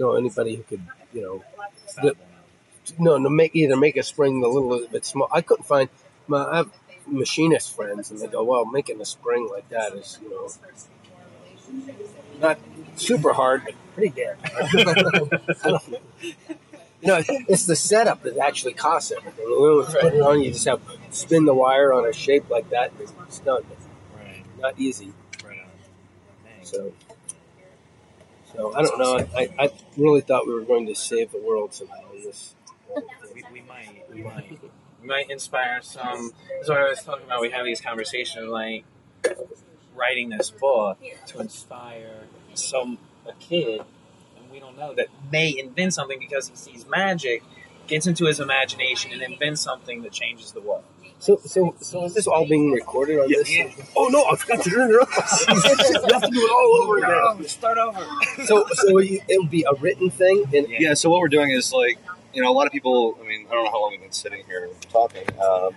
know 0.00 0.14
anybody 0.16 0.56
who 0.56 0.62
could, 0.62 0.82
you 1.12 1.22
know, 1.22 1.44
the, 2.02 2.16
no, 2.98 3.22
to 3.22 3.30
make 3.30 3.54
either 3.54 3.76
make 3.76 3.96
a 3.96 4.02
spring 4.02 4.42
a 4.44 4.48
little 4.48 4.86
bit 4.88 5.04
small. 5.04 5.28
I 5.32 5.40
couldn't 5.40 5.64
find. 5.64 5.88
My, 6.26 6.44
I 6.44 6.56
have 6.58 6.70
machinist 7.06 7.74
friends, 7.74 8.10
and 8.10 8.20
they 8.20 8.26
go, 8.26 8.42
"Well, 8.44 8.64
making 8.64 9.00
a 9.00 9.04
spring 9.04 9.48
like 9.50 9.68
that 9.70 9.94
is, 9.94 10.18
you 10.22 10.30
know, 10.30 10.48
not 12.40 12.58
super 12.96 13.32
hard, 13.32 13.64
but 13.64 13.74
pretty 13.94 14.10
damn 14.10 14.36
hard." 14.38 14.88
I 15.64 15.70
don't 15.70 15.88
know. 15.90 15.98
You 17.02 17.08
know, 17.08 17.22
it's 17.48 17.64
the 17.64 17.76
setup 17.76 18.22
that 18.24 18.36
actually 18.36 18.74
costs 18.74 19.10
everything. 19.10 19.46
You 19.46 19.86
put 19.88 20.12
it 20.12 20.20
on, 20.20 20.42
you 20.42 20.52
just 20.52 20.66
have 20.66 20.82
spin 21.10 21.46
the 21.46 21.54
wire 21.54 21.94
on 21.94 22.06
a 22.06 22.12
shape 22.12 22.50
like 22.50 22.68
that, 22.70 22.92
and 22.92 23.08
it's 23.26 23.38
done. 23.38 23.62
Right. 24.14 24.44
Not 24.60 24.78
easy. 24.78 25.12
Right 25.42 25.60
on. 25.60 26.64
So, 26.64 26.92
so 28.60 28.74
I 28.74 28.82
don't 28.82 28.98
know. 28.98 29.26
I, 29.36 29.48
I 29.58 29.70
really 29.96 30.20
thought 30.20 30.46
we 30.46 30.54
were 30.54 30.62
going 30.62 30.86
to 30.86 30.94
save 30.94 31.32
the 31.32 31.38
world 31.38 31.72
somehow. 31.74 32.12
in 32.14 32.24
This, 32.24 32.54
we, 33.34 33.42
we 33.52 33.62
might, 33.62 34.04
we 34.12 34.22
might, 34.22 34.60
we 35.00 35.08
might 35.08 35.30
inspire 35.30 35.80
some. 35.82 36.32
That's 36.56 36.68
what 36.68 36.78
I 36.78 36.88
was 36.88 37.02
talking 37.02 37.24
about. 37.24 37.40
We 37.40 37.50
have 37.50 37.64
these 37.64 37.80
conversations 37.80 38.48
like 38.48 38.84
writing 39.94 40.30
this 40.30 40.50
book 40.50 40.98
to 41.28 41.40
inspire 41.40 42.24
some 42.54 42.98
a 43.26 43.32
kid, 43.34 43.82
and 44.36 44.50
we 44.50 44.60
don't 44.60 44.76
know 44.76 44.94
that 44.94 45.08
may 45.30 45.56
invent 45.58 45.94
something 45.94 46.18
because 46.18 46.48
he 46.48 46.56
sees 46.56 46.86
magic, 46.86 47.42
gets 47.86 48.06
into 48.06 48.26
his 48.26 48.40
imagination, 48.40 49.12
and 49.12 49.22
invents 49.22 49.60
something 49.60 50.02
that 50.02 50.12
changes 50.12 50.52
the 50.52 50.60
world. 50.60 50.84
So, 51.20 51.38
so, 51.44 51.74
so 51.80 52.04
is 52.06 52.14
this 52.14 52.26
all 52.26 52.48
being 52.48 52.72
recorded 52.72 53.20
on 53.20 53.28
this? 53.28 53.54
Oh 53.94 54.08
no! 54.08 54.24
I 54.24 54.36
forgot 54.36 54.64
to 54.64 54.70
turn 54.70 54.90
it 54.90 54.94
off. 54.94 55.44
you 55.48 56.14
have 56.14 56.22
to 56.22 56.30
do 56.30 56.40
it 56.40 56.50
all 56.50 56.82
over 56.82 56.96
again. 56.96 57.46
Start 57.46 57.76
over. 57.78 58.00
So, 58.46 58.64
so 58.72 58.98
you, 58.98 59.20
it 59.28 59.38
would 59.38 59.50
be 59.50 59.64
a 59.64 59.74
written 59.80 60.08
thing, 60.08 60.44
and 60.54 60.66
Yeah, 60.70 60.94
so 60.94 61.10
what 61.10 61.20
we're 61.20 61.28
doing 61.28 61.50
is 61.50 61.74
like, 61.74 61.98
you 62.32 62.42
know, 62.42 62.50
a 62.50 62.54
lot 62.54 62.66
of 62.66 62.72
people, 62.72 63.18
I 63.22 63.28
mean, 63.28 63.46
I 63.48 63.54
don't 63.54 63.64
know 63.64 63.70
how 63.70 63.82
long 63.82 63.90
we've 63.90 64.00
been 64.00 64.12
sitting 64.12 64.44
here 64.46 64.70
talking. 64.90 65.26
Um, 65.38 65.74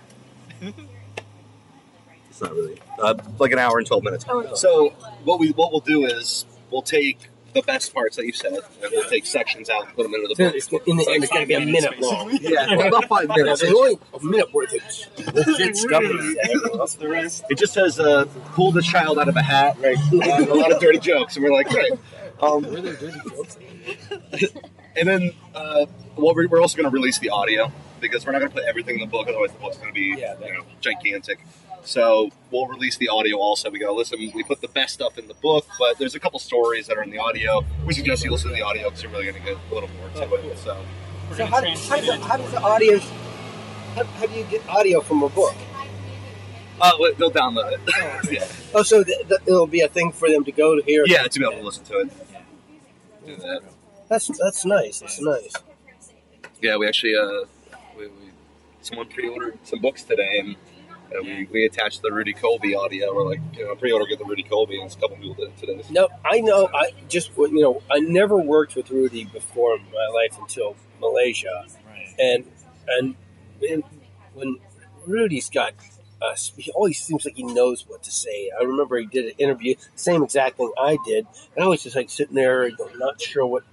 it's 2.30 2.40
not 2.40 2.52
really, 2.54 2.80
uh, 2.98 3.14
like 3.38 3.52
an 3.52 3.58
hour 3.58 3.76
and 3.76 3.86
12 3.86 4.02
minutes. 4.02 4.24
So 4.54 4.90
what, 5.24 5.38
we, 5.38 5.50
what 5.50 5.72
we'll 5.72 5.80
do 5.80 6.06
is 6.06 6.46
we'll 6.70 6.82
take 6.82 7.28
the 7.54 7.62
best 7.62 7.94
parts 7.94 8.16
that 8.16 8.26
you 8.26 8.32
said, 8.32 8.52
and 8.52 8.62
we'll 8.92 9.08
take 9.08 9.24
sections 9.24 9.70
out 9.70 9.86
and 9.86 9.94
put 9.96 10.02
them 10.04 10.14
into 10.14 10.28
the 10.28 10.34
book. 10.44 10.54
it's, 10.54 10.68
in 10.68 10.96
the 10.96 11.08
end, 11.10 11.22
it's 11.24 11.32
going 11.32 11.44
to 11.44 11.48
be 11.48 11.54
a 11.54 11.60
minute 11.60 11.98
long. 12.00 12.36
Yeah, 12.40 12.72
about 12.86 13.06
five 13.06 13.28
Yeah, 13.30 13.44
minutes. 13.44 13.60
there's 13.62 13.72
only 13.72 13.98
a 14.12 14.22
minute 14.24 14.52
worth 14.52 14.72
of 14.74 15.34
legit 15.34 15.76
stuff. 15.76 16.02
What's 16.74 16.94
the 16.96 17.08
rest? 17.08 17.44
It 17.48 17.58
just 17.58 17.72
says, 17.72 17.98
uh, 18.00 18.26
pull 18.54 18.72
the 18.72 18.82
child 18.82 19.18
out 19.18 19.28
of 19.28 19.36
a 19.36 19.42
hat, 19.42 19.76
right? 19.80 19.96
and 20.12 20.22
a 20.48 20.54
lot 20.54 20.72
of 20.72 20.80
dirty 20.80 20.98
jokes. 20.98 21.36
And 21.36 21.44
we're 21.44 21.52
like, 21.52 21.68
great. 21.68 21.92
Um, 22.40 22.62
dirty 22.62 23.20
jokes? 23.30 23.58
And 24.96 25.08
then 25.08 25.32
uh, 25.56 25.86
well, 26.16 26.36
we're 26.36 26.46
we're 26.46 26.60
also 26.60 26.76
going 26.76 26.88
to 26.88 26.94
release 26.94 27.18
the 27.18 27.30
audio 27.30 27.72
because 27.98 28.24
we're 28.24 28.30
not 28.30 28.38
going 28.38 28.50
to 28.52 28.54
put 28.54 28.62
everything 28.64 28.94
in 28.94 29.00
the 29.00 29.06
book, 29.08 29.26
otherwise 29.28 29.50
the 29.50 29.58
book's 29.58 29.76
going 29.76 29.88
to 29.88 29.92
be 29.92 30.14
Yeah, 30.20 30.36
you 30.38 30.54
know, 30.54 30.62
gigantic. 30.80 31.40
So 31.84 32.30
we'll 32.50 32.66
release 32.66 32.96
the 32.96 33.08
audio 33.08 33.36
also. 33.38 33.70
We 33.70 33.78
go, 33.78 33.94
listen, 33.94 34.18
we 34.34 34.42
put 34.42 34.60
the 34.62 34.68
best 34.68 34.94
stuff 34.94 35.18
in 35.18 35.28
the 35.28 35.34
book, 35.34 35.66
but 35.78 35.98
there's 35.98 36.14
a 36.14 36.20
couple 36.20 36.38
stories 36.38 36.86
that 36.86 36.96
are 36.96 37.02
in 37.02 37.10
the 37.10 37.18
audio. 37.18 37.64
We 37.86 37.92
suggest 37.92 38.24
you 38.24 38.30
listen 38.30 38.48
to 38.50 38.54
the 38.56 38.62
audio 38.62 38.84
because 38.88 39.02
you're 39.02 39.12
really 39.12 39.24
going 39.24 39.34
to 39.36 39.40
get 39.42 39.58
a 39.70 39.74
little 39.74 39.90
more 39.98 40.08
to 40.26 40.34
it. 40.50 40.58
So 40.58 40.82
So 41.32 41.36
gonna 41.36 41.46
how, 41.46 41.56
how, 41.56 41.60
does, 41.62 41.88
the- 42.06 42.18
how 42.26 42.36
does 42.38 42.50
the 42.52 42.60
audio? 42.62 42.98
How, 42.98 44.04
how 44.04 44.26
do 44.26 44.34
you 44.34 44.44
get 44.44 44.66
audio 44.68 45.00
from 45.00 45.22
a 45.22 45.28
book? 45.28 45.54
uh, 46.80 46.90
wait, 46.98 47.16
they'll 47.18 47.30
download 47.30 47.72
it. 47.74 47.80
yeah. 48.32 48.46
Oh, 48.74 48.82
so 48.82 49.04
th- 49.04 49.28
th- 49.28 49.40
it'll 49.46 49.66
be 49.66 49.82
a 49.82 49.88
thing 49.88 50.10
for 50.10 50.28
them 50.28 50.42
to 50.44 50.52
go 50.52 50.74
to 50.74 50.82
here. 50.84 51.04
yeah, 51.06 51.22
to 51.28 51.38
be 51.38 51.44
able 51.44 51.58
to 51.58 51.64
listen 51.64 51.84
to 51.84 51.98
it. 52.00 52.10
Do 53.26 53.36
that. 53.36 53.60
That's 54.08 54.26
that's 54.38 54.64
nice. 54.64 54.98
That's 55.00 55.20
nice. 55.20 55.52
Yeah, 56.60 56.76
we 56.76 56.88
actually 56.88 57.14
uh, 57.16 57.44
we, 57.96 58.06
we 58.08 58.12
someone 58.82 59.06
pre-ordered 59.08 59.58
some 59.64 59.80
books 59.80 60.02
today, 60.02 60.38
and 60.40 60.56
uh, 61.14 61.22
we, 61.22 61.48
we 61.50 61.64
attached 61.64 62.02
the 62.02 62.12
Rudy 62.12 62.34
Coby 62.34 62.76
audio. 62.76 63.14
We're 63.14 63.28
like, 63.28 63.40
you 63.56 63.66
know, 63.66 63.74
pre-order 63.74 64.06
get 64.06 64.18
the 64.18 64.24
Rudy 64.24 64.42
Coby, 64.42 64.80
and 64.80 64.90
a 64.90 64.94
couple 64.94 65.16
people 65.16 65.34
did 65.34 65.48
it 65.48 65.56
today. 65.58 65.82
No, 65.90 66.08
I 66.24 66.40
know. 66.40 66.68
I 66.74 66.92
just 67.08 67.36
you 67.36 67.60
know 67.60 67.82
I 67.90 68.00
never 68.00 68.36
worked 68.36 68.76
with 68.76 68.90
Rudy 68.90 69.24
before 69.24 69.76
in 69.76 69.82
my 69.92 70.08
life 70.14 70.38
until 70.38 70.76
Malaysia, 71.00 71.66
Right. 71.86 72.14
and 72.18 72.44
and, 72.88 73.14
and 73.68 73.82
when 74.34 74.58
Rudy's 75.06 75.48
got, 75.48 75.72
us, 76.22 76.52
he 76.56 76.70
always 76.72 76.98
seems 76.98 77.24
like 77.24 77.34
he 77.34 77.42
knows 77.42 77.86
what 77.88 78.02
to 78.04 78.10
say. 78.10 78.50
I 78.58 78.64
remember 78.64 78.98
he 78.98 79.06
did 79.06 79.26
an 79.26 79.32
interview, 79.38 79.74
same 79.94 80.22
exact 80.22 80.56
thing 80.56 80.72
I 80.78 80.98
did, 81.04 81.26
and 81.54 81.64
I 81.64 81.68
was 81.68 81.82
just 81.82 81.96
like 81.96 82.10
sitting 82.10 82.34
there, 82.34 82.70
not 82.96 83.20
sure 83.20 83.46
what, 83.46 83.64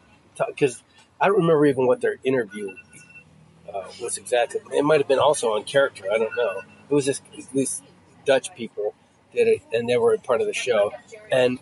because 0.48 0.82
I 1.20 1.28
don't 1.28 1.38
remember 1.38 1.66
even 1.66 1.88
what 1.88 2.02
their 2.02 2.18
interview 2.24 2.76
uh, 3.74 3.84
was 4.02 4.18
exactly. 4.18 4.62
It 4.74 4.84
might 4.84 5.00
have 5.00 5.08
been 5.08 5.20
also 5.20 5.54
on 5.54 5.64
character. 5.64 6.06
I 6.12 6.18
don't 6.18 6.36
know. 6.36 6.62
It 6.92 6.96
was 6.96 7.06
just 7.08 7.24
these 7.54 7.84
Dutch 8.26 8.56
people 8.56 8.96
did 9.34 9.48
it, 9.50 9.64
and 9.74 9.90
they 9.90 9.98
were 9.98 10.14
a 10.16 10.20
part 10.20 10.42
of 10.42 10.48
the 10.48 10.54
show, 10.54 10.94
and 11.32 11.60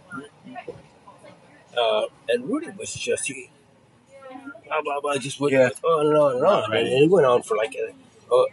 uh, 1.77 2.03
and 2.29 2.49
Rudy 2.49 2.71
was 2.71 2.93
just 2.93 3.27
he, 3.27 3.51
blah 4.67 4.81
blah 4.83 5.01
blah, 5.01 5.17
just 5.17 5.39
went 5.39 5.53
Yeah. 5.53 5.69
on 5.83 6.07
and 6.07 6.17
on 6.17 6.35
and 6.37 6.45
on, 6.45 6.75
and 6.75 6.87
it 6.87 7.09
went 7.11 7.27
on 7.27 7.43
for 7.43 7.57
like 7.57 7.75
a, 7.75 7.93
uh, 8.33 8.45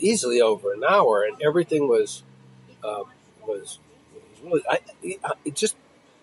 easily 0.00 0.40
over 0.40 0.72
an 0.72 0.82
hour, 0.88 1.24
and 1.24 1.40
everything 1.42 1.88
was 1.88 2.24
uh, 2.84 3.04
was, 3.46 3.80
was 4.14 4.22
really 4.44 4.62
I, 4.70 4.80
I 5.24 5.32
it 5.44 5.56
just 5.56 5.76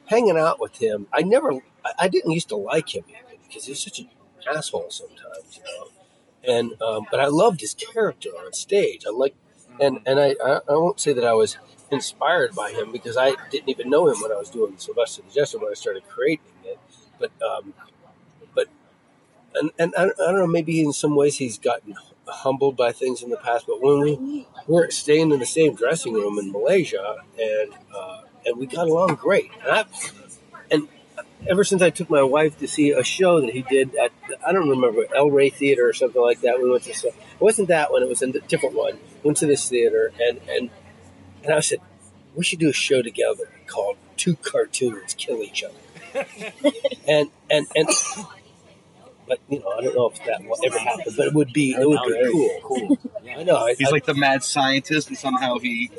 hanging 0.07 0.37
out 0.37 0.59
with 0.59 0.77
him. 0.77 1.07
I 1.13 1.21
never, 1.23 1.53
I, 1.85 1.91
I 2.01 2.09
didn't 2.09 2.31
used 2.31 2.49
to 2.49 2.57
like 2.57 2.95
him 2.95 3.05
even 3.09 3.39
because 3.47 3.65
he's 3.67 3.81
such 3.81 3.99
an 3.99 4.09
asshole 4.49 4.91
sometimes, 4.91 5.57
you 5.57 5.63
know. 5.63 5.87
And 6.47 6.81
um, 6.81 7.07
but 7.11 7.19
I 7.19 7.27
loved 7.27 7.61
his 7.61 7.73
character 7.73 8.29
on 8.31 8.53
stage. 8.53 9.05
I 9.07 9.11
like, 9.11 9.35
and 9.79 9.99
and 10.05 10.19
I, 10.19 10.35
I 10.43 10.59
won't 10.73 10.99
say 10.99 11.13
that 11.13 11.23
I 11.23 11.33
was 11.33 11.57
inspired 11.91 12.55
by 12.55 12.71
him 12.71 12.91
because 12.91 13.17
I 13.17 13.35
didn't 13.51 13.69
even 13.69 13.89
know 13.89 14.07
him 14.07 14.21
when 14.21 14.31
I 14.31 14.35
was 14.35 14.49
doing 14.49 14.77
Sylvester 14.77 15.21
the 15.27 15.33
Jester 15.33 15.59
when 15.59 15.71
I 15.71 15.75
started 15.75 16.03
creating 16.07 16.45
it. 16.65 16.79
But 17.19 17.31
um, 17.41 17.73
but 18.55 18.67
and 19.55 19.71
and 19.79 19.93
I, 19.97 20.03
I 20.03 20.07
don't 20.07 20.37
know. 20.37 20.47
Maybe 20.47 20.81
in 20.81 20.93
some 20.93 21.15
ways 21.15 21.37
he's 21.37 21.57
gotten 21.57 21.95
humbled 22.27 22.77
by 22.77 22.91
things 22.91 23.21
in 23.21 23.29
the 23.29 23.37
past. 23.37 23.67
But 23.67 23.81
when 23.81 23.99
we 23.99 24.47
were 24.67 24.89
staying 24.91 25.31
in 25.31 25.39
the 25.39 25.45
same 25.45 25.75
dressing 25.75 26.13
room 26.13 26.39
in 26.39 26.51
Malaysia, 26.51 27.17
and 27.39 27.73
uh, 27.95 28.21
and 28.45 28.57
we 28.57 28.65
got 28.65 28.87
along 28.87 29.15
great. 29.15 29.51
And 29.63 29.71
I 29.71 29.85
and 30.71 30.87
ever 31.49 31.63
since 31.63 31.81
I 31.81 31.89
took 31.89 32.09
my 32.09 32.23
wife 32.23 32.57
to 32.59 32.67
see 32.67 32.91
a 32.91 33.03
show 33.03 33.41
that 33.41 33.51
he 33.51 33.61
did 33.61 33.95
at 33.95 34.11
I 34.45 34.51
don't 34.51 34.69
remember 34.69 35.05
El 35.15 35.29
Rey 35.29 35.49
Theater 35.49 35.87
or 35.87 35.93
something 35.93 36.21
like 36.21 36.41
that. 36.41 36.59
We 36.59 36.69
went 36.69 36.83
to 36.83 36.91
it 36.91 37.15
wasn't 37.39 37.67
that 37.67 37.91
one. 37.91 38.03
It 38.03 38.09
was 38.09 38.21
a 38.21 38.31
different 38.31 38.75
one. 38.75 38.97
Went 39.23 39.37
to 39.37 39.45
this 39.45 39.67
theater 39.69 40.11
and 40.21 40.39
and 40.49 40.69
and 41.43 41.53
I 41.53 41.59
said 41.59 41.79
we 42.35 42.43
should 42.43 42.59
do 42.59 42.69
a 42.69 42.73
show 42.73 43.01
together 43.01 43.49
called 43.67 43.97
Two 44.17 44.35
Cartoons 44.37 45.13
Kill 45.15 45.41
Each 45.41 45.63
Other. 45.63 46.25
and 47.07 47.29
and 47.49 47.67
and. 47.75 47.87
But 49.25 49.39
you 49.49 49.59
know, 49.59 49.69
I 49.69 49.81
don't 49.81 49.95
know 49.95 50.09
if 50.09 50.17
that 50.25 50.43
will 50.43 50.57
ever 50.65 50.77
happen. 50.77 51.13
But 51.15 51.27
it 51.27 51.33
would 51.33 51.53
be, 51.53 51.71
it 51.71 51.87
would 51.87 51.99
be 52.05 52.29
cool. 52.31 52.59
Cool. 52.61 52.97
I 53.37 53.43
know. 53.43 53.73
He's 53.77 53.87
I- 53.87 53.91
like 53.91 54.05
the 54.05 54.13
mad 54.13 54.43
scientist, 54.43 55.07
and 55.07 55.17
somehow 55.17 55.59
he 55.59 55.89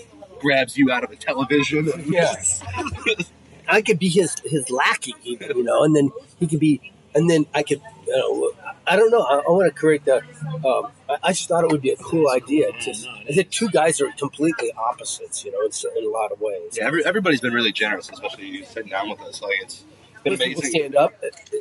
grabs 0.41 0.77
you 0.77 0.91
out 0.93 1.05
of 1.05 1.11
a 1.11 1.17
television. 1.17 1.91
and- 1.91 2.07
Yeah. 2.07 2.35
I 3.69 3.81
could 3.81 3.99
be 3.99 4.11
his 4.11 4.37
his 4.45 4.69
lackey, 4.71 5.15
even, 5.25 5.57
you 5.57 5.65
know, 5.65 5.85
and 5.85 5.97
then 5.97 6.13
he 6.39 6.47
could 6.47 6.61
be, 6.61 6.93
and 7.15 7.31
then 7.31 7.47
I 7.55 7.63
could, 7.63 7.81
you 8.07 8.13
know, 8.15 8.53
I 8.87 8.97
don't 8.97 9.11
know. 9.11 9.21
I, 9.23 9.37
I 9.39 9.51
want 9.51 9.73
to 9.73 9.79
create 9.79 10.05
that. 10.05 10.23
Um, 10.65 10.89
I, 11.09 11.17
I 11.23 11.33
just 11.33 11.49
thought 11.49 11.65
it 11.65 11.71
would 11.71 11.83
be 11.83 11.91
a 11.91 11.97
cool 11.97 12.29
idea. 12.31 12.71
To, 12.73 12.91
I 13.29 13.33
said 13.33 13.51
two 13.51 13.69
guys 13.71 14.01
are 14.01 14.11
completely 14.13 14.73
opposites, 14.77 15.45
you 15.45 15.53
know, 15.53 15.61
in, 15.65 15.99
in 15.99 16.09
a 16.09 16.13
lot 16.13 16.33
of 16.33 16.41
ways. 16.41 16.77
Yeah, 16.79 16.87
every, 16.87 17.05
everybody's 17.05 17.41
been 17.41 17.55
really 17.55 17.73
generous, 17.73 18.11
especially 18.11 18.47
you 18.47 18.65
sitting 18.65 18.91
down 18.91 19.09
with 19.11 19.21
us. 19.23 19.41
Like 19.43 19.53
it's 19.63 19.85
been 20.23 20.35
If 20.35 20.41
people 20.41 20.61
amazing. 20.63 20.81
stand 20.81 20.97
up. 20.97 21.13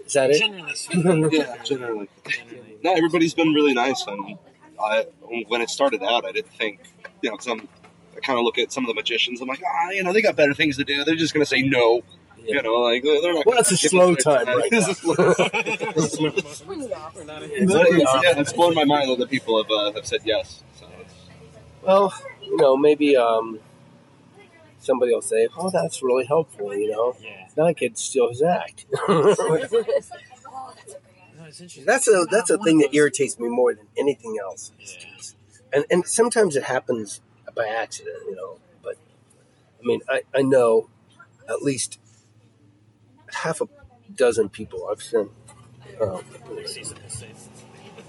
Is 0.05 0.13
that 0.13 0.31
it? 0.31 0.39
Generally 0.39 0.75
speaking, 0.75 1.29
Yeah, 1.31 1.55
generally. 1.63 2.09
generally. 2.27 2.77
No, 2.83 2.93
everybody's 2.93 3.33
been 3.33 3.53
really 3.53 3.73
nice, 3.73 4.05
and 4.07 4.37
I 4.81 5.05
when 5.47 5.61
it 5.61 5.69
started 5.69 6.03
out, 6.03 6.25
I 6.25 6.31
didn't 6.33 6.51
think, 6.53 6.81
you 7.21 7.29
know, 7.29 7.37
because 7.37 7.47
I'm. 7.47 7.67
I 8.15 8.19
kind 8.19 8.37
of 8.37 8.45
look 8.45 8.59
at 8.59 8.71
some 8.71 8.83
of 8.83 8.89
the 8.89 8.93
magicians. 8.93 9.41
I'm 9.41 9.47
like, 9.47 9.63
ah, 9.65 9.89
you 9.89 10.03
know, 10.03 10.13
they 10.13 10.21
got 10.21 10.35
better 10.35 10.53
things 10.53 10.77
to 10.77 10.83
do. 10.83 11.03
They're 11.03 11.15
just 11.15 11.33
going 11.33 11.41
to 11.43 11.49
say 11.49 11.63
no. 11.63 12.03
Yeah. 12.45 12.55
You 12.57 12.61
know, 12.63 12.73
like 12.75 13.03
they're 13.03 13.33
not. 13.33 13.45
Well, 13.45 13.57
it's 13.59 13.71
a 13.71 13.77
slow 13.77 14.15
time 14.15 14.47
right 14.47 14.67
It's 14.71 14.87
a 14.87 14.93
slow- 14.95 15.15
We're 15.15 15.27
not 17.23 17.43
a 17.43 17.65
But 17.65 17.87
it's- 17.87 18.23
yeah, 18.23 18.39
it's 18.39 18.53
blown 18.53 18.73
my 18.75 18.83
mind 18.83 19.09
that 19.11 19.19
the 19.19 19.27
people 19.27 19.61
have 19.61 19.71
uh, 19.71 19.91
have 19.93 20.05
said 20.05 20.21
yes. 20.25 20.63
So 20.79 20.87
it's, 20.99 21.13
Well, 21.81 22.13
you 22.41 22.57
know, 22.57 22.75
maybe 22.75 23.15
um, 23.15 23.59
somebody 24.79 25.13
will 25.13 25.21
say, 25.21 25.47
"Oh, 25.57 25.69
that's 25.69 26.01
really 26.03 26.25
helpful," 26.25 26.75
you 26.75 26.91
know. 26.91 27.15
Yeah. 27.21 27.47
Now 27.55 27.65
I 27.67 27.73
could 27.73 27.97
steal 27.97 28.27
his 28.29 28.41
act. 28.59 28.85
No, 29.07 29.33
it's 31.45 31.59
interesting. 31.61 31.85
that's 31.85 32.07
a 32.07 32.25
that's 32.31 32.49
a 32.49 32.57
thing 32.57 32.79
that 32.79 32.93
irritates 32.93 33.39
me 33.39 33.49
more 33.49 33.73
than 33.73 33.85
anything 33.97 34.37
else. 34.41 34.71
Yeah. 34.79 34.95
and 35.73 35.85
and 35.89 36.05
sometimes 36.05 36.55
it 36.55 36.63
happens 36.63 37.21
by 37.55 37.67
accident, 37.67 38.17
you 38.27 38.35
know. 38.35 38.57
But 38.83 38.95
I 39.81 39.85
mean, 39.85 40.01
I 40.09 40.21
I 40.35 40.41
know 40.41 40.89
at 41.49 41.61
least 41.61 41.99
half 43.33 43.61
a 43.61 43.67
dozen 44.15 44.49
people 44.49 44.87
I've 44.89 45.01
sent. 45.01 45.29
Uh, 45.99 46.21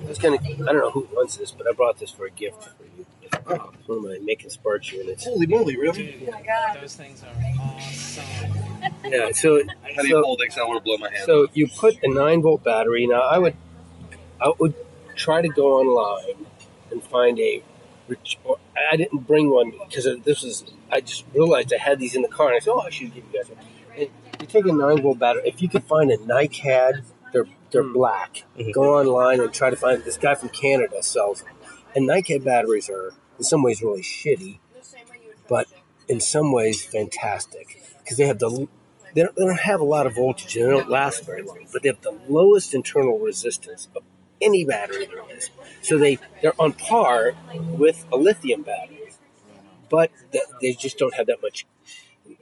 it's 0.08 0.18
gonna. 0.18 0.38
I 0.42 0.54
don't 0.56 0.78
know 0.78 0.90
who 0.90 1.08
wants 1.12 1.36
this, 1.36 1.50
but 1.50 1.66
I 1.68 1.72
brought 1.72 1.98
this 1.98 2.10
for 2.10 2.26
a 2.26 2.30
gift 2.30 2.62
for 2.64 2.84
you. 2.96 3.06
Uh, 3.46 3.58
one 3.86 3.98
of 3.98 4.04
my 4.04 4.18
making 4.22 4.50
sparks 4.50 4.92
units. 4.92 5.24
holy 5.24 5.46
moly, 5.46 5.76
really? 5.76 6.06
Dude, 6.06 6.34
those 6.80 6.94
things 6.96 7.22
are 7.22 7.60
awesome. 7.60 8.24
Yeah. 9.04 9.32
So 9.32 9.60
How 9.96 10.02
do 10.02 10.08
you 10.08 10.22
hold 10.22 10.40
it? 10.42 10.48
'Cause 10.48 10.56
I 10.58 10.60
don't 10.60 10.68
want 10.68 10.80
to 10.80 10.84
blow 10.84 10.96
my 10.98 11.10
hand. 11.10 11.24
so 11.26 11.48
you 11.52 11.68
put 11.68 11.96
a 12.02 12.08
nine 12.08 12.42
volt 12.42 12.62
battery. 12.64 13.06
Now 13.06 13.20
I 13.22 13.38
would 13.38 13.56
I 14.40 14.52
would 14.58 14.74
try 15.14 15.42
to 15.42 15.48
go 15.48 15.78
online 15.80 16.46
and 16.90 17.02
find 17.02 17.38
a. 17.38 17.62
ret- 18.08 18.36
or 18.44 18.58
I 18.90 18.96
didn't 18.96 19.26
bring 19.26 19.50
one 19.50 19.70
because 19.88 20.04
this 20.24 20.42
was. 20.42 20.64
I 20.90 21.00
just 21.00 21.24
realized 21.34 21.72
I 21.72 21.78
had 21.78 21.98
these 21.98 22.14
in 22.14 22.22
the 22.22 22.28
car, 22.28 22.48
and 22.48 22.56
I 22.56 22.58
said, 22.60 22.72
"Oh, 22.72 22.80
I 22.80 22.90
should 22.90 23.14
give 23.14 23.24
you 23.32 23.38
guys 23.38 23.48
one." 23.50 23.58
And 23.96 24.08
you 24.44 24.62
take 24.62 24.70
a 24.70 24.74
nine 24.74 25.02
volt 25.02 25.18
battery. 25.18 25.42
If 25.46 25.62
you 25.62 25.68
could 25.68 25.84
find 25.84 26.10
a 26.10 26.16
NiCad, 26.18 27.02
they're 27.32 27.46
they're 27.70 27.82
hmm. 27.82 27.92
black. 27.92 28.44
Mm-hmm. 28.58 28.70
Go 28.72 28.98
online 28.98 29.40
and 29.40 29.52
try 29.52 29.70
to 29.70 29.76
find. 29.76 30.02
This 30.04 30.16
guy 30.16 30.34
from 30.34 30.50
Canada 30.50 31.02
sells 31.02 31.42
them, 31.42 31.54
and 31.94 32.08
NiCad 32.08 32.44
batteries 32.44 32.88
are 32.88 33.14
in 33.38 33.44
some 33.44 33.62
ways 33.62 33.82
really 33.82 34.02
shitty, 34.02 34.58
but 35.48 35.66
in 36.08 36.20
some 36.20 36.52
ways 36.52 36.84
fantastic 36.84 37.82
because 37.98 38.16
they 38.16 38.26
have 38.26 38.38
the 38.38 38.68
they 39.14 39.22
don't, 39.22 39.36
they 39.36 39.44
don't 39.44 39.60
have 39.60 39.80
a 39.80 39.84
lot 39.84 40.06
of 40.06 40.16
voltage 40.16 40.56
and 40.56 40.66
they 40.66 40.70
don't 40.70 40.90
last 40.90 41.24
very 41.24 41.42
long, 41.42 41.66
but 41.72 41.82
they 41.82 41.88
have 41.88 42.00
the 42.00 42.18
lowest 42.28 42.74
internal 42.74 43.18
resistance 43.18 43.88
of 43.94 44.02
any 44.40 44.64
battery 44.64 45.06
there 45.06 45.22
is. 45.36 45.50
So 45.82 45.98
they, 45.98 46.18
they're 46.42 46.60
on 46.60 46.72
par 46.72 47.34
with 47.54 48.04
a 48.12 48.16
lithium 48.16 48.62
battery, 48.62 49.12
but 49.88 50.10
they 50.60 50.72
just 50.72 50.98
don't 50.98 51.14
have 51.14 51.26
that 51.26 51.40
much 51.42 51.64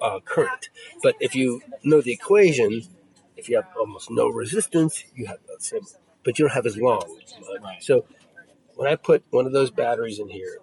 uh, 0.01 0.20
current. 0.20 0.69
But 1.02 1.16
if 1.20 1.35
you 1.35 1.62
know 1.82 2.01
the 2.01 2.12
equation, 2.12 2.82
if 3.36 3.48
you 3.48 3.56
have 3.56 3.69
almost 3.78 4.10
no 4.10 4.28
resistance, 4.28 5.05
you 5.14 5.27
have 5.27 5.39
the 5.47 5.56
same, 5.59 5.82
but 6.24 6.39
you 6.39 6.44
don't 6.47 6.55
have 6.55 6.66
as 6.66 6.77
long. 6.77 7.19
So 7.81 8.05
when 8.74 8.90
I 8.90 8.97
put 8.97 9.24
one 9.31 9.47
of 9.47 9.52
those 9.52 9.70
batteries 9.70 10.19
in 10.19 10.28
here, 10.28 10.59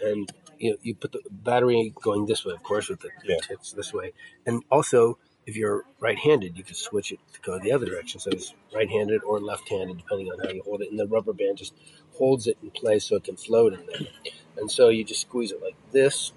and 0.00 0.32
you 0.58 0.70
know, 0.72 0.76
you 0.82 0.94
put 0.94 1.12
the 1.12 1.20
battery 1.30 1.92
going 2.02 2.26
this 2.26 2.44
way, 2.44 2.54
of 2.54 2.62
course, 2.62 2.88
with 2.88 3.00
the 3.00 3.10
Yeah. 3.24 3.38
tips 3.38 3.72
this 3.72 3.92
way, 3.92 4.12
and 4.46 4.62
also 4.70 5.18
if 5.46 5.56
you're 5.56 5.84
right-handed, 5.98 6.56
you 6.56 6.62
can 6.62 6.74
switch 6.74 7.12
it 7.12 7.18
to 7.32 7.40
go 7.40 7.58
the 7.58 7.72
other 7.72 7.86
direction. 7.86 8.20
So 8.20 8.30
it's 8.30 8.54
right-handed 8.74 9.22
or 9.24 9.40
left-handed, 9.40 9.96
depending 9.96 10.30
on 10.30 10.38
how 10.38 10.50
you 10.50 10.62
hold 10.62 10.82
it. 10.82 10.90
And 10.90 10.98
the 10.98 11.08
rubber 11.08 11.32
band 11.32 11.58
just 11.58 11.74
holds 12.20 12.46
it 12.46 12.58
in 12.62 12.70
place 12.70 13.04
so 13.06 13.16
it 13.16 13.24
can 13.24 13.36
float 13.36 13.72
in 13.72 13.80
there. 13.86 14.34
And 14.58 14.70
so 14.70 14.90
you 14.90 15.04
just 15.04 15.22
squeeze 15.22 15.52
it 15.52 15.62
like 15.62 15.74
this, 15.90 16.32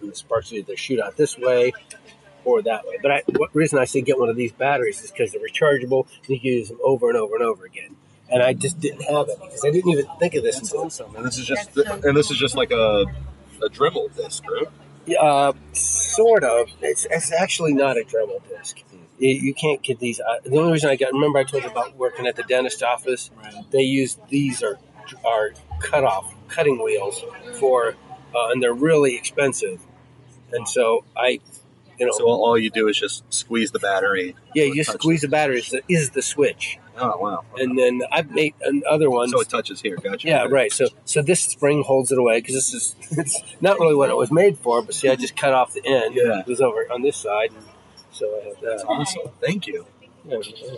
and 0.00 0.10
the 0.12 0.14
sparks 0.14 0.50
will 0.50 0.58
either 0.58 0.76
shoot 0.76 1.00
out 1.00 1.16
this 1.16 1.36
way 1.36 1.72
or 2.44 2.62
that 2.62 2.86
way. 2.86 2.98
But 3.02 3.10
I, 3.10 3.22
what 3.36 3.52
reason 3.52 3.80
I 3.80 3.84
say 3.84 4.00
get 4.00 4.18
one 4.18 4.28
of 4.28 4.36
these 4.36 4.52
batteries 4.52 5.02
is 5.02 5.10
because 5.10 5.32
they're 5.32 5.40
rechargeable. 5.40 6.06
and 6.20 6.30
You 6.30 6.38
can 6.38 6.50
use 6.50 6.68
them 6.68 6.78
over 6.84 7.08
and 7.08 7.18
over 7.18 7.34
and 7.34 7.44
over 7.44 7.64
again. 7.64 7.96
And 8.30 8.42
I 8.42 8.52
just 8.52 8.78
didn't 8.78 9.02
have 9.02 9.28
it 9.28 9.38
because 9.40 9.64
I 9.64 9.70
didn't 9.70 9.90
even 9.90 10.06
think 10.20 10.34
of 10.34 10.44
this 10.44 10.56
That's 10.56 10.70
until 10.70 10.86
awesome. 10.86 11.16
And 11.16 11.26
this 11.26 11.36
is 11.36 11.46
just 11.46 11.76
and 11.76 12.16
this 12.16 12.30
is 12.30 12.38
just 12.38 12.54
like 12.54 12.70
a 12.70 13.04
a 13.62 13.68
Dremel 13.68 14.14
disc, 14.14 14.44
right? 14.48 15.16
Uh, 15.20 15.52
sort 15.72 16.44
of. 16.44 16.68
It's, 16.80 17.06
it's 17.10 17.32
actually 17.32 17.74
not 17.74 17.96
a 17.96 18.04
Dremel 18.04 18.40
disc. 18.48 18.82
You, 19.18 19.30
you 19.30 19.54
can't 19.54 19.82
get 19.82 19.98
these. 19.98 20.20
Uh, 20.20 20.36
the 20.44 20.56
only 20.58 20.72
reason 20.72 20.90
I 20.90 20.96
got 20.96 21.12
remember 21.12 21.38
I 21.38 21.44
told 21.44 21.64
you 21.64 21.70
about 21.70 21.96
working 21.96 22.26
at 22.26 22.36
the 22.36 22.42
dentist 22.44 22.82
office. 22.82 23.30
Right. 23.36 23.70
They 23.70 23.82
use 23.82 24.18
these 24.28 24.62
are 24.62 24.78
are 25.24 25.52
cut 25.80 26.04
off 26.04 26.32
cutting 26.48 26.82
wheels 26.82 27.22
for, 27.58 27.94
uh, 28.34 28.48
and 28.50 28.62
they're 28.62 28.72
really 28.74 29.16
expensive. 29.16 29.80
And 30.52 30.68
so 30.68 31.04
I, 31.16 31.40
you 31.98 32.06
know, 32.06 32.12
So 32.12 32.24
all, 32.26 32.44
all 32.44 32.58
you 32.58 32.70
do 32.70 32.88
is 32.88 32.98
just 32.98 33.24
squeeze 33.32 33.70
the 33.72 33.78
battery. 33.80 34.36
yeah, 34.54 34.64
you 34.64 34.76
just 34.76 34.92
touch 34.92 35.00
squeeze 35.02 35.20
the 35.22 35.28
battery. 35.28 35.58
Is 35.58 35.70
the, 35.70 35.82
is 35.88 36.10
the 36.10 36.22
switch, 36.22 36.78
Oh 36.96 37.16
wow! 37.18 37.44
and 37.56 37.76
then 37.78 38.02
I've 38.12 38.30
made 38.30 38.54
another 38.62 39.10
one. 39.10 39.28
So 39.28 39.40
it 39.40 39.48
touches 39.48 39.80
here. 39.80 39.96
Gotcha. 39.96 40.28
Yeah, 40.28 40.44
right. 40.44 40.70
So 40.72 40.86
so 41.04 41.22
this 41.22 41.40
spring 41.40 41.82
holds 41.82 42.12
it 42.12 42.18
away 42.18 42.40
because 42.40 42.54
this 42.54 42.72
is 42.74 42.94
it's 43.18 43.40
not 43.60 43.78
really 43.80 43.94
what 43.96 44.10
it 44.10 44.16
was 44.16 44.30
made 44.30 44.58
for. 44.58 44.80
But 44.82 44.94
see, 44.94 45.08
I 45.08 45.16
just 45.16 45.36
cut 45.36 45.52
off 45.54 45.72
the 45.72 45.84
end. 45.84 46.14
Yeah. 46.14 46.40
It 46.40 46.46
was 46.46 46.60
over 46.60 46.86
on 46.92 47.02
this 47.02 47.16
side, 47.16 47.50
so 48.12 48.26
I 48.40 48.44
have 48.48 48.60
that. 48.60 48.84
Awesome. 48.86 49.22
Thank 49.40 49.66
you. 49.66 49.86
Yeah, 50.24 50.38
yeah. 50.44 50.70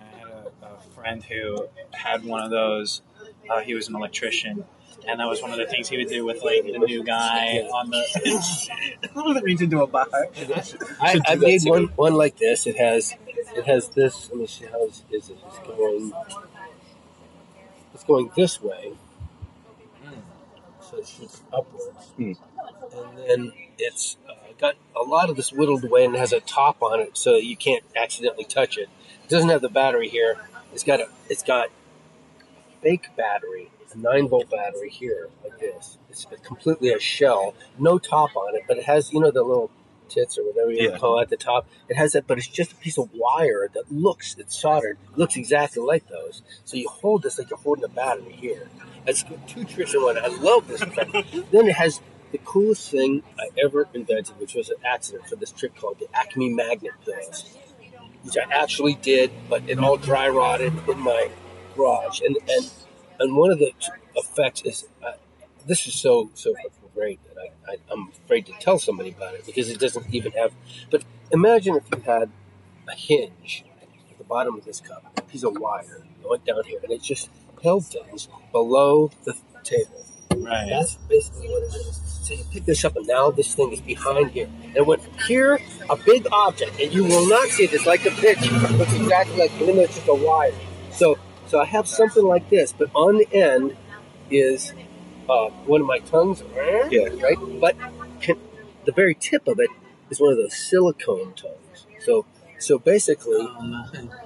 I 0.00 0.18
had 0.18 0.28
a, 0.28 0.66
a 0.66 0.80
friend 0.94 1.22
who 1.22 1.68
had 1.92 2.24
one 2.24 2.42
of 2.42 2.50
those, 2.50 3.02
Uh, 3.48 3.60
he 3.60 3.74
was 3.74 3.88
an 3.88 3.96
electrician, 3.96 4.64
and 5.06 5.20
that 5.20 5.26
was 5.28 5.42
one 5.42 5.50
of 5.50 5.58
the 5.58 5.66
things 5.66 5.88
he 5.88 5.98
would 5.98 6.08
do 6.08 6.24
with 6.24 6.42
like 6.42 6.64
the 6.64 6.78
new 6.78 7.02
guy 7.04 7.58
on 7.58 7.90
the. 7.90 8.02
that 9.34 9.42
reads 9.42 9.62
into 9.62 9.82
a 9.82 9.86
bar. 9.86 10.06
I, 10.12 11.12
Should 11.12 11.22
do 11.24 11.32
I 11.32 11.34
made 11.36 11.62
one 11.64 11.86
one 11.96 12.14
like 12.14 12.38
this. 12.38 12.66
It 12.66 12.76
has 12.76 13.14
it 13.54 13.64
has 13.66 13.88
this. 13.88 14.30
Let 14.30 14.38
me 14.38 14.46
see 14.46 14.66
how 14.66 14.84
is, 14.86 15.02
is 15.10 15.30
it? 15.30 15.38
It's 15.46 15.58
going. 15.66 16.12
It's 17.94 18.04
going 18.04 18.30
this 18.36 18.62
way. 18.62 18.92
So 20.80 20.98
it 20.98 21.06
shoots 21.06 21.42
upwards, 21.52 22.06
Hmm. 22.16 22.32
and 22.92 23.18
then 23.28 23.52
it's 23.78 24.16
uh, 24.28 24.34
got 24.58 24.76
a 24.94 25.02
lot 25.02 25.30
of 25.30 25.36
this 25.36 25.52
whittled 25.52 25.84
away 25.84 26.04
and 26.04 26.14
has 26.16 26.32
a 26.32 26.40
top 26.40 26.82
on 26.82 27.00
it, 27.00 27.16
so 27.16 27.36
you 27.36 27.56
can't 27.56 27.82
accidentally 27.96 28.44
touch 28.44 28.76
it. 28.78 28.88
It 29.24 29.28
doesn't 29.28 29.48
have 29.48 29.62
the 29.62 29.68
battery 29.68 30.08
here. 30.08 30.36
It's 30.72 30.84
got 30.84 31.00
a 31.00 31.08
it's 31.28 31.42
got 31.42 31.70
fake 32.82 33.08
battery, 33.16 33.70
a 33.92 33.98
nine 33.98 34.28
volt 34.28 34.50
battery 34.50 34.90
here, 34.90 35.28
like 35.44 35.58
this. 35.58 35.98
It's 36.10 36.26
completely 36.42 36.92
a 36.92 36.98
shell, 37.00 37.54
no 37.78 37.98
top 37.98 38.36
on 38.36 38.54
it, 38.56 38.62
but 38.68 38.78
it 38.78 38.84
has 38.84 39.12
you 39.12 39.20
know 39.20 39.30
the 39.30 39.42
little 39.42 39.70
tits 40.08 40.36
or 40.36 40.44
whatever 40.44 40.70
you 40.70 40.90
Yeah. 40.90 40.98
call 40.98 41.18
it 41.18 41.22
at 41.22 41.28
the 41.30 41.36
top. 41.36 41.66
It 41.88 41.96
has 41.96 42.12
that, 42.12 42.26
but 42.26 42.36
it's 42.38 42.46
just 42.46 42.72
a 42.72 42.74
piece 42.76 42.98
of 42.98 43.08
wire 43.14 43.68
that 43.72 43.90
looks 43.90 44.34
it's 44.38 44.58
soldered, 44.60 44.98
looks 45.16 45.36
exactly 45.36 45.82
like 45.82 46.08
those. 46.08 46.42
So 46.64 46.76
you 46.76 46.88
hold 46.88 47.22
this 47.22 47.38
like 47.38 47.48
you're 47.50 47.58
holding 47.58 47.84
a 47.84 47.88
battery 47.88 48.32
here. 48.32 48.68
It's 49.06 49.24
two 49.46 49.64
tricks 49.64 49.94
in 49.94 50.02
one. 50.02 50.18
I 50.18 50.26
love 50.28 50.68
this 50.68 50.80
effect. 50.82 51.12
then 51.52 51.66
it 51.66 51.74
has 51.76 52.00
the 52.30 52.38
coolest 52.38 52.90
thing 52.90 53.22
I 53.38 53.48
ever 53.62 53.88
invented, 53.94 54.38
which 54.38 54.54
was 54.54 54.68
an 54.70 54.76
accident 54.84 55.28
for 55.28 55.36
this 55.36 55.50
trick 55.50 55.74
called 55.76 55.98
the 55.98 56.06
Acme 56.14 56.50
magnet 56.50 56.92
pills, 57.04 57.56
which 58.22 58.36
I 58.36 58.42
actually 58.52 58.94
did, 58.94 59.30
but 59.50 59.68
it 59.68 59.78
all 59.78 59.96
dry 59.96 60.28
rotted 60.28 60.72
in 60.88 60.98
my 60.98 61.30
garage. 61.74 62.20
And 62.20 62.36
and 62.48 62.70
and 63.20 63.36
one 63.36 63.50
of 63.50 63.58
the 63.58 63.72
effects 64.16 64.62
is 64.62 64.84
uh, 65.04 65.12
this 65.66 65.86
is 65.86 65.94
so 65.94 66.30
so 66.34 66.54
great 66.94 67.20
that 67.24 67.36
I, 67.40 67.72
I 67.72 67.76
I'm 67.90 68.10
afraid 68.24 68.46
to 68.46 68.52
tell 68.60 68.78
somebody 68.78 69.10
about 69.10 69.34
it 69.34 69.46
because 69.46 69.68
it 69.68 69.78
doesn't 69.78 70.12
even 70.14 70.32
have. 70.32 70.52
But 70.90 71.04
imagine 71.30 71.76
if 71.76 71.84
you 71.90 72.02
had 72.02 72.30
a 72.88 72.94
hinge 72.94 73.64
at 74.10 74.18
the 74.18 74.24
bottom 74.24 74.56
of 74.56 74.64
this 74.64 74.80
cup, 74.80 75.12
a 75.16 75.22
piece 75.22 75.44
of 75.44 75.56
wire 75.58 76.04
going 76.22 76.40
down 76.46 76.64
here, 76.64 76.80
and 76.82 76.92
it 76.92 77.02
just 77.02 77.30
held 77.62 77.86
things 77.86 78.28
below 78.50 79.10
the 79.24 79.36
table. 79.62 80.04
Right. 80.36 80.68
That's 80.70 80.96
basically 81.08 81.48
what 81.48 81.62
it 81.62 81.74
is. 81.74 82.00
So 82.22 82.34
you 82.34 82.44
pick 82.52 82.64
this 82.64 82.84
up, 82.84 82.96
and 82.96 83.06
now 83.06 83.30
this 83.30 83.54
thing 83.54 83.72
is 83.72 83.80
behind 83.80 84.30
here. 84.30 84.48
And 84.64 84.76
it 84.76 84.86
went 84.86 85.02
from 85.02 85.14
here, 85.26 85.58
a 85.90 85.96
big 85.96 86.26
object, 86.32 86.80
and 86.80 86.92
you 86.92 87.04
will 87.04 87.28
not 87.28 87.48
see 87.48 87.66
this 87.66 87.84
like 87.86 88.04
the 88.04 88.10
pitch. 88.10 88.38
It 88.40 88.70
looks 88.72 88.94
exactly 88.94 89.36
like, 89.36 89.50
and 89.58 89.68
then 89.68 89.76
there's 89.76 89.94
just 89.94 90.08
a 90.08 90.14
wire. 90.14 90.52
So, 90.92 91.18
so 91.52 91.60
I 91.60 91.66
have 91.66 91.86
something 91.86 92.24
like 92.24 92.48
this, 92.48 92.72
but 92.72 92.88
on 92.94 93.18
the 93.18 93.28
end 93.30 93.76
is 94.30 94.72
uh, 95.28 95.50
one 95.66 95.82
of 95.82 95.86
my 95.86 95.98
tongues. 95.98 96.42
Yeah. 96.90 97.08
Right. 97.22 97.36
But 97.60 97.76
can, 98.22 98.38
the 98.86 98.92
very 98.92 99.14
tip 99.14 99.46
of 99.46 99.60
it 99.60 99.68
is 100.08 100.18
one 100.18 100.32
of 100.32 100.38
those 100.38 100.56
silicone 100.56 101.34
tongues. 101.34 101.86
So, 102.00 102.24
so 102.58 102.78
basically, 102.78 103.44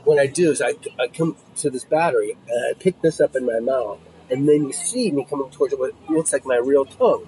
what 0.04 0.20
I 0.20 0.28
do 0.28 0.52
is 0.52 0.62
I, 0.62 0.74
I 1.00 1.08
come 1.08 1.34
to 1.56 1.68
this 1.68 1.84
battery 1.84 2.36
and 2.48 2.64
I 2.70 2.78
pick 2.78 3.02
this 3.02 3.20
up 3.20 3.34
in 3.34 3.44
my 3.44 3.58
mouth, 3.58 3.98
and 4.30 4.48
then 4.48 4.62
you 4.62 4.72
see 4.72 5.10
me 5.10 5.26
coming 5.28 5.50
towards 5.50 5.72
it 5.72 5.80
what 5.80 5.94
looks 6.08 6.32
like 6.32 6.46
my 6.46 6.58
real 6.58 6.84
tongue, 6.84 7.26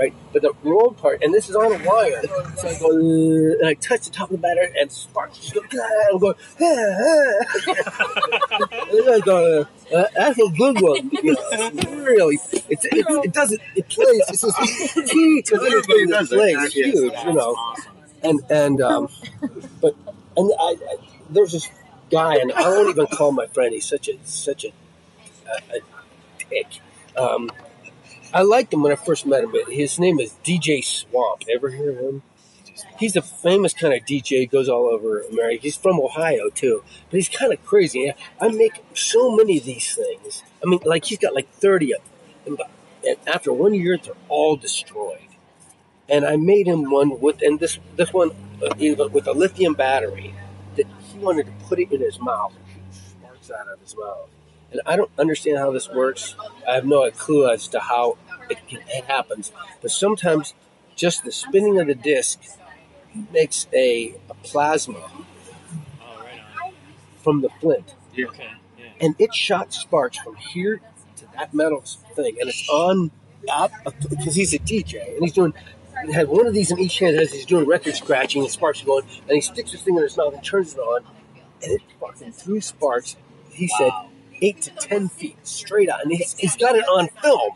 right? 0.00 0.14
But 0.32 0.42
the 0.42 0.52
rolled 0.62 0.96
part, 0.96 1.22
and 1.22 1.32
this 1.34 1.48
is 1.48 1.56
on 1.56 1.72
a 1.72 1.84
wire, 1.86 2.22
so 2.56 2.68
I 2.68 2.78
go 2.78 2.88
"Uh," 2.90 3.58
and 3.58 3.66
I 3.66 3.74
touch 3.74 4.06
the 4.06 4.10
top 4.10 4.30
of 4.30 4.36
the 4.36 4.38
battery, 4.38 4.72
and 4.80 4.90
sparks 4.90 5.38
just 5.38 5.54
go. 5.54 5.60
"Ah," 5.74 6.06
I'm 6.12 6.18
going. 6.18 6.34
"Ah, 6.60 6.66
ah." 7.06 8.66
and 8.90 9.06
then 9.06 9.14
I 9.14 9.20
go. 9.24 9.66
Uh, 9.94 10.04
that's 10.14 10.38
a 10.38 10.48
good 10.56 10.80
one. 10.80 11.10
You 11.22 11.34
know, 11.34 11.92
really, 12.02 12.38
it's, 12.68 12.84
it, 12.84 13.06
it 13.26 13.32
doesn't. 13.32 13.60
It 13.76 13.88
plays. 13.88 14.22
It's 14.28 14.40
this 14.42 15.10
teeny 15.10 15.42
little 15.50 15.66
Everybody 15.66 16.06
that 16.06 16.22
it. 16.22 16.28
plays. 16.28 16.56
It's 16.64 16.74
huge, 16.74 17.12
you 17.24 17.32
know 17.34 17.56
and 18.22 18.40
and 18.50 18.80
um, 18.80 19.08
but 19.80 19.94
and 20.36 20.52
I, 20.58 20.76
I 20.88 20.96
there's 21.30 21.52
this 21.52 21.68
guy, 22.10 22.36
and 22.36 22.52
I 22.52 22.68
won't 22.68 22.90
even 22.90 23.06
call 23.06 23.32
my 23.32 23.46
friend. 23.46 23.72
He's 23.72 23.86
such 23.86 24.08
a 24.08 24.18
such 24.24 24.64
a 24.64 24.72
a, 25.48 25.76
a 25.76 25.80
dick. 26.50 26.66
Um, 27.16 27.50
I 28.32 28.42
liked 28.42 28.72
him 28.72 28.82
when 28.82 28.92
I 28.92 28.96
first 28.96 29.26
met 29.26 29.44
him, 29.44 29.54
his 29.68 29.98
name 29.98 30.20
is 30.20 30.34
DJ 30.44 30.84
Swamp. 30.84 31.44
Ever 31.52 31.70
hear 31.70 31.90
of 31.90 31.98
him? 31.98 32.22
He's 32.98 33.16
a 33.16 33.22
famous 33.22 33.74
kind 33.74 33.92
of 33.92 34.00
DJ. 34.02 34.50
Goes 34.50 34.68
all 34.68 34.86
over 34.86 35.20
America. 35.22 35.62
He's 35.62 35.76
from 35.76 36.00
Ohio 36.00 36.48
too, 36.48 36.82
but 37.10 37.16
he's 37.16 37.28
kind 37.28 37.52
of 37.52 37.64
crazy. 37.64 38.12
I 38.40 38.48
make 38.48 38.82
so 38.94 39.34
many 39.34 39.58
of 39.58 39.64
these 39.64 39.94
things. 39.94 40.42
I 40.62 40.68
mean, 40.68 40.80
like 40.84 41.06
he's 41.06 41.18
got 41.18 41.34
like 41.34 41.50
thirty 41.50 41.92
of 41.92 42.00
them, 42.44 42.58
and, 43.04 43.16
after 43.26 43.52
one 43.52 43.74
year, 43.74 43.98
they're 43.98 44.14
all 44.28 44.56
destroyed 44.56 45.30
and 46.10 46.24
I 46.24 46.36
made 46.36 46.66
him 46.66 46.90
one 46.90 47.20
with, 47.20 47.40
and 47.40 47.60
this 47.60 47.78
this 47.96 48.12
one 48.12 48.32
uh, 48.62 48.74
with 49.12 49.26
a 49.28 49.32
lithium 49.32 49.74
battery 49.74 50.34
that 50.76 50.86
he 51.04 51.18
wanted 51.18 51.46
to 51.46 51.52
put 51.66 51.78
it 51.78 51.92
in 51.92 52.00
his 52.00 52.18
mouth 52.20 52.52
shoot 52.72 52.82
sparks 52.92 53.50
out 53.50 53.68
of 53.68 53.80
his 53.80 53.96
mouth. 53.96 54.28
And 54.72 54.80
I 54.86 54.96
don't 54.96 55.10
understand 55.18 55.58
how 55.58 55.70
this 55.72 55.88
works. 55.88 56.36
I 56.68 56.74
have 56.74 56.84
no 56.86 57.10
clue 57.10 57.50
as 57.50 57.66
to 57.68 57.80
how 57.80 58.18
it, 58.48 58.58
it 58.68 59.04
happens. 59.04 59.52
But 59.82 59.90
sometimes 59.90 60.54
just 60.94 61.24
the 61.24 61.32
spinning 61.32 61.78
of 61.80 61.86
the 61.88 61.94
disc 61.94 62.40
makes 63.32 63.66
a, 63.72 64.14
a 64.28 64.34
plasma 64.42 65.10
Oh, 66.00 66.20
right 66.22 66.72
from 67.22 67.40
the 67.42 67.48
flint, 67.60 67.94
Okay. 68.12 68.48
Yeah. 68.78 68.84
and 69.00 69.14
it 69.18 69.34
shot 69.34 69.72
sparks 69.72 70.18
from 70.18 70.36
here 70.36 70.80
to 71.16 71.24
that 71.34 71.52
metal 71.52 71.82
thing, 72.14 72.36
and 72.40 72.48
it's 72.48 72.68
on 72.68 73.10
up 73.50 73.72
because 74.08 74.34
he's 74.34 74.52
a 74.54 74.58
DJ 74.58 75.14
and 75.14 75.22
he's 75.24 75.32
doing. 75.32 75.52
He 76.06 76.12
had 76.12 76.28
one 76.28 76.46
of 76.46 76.54
these 76.54 76.70
in 76.70 76.78
each 76.78 76.98
hand 76.98 77.16
as 77.16 77.32
he's 77.32 77.44
doing 77.44 77.66
record 77.66 77.94
scratching 77.94 78.42
and 78.42 78.50
sparks 78.50 78.82
are 78.82 78.86
going, 78.86 79.04
and 79.22 79.30
he 79.30 79.40
sticks 79.40 79.72
his 79.72 79.80
finger 79.82 80.00
in 80.00 80.04
his 80.08 80.16
mouth 80.16 80.32
and 80.34 80.42
turns 80.44 80.74
it 80.74 80.78
on, 80.78 81.02
and 81.62 81.72
it 81.72 81.82
fucking 82.00 82.32
threw 82.32 82.60
sparks. 82.60 83.16
He 83.50 83.66
said 83.68 83.90
eight 84.42 84.62
to 84.62 84.70
ten 84.70 85.08
feet 85.08 85.36
straight 85.46 85.88
out, 85.88 86.02
and 86.02 86.12
he's, 86.12 86.34
he's 86.34 86.56
got 86.56 86.76
it 86.76 86.84
on 86.84 87.08
film. 87.22 87.52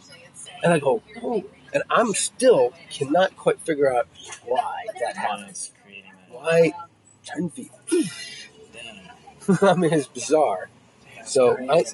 And 0.62 0.72
I 0.72 0.78
go, 0.78 1.02
oh, 1.22 1.44
and 1.72 1.82
I'm 1.90 2.14
still 2.14 2.72
cannot 2.90 3.36
quite 3.36 3.60
figure 3.60 3.92
out 3.94 4.08
why 4.44 4.86
that 5.00 5.16
happened. 5.16 5.50
It's 5.50 5.72
creating 5.82 6.12
that. 6.28 6.34
Why 6.34 6.72
ten 7.24 7.50
feet? 7.50 7.70
I 9.62 9.74
mean, 9.74 9.92
it's 9.92 10.06
bizarre. 10.06 10.68
So, 11.24 11.56
I, 11.70 11.84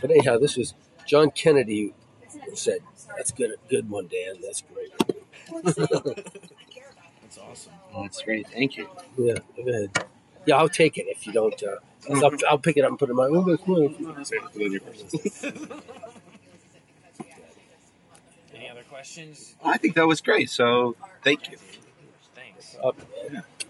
but 0.00 0.10
anyhow, 0.10 0.38
this 0.38 0.56
was 0.56 0.74
John 1.06 1.30
Kennedy 1.30 1.94
said, 2.54 2.78
"That's 3.16 3.30
good, 3.30 3.54
good 3.68 3.88
one, 3.90 4.08
Dan. 4.08 4.36
That's 4.42 4.62
great." 4.62 4.92
That's 7.22 7.38
awesome. 7.38 7.72
That's 8.02 8.22
great. 8.22 8.48
Thank 8.48 8.76
you. 8.76 8.88
Yeah, 9.16 9.38
go 9.56 9.68
ahead. 9.68 10.04
Yeah, 10.46 10.56
I'll 10.56 10.68
take 10.68 10.98
it 10.98 11.06
if 11.08 11.26
you 11.26 11.32
don't. 11.32 11.60
Uh, 11.62 11.76
I'll, 12.10 12.30
I'll 12.48 12.58
pick 12.58 12.76
it 12.76 12.84
up 12.84 12.90
and 12.90 12.98
put 12.98 13.08
it 13.08 13.12
in 13.12 13.16
my. 13.16 13.26
Oh, 13.26 13.42
that's 13.42 13.66
mine. 13.66 13.94
Any 18.54 18.70
other 18.70 18.82
questions? 18.88 19.54
I 19.64 19.78
think 19.78 19.94
that 19.94 20.06
was 20.06 20.20
great. 20.20 20.50
So 20.50 20.96
thank 21.22 21.50
you. 21.50 21.56
Thanks. 22.34 22.76
Uh, 22.82 22.92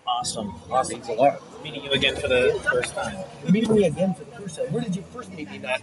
Awesome. 0.07 0.55
Awesome. 0.71 1.01
Thanks 1.01 1.09
a 1.09 1.13
lot. 1.13 1.41
Meeting 1.63 1.85
you 1.85 1.91
again 1.91 2.15
for 2.15 2.29
the 2.29 2.61
first 2.71 2.95
time. 2.95 3.17
meeting 3.51 3.75
me 3.75 3.85
again 3.85 4.15
for 4.15 4.25
the 4.25 4.37
first 4.37 4.57
time. 4.57 4.67
Where 4.73 4.83
did 4.83 4.95
you 4.95 5.03
first 5.13 5.33
meet 5.33 5.51
me? 5.51 5.59
Not 5.59 5.83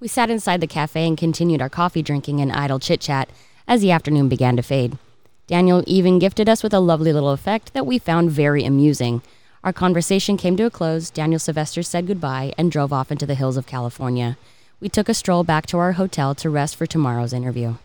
We 0.00 0.08
sat 0.08 0.30
inside 0.30 0.60
the 0.60 0.66
cafe 0.66 1.06
and 1.06 1.16
continued 1.16 1.62
our 1.62 1.68
coffee 1.68 2.02
drinking 2.02 2.40
and 2.40 2.50
idle 2.50 2.78
chit 2.78 3.00
chat 3.00 3.28
as 3.68 3.82
the 3.82 3.92
afternoon 3.92 4.28
began 4.28 4.56
to 4.56 4.62
fade. 4.62 4.98
Daniel 5.46 5.84
even 5.86 6.18
gifted 6.18 6.48
us 6.48 6.62
with 6.62 6.74
a 6.74 6.80
lovely 6.80 7.12
little 7.12 7.30
effect 7.30 7.72
that 7.74 7.86
we 7.86 7.98
found 7.98 8.30
very 8.30 8.64
amusing. 8.64 9.22
Our 9.64 9.72
conversation 9.72 10.36
came 10.36 10.56
to 10.56 10.64
a 10.64 10.70
close, 10.70 11.08
Daniel 11.08 11.38
Sylvester 11.38 11.84
said 11.84 12.08
goodbye 12.08 12.52
and 12.58 12.68
drove 12.68 12.92
off 12.92 13.12
into 13.12 13.26
the 13.26 13.36
hills 13.36 13.56
of 13.56 13.64
California. 13.64 14.36
We 14.80 14.88
took 14.88 15.08
a 15.08 15.14
stroll 15.14 15.44
back 15.44 15.66
to 15.66 15.78
our 15.78 15.92
hotel 15.92 16.34
to 16.34 16.50
rest 16.50 16.74
for 16.74 16.84
tomorrow's 16.84 17.32
interview. 17.32 17.76